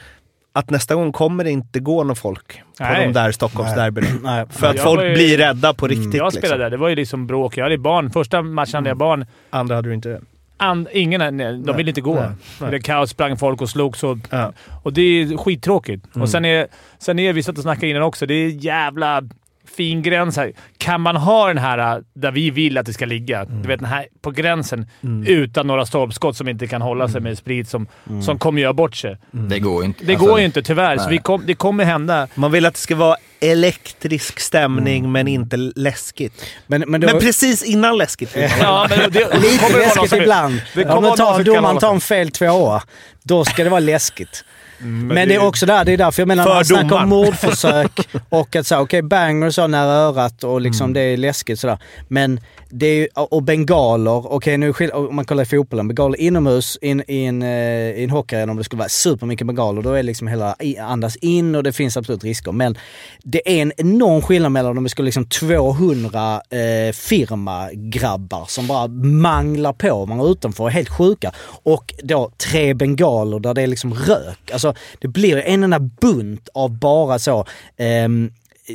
att 0.53 0.71
nästa 0.71 0.95
gång 0.95 1.13
kommer 1.13 1.45
det 1.45 1.51
inte 1.51 1.81
gå 1.81 2.05
någon 2.05 2.17
folk 2.17 2.47
på 2.79 2.85
Nej. 2.85 3.07
de 3.07 3.13
där 3.13 3.33
Stockholmsderbyna. 3.33 4.07
Nej. 4.23 4.47
För 4.51 4.67
att 4.67 4.77
Jag 4.77 4.85
folk 4.85 5.03
ju- 5.03 5.13
blir 5.15 5.39
rädda 5.39 5.75
på 5.75 5.87
riktigt. 5.87 6.15
Jag 6.15 6.33
spelade 6.33 6.49
liksom. 6.49 6.59
där. 6.61 6.71
Det 6.71 6.77
var 6.77 6.89
ju 6.89 6.95
liksom 6.95 7.27
bråk. 7.27 7.57
Jag 7.57 7.65
hade 7.65 7.79
barn. 7.79 8.11
Första 8.11 8.43
matchen 8.43 8.75
hade 8.75 8.89
jag 8.89 8.97
barn. 8.97 9.27
Andra 9.51 9.75
hade 9.75 9.89
du 9.89 9.95
inte 9.95 10.09
det. 10.09 10.21
And, 10.61 10.89
ingen, 10.93 11.37
nej, 11.37 11.59
de 11.59 11.77
ville 11.77 11.91
inte 11.91 12.01
gå. 12.01 12.15
Nej. 12.15 12.31
Nej. 12.61 12.71
Det 12.71 12.81
kaos, 12.81 13.11
sprang 13.11 13.37
folk 13.37 13.63
och 13.63 13.71
slogs. 13.71 14.05
Och, 14.05 14.19
Ja. 14.31 14.53
och 14.83 14.93
det 14.93 15.01
är 15.03 15.37
skittråkigt. 15.37 16.07
Mm. 16.15 16.23
Och 16.23 16.29
sen 16.29 16.45
är, 16.45 16.67
sen 16.99 17.19
är 17.19 17.33
vi 17.33 17.43
satt 17.43 17.57
och 17.57 17.63
snackade 17.63 17.87
innan 17.89 18.03
också. 18.03 18.27
Det 18.27 18.35
är 18.35 18.49
jävla 18.49 19.23
fin 19.77 20.03
gräns 20.03 20.37
här. 20.37 20.53
Kan 20.79 21.01
man 21.01 21.17
ha 21.17 21.49
den 21.49 21.59
här 21.59 21.79
äh, 21.97 22.03
där 22.15 22.31
vi 22.31 22.51
vill 22.51 22.79
att 22.79 22.87
det 22.87 22.93
ska 22.93 23.07
ligga, 23.07 23.41
Mm. 23.41 23.63
du 23.63 23.69
vet 23.69 23.79
den 23.81 23.89
här 23.89 24.07
på 24.23 24.31
gränsen, 24.31 24.87
utan 25.27 25.67
några 25.67 25.87
stolpskott 25.87 26.37
som 26.37 26.49
inte 26.49 26.67
kan 26.67 26.83
hålla 26.83 27.05
Mm. 27.05 27.13
sig 27.13 27.21
med 27.21 27.39
sprit 27.39 27.69
som, 27.69 27.87
som 28.25 28.39
kommer 28.39 28.63
göra 28.63 28.73
bort 28.73 28.97
sig. 28.97 29.17
Det 29.31 29.59
går 29.59 29.83
ju 29.83 29.87
inte. 29.87 30.05
Det 30.05 30.13
Alltså, 30.13 30.27
går 30.27 30.39
ju 30.39 30.45
inte 30.45 30.63
tyvärr, 30.63 30.99
så 30.99 31.09
vi 31.11 31.19
kom, 31.19 31.43
det 31.47 31.55
kommer 31.55 31.85
hända. 31.85 32.29
Man 32.35 32.53
vill 32.53 32.67
att 32.67 32.75
det 32.75 32.81
ska 32.81 32.97
vara 32.97 33.17
elektrisk 33.41 34.41
stämning 34.41 35.13
men 35.13 35.29
inte 35.29 35.57
läskigt. 35.57 36.45
Men, 36.67 36.85
men, 36.87 37.01
då, 37.01 37.07
Men 37.07 37.21
precis 37.21 37.63
innan 37.63 37.99
läskigt. 37.99 38.37
man. 38.37 38.49
Ja, 38.61 38.87
men 38.91 38.99
det, 39.11 39.39
lite 39.41 39.79
läskigt 39.79 40.13
ibland. 40.13 40.61
det 40.75 40.85
Om 40.85 40.89
kommer 40.91 41.09
man 41.09 41.19
vara 41.19 41.31
någon 41.31 41.45
tar, 41.45 41.45
domaren 41.45 41.65
hålla 41.65 41.81
tar 41.81 41.95
en 41.95 42.01
fel 42.01 42.31
tvåa, 42.31 42.83
då 43.23 43.45
ska 43.45 43.65
det 43.65 43.71
vara 43.71 43.81
läskigt. 43.81 44.45
Men, 44.79 45.29
det 45.29 45.35
är 45.35 45.47
också 45.47 45.67
där, 45.67 45.85
det 45.85 45.93
är 45.93 45.97
därför 45.97 46.23
jag 46.23 46.29
menar 46.29 46.45
när 46.45 46.55
man 46.55 46.65
snackar 46.65 47.03
om 47.03 47.09
mordförsök 47.19 48.09
och 48.29 48.57
att 48.57 48.67
säga 48.67 48.81
okej 48.81 49.03
banger 49.03 49.47
och 49.47 49.55
så 49.55 49.67
nära 49.67 49.93
örat 49.93 50.45
och 50.45 50.61
liksom 50.61 50.85
Mm. 50.85 50.95
det 50.95 51.01
är 51.01 51.17
läskigt 51.17 51.61
sådär. 51.61 51.79
Men 52.09 52.41
det 52.71 52.87
är 52.87 53.09
och 53.35 53.43
bengaler, 53.43 54.33
okej 54.33 54.59
nu 54.59 54.73
skil, 54.73 54.91
om 54.91 55.17
man 55.17 55.25
kollar 55.25 55.43
i 55.43 55.47
fotbollen, 55.47 55.89
bengaler 55.89 56.21
inomhus 56.21 56.79
in, 56.83 57.03
i 57.09 57.25
en, 57.25 57.43
eh, 57.43 57.49
i 57.91 58.05
en 58.05 58.11
hockeyarena 58.11 58.53
om 58.53 58.59
det 58.59 58.65
skulle 58.65 58.79
vara 58.79 58.89
supermycket 58.89 59.47
bengaler, 59.47 59.83
då 59.83 59.93
är 59.93 60.03
liksom 60.03 60.29
hela 60.29 60.57
andas 60.81 61.17
in 61.17 61.55
och 61.55 61.63
det 61.63 61.73
finns 61.73 61.97
absolut 61.97 62.25
risker. 62.25 62.53
Men 62.53 62.79
det 63.23 63.59
är 63.59 63.63
en 63.63 63.73
enorm 63.77 64.23
skillnad 64.23 64.53
mellan 64.53 64.79
om 64.79 64.85
det 64.85 64.91
skulle 64.91 65.07
liksom 65.07 65.25
200 65.25 66.35
eh, 66.51 66.93
firmagrabbar 66.93 68.45
som 68.49 68.67
bara 68.67 68.89
manglar 68.89 69.73
på, 69.73 70.07
man 70.07 70.21
är 70.21 70.33
utanför 70.33 70.69
helt 70.69 70.89
sjuka. 70.89 71.33
Och 71.63 71.95
då 72.03 72.31
tre 72.37 72.75
bengaler 72.75 73.39
där 73.41 73.55
det 73.55 73.63
är 73.63 73.67
liksom 73.67 73.95
rök. 73.95 74.51
Alltså 74.53 74.68
det 74.99 75.09
blir 75.09 75.37
en 75.37 75.65
enda 75.65 75.79
bunt 75.79 76.49
av 76.55 76.79
bara 76.79 77.19
så 77.19 77.47
ehm, 77.77 78.31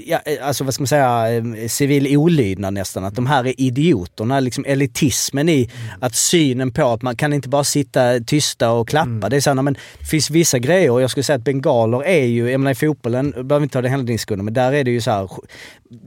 Ja, 0.06 0.22
alltså 0.42 0.64
vad 0.64 0.74
ska 0.74 0.82
man 0.82 0.88
säga, 0.88 1.34
eh, 1.34 1.68
civil 1.68 2.18
olydnad 2.18 2.74
nästan. 2.74 3.06
Att 3.06 3.16
de 3.16 3.26
här 3.28 3.48
är 3.48 3.62
idioterna, 3.62 4.40
liksom 4.40 4.66
elitismen 4.68 5.50
i 5.50 5.70
att 6.00 6.16
synen 6.16 6.72
på 6.72 6.90
att 6.90 7.02
man 7.02 7.16
kan 7.16 7.34
inte 7.34 7.50
bara 7.50 7.64
sitta 7.64 8.20
tysta 8.20 8.72
och 8.72 8.90
klappa. 8.90 9.30
Det 9.30 9.36
är 9.36 9.42
så 9.42 9.50
här, 9.50 9.62
men 9.62 9.74
det 10.00 10.06
finns 10.06 10.30
vissa 10.30 10.60
grejer 10.60 10.92
och 10.92 11.02
jag 11.02 11.10
skulle 11.10 11.24
säga 11.24 11.36
att 11.36 11.44
bengaler 11.44 12.04
är 12.04 12.26
ju, 12.26 12.52
jag 12.52 12.60
menar 12.60 12.72
i 12.72 12.76
fotbollen, 12.76 13.32
behöver 13.32 13.60
vi 13.60 13.64
inte 13.64 13.74
ta 13.74 13.82
det 13.82 13.90
hela 13.90 14.04
diskussionen, 14.04 14.46
men 14.46 14.54
där 14.54 14.74
är 14.74 14.84
det 14.84 14.92
ju 14.92 15.02
så 15.02 15.12
här, 15.12 15.30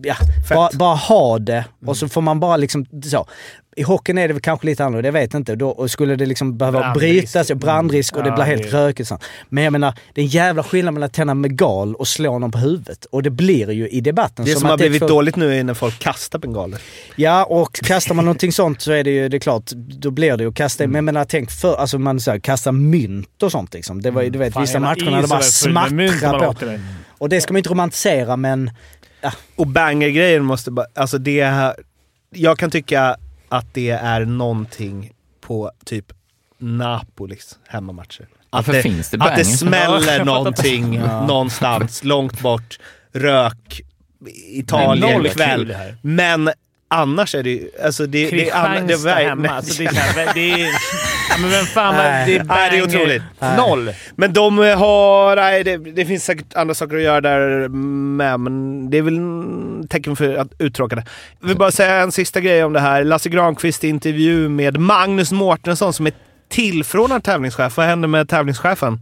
ja, 0.03 0.16
bara, 0.51 0.70
bara 0.72 0.95
ha 0.95 1.39
det 1.39 1.64
och 1.87 1.97
så 1.97 2.09
får 2.09 2.20
man 2.20 2.41
bara 2.41 2.57
liksom 2.57 2.87
så. 3.05 3.26
I 3.79 3.83
hockeyn 3.83 4.18
är 4.18 4.29
det 4.29 4.41
kanske 4.41 4.66
lite 4.66 4.85
annorlunda, 4.85 5.07
jag 5.07 5.12
vet 5.12 5.35
inte. 5.35 5.55
Då 5.57 5.89
skulle 5.89 6.16
det 6.16 6.27
liksom 6.27 6.59
behöva 6.59 6.81
Brandrisk. 6.81 7.33
brytas, 7.33 7.53
brandrisk 7.53 8.16
och 8.16 8.22
det 8.22 8.29
Ja, 8.29 8.35
blir 8.35 8.45
helt 8.45 8.62
det- 8.62 8.68
rökigt. 8.87 9.11
Men 9.49 9.64
jag 9.64 9.72
menar, 9.72 9.95
det 10.14 10.20
är 10.20 10.22
en 10.24 10.29
jävla 10.31 10.62
skillnad 10.62 10.95
mellan 10.95 11.07
att 11.07 11.12
tända 11.12 11.35
med 11.35 11.59
gal 11.59 11.95
och 11.95 12.09
slå 12.09 12.39
någon 12.39 12.51
på 12.51 12.59
huvudet. 12.59 13.05
Och 13.05 13.22
det 13.22 13.31
blir 13.31 13.70
ju 13.70 13.89
i 13.89 14.01
debatten. 14.01 14.45
Det 14.45 14.51
som, 14.53 14.64
att 14.64 14.70
har 14.70 14.77
blivit 14.79 15.01
två- 15.01 15.09
dåligt 15.09 15.37
nu 15.37 15.59
är 15.59 15.64
när 15.64 15.74
folk 15.74 15.99
kastar 15.99 16.39
bengaler. 16.39 16.81
Ja, 17.16 17.45
och 17.45 17.72
kastar 17.74 18.14
man 18.14 18.24
någonting 18.24 18.53
sånt 18.53 18.81
så 18.81 18.93
är 18.93 19.05
det 19.05 19.11
ju, 19.11 19.29
det 19.29 19.37
är 19.37 19.39
klart, 19.39 19.70
då 19.74 20.11
blir 20.11 20.37
det 20.37 20.43
ju 20.45 20.49
att 20.49 20.55
kasta, 20.55 20.85
Mm. 20.85 20.93
men 20.93 20.97
jag 20.99 21.05
menar 21.05 21.24
tänk 21.24 21.51
för, 21.51 21.77
alltså 21.77 21.99
man 21.99 22.20
säger 22.20 22.39
kasta 22.41 22.72
mynt 22.72 23.43
och 23.43 23.53
sånt 23.53 23.74
liksom. 23.74 24.03
Det 24.03 24.11
var 24.11 24.22
ju, 24.22 24.31
du 24.31 24.39
vet, 24.39 24.53
Fan, 24.53 24.62
vissa 24.62 24.81
matcher 24.81 25.11
när 25.11 25.22
det 25.22 25.29
bara 25.29 25.72
man 25.72 26.55
på. 26.55 26.79
Och 27.18 27.29
det 27.29 27.41
ska 27.41 27.53
man 27.53 27.59
inte 27.59 27.70
romantisera 27.70 28.37
men, 28.37 28.70
Och 29.57 29.66
banger-grejen 29.66 30.45
måste 30.45 30.70
bara... 30.70 30.87
Alltså 30.95 31.18
det 31.18 31.45
här, 31.45 31.74
Jag 32.35 32.59
kan 32.59 32.70
tycka 32.70 33.16
att 33.49 33.75
det 33.75 33.91
är 33.91 34.25
någonting 34.25 35.13
på 35.41 35.71
typ 35.85 36.13
Napolis 36.59 37.59
hemmamatcher. 37.69 38.29
Att 38.51 38.67
det, 38.67 38.83
finns 38.83 39.11
det 39.11 39.23
att 39.23 39.37
det? 39.37 39.43
Ja, 39.51 39.57
smäller 39.57 40.25
någonting 40.25 40.99
någonstans 41.01 42.05
långt 42.05 42.41
bort. 42.41 42.79
Rök, 43.13 43.81
Italien 44.53 45.25
kväll. 45.25 45.77
Men 46.03 46.51
annars 46.89 47.34
är 47.34 47.43
det 47.43 47.51
ju... 47.51 47.70
Alltså 47.84 48.07
det, 48.07 48.30
det, 48.30 48.51
är 48.51 49.05
det, 49.05 49.28
hemma. 49.28 49.49
Alltså, 49.49 49.82
det, 49.82 49.89
är, 49.89 49.93
så 49.93 50.01
här, 50.01 50.34
det 50.34 50.53
är... 50.53 50.68
Ja, 51.30 51.37
men 51.41 51.51
vem 51.51 51.64
fan... 51.64 51.95
Nej. 51.95 52.26
det 52.26 52.37
är, 52.37 52.45
Nej, 52.45 52.70
det 52.70 52.78
är 52.78 52.82
otroligt. 52.82 53.22
Noll. 53.57 53.91
Men 54.16 54.32
de 54.32 54.59
har... 54.59 55.37
Nej, 55.37 55.64
det, 55.64 55.76
det 55.76 56.05
finns 56.05 56.24
säkert 56.24 56.55
andra 56.55 56.74
saker 56.74 56.97
att 56.97 57.03
göra 57.03 57.20
där 57.20 57.68
med, 57.68 58.41
men 58.41 58.91
det 58.91 58.99
är 58.99 59.03
väl 59.03 59.16
en 59.16 59.89
tecken 59.89 60.16
för 60.16 60.37
att 60.37 60.49
uttråkade. 60.59 61.05
Jag 61.41 61.49
vill 61.49 61.57
bara 61.57 61.70
säga 61.70 61.97
en 61.97 62.12
sista 62.12 62.41
grej 62.41 62.64
om 62.64 62.72
det 62.72 62.80
här. 62.80 63.05
Lasse 63.05 63.28
Granqvist 63.28 63.84
intervju 63.84 64.49
med 64.49 64.80
Magnus 64.80 65.32
Mårtensson 65.32 65.93
som 65.93 66.07
är 66.07 66.12
tillförordnad 66.49 67.24
tävlingschef. 67.24 67.76
Vad 67.76 67.87
händer 67.87 68.09
med 68.09 68.28
tävlingschefen 68.28 69.01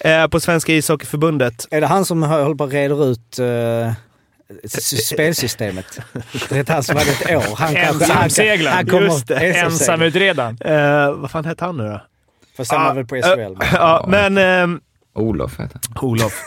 eh, 0.00 0.26
på 0.26 0.40
Svenska 0.40 0.72
ishockeyförbundet? 0.72 1.66
är 1.70 1.80
det 1.80 1.86
han 1.86 2.04
som 2.04 2.22
håller 2.22 2.54
på 2.54 2.64
att 2.64 2.72
reda 2.72 2.94
ut 2.94 3.38
uh, 3.40 3.92
spelsystemet? 4.68 5.98
Det 6.48 6.68
är 6.68 6.72
han 6.72 6.82
som 6.82 6.96
hade 6.96 7.10
ett 7.10 7.30
år. 7.36 7.56
Han 7.56 7.76
han- 7.76 7.76
Ensamseglaren. 7.76 8.76
Han 8.76 8.86
kommer 8.86 9.02
Just 9.02 9.26
det. 9.26 9.38
Ensamutredaren. 9.60 10.58
Eh, 10.60 11.12
vad 11.12 11.30
fan 11.30 11.44
hette 11.44 11.64
han 11.64 11.76
nu 11.76 11.84
då? 11.84 12.00
Fast 12.56 12.72
han 12.72 12.84
var 12.84 12.94
väl 12.94 13.06
på 13.06 13.16
SHL. 13.16 13.56
men- 13.58 13.68
Ja, 13.72 14.04
men... 14.08 14.38
ehm, 14.38 14.80
Olof 15.14 15.52
heter 15.60 15.80
han. 15.94 16.08
Olof. 16.08 16.42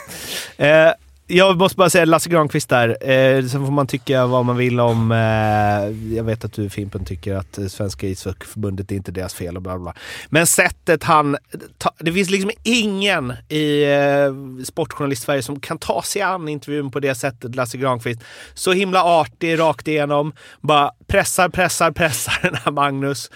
Jag 1.31 1.57
måste 1.57 1.77
bara 1.77 1.89
säga 1.89 2.05
Lasse 2.05 2.29
Granqvist 2.29 2.69
där. 2.69 3.09
Eh, 3.09 3.45
sen 3.45 3.65
får 3.65 3.71
man 3.71 3.87
tycka 3.87 4.25
vad 4.25 4.45
man 4.45 4.57
vill 4.57 4.79
om... 4.79 5.11
Eh, 5.11 6.15
jag 6.15 6.23
vet 6.23 6.45
att 6.45 6.53
du 6.53 6.69
Fimpen 6.69 7.05
tycker 7.05 7.35
att 7.35 7.59
Svenska 7.71 8.07
ishockeyförbundet 8.07 8.91
är 8.91 8.95
inte 8.95 9.11
deras 9.11 9.33
fel 9.33 9.55
och 9.55 9.61
bla 9.61 9.77
bla. 9.77 9.83
bla. 9.83 9.93
Men 10.29 10.47
sättet 10.47 11.03
han... 11.03 11.37
Ta, 11.77 11.91
det 11.99 12.13
finns 12.13 12.29
liksom 12.29 12.51
ingen 12.63 13.33
i 13.49 13.83
eh, 13.83 14.63
Sportjournalist-Sverige 14.63 15.41
som 15.41 15.59
kan 15.59 15.77
ta 15.77 16.01
sig 16.01 16.21
an 16.21 16.47
intervjun 16.47 16.91
på 16.91 16.99
det 16.99 17.15
sättet, 17.15 17.55
Lasse 17.55 17.77
Granqvist. 17.77 18.21
Så 18.53 18.71
himla 18.71 19.03
artig 19.03 19.59
rakt 19.59 19.87
igenom. 19.87 20.33
Bara 20.61 20.91
pressar, 21.07 21.49
pressar, 21.49 21.91
pressar 21.91 22.39
den 22.41 22.55
här 22.55 22.71
Magnus. 22.71 23.31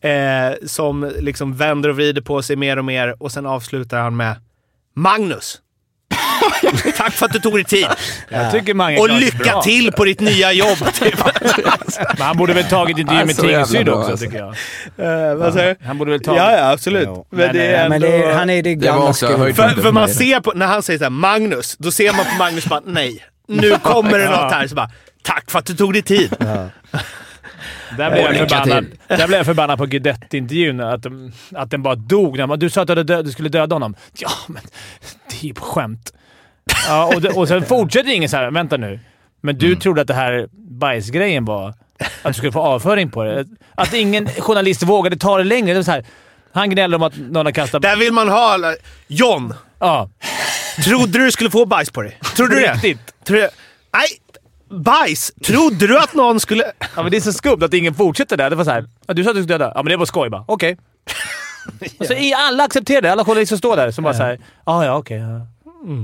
Eh, 0.00 0.66
som 0.66 1.12
liksom 1.18 1.54
vänder 1.56 1.88
och 1.88 1.96
vrider 1.96 2.22
på 2.22 2.42
sig 2.42 2.56
mer 2.56 2.76
och 2.76 2.84
mer 2.84 3.22
och 3.22 3.32
sen 3.32 3.46
avslutar 3.46 4.00
han 4.00 4.16
med 4.16 4.36
Magnus! 4.94 5.60
Tack 6.96 7.12
för 7.12 7.26
att 7.26 7.32
du 7.32 7.38
tog 7.38 7.54
dig 7.54 7.64
tid! 7.64 7.86
Jag 8.28 8.52
tycker 8.52 8.74
Mange 8.74 8.98
Och 8.98 9.08
lycka 9.08 9.52
bra. 9.52 9.62
till 9.62 9.92
på 9.92 10.04
ditt 10.04 10.20
nya 10.20 10.52
jobb! 10.52 10.78
Typ. 10.94 11.14
Men 12.18 12.26
han 12.26 12.36
borde 12.36 12.52
väl 12.54 12.64
tagit 12.64 12.98
intervju 12.98 13.20
Ja, 13.20 13.26
med 13.26 13.36
Tingsryd 13.36 13.88
också, 13.88 14.10
alltså. 14.10 14.26
tycker 14.26 14.38
jag. 14.38 15.30
Eh, 15.30 15.34
vad 15.34 15.52
säger 15.52 15.76
du? 15.80 15.86
Han 15.86 15.98
borde 15.98 16.10
väl 16.10 16.20
tagit... 16.20 16.38
Ja, 16.38 16.52
ja, 16.52 16.70
absolut. 16.70 17.04
Jo. 17.06 17.26
Men, 17.30 17.46
Men, 17.46 17.56
det 17.56 17.66
är 17.66 17.88
Men 17.88 17.92
ändå... 17.92 18.06
det 18.06 18.24
är, 18.24 18.34
han 18.34 18.50
är 18.50 18.62
det 18.62 18.62
Det 18.62 18.74
gamla 18.74 19.04
höjdpunkten 19.04 19.54
för, 19.74 19.82
för 19.82 19.92
man 19.92 20.08
ser 20.08 20.40
på, 20.40 20.52
när 20.54 20.66
han 20.66 20.82
säger 20.82 20.98
såhär 20.98 21.10
Magnus, 21.10 21.76
då 21.78 21.90
ser 21.90 22.12
man 22.12 22.24
på 22.24 22.34
Magnus 22.38 22.66
bara 22.66 22.80
nej, 22.84 23.24
nu 23.48 23.70
kommer 23.82 24.18
det 24.18 24.30
något 24.30 24.52
här. 24.52 24.66
Så 24.66 24.74
bara, 24.74 24.90
Tack 25.24 25.50
för 25.50 25.58
att 25.58 25.66
du 25.66 25.74
tog 25.74 25.92
dig 25.92 26.02
tid! 26.02 26.36
Där 27.98 28.10
blev 28.10 28.22
jag 28.22 28.36
förbannad, 28.36 28.86
där 29.08 29.26
blev 29.26 29.38
jag 29.38 29.46
förbannad 29.46 29.78
på 29.78 29.86
Guidetti-intervjun. 29.86 30.80
Att, 30.80 31.06
att 31.54 31.70
den 31.70 31.82
bara 31.82 31.94
dog. 31.94 32.58
Du 32.58 32.70
sa 32.70 32.82
att 32.82 33.06
du 33.24 33.32
skulle 33.32 33.48
döda 33.48 33.74
honom. 33.74 33.94
Ja, 34.18 34.30
men 34.46 34.62
det 35.30 35.36
är 35.36 35.46
ju 35.46 35.54
på 35.54 35.64
skämt. 35.64 36.12
Ja, 36.88 37.06
och, 37.14 37.20
det, 37.20 37.28
och 37.30 37.48
sen 37.48 37.66
fortsätter 37.66 38.10
ingen 38.10 38.28
så 38.28 38.36
här. 38.36 38.50
Vänta 38.50 38.76
nu. 38.76 39.00
Men 39.40 39.58
du 39.58 39.76
trodde 39.76 40.00
att 40.00 40.06
det 40.06 40.14
här 40.14 40.48
bajsgrejen 40.52 41.44
var 41.44 41.68
att 41.68 41.76
du 42.24 42.32
skulle 42.34 42.52
få 42.52 42.60
avföring 42.60 43.10
på 43.10 43.24
det. 43.24 43.44
Att 43.74 43.94
ingen 43.94 44.28
journalist 44.28 44.82
vågade 44.82 45.16
ta 45.16 45.38
det 45.38 45.44
längre. 45.44 45.72
Det 45.72 45.78
var 45.78 45.82
så 45.84 45.90
här, 45.90 46.04
han 46.52 46.70
gnällde 46.70 46.96
om 46.96 47.02
att 47.02 47.16
någon 47.16 47.46
har 47.46 47.52
kastat... 47.52 47.82
Där 47.82 47.96
vill 47.96 48.12
man 48.12 48.28
ha... 48.28 48.52
alla- 48.54 48.74
John! 49.06 49.54
Ja, 49.78 50.10
Trodde 50.84 51.18
du 51.18 51.32
skulle 51.32 51.50
få 51.50 51.66
bajs 51.66 51.90
på 51.90 52.02
dig? 52.02 52.18
Trodde 52.36 52.54
du 52.54 52.60
det? 52.60 52.72
riktigt. 52.72 53.24
Tror 53.24 53.36
du... 53.36 53.48
Nej! 53.92 54.08
Bajs! 54.80 55.32
Trodde 55.44 55.86
du 55.86 55.98
att 55.98 56.14
någon 56.14 56.40
skulle... 56.40 56.64
Ja, 56.96 57.02
men 57.02 57.10
det 57.10 57.16
är 57.16 57.20
så 57.20 57.32
skumt 57.32 57.62
att 57.62 57.74
ingen 57.74 57.94
fortsätter 57.94 58.36
där. 58.36 58.50
Det 58.50 58.56
var 58.56 58.64
så 58.64 58.70
här, 58.70 58.84
ja, 59.06 59.14
du 59.14 59.24
sa 59.24 59.30
att 59.30 59.36
du 59.36 59.42
skulle 59.42 59.58
döda. 59.58 59.72
Ja, 59.74 59.82
men 59.82 59.90
det 59.90 59.96
var 59.96 60.06
skoj 60.06 60.30
bara. 60.30 60.44
Okej. 60.48 60.76
Och 61.98 62.06
så 62.06 62.12
är 62.12 62.34
alla 62.36 62.64
accepterar 62.64 63.02
det. 63.02 63.12
Alla 63.12 63.24
journalister 63.24 63.56
står 63.56 63.76
där 63.76 63.90
som 63.90 64.04
bara 64.04 64.14
såhär, 64.14 64.38
ja 64.66 64.84
ja 64.84 64.96
okej. 64.96 65.18
ja. 65.18 65.46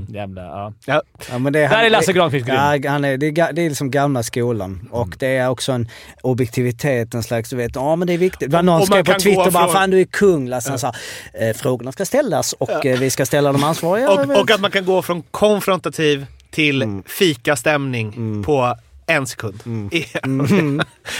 Jävla, 0.09 0.41
ja. 0.41 0.73
Ja. 0.85 1.01
Ja, 1.31 1.37
men 1.37 1.53
det, 1.53 1.59
Där 1.67 1.83
är 1.83 1.89
Lasse 1.89 2.13
Granqvist 2.13 2.47
ja, 2.47 2.77
han 2.87 3.05
är, 3.05 3.17
det, 3.17 3.25
är, 3.27 3.53
det 3.53 3.61
är 3.61 3.69
liksom 3.69 3.91
gamla 3.91 4.23
skolan. 4.23 4.71
Mm. 4.81 4.91
Och 4.93 5.15
det 5.19 5.37
är 5.37 5.49
också 5.49 5.71
en 5.71 5.87
objektivitet, 6.21 7.13
en 7.13 7.23
slags, 7.23 7.49
du 7.49 7.55
vet, 7.55 7.75
ja 7.75 7.95
men 7.95 8.07
det 8.07 8.13
är 8.13 8.17
viktigt. 8.17 8.49
Det 8.51 8.55
var 8.57 8.63
någon 8.63 8.85
skrev 8.85 9.05
på 9.05 9.13
Twitter 9.13 9.51
bara 9.51 9.63
från- 9.63 9.73
“Fan 9.73 9.91
du 9.91 9.99
är 10.01 10.05
kung 10.05 10.47
Lasse”. 10.47 10.69
Han 10.69 10.79
sa 10.79 10.93
eh, 11.33 11.53
“Frågorna 11.55 11.91
ska 11.91 12.05
ställas 12.05 12.53
och 12.53 12.85
eh, 12.85 12.99
vi 12.99 13.09
ska 13.09 13.25
ställa 13.25 13.51
de 13.51 13.63
ansvariga”. 13.63 14.09
Och, 14.11 14.39
och 14.41 14.51
att 14.51 14.61
man 14.61 14.71
kan 14.71 14.85
gå 14.85 15.01
från 15.01 15.21
konfrontativ 15.31 16.25
till 16.51 17.01
fikastämning 17.05 18.43
på 18.43 18.75
en 19.07 19.27
sekund. 19.27 19.59
Ja. 20.13 20.29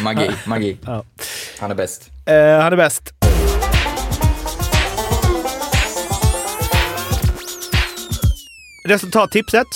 Magi, 0.03 0.31
magi. 0.45 0.77
Ja. 0.85 1.03
Han 1.59 1.71
är 1.71 1.75
bäst. 1.75 2.09
Eh, 2.25 2.35
han 2.35 2.73
är 2.73 2.77
bäst. 2.77 3.13
Resultattipset. 8.91 9.67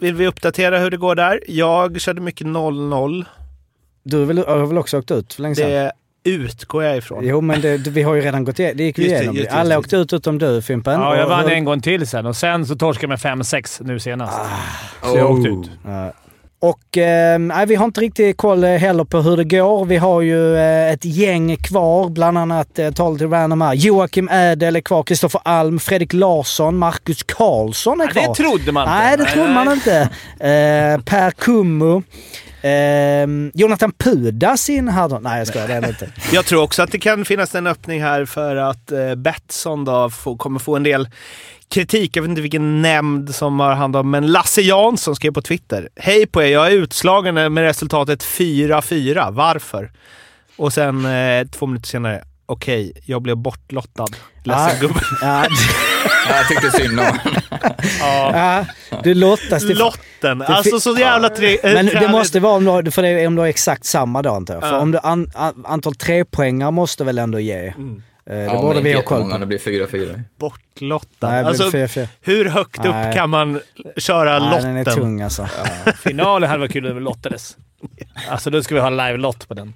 Vill 0.00 0.14
vi 0.14 0.26
uppdatera 0.26 0.78
hur 0.78 0.90
det 0.90 0.96
går 0.96 1.14
där? 1.14 1.40
Jag 1.48 2.00
körde 2.00 2.20
mycket 2.20 2.46
0-0. 2.46 3.24
Du 4.02 4.18
har 4.18 4.24
väl, 4.24 4.38
har 4.38 4.66
väl 4.66 4.78
också 4.78 4.98
åkt 4.98 5.10
ut 5.10 5.34
för 5.34 5.42
länge 5.42 5.54
sedan? 5.54 5.70
Det 5.70 5.92
utgår 6.30 6.84
jag 6.84 6.96
ifrån. 6.96 7.24
Jo 7.26 7.40
men 7.40 7.60
det, 7.60 7.76
vi 7.76 8.02
har 8.02 8.14
ju 8.14 8.20
redan 8.20 8.44
gått 8.44 8.58
igenom 8.58 8.76
det. 8.76 8.84
gick 8.84 8.98
vi 8.98 9.02
Just 9.02 9.14
igenom. 9.14 9.36
just 9.36 9.50
Alla 9.50 9.74
just 9.74 9.84
åkte 9.86 9.96
ut 9.96 10.12
utom 10.12 10.38
du 10.38 10.62
Fimpen. 10.62 11.00
Ja, 11.00 11.16
jag 11.16 11.24
Och 11.24 11.30
vann 11.30 11.44
hur- 11.44 11.52
en 11.52 11.64
gång 11.64 11.80
till 11.80 12.06
sen 12.06 12.26
och 12.26 12.36
sen 12.36 12.66
så 12.66 12.76
torskade 12.76 13.12
jag 13.20 13.36
med 13.38 13.44
5-6 13.44 13.80
nu 13.84 14.00
senast. 14.00 14.38
Ah. 14.38 15.08
Så 15.12 15.16
jag 15.18 15.30
åkte 15.30 15.48
ut. 15.48 15.70
Ja. 15.84 16.12
Och 16.60 16.98
eh, 16.98 17.38
nej, 17.38 17.66
vi 17.66 17.74
har 17.74 17.84
inte 17.84 18.00
riktigt 18.00 18.36
koll 18.36 18.64
eh, 18.64 18.70
heller 18.70 19.04
på 19.04 19.20
hur 19.20 19.36
det 19.36 19.44
går. 19.44 19.84
Vi 19.84 19.96
har 19.96 20.20
ju 20.20 20.56
eh, 20.56 20.92
ett 20.92 21.04
gäng 21.04 21.56
kvar, 21.56 22.08
bland 22.08 22.38
annat 22.38 22.78
eh, 22.78 22.90
tal 22.90 23.18
till 23.18 23.28
random 23.28 23.60
här. 23.60 23.74
Joakim 23.74 24.28
Ädel 24.28 24.76
är 24.76 24.80
kvar, 24.80 25.02
Kristoffer 25.02 25.40
Alm, 25.44 25.78
Fredrik 25.78 26.12
Larsson, 26.12 26.76
Marcus 26.76 27.22
Karlsson 27.22 28.00
är 28.00 28.06
kvar. 28.06 28.28
det 28.28 28.34
trodde 28.34 28.72
man 28.72 28.82
inte. 28.82 28.94
Nej, 28.94 29.16
det 29.16 29.24
trodde 29.24 29.52
man 29.52 29.72
inte. 29.72 30.00
Eh, 30.40 31.00
per 31.04 31.30
Kummu. 31.30 32.02
Eh, 32.62 33.50
Jonathan 33.54 33.92
Pudas 33.92 34.68
in 34.68 34.88
här 34.88 35.08
då. 35.08 35.18
Nej, 35.18 35.38
jag 35.38 35.46
skojar. 35.46 35.68
Det 35.68 35.74
är 35.74 35.88
inte. 35.88 36.10
Jag 36.32 36.44
tror 36.44 36.62
också 36.62 36.82
att 36.82 36.92
det 36.92 36.98
kan 36.98 37.24
finnas 37.24 37.54
en 37.54 37.66
öppning 37.66 38.02
här 38.02 38.24
för 38.24 38.56
att 38.56 38.92
eh, 38.92 39.14
Betsson 39.14 39.84
då 39.84 40.10
får, 40.10 40.36
kommer 40.36 40.58
få 40.58 40.76
en 40.76 40.82
del 40.82 41.08
kritik. 41.70 42.16
Jag 42.16 42.22
vet 42.22 42.28
inte 42.28 42.42
vilken 42.42 42.82
nämnd 42.82 43.34
som 43.34 43.60
har 43.60 43.74
hand 43.74 43.96
om, 43.96 44.10
men 44.10 44.26
Lasse 44.26 44.62
Jansson 44.62 45.16
skrev 45.16 45.32
på 45.32 45.42
Twitter. 45.42 45.88
Hej 45.96 46.26
på 46.26 46.42
er, 46.42 46.46
jag 46.48 46.66
är 46.66 46.70
utslagen 46.70 47.34
med 47.34 47.58
resultatet 47.64 48.24
4-4. 48.24 49.32
Varför? 49.32 49.90
Och 50.56 50.72
sen 50.72 51.04
eh, 51.06 51.46
två 51.46 51.66
minuter 51.66 51.88
senare. 51.88 52.22
Okej, 52.46 52.92
jag 53.06 53.22
blev 53.22 53.36
bortlottad. 53.36 54.06
Ledsen 54.44 54.64
Ah. 54.76 54.80
gubben. 54.80 55.02
Ja, 55.22 55.46
Ja, 56.28 56.36
jag 56.36 56.48
tyckte 56.48 56.70
synd 56.70 57.00
om 57.00 57.06
ja, 58.00 58.64
du 59.04 59.14
lottas 59.14 59.66
till... 59.66 59.78
Lotten. 59.78 60.42
Alltså 60.42 60.80
så 60.80 60.96
jävla 60.98 61.28
tre... 61.28 61.58
eh, 61.62 61.74
Men 61.74 61.86
det 61.86 61.92
träligt. 61.92 62.10
måste 62.10 62.40
vara 62.40 62.52
om 62.54 62.64
du, 62.64 62.70
har- 62.70 62.90
för 62.90 63.02
det 63.02 63.08
är 63.08 63.26
om 63.26 63.34
du 63.34 63.40
har 63.40 63.48
exakt 63.48 63.84
samma 63.84 64.22
dag 64.22 64.36
antar 64.36 64.54
jag. 64.54 64.62
För 64.62 64.78
om 64.78 64.90
du 64.90 64.98
an, 64.98 65.30
an, 65.34 65.64
antal 65.66 65.94
trepoängar 65.94 66.70
måste 66.70 67.04
väl 67.04 67.18
ändå 67.18 67.40
ge. 67.40 67.66
Eh, 67.66 67.72
det 68.28 68.44
Ja, 68.44 68.62
borde 68.62 68.80
vi 68.80 68.92
ha 68.92 69.02
koll 69.02 69.30
på. 69.30 69.38
Det 69.38 69.46
blir 69.46 69.58
4-4. 69.58 70.22
Bortlottad. 70.38 71.28
Nej, 71.30 71.44
alltså, 71.44 71.62
alltså, 71.64 71.88
för, 71.88 72.08
hur 72.20 72.44
högt 72.44 72.78
upp 72.78 72.84
Nej. 72.92 73.14
kan 73.14 73.30
man 73.30 73.60
köra 73.96 74.38
Nej, 74.38 74.62
den 74.62 74.76
är 74.76 74.84
lotten? 74.84 75.02
tung 75.02 75.20
alltså. 75.22 75.48
Finalen 76.02 76.48
hade 76.50 76.60
varit 76.60 76.72
kul 76.72 76.86
om 76.86 76.94
det 76.94 77.00
lottades. 77.00 77.56
Alltså 78.28 78.50
då 78.50 78.62
ska 78.62 78.74
vi 78.74 78.80
ha 78.80 78.90
live-lott 78.90 79.48
på 79.48 79.54
den. 79.54 79.74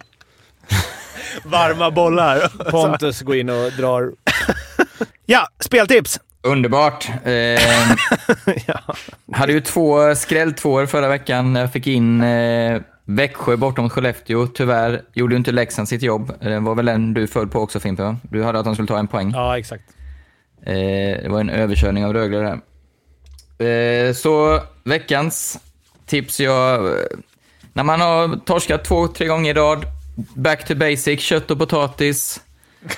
Varma 1.45 1.91
bollar. 1.91 2.71
Pontus 2.71 3.21
går 3.23 3.37
in 3.37 3.51
och 3.51 3.73
drar... 3.73 4.13
Ja, 5.27 5.47
speltips! 5.61 6.21
Underbart. 6.43 7.09
Eh, 7.25 7.61
Hade 9.33 9.53
ju 9.53 9.61
två 9.61 10.15
skrälltvåor 10.15 10.87
förra 10.87 11.09
veckan. 11.09 11.55
Jag 11.57 11.73
fick 11.73 11.87
in 11.87 12.23
eh, 12.23 12.81
Växjö 13.05 13.57
bortom 13.57 13.91
Skellefteå. 13.91 14.47
Tyvärr 14.47 15.03
gjorde 15.15 15.35
ju 15.35 15.39
inte 15.39 15.53
Leksand 15.53 15.89
sitt 15.89 16.03
jobb. 16.03 16.33
Det 16.41 16.61
var 16.61 16.75
väl 16.75 16.87
den 16.87 17.15
du 17.15 17.27
föll 17.27 17.49
på 17.49 17.61
också 17.61 17.81
Fimpen? 17.81 18.17
Du 18.23 18.43
hade 18.43 18.59
att 18.59 18.65
de 18.65 18.75
skulle 18.75 18.89
ta 18.89 18.99
en 18.99 19.09
poäng. 19.09 19.31
Ja, 19.35 19.59
exakt. 19.59 19.85
Eh, 20.63 21.23
det 21.23 21.29
var 21.29 21.41
en 21.41 21.51
överkörning 21.51 22.05
av 22.05 22.13
Rögle 22.13 22.39
där. 22.39 22.61
Eh, 24.09 24.13
så 24.13 24.61
veckans 24.85 25.59
tips. 26.07 26.41
Jag, 26.41 26.87
eh, 26.87 26.93
när 27.73 27.85
man 27.85 28.01
har 28.01 28.37
torskat 28.37 28.85
två, 28.85 29.09
tre 29.09 29.27
gånger 29.27 29.51
i 29.51 29.55
rad, 29.59 29.85
back 30.35 30.69
to 30.69 30.75
basic, 30.75 31.21
kött 31.21 31.51
och 31.51 31.59
potatis. 31.59 32.41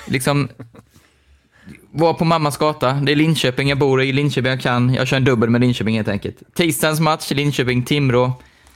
Liksom, 0.05 0.49
var 1.91 2.13
på 2.13 2.25
mammas 2.25 2.57
gata. 2.57 2.93
Det 2.93 3.11
är 3.11 3.15
Linköping 3.15 3.69
jag 3.69 3.77
bor 3.77 4.01
i, 4.01 4.13
Linköping 4.13 4.51
jag 4.51 4.61
kan. 4.61 4.93
Jag 4.93 5.07
kör 5.07 5.17
en 5.17 5.23
dubbel 5.23 5.49
med 5.49 5.61
Linköping 5.61 5.95
helt 5.95 6.07
enkelt. 6.07 6.37
Tisdagens 6.53 6.99
match, 6.99 7.31
Linköping-Timrå. 7.31 8.31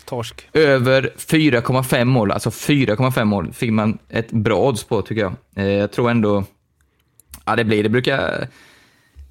Torsk. 0.10 0.50
Över 0.54 1.14
4,5 1.18 2.06
mål, 2.06 2.32
alltså 2.32 2.50
4,5 2.50 3.24
mål 3.24 3.54
fick 3.54 3.72
man 3.72 3.98
ett 4.10 4.32
bra 4.32 4.68
odds 4.68 4.84
på 4.84 5.02
tycker 5.02 5.22
jag. 5.22 5.34
Eh, 5.56 5.66
jag 5.66 5.92
tror 5.92 6.10
ändå, 6.10 6.44
ja 7.46 7.56
det 7.56 7.64
blir, 7.64 7.84
det 7.84 7.90
brukar, 7.90 8.48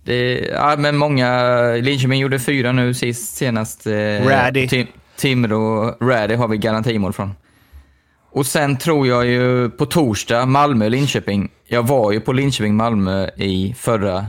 det, 0.04 0.38
ja 0.38 0.76
men 0.78 0.96
många, 0.96 1.62
Linköping 1.72 2.20
gjorde 2.20 2.38
fyra 2.38 2.72
nu 2.72 2.94
sist, 2.94 3.36
senast. 3.36 3.86
Eh, 3.86 3.92
Raddy. 4.26 4.68
Tim, 4.68 4.86
Timrå, 5.16 5.96
Raddy 6.00 6.34
har 6.34 6.48
vi 6.48 6.56
garantimål 6.56 7.12
från. 7.12 7.34
Och 8.30 8.46
sen 8.46 8.76
tror 8.78 9.06
jag 9.06 9.26
ju 9.26 9.70
på 9.70 9.86
torsdag, 9.86 10.46
Malmö-Linköping. 10.46 11.48
Jag 11.66 11.86
var 11.86 12.12
ju 12.12 12.20
på 12.20 12.32
Linköping-Malmö 12.32 13.30
i 13.36 13.74
förra 13.78 14.26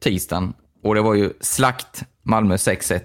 tisdagen 0.00 0.52
och 0.84 0.94
det 0.94 1.00
var 1.00 1.14
ju 1.14 1.32
slakt 1.40 2.02
Malmö 2.22 2.56
6-1. 2.56 3.00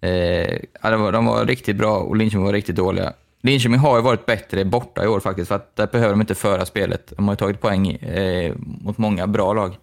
Eh, 0.00 0.58
var, 0.82 1.12
de 1.12 1.26
var 1.26 1.46
riktigt 1.46 1.76
bra 1.76 1.96
och 1.98 2.16
Linköping 2.16 2.44
var 2.44 2.52
riktigt 2.52 2.76
dåliga. 2.76 3.12
Linköping 3.42 3.78
har 3.78 3.96
ju 3.96 4.02
varit 4.02 4.26
bättre 4.26 4.64
borta 4.64 5.04
i 5.04 5.06
år 5.06 5.20
faktiskt, 5.20 5.48
för 5.48 5.54
att 5.54 5.76
där 5.76 5.86
behöver 5.86 6.10
de 6.10 6.20
inte 6.20 6.34
föra 6.34 6.66
spelet. 6.66 7.12
De 7.16 7.28
har 7.28 7.32
ju 7.32 7.36
tagit 7.36 7.60
poäng 7.60 7.90
eh, 7.90 8.52
mot 8.56 8.98
många 8.98 9.26
bra 9.26 9.52
lag. 9.52 9.76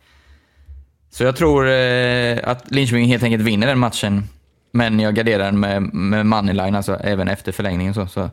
Så 1.09 1.24
jag 1.24 1.36
tror 1.36 1.70
eh, 1.70 2.38
att 2.43 2.72
Linköping 2.72 3.05
helt 3.05 3.24
enkelt 3.24 3.43
vinner 3.43 3.68
den 3.68 3.80
matchen. 3.80 4.24
Men 4.72 4.99
jag 4.99 5.15
garderar 5.15 5.45
den 5.45 5.59
med, 5.59 5.82
med 5.93 6.26
moneyline, 6.26 6.76
alltså 6.76 6.95
även 6.95 7.28
efter 7.28 7.51
förlängningen. 7.51 7.93
Så, 7.93 8.07
så. 8.07 8.30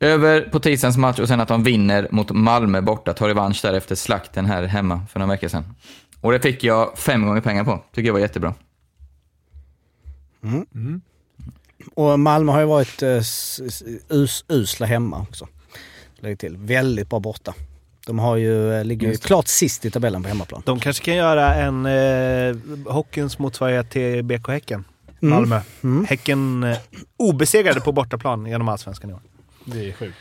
Över 0.00 0.40
på 0.40 0.60
tisdagens 0.60 0.96
match 0.96 1.18
och 1.18 1.28
sen 1.28 1.40
att 1.40 1.48
de 1.48 1.62
vinner 1.62 2.08
mot 2.10 2.30
Malmö 2.30 2.80
borta, 2.80 3.12
tar 3.12 3.28
revansch 3.28 3.60
där 3.62 3.72
efter 3.72 3.94
slakten 3.94 4.46
här 4.46 4.62
hemma 4.62 5.00
för 5.12 5.20
några 5.20 5.32
veckor 5.32 5.48
sedan. 5.48 5.64
Och 6.20 6.32
det 6.32 6.40
fick 6.40 6.64
jag 6.64 6.98
fem 6.98 7.26
gånger 7.26 7.40
pengar 7.40 7.64
på. 7.64 7.82
Tycker 7.94 8.06
jag 8.06 8.12
var 8.12 8.20
jättebra. 8.20 8.54
Och 11.94 12.20
Malmö 12.20 12.52
har 12.52 12.60
ju 12.60 12.66
varit 12.66 13.02
eh, 13.02 13.08
us, 14.08 14.44
usla 14.48 14.86
hemma 14.86 15.26
också. 15.30 15.48
Lägg 16.20 16.38
till. 16.38 16.56
Väldigt 16.56 17.10
bra 17.10 17.20
borta. 17.20 17.54
De 18.06 18.18
har 18.18 18.36
ju, 18.36 18.72
eh, 18.72 18.84
ligger 18.84 19.08
ju 19.08 19.16
klart 19.16 19.48
sist 19.48 19.84
i 19.84 19.90
tabellen 19.90 20.22
på 20.22 20.28
hemmaplan. 20.28 20.62
De 20.64 20.80
kanske 20.80 21.04
kan 21.04 21.16
göra 21.16 21.54
en 21.54 21.86
eh, 21.86 22.56
hockeyns 22.92 23.38
motsvarighet 23.38 23.90
till 23.90 24.24
BK 24.24 24.48
Häcken. 24.48 24.84
Mm. 25.22 25.34
Malmö. 25.34 25.60
Mm. 25.82 26.04
Häcken 26.04 26.64
eh, 26.64 26.78
obesegrade 27.16 27.80
på 27.80 27.92
bortaplan 27.92 28.46
genom 28.46 28.68
allsvenskan 28.68 29.10
i 29.10 29.12
år. 29.12 29.20
Det 29.64 29.88
är 29.88 29.92
sjukt. 29.92 30.16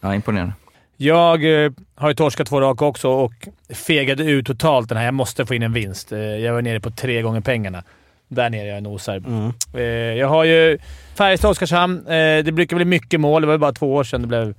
Ja, 0.00 0.14
imponerande. 0.14 0.52
Jag 0.96 1.64
eh, 1.64 1.72
har 1.94 2.08
ju 2.08 2.14
torskat 2.14 2.48
två 2.48 2.60
raka 2.60 2.84
också 2.84 3.08
och 3.08 3.48
fegade 3.68 4.24
ut 4.24 4.46
totalt 4.46 4.88
den 4.88 4.98
här. 4.98 5.04
Jag 5.04 5.14
måste 5.14 5.46
få 5.46 5.54
in 5.54 5.62
en 5.62 5.72
vinst. 5.72 6.12
Eh, 6.12 6.18
jag 6.18 6.54
var 6.54 6.62
nere 6.62 6.80
på 6.80 6.90
tre 6.90 7.22
gånger 7.22 7.40
pengarna. 7.40 7.82
Där 8.28 8.50
nere 8.50 8.66
jag 8.68 8.82
nosar. 8.82 9.16
Mm. 9.16 9.52
Eh, 9.74 9.82
jag 10.18 10.28
har 10.28 10.44
ju 10.44 10.78
Färjestad-Oskarshamn. 11.16 11.98
Eh, 12.06 12.44
det 12.44 12.52
brukar 12.52 12.76
bli 12.76 12.84
mycket 12.84 13.20
mål. 13.20 13.42
Det 13.42 13.46
var 13.46 13.54
ju 13.54 13.58
bara 13.58 13.72
två 13.72 13.94
år 13.94 14.04
sedan 14.04 14.20
det 14.22 14.28
blev 14.28 14.54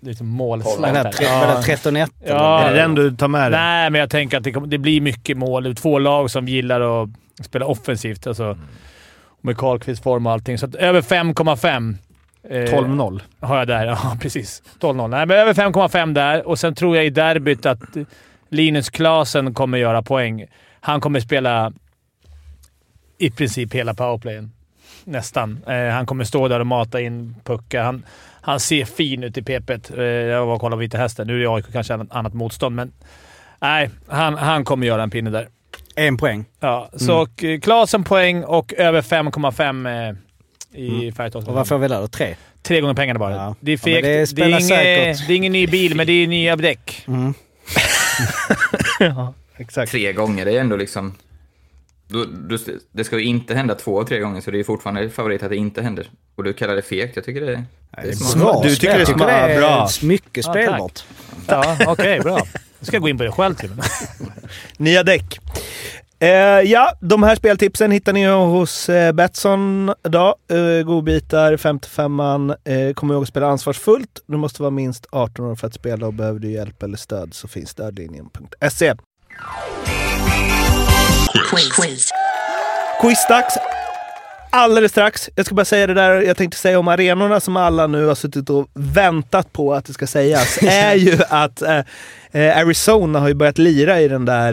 liksom 0.00 0.26
målslakt. 0.26 0.80
Var 0.80 0.88
det, 0.92 1.02
där. 1.02 1.12
tre, 1.12 1.26
var 1.26 1.46
det 1.46 2.00
13-1? 2.00 2.10
Ja. 2.26 2.60
Är 2.62 2.70
det 2.74 2.80
den 2.80 2.94
du 2.94 3.16
tar 3.16 3.28
med 3.28 3.52
dig? 3.52 3.60
Nej, 3.60 3.90
men 3.90 3.98
jag 4.00 4.10
tänker 4.10 4.36
att 4.36 4.44
det, 4.44 4.50
det 4.66 4.78
blir 4.78 5.00
mycket 5.00 5.36
mål. 5.36 5.62
Det 5.62 5.70
är 5.70 5.74
två 5.74 5.98
lag 5.98 6.30
som 6.30 6.48
gillar 6.48 7.02
att 7.02 7.08
spela 7.42 7.66
offensivt. 7.66 8.26
Alltså, 8.26 8.58
Med 9.40 9.56
Karlkvists 9.56 10.02
form 10.04 10.26
och 10.26 10.32
allting. 10.32 10.58
Så 10.58 10.66
att 10.66 10.74
över 10.74 11.00
5,5. 11.02 11.94
eh, 12.50 12.56
12-0. 12.56 13.20
har 13.40 13.58
jag 13.58 13.68
där. 13.68 13.86
Ja, 14.02 14.16
precis. 14.20 14.62
12-0. 14.80 15.08
Nej, 15.08 15.26
men 15.26 15.36
över 15.36 15.52
5,5 15.54 16.14
där. 16.14 16.48
Och 16.48 16.58
sen 16.58 16.74
tror 16.74 16.96
jag 16.96 17.06
i 17.06 17.10
derbyt 17.10 17.66
att 17.66 17.80
Linus 18.50 18.90
Klasen 18.90 19.54
kommer 19.54 19.78
göra 19.78 20.02
poäng. 20.02 20.44
Han 20.80 21.00
kommer 21.00 21.20
spela 21.20 21.72
i 23.18 23.30
princip 23.30 23.74
hela 23.74 23.94
powerplayen. 23.94 24.52
nästan. 25.04 25.60
Eh, 25.66 25.88
han 25.88 26.06
kommer 26.06 26.24
stå 26.24 26.48
där 26.48 26.60
och 26.60 26.66
mata 26.66 27.00
in 27.00 27.34
puckar. 27.44 27.82
Han, 27.82 28.04
han 28.40 28.60
ser 28.60 28.84
fin 28.84 29.24
ut 29.24 29.38
i 29.38 29.42
PP. 29.42 29.70
Eh, 29.70 30.04
jag 30.04 30.46
var 30.46 30.54
och 30.54 30.60
kollade 30.60 30.76
på 30.76 30.80
Vita 30.80 30.98
Hästen. 30.98 31.26
Nu 31.26 31.44
är 31.44 31.56
AIK 31.56 31.64
kanske 31.72 31.94
ett 31.94 32.00
annat 32.10 32.34
motstånd, 32.34 32.76
men 32.76 32.92
nej, 33.60 33.90
han, 34.06 34.34
han 34.34 34.64
kommer 34.64 34.86
göra 34.86 35.02
en 35.02 35.10
pinne 35.10 35.30
där. 35.30 35.48
En 35.96 36.16
poäng. 36.16 36.44
Ja, 36.60 36.90
så 36.92 37.26
mm. 37.42 37.60
Klasen 37.60 38.04
poäng 38.04 38.44
och 38.44 38.74
över 38.74 39.02
5,5 39.02 40.08
eh, 40.08 40.16
i 40.72 41.12
mm. 41.18 41.30
Och 41.34 41.44
vad 41.44 41.68
får 41.68 41.78
vi 41.78 41.88
där 41.88 42.00
då? 42.00 42.08
Tre? 42.08 42.34
Tre 42.62 42.80
gånger 42.80 42.94
pengarna 42.94 43.18
bara. 43.18 43.34
Ja. 43.34 43.54
Det 43.60 43.72
är 43.72 43.76
fegt. 43.76 43.96
Ja, 43.96 44.02
det, 44.02 44.08
är 44.08 44.34
det, 44.34 44.42
är 44.42 44.48
inget, 44.48 45.26
det 45.26 45.32
är 45.32 45.36
ingen 45.36 45.52
ny 45.52 45.66
bil, 45.66 45.96
men 45.96 46.06
det 46.06 46.12
är 46.12 46.26
nya 46.26 46.56
däck. 46.56 47.04
Mm. 47.08 47.34
ja, 49.00 49.34
exakt. 49.56 49.92
Tre 49.92 50.12
gånger, 50.12 50.44
det 50.44 50.56
är 50.56 50.60
ändå 50.60 50.76
liksom... 50.76 51.14
Då, 52.08 52.24
då, 52.24 52.58
det 52.92 53.04
ska 53.04 53.18
ju 53.18 53.24
inte 53.24 53.54
hända 53.54 53.74
två 53.74 54.00
av 54.00 54.04
tre 54.04 54.18
gånger, 54.20 54.40
så 54.40 54.50
det 54.50 54.60
är 54.60 54.64
fortfarande 54.64 55.10
favorit 55.10 55.42
att 55.42 55.50
det 55.50 55.56
inte 55.56 55.82
händer. 55.82 56.10
Och 56.34 56.44
du 56.44 56.52
kallar 56.52 56.74
det 56.76 56.82
fegt. 56.82 57.16
Jag 57.16 57.24
tycker 57.24 57.40
det, 57.40 57.52
är, 57.52 57.64
det 58.02 58.08
är 58.08 58.12
smart. 58.12 58.42
bra. 58.44 58.62
Du 58.62 58.74
tycker 58.76 58.94
det 58.94 59.00
är 59.00 59.04
smart. 59.04 59.18
det 59.28 59.32
är 59.32 59.58
Bra. 59.60 59.88
mycket 60.02 60.46
Ja, 60.46 60.52
spelbart. 60.52 61.04
Ja, 61.46 61.76
okej. 61.80 61.88
Okay, 61.92 62.20
bra. 62.20 62.40
Nu 62.80 62.86
ska 62.86 62.96
jag 62.96 63.02
gå 63.02 63.08
in 63.08 63.18
på 63.18 63.24
det 63.24 63.32
själv 63.32 63.54
till 63.54 63.70
och 63.70 63.76
med. 63.76 63.86
Nya 64.76 65.02
däck. 65.02 65.40
Eh, 66.20 66.28
ja, 66.70 66.92
de 67.00 67.22
här 67.22 67.36
speltipsen 67.36 67.90
hittar 67.90 68.12
ni 68.12 68.26
hos 68.26 68.88
eh, 68.88 69.12
Betsson 69.12 69.94
idag. 70.06 70.34
Eh, 70.50 70.84
godbitar, 70.86 71.56
55an. 71.56 72.56
Eh, 72.64 72.94
kom 72.94 73.10
ihåg 73.12 73.22
att 73.22 73.28
spela 73.28 73.46
ansvarsfullt. 73.46 74.22
Du 74.26 74.36
måste 74.36 74.62
vara 74.62 74.70
minst 74.70 75.06
18 75.10 75.44
år 75.44 75.54
för 75.54 75.66
att 75.66 75.74
spela 75.74 76.06
och 76.06 76.14
behöver 76.14 76.40
du 76.40 76.50
hjälp 76.50 76.82
eller 76.82 76.96
stöd 76.96 77.34
så 77.34 77.48
finns 77.48 77.70
stödlinjen.se. 77.70 78.94
Quiz. 81.34 82.10
Quizdags! 83.00 83.58
Alldeles 84.50 84.90
strax. 84.90 85.30
Jag 85.34 85.46
ska 85.46 85.54
bara 85.54 85.64
säga 85.64 85.86
det 85.86 85.94
där 85.94 86.22
jag 86.22 86.36
tänkte 86.36 86.58
säga 86.58 86.78
om 86.78 86.88
arenorna 86.88 87.40
som 87.40 87.56
alla 87.56 87.86
nu 87.86 88.06
har 88.06 88.14
suttit 88.14 88.50
och 88.50 88.68
väntat 88.74 89.52
på 89.52 89.74
att 89.74 89.84
det 89.84 89.92
ska 89.92 90.06
sägas. 90.06 90.58
är 90.62 90.94
ju 90.94 91.18
att 91.28 91.62
eh, 91.62 91.78
eh, 92.32 92.58
Arizona 92.58 93.20
har 93.20 93.28
ju 93.28 93.34
börjat 93.34 93.58
lira 93.58 94.00
i 94.00 94.08
den 94.08 94.24
där, 94.24 94.52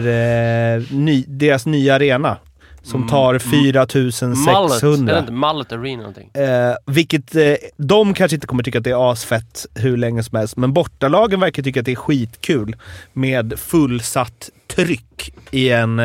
eh, 0.76 0.82
ny, 0.90 1.24
deras 1.28 1.66
nya 1.66 1.94
arena. 1.94 2.36
Som 2.82 3.08
tar 3.08 3.38
4600. 3.38 4.60
Mullet, 4.60 4.82
är 4.82 5.12
det 5.12 5.18
inte 5.18 5.32
Mullet 5.32 5.72
Arena 5.72 5.96
någonting? 5.96 6.30
Eh, 6.34 6.74
vilket 6.86 7.36
eh, 7.36 7.54
de 7.76 8.14
kanske 8.14 8.34
inte 8.34 8.46
kommer 8.46 8.62
tycka 8.62 8.78
att 8.78 8.84
det 8.84 8.90
är 8.90 9.12
asfett 9.12 9.66
hur 9.74 9.96
länge 9.96 10.22
som 10.22 10.38
helst, 10.38 10.56
men 10.56 10.72
bortalagen 10.72 11.40
verkar 11.40 11.62
tycka 11.62 11.80
att 11.80 11.86
det 11.86 11.92
är 11.92 11.96
skitkul 11.96 12.76
med 13.12 13.58
fullsatt 13.58 14.50
tryck 14.66 15.34
i 15.50 15.70
en... 15.70 16.00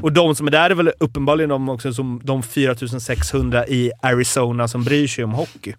Och 0.00 0.12
de 0.12 0.34
som 0.34 0.46
är 0.46 0.50
där 0.50 0.70
är 0.70 0.74
väl 0.74 0.92
uppenbarligen 1.00 1.48
de 1.50 1.68
också 1.68 1.92
som 1.92 2.20
de 2.24 2.42
4600 2.42 3.66
i 3.68 3.92
Arizona 4.02 4.68
som 4.68 4.84
bryr 4.84 5.06
sig 5.08 5.24
om 5.24 5.32
hockey. 5.32 5.74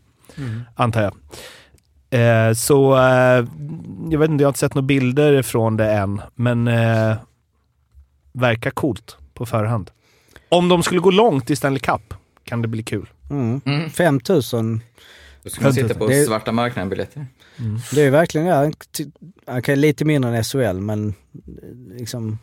Antar 0.76 1.02
jag. 1.04 1.14
Eh, 2.10 2.54
så 2.54 2.96
eh, 2.98 3.46
jag 4.12 4.20
vet 4.20 4.30
inte, 4.30 4.42
jag 4.42 4.48
har 4.48 4.50
inte 4.50 4.60
sett 4.60 4.76
några 4.76 4.86
bilder 4.86 5.42
från 5.42 5.78
det 5.78 5.92
än, 5.92 6.22
men 6.36 6.68
eh, 6.68 7.16
verkar 8.34 8.72
coolt 8.72 9.18
på 9.34 9.46
förhand. 9.46 9.92
Om 10.50 10.70
de 10.70 10.84
skulle 10.84 11.00
gå 11.00 11.12
långt 11.12 11.50
i 11.50 11.56
Stanley 11.56 11.80
Cup 11.80 12.14
kan 12.44 12.62
det 12.62 12.68
bli 12.68 12.84
kul. 12.84 13.10
Mm. 13.30 13.62
Mm. 13.66 13.90
5000. 13.90 14.82
Då 15.44 15.50
ska 15.50 15.64
man 15.64 15.74
sitta 15.74 15.94
på 15.94 16.08
Det- 16.08 16.26
svarta 16.26 16.52
marknaden-biljetter. 16.52 17.26
Det 17.94 18.02
är 18.02 18.12
verkligen, 18.12 18.48
ja, 18.48 18.72
okej, 19.48 19.76
lite 19.76 20.06
mindre 20.06 20.38
än 20.38 20.44
SHL 20.44 20.80
men 20.80 21.14
liksom... 21.98 22.38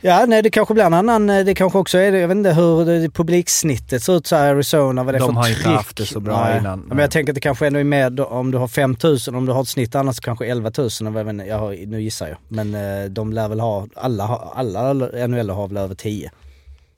Ja, 0.00 0.24
nej 0.28 0.42
det 0.42 0.50
kanske 0.50 0.74
blir 0.74 0.84
en 0.84 0.94
annan, 0.94 1.30
eh, 1.30 1.44
det 1.44 1.54
kanske 1.54 1.78
också 1.78 1.98
är 1.98 2.12
det, 2.12 2.18
jag 2.18 2.28
vet 2.28 2.36
inte 2.36 2.52
hur 2.52 2.84
det, 2.84 3.10
publiksnittet 3.10 4.02
ser 4.02 4.16
ut 4.16 4.26
så 4.26 4.36
här 4.36 4.46
i 4.46 4.50
Arizona, 4.50 5.04
vad 5.04 5.14
det 5.14 5.18
är 5.18 5.20
De 5.20 5.34
för 5.34 5.40
har 5.40 5.48
inte 5.48 5.68
haft 5.68 5.96
det 5.96 6.06
så 6.06 6.20
bra 6.20 6.44
nej. 6.44 6.58
innan. 6.58 6.80
Men 6.80 6.98
jag 6.98 7.10
tänker 7.10 7.32
att 7.32 7.34
det 7.34 7.40
kanske 7.40 7.66
ändå 7.66 7.80
är 7.80 7.84
mer 7.84 8.10
då, 8.10 8.24
om 8.24 8.50
du 8.50 8.58
har 8.58 8.68
5000, 8.68 9.34
om 9.34 9.46
du 9.46 9.52
har 9.52 9.62
ett 9.62 9.68
snitt 9.68 9.94
annars 9.94 10.20
kanske 10.20 10.46
11 10.46 10.70
000, 10.78 10.88
jag 11.00 11.10
vet 11.10 11.26
inte, 11.28 11.44
jag 11.44 11.58
har, 11.58 11.86
nu 11.86 12.02
gissar 12.02 12.28
jag. 12.28 12.36
Men 12.48 12.74
eh, 12.74 13.04
de 13.10 13.32
lär 13.32 13.48
väl 13.48 13.60
ha, 13.60 13.86
alla, 13.94 14.24
alla 14.54 14.92
NHL 15.26 15.50
har 15.50 15.68
väl 15.68 15.76
över 15.76 15.94
10? 15.94 16.30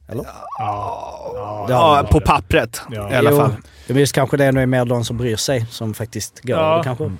Eller? 0.08 0.24
Ja, 0.58 1.64
Det 1.66 1.72
Ja, 1.72 2.06
på 2.10 2.20
pappret 2.20 2.82
Ja. 2.90 3.12
i 3.12 3.14
alla 3.14 3.30
Jo, 3.30 3.36
fall. 3.36 3.52
Det 3.86 3.92
blir 3.92 4.06
kanske 4.06 4.36
det 4.36 4.44
ändå 4.46 4.60
är 4.60 4.66
mer 4.66 4.84
de 4.84 5.04
som 5.04 5.16
bryr 5.16 5.36
sig 5.36 5.66
som 5.70 5.94
faktiskt 5.94 6.40
går. 6.42 6.56
Ja. 6.56 6.76
Det 6.78 6.84
kanske. 6.84 7.12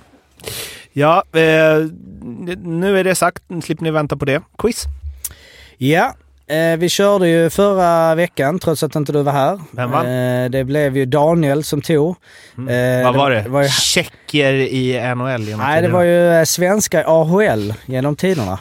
Ja, 0.93 1.23
eh, 1.33 1.87
nu 2.63 2.99
är 2.99 3.05
det 3.05 3.15
sagt. 3.15 3.43
Nu 3.49 3.61
slipper 3.61 3.85
ni 3.85 3.91
vänta 3.91 4.17
på 4.17 4.25
det. 4.25 4.43
Quiz. 4.59 4.85
Ja, 5.79 6.15
eh, 6.47 6.77
vi 6.79 6.89
körde 6.89 7.29
ju 7.29 7.51
förra 7.51 8.15
veckan 8.15 8.59
trots 8.59 8.83
att 8.83 8.95
inte 8.97 9.13
du 9.13 9.23
var 9.23 9.33
här. 9.33 9.61
Vem 9.71 9.91
vann? 9.91 10.07
Eh, 10.07 10.51
det 10.51 10.65
blev 10.65 10.97
ju 10.97 11.07
Daniel 11.07 11.65
som 11.65 11.83
tog. 11.83 12.09
Eh, 12.11 13.05
Vad 13.05 13.17
var 13.17 13.31
det? 13.31 13.43
det 13.43 13.49
var 13.49 13.63
ju- 13.63 13.69
Tjecker 13.69 14.53
i 14.53 14.93
NHL 15.15 15.43
genom 15.43 15.61
Nej, 15.67 15.75
det 15.75 15.81
tiderna. 15.81 15.95
var 15.99 16.03
ju 16.05 16.33
eh, 16.35 16.45
svenska 16.45 17.01
i 17.01 17.05
AHL 17.07 17.75
genom 17.87 18.17
tiderna. 18.17 18.59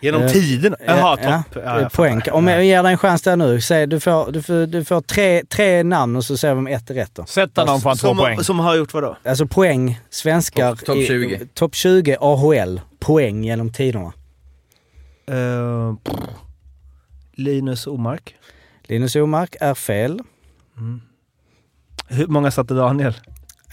Genom 0.00 0.28
tiderna? 0.28 0.76
Jaha, 0.86 1.18
Ja, 1.22 1.42
topp. 1.52 1.62
ja, 1.66 1.80
Ja, 1.80 1.88
poäng. 1.88 2.22
Om 2.32 2.48
jag 2.48 2.64
ger 2.64 2.82
dig 2.82 2.92
en 2.92 2.98
chans 2.98 3.22
där 3.22 3.36
nu, 3.36 3.60
säg, 3.60 3.86
du 3.86 4.00
får, 4.00 4.32
du 4.32 4.42
får, 4.42 4.66
du 4.66 4.84
får 4.84 5.00
tre, 5.00 5.42
tre 5.48 5.82
namn 5.82 6.16
och 6.16 6.24
så 6.24 6.36
säger 6.36 6.54
vi 6.54 6.58
om 6.58 6.66
ett 6.66 6.90
är 6.90 6.94
rätt 6.94 7.10
då. 7.14 7.24
Sätta 7.26 7.64
någon 7.64 7.80
han 7.84 7.96
två 7.96 8.14
poäng. 8.14 8.40
Som 8.44 8.60
har 8.60 8.76
gjort 8.76 8.94
vad 8.94 9.02
då? 9.02 9.16
Alltså 9.24 9.46
poäng, 9.46 10.00
svenskar 10.10 10.74
Topp- 10.74 10.96
i- 10.96 11.06
20. 11.06 11.40
Topp 11.54 11.74
20 11.74 12.16
AHL, 12.20 12.80
poäng 13.00 13.44
genom 13.44 13.72
tiderna. 13.72 14.12
Pff. 15.26 16.14
Linus 17.36 17.86
Omark. 17.86 18.36
Linus 18.82 19.16
Omark 19.16 19.56
är 19.60 19.74
fel. 19.74 20.20
Hur 22.08 22.26
många 22.26 22.50
satte 22.50 22.74
Daniel? 22.74 23.14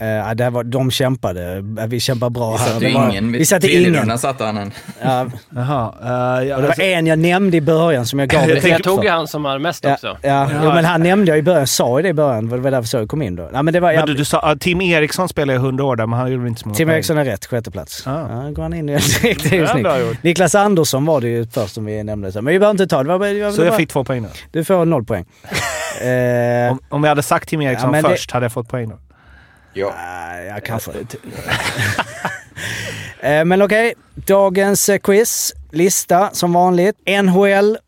Uh, 0.00 0.34
det 0.34 0.50
var, 0.50 0.64
de 0.64 0.90
kämpade. 0.90 1.56
Eh, 1.78 1.86
Vi 1.86 2.00
kämpar 2.00 2.30
bra 2.30 2.52
Vi 2.52 2.58
här. 2.58 2.66
satte 2.66 2.92
var- 2.94 3.10
ingen. 3.10 3.32
Vi 3.32 3.44
satte 3.44 3.72
ingen. 3.72 3.94
rundan 3.94 4.18
satte 4.18 4.44
han 4.44 4.56
en. 4.56 4.72
Ja, 5.02 5.26
Jaha. 5.54 5.94
eh, 6.02 6.48
ja, 6.48 6.56
det 6.56 6.62
var 6.62 6.68
alltså, 6.68 6.82
en 6.82 7.06
jag 7.06 7.18
nämnde 7.18 7.56
i 7.56 7.60
början 7.60 8.06
som 8.06 8.18
jag 8.18 8.28
gav 8.28 8.40
Jag 8.48 8.64
Jag, 8.64 8.82
tog 8.82 9.04
ju 9.04 9.10
han 9.10 9.28
som 9.28 9.44
har 9.44 9.58
mest 9.58 9.84
Ja, 9.84 9.92
också. 9.94 10.16
ja. 10.22 10.48
Jo, 10.62 10.68
men 10.74 10.84
han 10.84 11.02
nämnde 11.02 11.30
jag 11.30 11.38
i 11.38 11.42
början. 11.42 11.60
Jag 11.60 11.68
sa 11.68 11.98
ju 11.98 12.02
det 12.02 12.08
i 12.08 12.12
början. 12.12 12.48
Det 12.48 12.56
var 12.56 12.70
därför 12.70 12.88
så 12.88 12.96
jag 12.96 13.08
kom 13.08 13.22
in 13.22 13.36
då. 13.36 13.48
Nej, 13.52 13.62
men 13.62 13.74
det 13.74 13.80
var, 13.80 13.88
men 13.88 14.00
ja, 14.00 14.06
du, 14.06 14.14
du 14.14 14.24
sa, 14.24 14.38
ah, 14.42 14.56
Tim 14.56 14.80
Eriksson 14.80 15.28
spelade 15.28 15.52
i 15.52 15.56
100 15.56 15.84
år 15.84 15.96
där, 15.96 16.06
men 16.06 16.18
han 16.18 16.32
gjorde 16.32 16.48
inte 16.48 16.60
så 16.60 16.68
många 16.68 16.76
Tim. 16.76 16.90
Eriksson 16.90 17.18
är 17.18 17.24
rätt, 17.24 17.46
sjätte 17.46 17.70
plats. 17.70 18.06
Ah. 18.06 18.10
Ja, 18.44 18.50
går 18.50 18.62
han 18.62 18.74
in 18.74 18.88
i 18.88 18.92
direkt. 18.92 19.50
Det 19.50 19.58
är 19.58 19.76
ju 19.76 19.82
Ja. 19.82 20.12
Niklas 20.22 20.54
Andersson 20.54 21.04
var 21.04 21.20
det 21.20 21.28
ju 21.28 21.46
först 21.46 21.74
som 21.74 21.84
vi 21.84 22.04
nämnde. 22.04 22.32
så. 22.32 22.42
Men 22.42 22.52
vi 22.52 22.58
behöver 22.58 22.70
inte 22.70 22.86
ta 22.86 23.02
det. 23.02 23.08
Var, 23.18 23.26
det 23.28 23.42
var, 23.44 23.50
Så 23.50 23.60
det 23.60 23.66
jag 23.66 23.76
fick 23.76 23.88
två 23.90 24.04
poäng 24.04 24.22
då. 24.22 24.28
Du 24.50 24.64
får 24.64 24.84
noll 24.84 25.04
poäng. 25.04 25.24
Om, 26.70 26.78
om 26.88 27.04
jag 27.04 27.08
hade 27.08 27.22
sagt 27.22 27.48
Tim 27.48 27.62
Eriksson 27.62 27.94
först 28.02 28.30
hade 28.30 28.44
jag 28.44 28.52
fått 28.52 28.68
poäng 28.68 28.88
då. 28.88 28.94
Ja. 29.72 29.94
Nej, 29.96 30.46
ja, 30.46 30.60
kanske. 30.60 30.92
Eh, 33.20 33.44
men 33.44 33.62
okej, 33.62 33.94
dagens 34.14 34.88
eh, 34.88 34.98
quiz. 34.98 35.52
Lista 35.70 36.30
som 36.32 36.52
vanligt. 36.52 36.96
NHL. 37.22 37.78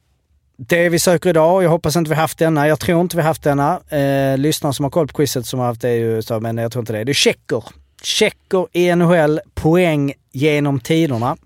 Det 0.56 0.88
vi 0.88 0.98
söker 0.98 1.30
idag, 1.30 1.62
jag 1.62 1.70
hoppas 1.70 1.96
inte 1.96 2.08
vi 2.08 2.14
haft 2.14 2.38
denna. 2.38 2.68
Jag 2.68 2.80
tror 2.80 3.00
inte 3.00 3.16
vi 3.16 3.22
haft 3.22 3.42
denna. 3.42 3.80
Eh, 3.88 4.38
lyssnare 4.38 4.72
som 4.72 4.84
har 4.84 4.90
koll 4.90 5.06
på 5.06 5.14
quizet 5.14 5.46
som 5.46 5.60
har 5.60 5.66
haft 5.66 5.80
det 5.80 5.88
är 5.88 5.94
ju 5.94 6.22
så, 6.22 6.40
men 6.40 6.58
jag 6.58 6.72
tror 6.72 6.82
inte 6.82 6.92
det. 6.92 7.04
Det 7.04 7.12
är 7.12 7.14
checker. 7.14 7.64
Checker 8.02 8.66
i 8.72 8.94
NHL, 8.94 9.40
poäng 9.54 10.12
genom 10.32 10.80
tiderna. 10.80 11.36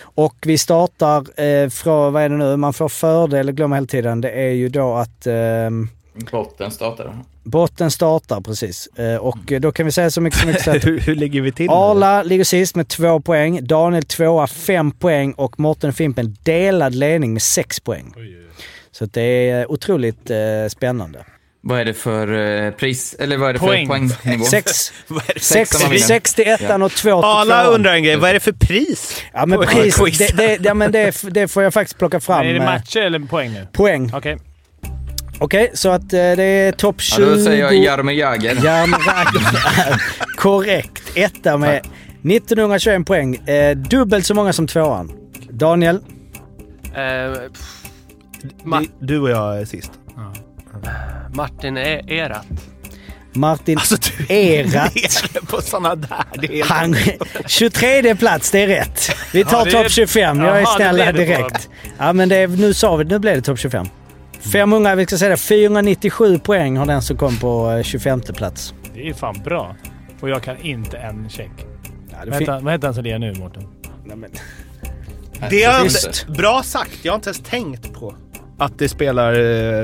Och 0.00 0.36
vi 0.42 0.58
startar 0.58 1.40
eh, 1.40 1.68
från, 1.68 2.12
vad 2.12 2.22
är 2.22 2.28
det 2.28 2.36
nu, 2.36 2.56
man 2.56 2.72
får 2.72 2.88
fördel, 2.88 3.52
glömmer 3.52 3.76
hela 3.76 3.86
tiden, 3.86 4.20
det 4.20 4.30
är 4.30 4.50
ju 4.50 4.68
då 4.68 4.94
att 4.94 5.26
eh, 5.26 5.70
Botten 6.30 6.70
startade. 6.70 7.10
botten 7.42 7.90
startar 7.90 8.40
precis. 8.40 8.86
Eh, 8.86 9.16
och 9.16 9.52
eh, 9.52 9.60
då 9.60 9.72
kan 9.72 9.86
vi 9.86 9.92
säga 9.92 10.10
så 10.10 10.20
mycket 10.20 10.40
som 10.40 10.48
mycket 10.48 10.64
så 10.64 10.70
att 10.70 10.86
hur, 10.86 11.00
hur 11.06 11.14
ligger 11.14 11.40
vi 11.40 11.52
till? 11.52 11.70
Arla 11.70 12.22
ligger 12.22 12.44
sist 12.44 12.74
med 12.76 12.88
två 12.88 13.20
poäng. 13.20 13.66
Daniel 13.66 14.04
tvåa, 14.04 14.46
fem 14.46 14.90
poäng 14.90 15.32
och 15.32 15.60
Mårten 15.60 15.92
Fimpen 15.92 16.36
delad 16.42 16.94
ledning 16.94 17.32
med 17.32 17.42
sex 17.42 17.80
poäng. 17.80 18.14
Så 18.90 19.04
att 19.04 19.12
det 19.12 19.50
är 19.50 19.70
otroligt 19.70 20.30
eh, 20.30 20.36
spännande. 20.68 21.24
Vad 21.60 21.80
är 21.80 21.84
det 21.84 21.94
för 21.94 22.32
eh, 22.64 22.70
pris, 22.70 23.16
eller 23.18 23.36
vad 23.36 23.48
är 23.48 23.52
det 23.52 23.58
Poäng. 23.58 23.88
för 23.88 24.16
poängnivå? 24.16 24.44
Sex, 24.44 24.92
sex, 25.36 25.70
sex 26.06 26.34
till 26.34 26.48
ettan 26.48 26.82
och 26.82 26.92
två 26.92 27.20
till 27.20 27.28
Arla 27.28 27.62
tvåan. 27.62 27.74
undrar 27.74 27.94
en 27.94 28.02
grej, 28.02 28.16
vad 28.16 28.30
är 28.30 28.34
det 28.34 28.40
för 28.40 28.52
pris? 28.52 29.22
Ja 29.32 29.46
men 29.46 29.60
pris, 29.66 30.18
det, 30.18 30.36
det, 30.36 30.58
ja, 30.62 30.74
men 30.74 30.92
det, 30.92 31.22
det 31.30 31.48
får 31.48 31.62
jag 31.62 31.74
faktiskt 31.74 31.98
plocka 31.98 32.20
fram. 32.20 32.46
är 32.46 32.52
det 32.52 32.60
matcher 32.60 33.00
eller 33.00 33.18
poäng 33.18 33.52
nu? 33.52 33.66
Poäng. 33.72 34.12
Okej. 35.38 35.70
Så 35.74 35.88
att 35.90 36.02
eh, 36.02 36.08
det 36.18 36.42
är 36.42 36.72
topp 36.72 37.00
20. 37.00 37.22
Ja, 37.22 37.28
då 37.28 37.38
säger 37.44 37.62
jag 37.62 37.74
Jaromir 37.74 38.14
Jagr. 38.14 38.64
Jaromir 38.64 38.98
Jagr 39.06 39.46
är 39.78 40.00
korrekt. 40.36 41.02
Etta 41.14 41.56
med 41.56 41.76
1921 41.76 43.06
poäng. 43.06 43.34
Eh, 43.48 43.76
dubbelt 43.76 44.26
så 44.26 44.34
många 44.34 44.52
som 44.52 44.66
tvåan. 44.66 45.12
Daniel? 45.50 45.96
Eh, 46.94 47.40
Du- 48.64 48.88
Du 49.00 49.20
och 49.20 49.30
jag 49.30 49.60
är 49.60 49.64
sist. 49.64 49.90
Martin 51.34 51.76
E- 51.76 52.02
Erat. 52.08 52.46
Martin 53.32 53.78
Alltså 53.78 53.96
du 53.96 54.34
Erat. 54.34 54.96
är 54.96 55.46
på 55.46 55.62
sådana 55.62 55.94
där. 55.94 56.24
Det 56.34 56.46
är 56.46 56.52
helt 56.52 56.68
Han, 56.70 56.96
23 57.46 58.14
plats, 58.16 58.50
det 58.50 58.62
är 58.62 58.66
rätt. 58.66 59.10
Vi 59.32 59.44
tar 59.44 59.66
Ja, 59.66 59.72
topp 59.82 59.90
25. 59.90 60.40
Jag 60.40 60.60
är 60.60 60.64
snäll 60.66 60.96
direkt. 60.96 61.68
Ja, 61.98 62.12
men 62.12 62.28
det 62.28 62.36
är, 62.36 62.48
nu 62.48 62.74
sa 62.74 62.96
vi 62.96 63.04
nu 63.04 63.18
blev 63.18 63.34
det 63.36 63.42
topp 63.42 63.58
25. 63.58 63.86
500, 64.40 64.94
vi 64.94 65.06
ska 65.06 65.18
säga 65.18 65.30
det, 65.30 65.36
497 65.36 66.38
poäng 66.38 66.76
har 66.76 66.86
den 66.86 67.02
som 67.02 67.16
kom 67.16 67.36
på 67.36 67.70
eh, 67.70 67.82
25 67.82 68.20
plats. 68.20 68.74
Det 68.94 69.00
är 69.00 69.04
ju 69.04 69.14
fan 69.14 69.40
bra. 69.44 69.76
Och 70.20 70.28
jag 70.28 70.42
kan 70.42 70.56
inte 70.56 70.96
en 70.98 71.28
check. 71.28 71.50
Ja, 72.10 72.16
det 72.24 72.30
Vad 72.30 72.38
fin- 72.38 72.40
heter 72.40 72.52
han- 72.52 72.64
vad 72.64 72.72
heter 72.72 72.86
han 72.88 72.94
som 72.94 73.04
lirar 73.04 73.18
nu, 73.18 73.34
Mårten? 73.34 73.62
Nej, 74.04 74.16
men- 74.16 74.30
Det 75.50 75.82
inte... 75.82 76.32
Bra 76.42 76.62
sagt. 76.62 76.90
Jag 77.02 77.12
har 77.12 77.16
inte 77.16 77.28
ens 77.28 77.40
tänkt 77.40 77.92
på 77.94 78.14
att 78.58 78.78
det 78.78 78.88
spelar, 78.88 79.32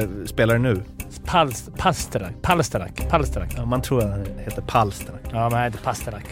eh, 0.01 0.07
spelar 0.27 0.59
nu. 0.59 0.83
Pals. 1.25 1.69
Palsterak. 1.77 2.33
Palsterak. 2.43 3.51
Ja, 3.57 3.65
man 3.65 3.83
tror 3.83 4.03
att 4.05 4.11
han 4.11 4.27
heter 4.45 4.63
Palster. 4.63 5.15
Ja, 5.25 5.31
men 5.49 5.53
han 5.53 5.63
heter 5.65 5.79
Pasterak. 5.79 6.25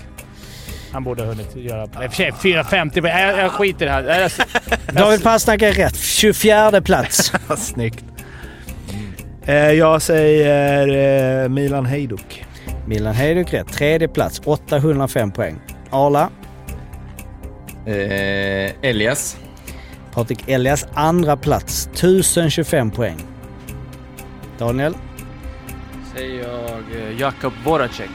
Han 0.93 1.05
borde 1.05 1.23
ha 1.23 1.29
hunnit 1.29 1.57
göra... 1.57 1.85
I 1.85 1.89
och 1.89 2.11
för 2.13 2.17
sig 2.17 2.33
450 2.43 3.01
poäng. 3.01 3.19
Jag, 3.19 3.39
jag 3.39 3.53
skiter 3.53 3.85
i 3.87 3.89
det 3.89 4.13
här. 4.13 4.33
David 4.93 5.23
Pasternak 5.23 5.63
är 5.63 5.73
rätt. 5.73 5.97
24 5.97 6.81
plats. 6.81 7.33
Snyggt. 7.57 8.05
Eh, 9.47 9.55
jag 9.55 10.03
säger 10.03 11.43
eh, 11.43 11.49
Milan 11.49 11.87
Hejduk. 11.87 12.45
Milan 12.87 13.15
Hejduk 13.15 13.53
rätt. 13.53 13.73
Tredje 13.73 14.09
plats. 14.09 14.41
805 14.45 15.33
poäng. 15.33 15.61
Arla. 15.91 16.31
Eh, 17.87 18.89
Elias. 18.91 19.37
Patrik 20.13 20.49
Elias 20.49 20.87
andra 20.95 21.37
plats. 21.37 21.89
1025 21.93 22.91
poäng. 22.91 23.17
Daniel. 24.59 24.95
Säger 26.15 26.43
jag 26.43 26.81
eh, 27.11 27.21
Jakub 27.21 27.53
Voracek. 27.65 28.11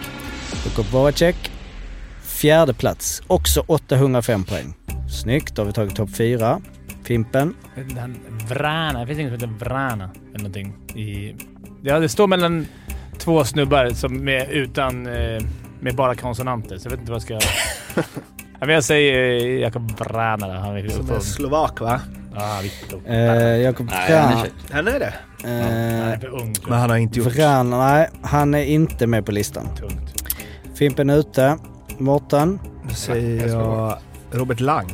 Jakob 0.66 0.86
Voracek. 0.92 1.52
Fjärde 2.24 2.74
plats. 2.74 3.22
Också 3.28 3.64
805 3.68 4.44
poäng. 4.44 4.74
Snyggt. 5.22 5.56
Då 5.56 5.62
har 5.62 5.68
vi 5.68 5.74
tagit 5.74 5.96
topp 5.96 6.16
fyra. 6.16 6.62
Fimpen. 7.08 7.54
han, 8.00 8.16
Vrana. 8.50 9.00
Det 9.00 9.08
finns 9.08 9.20
inget 9.20 9.40
som 9.40 9.50
heter 9.50 9.66
Vrana 9.66 10.10
eller 10.30 10.38
någonting. 10.38 10.74
I, 10.96 11.36
ja, 11.82 12.00
det 12.00 12.10
står 12.10 12.28
mellan 12.28 12.66
två 13.18 13.44
snubbar 13.44 13.90
som 13.90 14.28
är 14.30 14.46
utan... 14.46 15.08
Eh, 15.08 15.44
med 15.80 15.96
bara 15.96 16.16
konsonanter, 16.16 16.78
så 16.78 16.86
jag 16.86 16.92
vet 16.92 17.00
inte 17.00 17.12
vad 17.12 17.22
jag 17.30 17.42
ska... 17.42 17.50
Ja, 18.60 18.66
men 18.66 18.76
jag 18.76 18.84
säger 18.84 19.46
eh, 19.46 19.60
Jakob 19.62 19.92
Vrana. 20.00 20.48
då. 20.48 20.54
Han 20.54 20.78
är 20.78 20.88
Som 20.90 21.12
är 21.12 21.20
slovak 21.20 21.80
va? 21.82 22.02
Ah, 22.36 22.62
Victor. 22.62 23.02
Eh, 23.06 23.58
Jakob 23.58 23.88
Vrana. 23.88 24.46
Han 24.72 24.88
är 24.88 25.00
det. 25.00 25.14
Han 25.44 25.52
är 25.52 26.14
Eh, 26.14 26.20
för 26.20 26.28
ung. 26.28 26.56
Men 26.68 26.80
han 26.80 26.90
har 26.90 26.98
inte 26.98 27.20
gjort... 27.20 27.36
Vrana. 27.36 27.78
Nej, 27.78 28.10
han 28.22 28.54
är 28.54 28.64
inte 28.64 29.08
med 29.08 29.26
på 29.26 29.32
listan. 29.32 29.68
Tungt. 29.76 30.24
Fimpen 30.76 31.10
är 31.10 31.18
ute. 31.18 31.58
Mårten. 31.98 32.60
Då 32.90 32.94
säger 32.94 33.48
jag 33.48 33.98
Robert 34.32 34.60
Lang. 34.60 34.88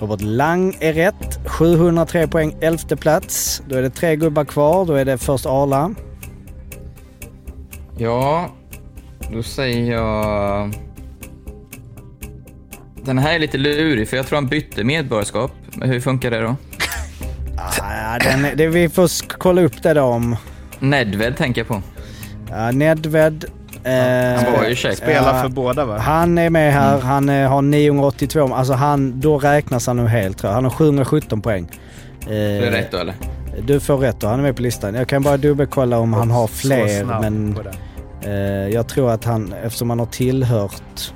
Robert 0.00 0.20
Lang 0.20 0.76
är 0.80 0.92
rätt. 0.92 1.38
703 1.46 2.26
poäng, 2.26 2.56
elfte 2.60 2.96
plats. 2.96 3.62
Då 3.68 3.76
är 3.76 3.82
det 3.82 3.90
tre 3.90 4.16
gubbar 4.16 4.44
kvar. 4.44 4.84
Då 4.86 4.94
är 4.94 5.04
det 5.04 5.18
först 5.18 5.46
Arla. 5.46 5.94
Ja, 7.98 8.50
då 9.32 9.42
säger 9.42 9.92
jag... 9.92 10.74
Den 13.04 13.18
här 13.18 13.34
är 13.34 13.38
lite 13.38 13.58
lurig 13.58 14.08
för 14.08 14.16
jag 14.16 14.26
tror 14.26 14.36
han 14.36 14.46
bytte 14.46 14.84
medborgarskap. 14.84 15.52
Hur 15.82 16.00
funkar 16.00 16.30
det 16.30 16.40
då? 16.40 16.56
Ah, 17.82 18.18
den, 18.18 18.56
det, 18.56 18.68
vi 18.68 18.88
får 18.88 19.28
kolla 19.38 19.62
upp 19.62 19.82
det 19.82 19.94
då 19.94 20.02
om... 20.02 20.36
Nedved 20.78 21.36
tänker 21.36 21.60
jag 21.60 21.68
på. 21.68 21.82
Ja, 22.50 22.70
Nedved. 22.70 23.44
Eh, 23.84 24.44
Han 24.44 24.52
var 24.52 24.68
ju 24.68 24.74
check. 24.74 24.96
Spelar 24.98 25.42
för 25.42 25.48
båda 25.48 25.84
va? 25.84 25.98
Han 25.98 26.38
är 26.38 26.50
med 26.50 26.72
här. 26.72 26.98
Han 27.00 27.28
eh, 27.28 27.48
har 27.48 27.62
982. 27.62 28.54
Alltså 28.54 28.72
han, 28.72 29.20
då 29.20 29.38
räknas 29.38 29.86
han 29.86 29.96
nog 29.96 30.08
helt 30.08 30.38
tror 30.38 30.48
jag. 30.48 30.54
Han 30.54 30.64
har 30.64 30.70
717 30.70 31.42
poäng. 31.42 31.68
Eh, 32.22 32.28
Det 32.28 32.66
är 32.66 32.70
rätt 32.70 32.90
då 32.90 32.98
eller? 32.98 33.14
Du 33.62 33.80
får 33.80 33.96
rätt 33.98 34.20
då. 34.20 34.26
Han 34.26 34.38
är 34.38 34.42
med 34.42 34.56
på 34.56 34.62
listan. 34.62 34.94
Jag 34.94 35.08
kan 35.08 35.22
bara 35.22 35.36
dubbelkolla 35.36 35.98
om 35.98 36.12
han 36.12 36.30
har 36.30 36.46
fler. 36.46 37.04
Men 37.20 37.58
eh, 38.22 38.32
jag 38.74 38.88
tror 38.88 39.10
att 39.10 39.24
han, 39.24 39.54
eftersom 39.64 39.90
han 39.90 39.98
har 39.98 40.06
tillhört... 40.06 41.12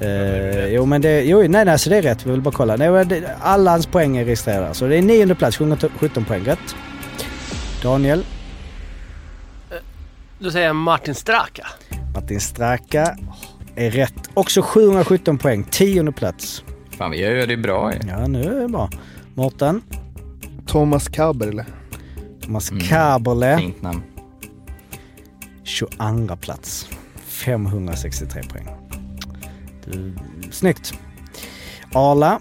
Eh, 0.00 0.66
jo 0.66 0.86
men 0.86 1.02
det, 1.02 1.22
jo, 1.22 1.38
nej, 1.48 1.64
nej 1.64 1.78
så 1.78 1.90
det 1.90 1.96
är 1.96 2.02
rätt. 2.02 2.26
Vi 2.26 2.30
vill 2.30 2.40
bara 2.40 2.54
kolla. 2.54 2.76
Nej, 2.76 3.04
det, 3.04 3.22
alla 3.40 3.70
hans 3.70 3.86
poäng 3.86 4.16
är 4.16 4.24
registrerade. 4.24 4.74
Så 4.74 4.86
det 4.86 4.96
är 4.98 5.02
nionde 5.02 5.34
plats, 5.34 5.56
717 5.56 6.24
poäng. 6.24 6.44
Rätt. 6.44 6.74
Daniel. 7.82 8.24
Då 10.38 10.50
säger 10.50 10.66
jag 10.66 10.76
Martin 10.76 11.14
Straka. 11.14 11.66
Martin 12.14 12.40
Straka 12.40 13.16
är 13.76 13.90
rätt. 13.90 14.30
Också 14.34 14.62
717 14.62 15.38
poäng. 15.38 15.64
Tionde 15.64 16.12
plats. 16.12 16.64
Fan, 16.98 17.10
vi 17.10 17.18
gör 17.20 17.46
det 17.46 17.56
bra 17.56 17.92
ju. 17.92 17.98
Ja, 18.08 18.26
nu 18.26 18.42
är 18.42 18.60
det 18.60 18.68
bra. 18.68 18.90
Mårten. 19.34 19.82
Thomas 20.66 21.08
Kaberle. 21.08 21.66
Thomas 22.40 22.70
Mm. 22.70 22.82
Kaberle. 22.84 23.58
Fint 23.58 23.82
namn. 23.82 24.02
22 25.64 26.36
plats. 26.36 26.88
563 27.26 28.42
poäng. 28.42 28.68
Du, 29.84 30.14
snyggt. 30.50 30.94
Arla. 31.94 32.40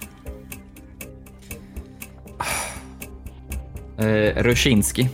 Eh, 3.97 4.43
Ruszinski. 4.43 5.09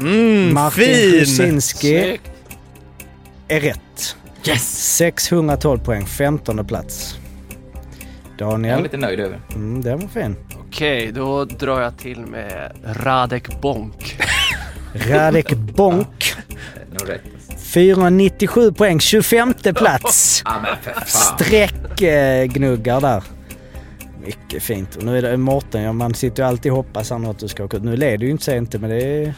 Mm, 0.00 0.54
Martin 0.54 0.84
fin! 0.84 1.18
Kusinski 1.20 2.00
Snyggt. 2.02 2.27
Är 3.48 3.60
rätt. 3.60 4.16
Yes! 4.46 4.96
612 4.96 5.78
poäng. 5.78 6.06
15 6.06 6.66
plats. 6.66 7.18
Jag 8.38 8.48
är 8.48 8.52
Daniel. 8.52 8.82
lite 8.82 8.96
nöjd 8.96 9.20
över. 9.20 9.40
Mm, 9.54 9.82
den 9.82 10.00
var 10.00 10.08
fin. 10.08 10.36
Okej, 10.68 11.12
då 11.12 11.44
drar 11.44 11.80
jag 11.80 11.98
till 11.98 12.20
med 12.20 12.72
Radek 12.84 13.60
Bonk. 13.60 14.20
Radek 14.92 15.52
Bonk. 15.52 16.34
Nog 16.90 17.08
rätt. 17.08 17.22
497 17.58 18.72
poäng. 18.72 19.00
25 19.00 19.54
plats. 19.74 20.42
Ja 20.48 20.60
men 20.62 20.76
för 20.82 20.92
fan. 20.92 21.38
Streckgnuggar 21.38 23.00
där. 23.00 23.22
Mycket 24.24 24.62
fint. 24.62 24.96
Och 24.96 25.02
nu 25.02 25.18
är 25.18 25.22
det 25.22 25.36
Mårten, 25.36 25.82
ja, 25.82 25.92
man 25.92 26.14
sitter 26.14 26.42
ju 26.42 26.48
alltid 26.48 26.72
och 26.72 26.76
hoppas 26.76 27.10
han 27.10 27.26
att 27.26 27.38
du 27.38 27.48
ska 27.48 27.64
åka 27.64 27.76
ut. 27.76 27.82
Nu 27.82 27.96
leder 27.96 28.24
ju 28.24 28.30
inte 28.30 28.44
sig 28.44 28.58
inte 28.58 28.78
men 28.78 28.90
det 28.90 29.02
är... 29.02 29.34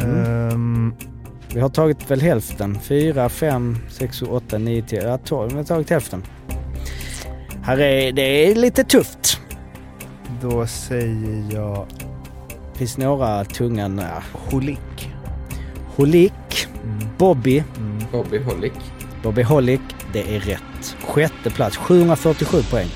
Mm. 0.00 0.24
Ehm, 0.24 0.94
Vi 1.54 1.60
har 1.60 1.68
tagit 1.68 2.10
väl 2.10 2.20
hälften. 2.20 2.78
4, 2.80 3.28
5, 3.28 3.76
6, 3.90 4.22
8, 4.22 4.58
9, 4.58 4.82
10, 4.82 5.02
ja 5.02 5.18
12. 5.18 5.50
Vi 5.50 5.56
har 5.56 5.64
tagit 5.64 5.90
hälften. 5.90 6.22
Här 7.62 7.78
är, 7.80 8.12
det 8.12 8.22
är 8.50 8.54
lite 8.54 8.84
tufft. 8.84 9.40
då 10.42 10.66
säger 10.66 11.44
jag 11.54 11.86
Det 12.72 12.78
finns 12.78 12.98
några 12.98 13.44
tunga 13.44 13.88
nära. 13.88 14.22
Holik. 14.32 15.10
Holik, 15.96 16.32
Mm. 16.84 17.08
Bobby, 17.18 17.62
Mm. 17.76 17.98
Bobby 18.12 18.38
Hollick. 18.38 18.72
Bobby 19.22 19.42
Holick. 19.42 19.80
Det 20.12 20.36
är 20.36 20.40
rätt. 20.40 20.96
Sjätte 21.06 21.50
plats, 21.50 21.76
747 21.76 22.62
poäng. 22.70 22.86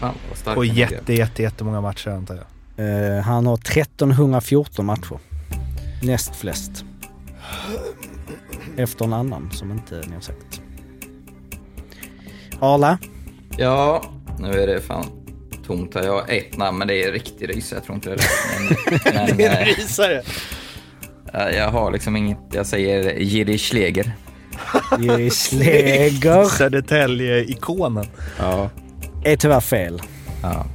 Fan 0.00 0.14
vad 0.28 0.38
stark 0.38 0.54
På 0.54 0.60
han 0.64 0.70
är. 0.70 0.74
jätte, 0.74 1.14
jätte, 1.14 1.42
jättemånga 1.42 1.80
matcher 1.80 2.08
antar 2.10 2.34
jag. 2.76 3.16
Eh, 3.16 3.22
han 3.22 3.46
har 3.46 3.54
1314 3.56 4.86
matcher. 4.86 5.18
Näst 6.02 6.36
flest. 6.36 6.84
Efter 8.76 9.04
en 9.04 9.12
annan 9.12 9.50
som 9.52 9.70
inte 9.72 9.94
ni 10.08 10.14
har 10.14 10.20
sagt. 10.20 10.60
Arla. 12.60 12.98
Ja, 13.56 14.04
nu 14.38 14.60
är 14.62 14.66
det 14.66 14.80
fan 14.80 15.04
tomt 15.66 15.94
här. 15.94 16.02
Jag 16.02 16.12
har 16.12 16.28
ett 16.28 16.56
namn, 16.56 16.78
men 16.78 16.88
det 16.88 17.02
är 17.04 17.12
riktig 17.12 17.48
rys. 17.48 17.72
Jag 17.72 17.84
tror 17.84 17.94
inte 17.94 18.08
det 18.08 18.14
är 18.14 18.18
rätt. 18.18 19.04
Men, 19.14 19.36
men 19.36 19.40
eh, 19.46 19.64
rysare. 19.64 20.22
eh, 21.34 21.56
jag 21.56 21.70
har 21.70 21.90
liksom 21.92 22.16
inget. 22.16 22.38
Jag 22.52 22.66
säger 22.66 23.18
Jiri 23.18 23.58
Schleger. 23.58 24.12
Jiri 24.98 25.30
Sleger. 25.30 26.44
Södertälje-ikonen. 26.44 28.06
Ja. 28.38 28.70
Är 29.24 29.36
tyvärr 29.36 29.60
fel. 29.60 30.02
ja. 30.42 30.66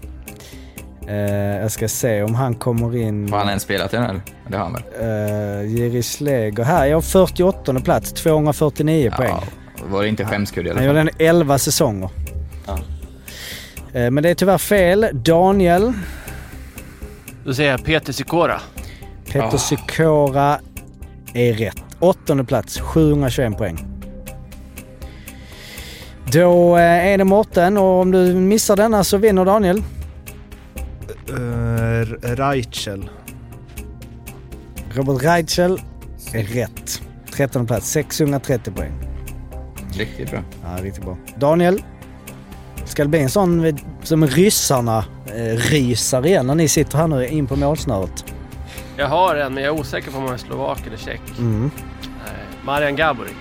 Eh, 1.08 1.62
jag 1.62 1.72
ska 1.72 1.88
se 1.88 2.24
om 2.24 2.36
han 2.36 2.56
kommer 2.56 2.96
in. 2.98 3.32
Har 3.32 3.40
han 3.40 3.48
ens 3.50 3.64
spelat 3.64 3.94
i 3.94 3.98
den 3.98 4.06
eller? 4.06 4.22
Det 4.48 4.58
har 4.58 4.64
han 4.64 4.74
väl? 4.74 4.84
Uh, 5.64 5.76
Jiri 5.76 6.04
Sleger. 6.04 6.64
Här, 6.64 6.86
jag 6.86 6.98
har 6.98 7.02
48 7.02 7.74
plats. 7.80 8.14
249 8.14 9.12
poäng. 9.18 9.30
Ja. 9.30 9.44
Var 9.90 10.02
det 10.02 10.08
inte 10.10 10.26
skämskudde 10.26 10.68
i 10.68 10.72
alla 10.72 10.80
Han 10.82 10.88
fall? 10.96 10.98
gjorde 10.98 11.12
en 11.20 11.28
11 11.28 11.58
säsonger. 11.58 12.10
Ja. 12.68 12.80
Eh, 14.00 14.12
men 14.12 14.24
det 14.24 14.30
är 14.30 14.36
tyvärr 14.36 14.58
fel. 14.58 15.08
Daniel. 15.14 15.94
Då 17.46 17.54
säger 17.54 17.72
jag 17.72 17.84
Peter 17.86 18.14
Sikora. 18.14 18.60
Peter 19.26 19.48
Ah. 19.48 19.58
Sikora 19.58 20.60
är 21.34 21.54
rätt. 21.54 21.78
Åttonde 22.00 22.44
plats, 22.44 22.80
721 22.80 23.58
poäng. 23.58 23.86
Då 26.32 26.76
är 26.76 27.18
det 27.18 27.24
Mårten 27.24 27.78
och 27.78 28.02
om 28.02 28.12
du 28.12 28.34
missar 28.34 28.76
denna 28.76 29.04
så 29.04 29.18
vinner 29.18 29.46
Daniel. 29.46 29.84
Uh, 31.30 32.06
Reichel. 32.22 33.10
Robert 34.94 35.24
Reichel 35.24 35.82
är 36.34 36.44
rätt. 36.44 37.02
Trettonde 37.32 37.68
plats, 37.68 37.90
630 37.92 38.74
poäng. 38.74 38.92
Riktigt 39.94 40.32
bra. 40.32 40.40
Ja, 40.64 40.84
riktigt 40.84 41.04
bra. 41.04 41.18
Daniel. 41.38 41.84
Ska 42.86 43.04
det 43.04 43.10
bli 43.10 43.20
en 43.20 43.30
sån 43.30 43.66
eh, 43.66 43.76
som 44.04 44.28
ryssarna 44.28 45.06
eh, 45.36 45.58
rysar 45.58 46.26
igen 46.26 46.48
när 46.48 46.56
ni 46.56 46.68
sitter 46.68 46.98
här 46.98 47.08
nu 47.08 47.28
in 47.28 47.48
på 47.48 47.56
målsnöret? 47.56 48.26
Jag 48.98 49.08
har 49.08 49.36
en, 49.36 49.54
men 49.54 49.64
jag 49.64 49.76
är 49.76 49.80
osäker 49.80 50.12
på 50.12 50.18
om 50.18 50.24
han 50.24 50.34
är 50.34 50.38
slovak 50.38 50.88
eller 50.88 50.98
tjeck. 50.98 51.22
Mm. 51.40 51.72
Nej, 52.04 52.34
Marian 52.66 52.96
Gaborik. 52.96 53.36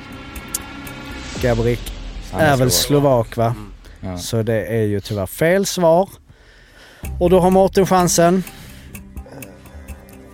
Gaborik 1.42 1.92
Han 2.32 2.40
är 2.40 2.56
väl 2.56 2.70
slovak. 2.70 3.26
slovak 3.26 3.36
va? 3.36 3.54
Ja. 4.00 4.18
Så 4.18 4.42
det 4.42 4.64
är 4.64 4.82
ju 4.82 5.00
tyvärr 5.00 5.26
fel 5.26 5.66
svar. 5.66 6.08
Och 7.20 7.30
då 7.30 7.40
har 7.40 7.50
Mårten 7.50 7.86
chansen. 7.86 8.42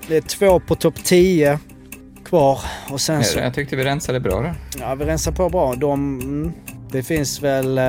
Det 0.09 0.17
är 0.17 0.21
två 0.21 0.61
på 0.61 0.75
topp 0.75 0.95
10 1.05 1.59
kvar. 2.25 2.61
Och 2.91 3.01
sen 3.01 3.25
så... 3.25 3.39
Jag, 3.39 3.47
jag 3.47 3.55
tyckte 3.55 3.77
vi 3.77 3.85
rensade 3.85 4.21
bra 4.21 4.41
där. 4.41 4.55
Ja, 4.81 4.95
vi 4.95 5.05
rensar 5.05 5.33
på 5.33 5.49
bra. 5.49 5.75
De, 5.75 6.21
mm, 6.21 6.53
det 6.91 7.03
finns 7.03 7.43
väl... 7.43 7.79
eh, 7.79 7.85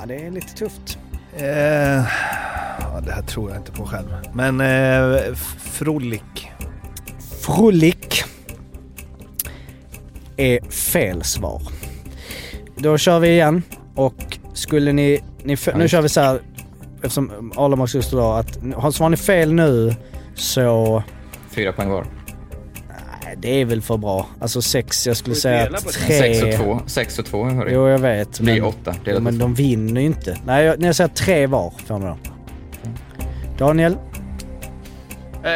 Ja, 0.00 0.06
det 0.06 0.26
är 0.26 0.30
lite 0.30 0.54
tufft. 0.54 0.98
Eh, 1.36 1.46
ja, 1.46 3.00
det 3.06 3.12
här 3.12 3.22
tror 3.22 3.50
jag 3.50 3.58
inte 3.58 3.72
på 3.72 3.86
själv. 3.86 4.06
Men 4.32 4.60
eh, 4.60 5.34
Frolik. 5.58 6.50
Frulik 7.40 8.22
är 10.36 10.70
fel 10.70 11.22
svar. 11.24 11.62
Då 12.76 12.98
kör 12.98 13.18
vi 13.18 13.28
igen 13.28 13.62
och 13.94 14.38
skulle 14.54 14.92
ni... 14.92 15.20
ni 15.42 15.56
nu 15.74 15.88
kör 15.88 16.02
vi 16.02 16.08
så 16.08 16.20
här 16.20 16.40
eftersom 17.02 17.52
och 17.56 17.94
just 17.94 18.12
idag 18.12 18.38
att 18.38 18.58
har- 18.76 18.90
svarar 18.90 19.10
ni 19.10 19.16
fel 19.16 19.52
nu 19.52 19.94
så... 20.34 21.02
Fyra 21.50 21.72
poäng 21.72 21.90
var. 21.90 22.04
Nej, 23.24 23.34
det 23.38 23.60
är 23.60 23.64
väl 23.64 23.82
för 23.82 23.96
bra. 23.96 24.26
Alltså 24.40 24.62
sex, 24.62 25.06
jag 25.06 25.16
skulle 25.16 25.36
säga 25.36 25.62
att 25.76 25.88
tre... 25.88 26.18
Sex 26.18 26.42
och 26.42 26.52
två. 26.64 26.80
Sex 26.86 27.18
och 27.18 27.26
två 27.26 27.44
hörru. 27.44 27.70
Jo, 27.74 27.88
jag 27.88 27.98
vet. 27.98 28.40
Men- 28.40 28.62
åtta. 28.62 28.94
Jo, 29.04 29.20
men 29.20 29.38
de 29.38 29.54
vinner 29.54 30.00
ju 30.00 30.06
inte. 30.06 30.38
Nej, 30.46 30.64
jag, 30.64 30.82
jag 30.82 30.94
säger 30.96 31.08
tre 31.08 31.46
var 31.46 31.72
får 31.86 31.98
ni 31.98 32.06
då. 32.06 32.16
Daniel, 33.58 33.96
Eh, 35.44 35.52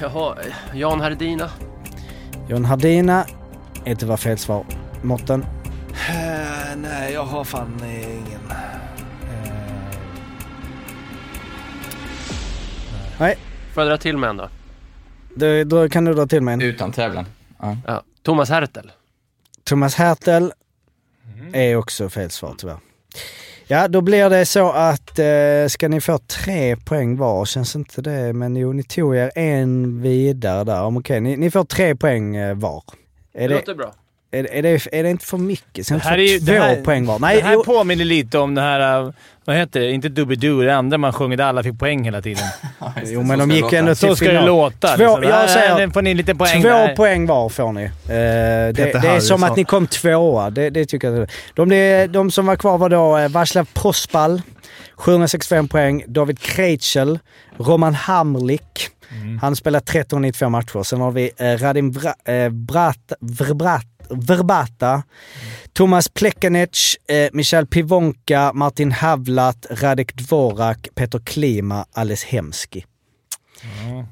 jag, 0.00 0.08
har 0.08 0.38
Jan 0.74 1.00
Herdina. 1.00 1.50
John 2.48 2.64
Hardina 2.64 3.24
är 3.84 3.94
tyvärr 3.94 4.16
fel 4.16 4.38
svar. 4.38 4.64
Mårten, 5.02 5.44
Eh, 6.10 6.76
nej, 6.76 7.12
jag 7.12 7.24
har 7.24 7.44
fan. 7.44 7.80
Eh, 7.82 8.17
Får 13.74 13.82
jag 13.82 13.90
dra 13.90 13.96
till 13.96 14.16
med 14.16 14.30
en 14.30 14.36
då? 14.36 14.48
då, 15.34 15.64
då 15.64 15.88
kan 15.88 16.04
du 16.04 16.14
dra 16.14 16.26
till 16.26 16.42
mig 16.42 16.54
en. 16.54 16.62
Utan 16.62 16.92
tävlan. 16.92 17.24
Ja. 17.58 17.76
Ja. 17.86 18.02
Thomas 18.22 18.50
Hertel. 18.50 18.92
Thomas 19.64 19.94
Hertel 19.94 20.52
är 21.52 21.76
också 21.76 22.08
fel 22.08 22.30
svar 22.30 22.54
tyvärr. 22.58 22.78
Ja, 23.66 23.88
då 23.88 24.00
blir 24.00 24.30
det 24.30 24.46
så 24.46 24.70
att 24.70 25.18
eh, 25.18 25.68
ska 25.68 25.88
ni 25.88 26.00
få 26.00 26.18
tre 26.18 26.76
poäng 26.76 27.16
var, 27.16 27.44
känns 27.44 27.76
inte 27.76 28.02
det, 28.02 28.32
men 28.32 28.56
jo, 28.56 28.72
ni 28.72 28.82
tog 28.82 29.16
er 29.16 29.30
en 29.34 30.02
vidare 30.02 30.64
där. 30.64 30.82
Om 30.82 30.96
Okej, 30.96 31.20
ni, 31.20 31.36
ni 31.36 31.50
får 31.50 31.64
tre 31.64 31.96
poäng 31.96 32.36
eh, 32.36 32.54
var. 32.56 32.82
Det, 33.32 33.44
Är 33.44 33.48
det, 33.48 33.54
låter 33.54 33.74
bra. 33.74 33.94
Är, 34.30 34.52
är, 34.54 34.62
det, 34.62 34.86
är 34.92 35.02
det 35.02 35.10
inte 35.10 35.26
för 35.26 35.38
mycket? 35.38 35.86
Sen 35.86 35.98
Det 35.98 36.04
här 36.04 36.18
är 36.18 36.22
ju- 36.22 36.38
två 36.38 36.52
det 36.52 36.60
här- 36.60 36.76
poäng 36.82 37.06
var. 37.06 37.18
Nej, 37.18 37.36
det 37.36 37.42
här 37.42 37.52
jo, 37.54 37.64
påminner 37.64 38.04
lite 38.04 38.38
om 38.38 38.54
det 38.54 38.60
här, 38.60 39.02
uh, 39.04 39.12
vad 39.44 39.56
heter 39.56 39.80
det? 39.80 39.90
Inte 39.92 40.08
Doobidoo, 40.08 40.62
det 40.62 40.76
andra 40.76 40.98
man 40.98 41.12
sjunger 41.12 41.36
där 41.36 41.44
alla 41.44 41.62
fick 41.62 41.78
poäng 41.78 42.04
hela 42.04 42.22
tiden. 42.22 42.44
jo, 43.04 43.22
men 43.22 43.38
de 43.38 43.50
gick 43.50 43.72
ändå 43.72 43.94
till 43.94 44.08
Så 44.08 44.16
ska 44.16 44.32
det 44.32 44.46
låta. 44.46 44.96
Två- 44.96 45.16
liksom. 45.18 45.22
jag 45.38 45.50
säger 45.50 45.68
här 45.74 45.88
får 45.88 46.02
ni 46.02 46.14
lite 46.14 46.34
poäng 46.34 46.62
Två 46.62 46.68
där. 46.68 46.96
poäng 46.96 47.26
var 47.26 47.48
får 47.48 47.72
ni. 47.72 47.82
Eh, 47.84 47.90
det, 48.08 48.72
det 48.74 49.08
är 49.08 49.20
som 49.20 49.42
att 49.42 49.56
ni 49.56 49.64
kom 49.64 49.86
tvåa. 49.86 50.50
Det, 50.50 50.70
det 50.70 50.86
tycker 50.86 51.10
jag. 51.12 51.28
De, 51.54 51.68
de, 51.68 52.06
de 52.06 52.30
som 52.30 52.46
var 52.46 52.56
kvar 52.56 52.78
var 52.78 52.88
då 52.88 53.16
eh, 53.18 53.28
Václav 53.28 53.68
Prospal, 53.74 54.42
765 54.96 55.68
poäng. 55.68 56.04
David 56.06 56.38
Krejcel, 56.38 57.18
Roman 57.58 57.94
Hamrlik. 57.94 58.88
Han 59.40 59.56
spelar 59.56 59.78
1392 59.78 60.48
matcher. 60.48 60.82
Sen 60.82 61.00
har 61.00 61.10
vi 61.10 61.30
eh, 61.36 61.44
Radim 61.58 61.90
Vra, 61.92 62.14
eh, 62.34 62.48
Brat, 62.48 63.12
Vrbrat, 63.20 63.82
Verbata, 64.10 65.02
Thomas 65.72 66.08
Plekanec, 66.08 66.96
eh, 67.08 67.28
Michal 67.32 67.66
Pivonka, 67.66 68.52
Martin 68.54 68.92
Havlat, 68.92 69.66
Radek 69.70 70.14
Dvorak, 70.16 70.88
Peter 70.94 71.18
Klima, 71.18 71.84
Ales 71.92 72.24
Hemski. 72.24 72.84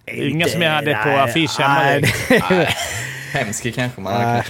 Inga 0.07 0.47
som 0.49 0.63
jag 0.63 0.71
hade 0.71 0.95
på 0.95 1.09
Nej, 1.09 1.19
affisch 1.21 1.59
hemma. 1.61 1.75
nej, 1.75 2.01
direkt. 2.01 2.77
Hemski 3.33 3.73
kanske 3.73 4.01
man 4.01 4.13
hade. 4.13 4.45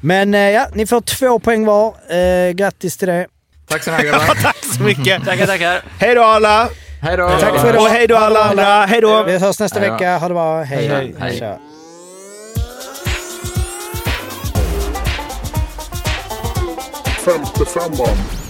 Men 0.00 0.34
eh, 0.34 0.40
ja, 0.40 0.66
ni 0.74 0.86
får 0.86 1.00
två 1.00 1.38
poäng 1.38 1.64
var. 1.64 1.94
Eh, 2.16 2.50
grattis 2.52 2.96
till 2.96 3.08
det. 3.08 3.26
Tack 3.68 3.82
så 3.82 3.90
mycket 3.90 4.06
grabbar. 4.10 4.34
Tack 4.42 4.64
så 4.64 4.82
mycket. 4.82 5.24
Tackar, 5.24 5.46
tackar. 5.46 5.82
hej 5.98 6.14
då 6.14 6.22
alla! 6.22 6.68
Hej 7.02 7.16
då! 7.16 7.28
Tack 7.28 7.60
för 7.60 7.68
idag. 7.68 7.82
Och 7.82 7.88
hej 7.88 8.06
då 8.06 8.16
alla 8.16 8.40
andra! 8.44 8.86
Hej 8.86 9.00
då! 9.00 9.22
Vi 9.22 9.38
hörs 9.38 9.60
nästa 9.60 9.80
Hej 9.80 9.90
vecka. 9.90 10.18
Ha 10.18 10.28
det 10.28 10.34
bra. 10.34 10.62
Hej. 10.62 10.88
Hej. 10.88 11.14
Hej. 11.18 11.58
from 17.24 17.40
the 17.40 17.64
Frambob. 17.64 18.43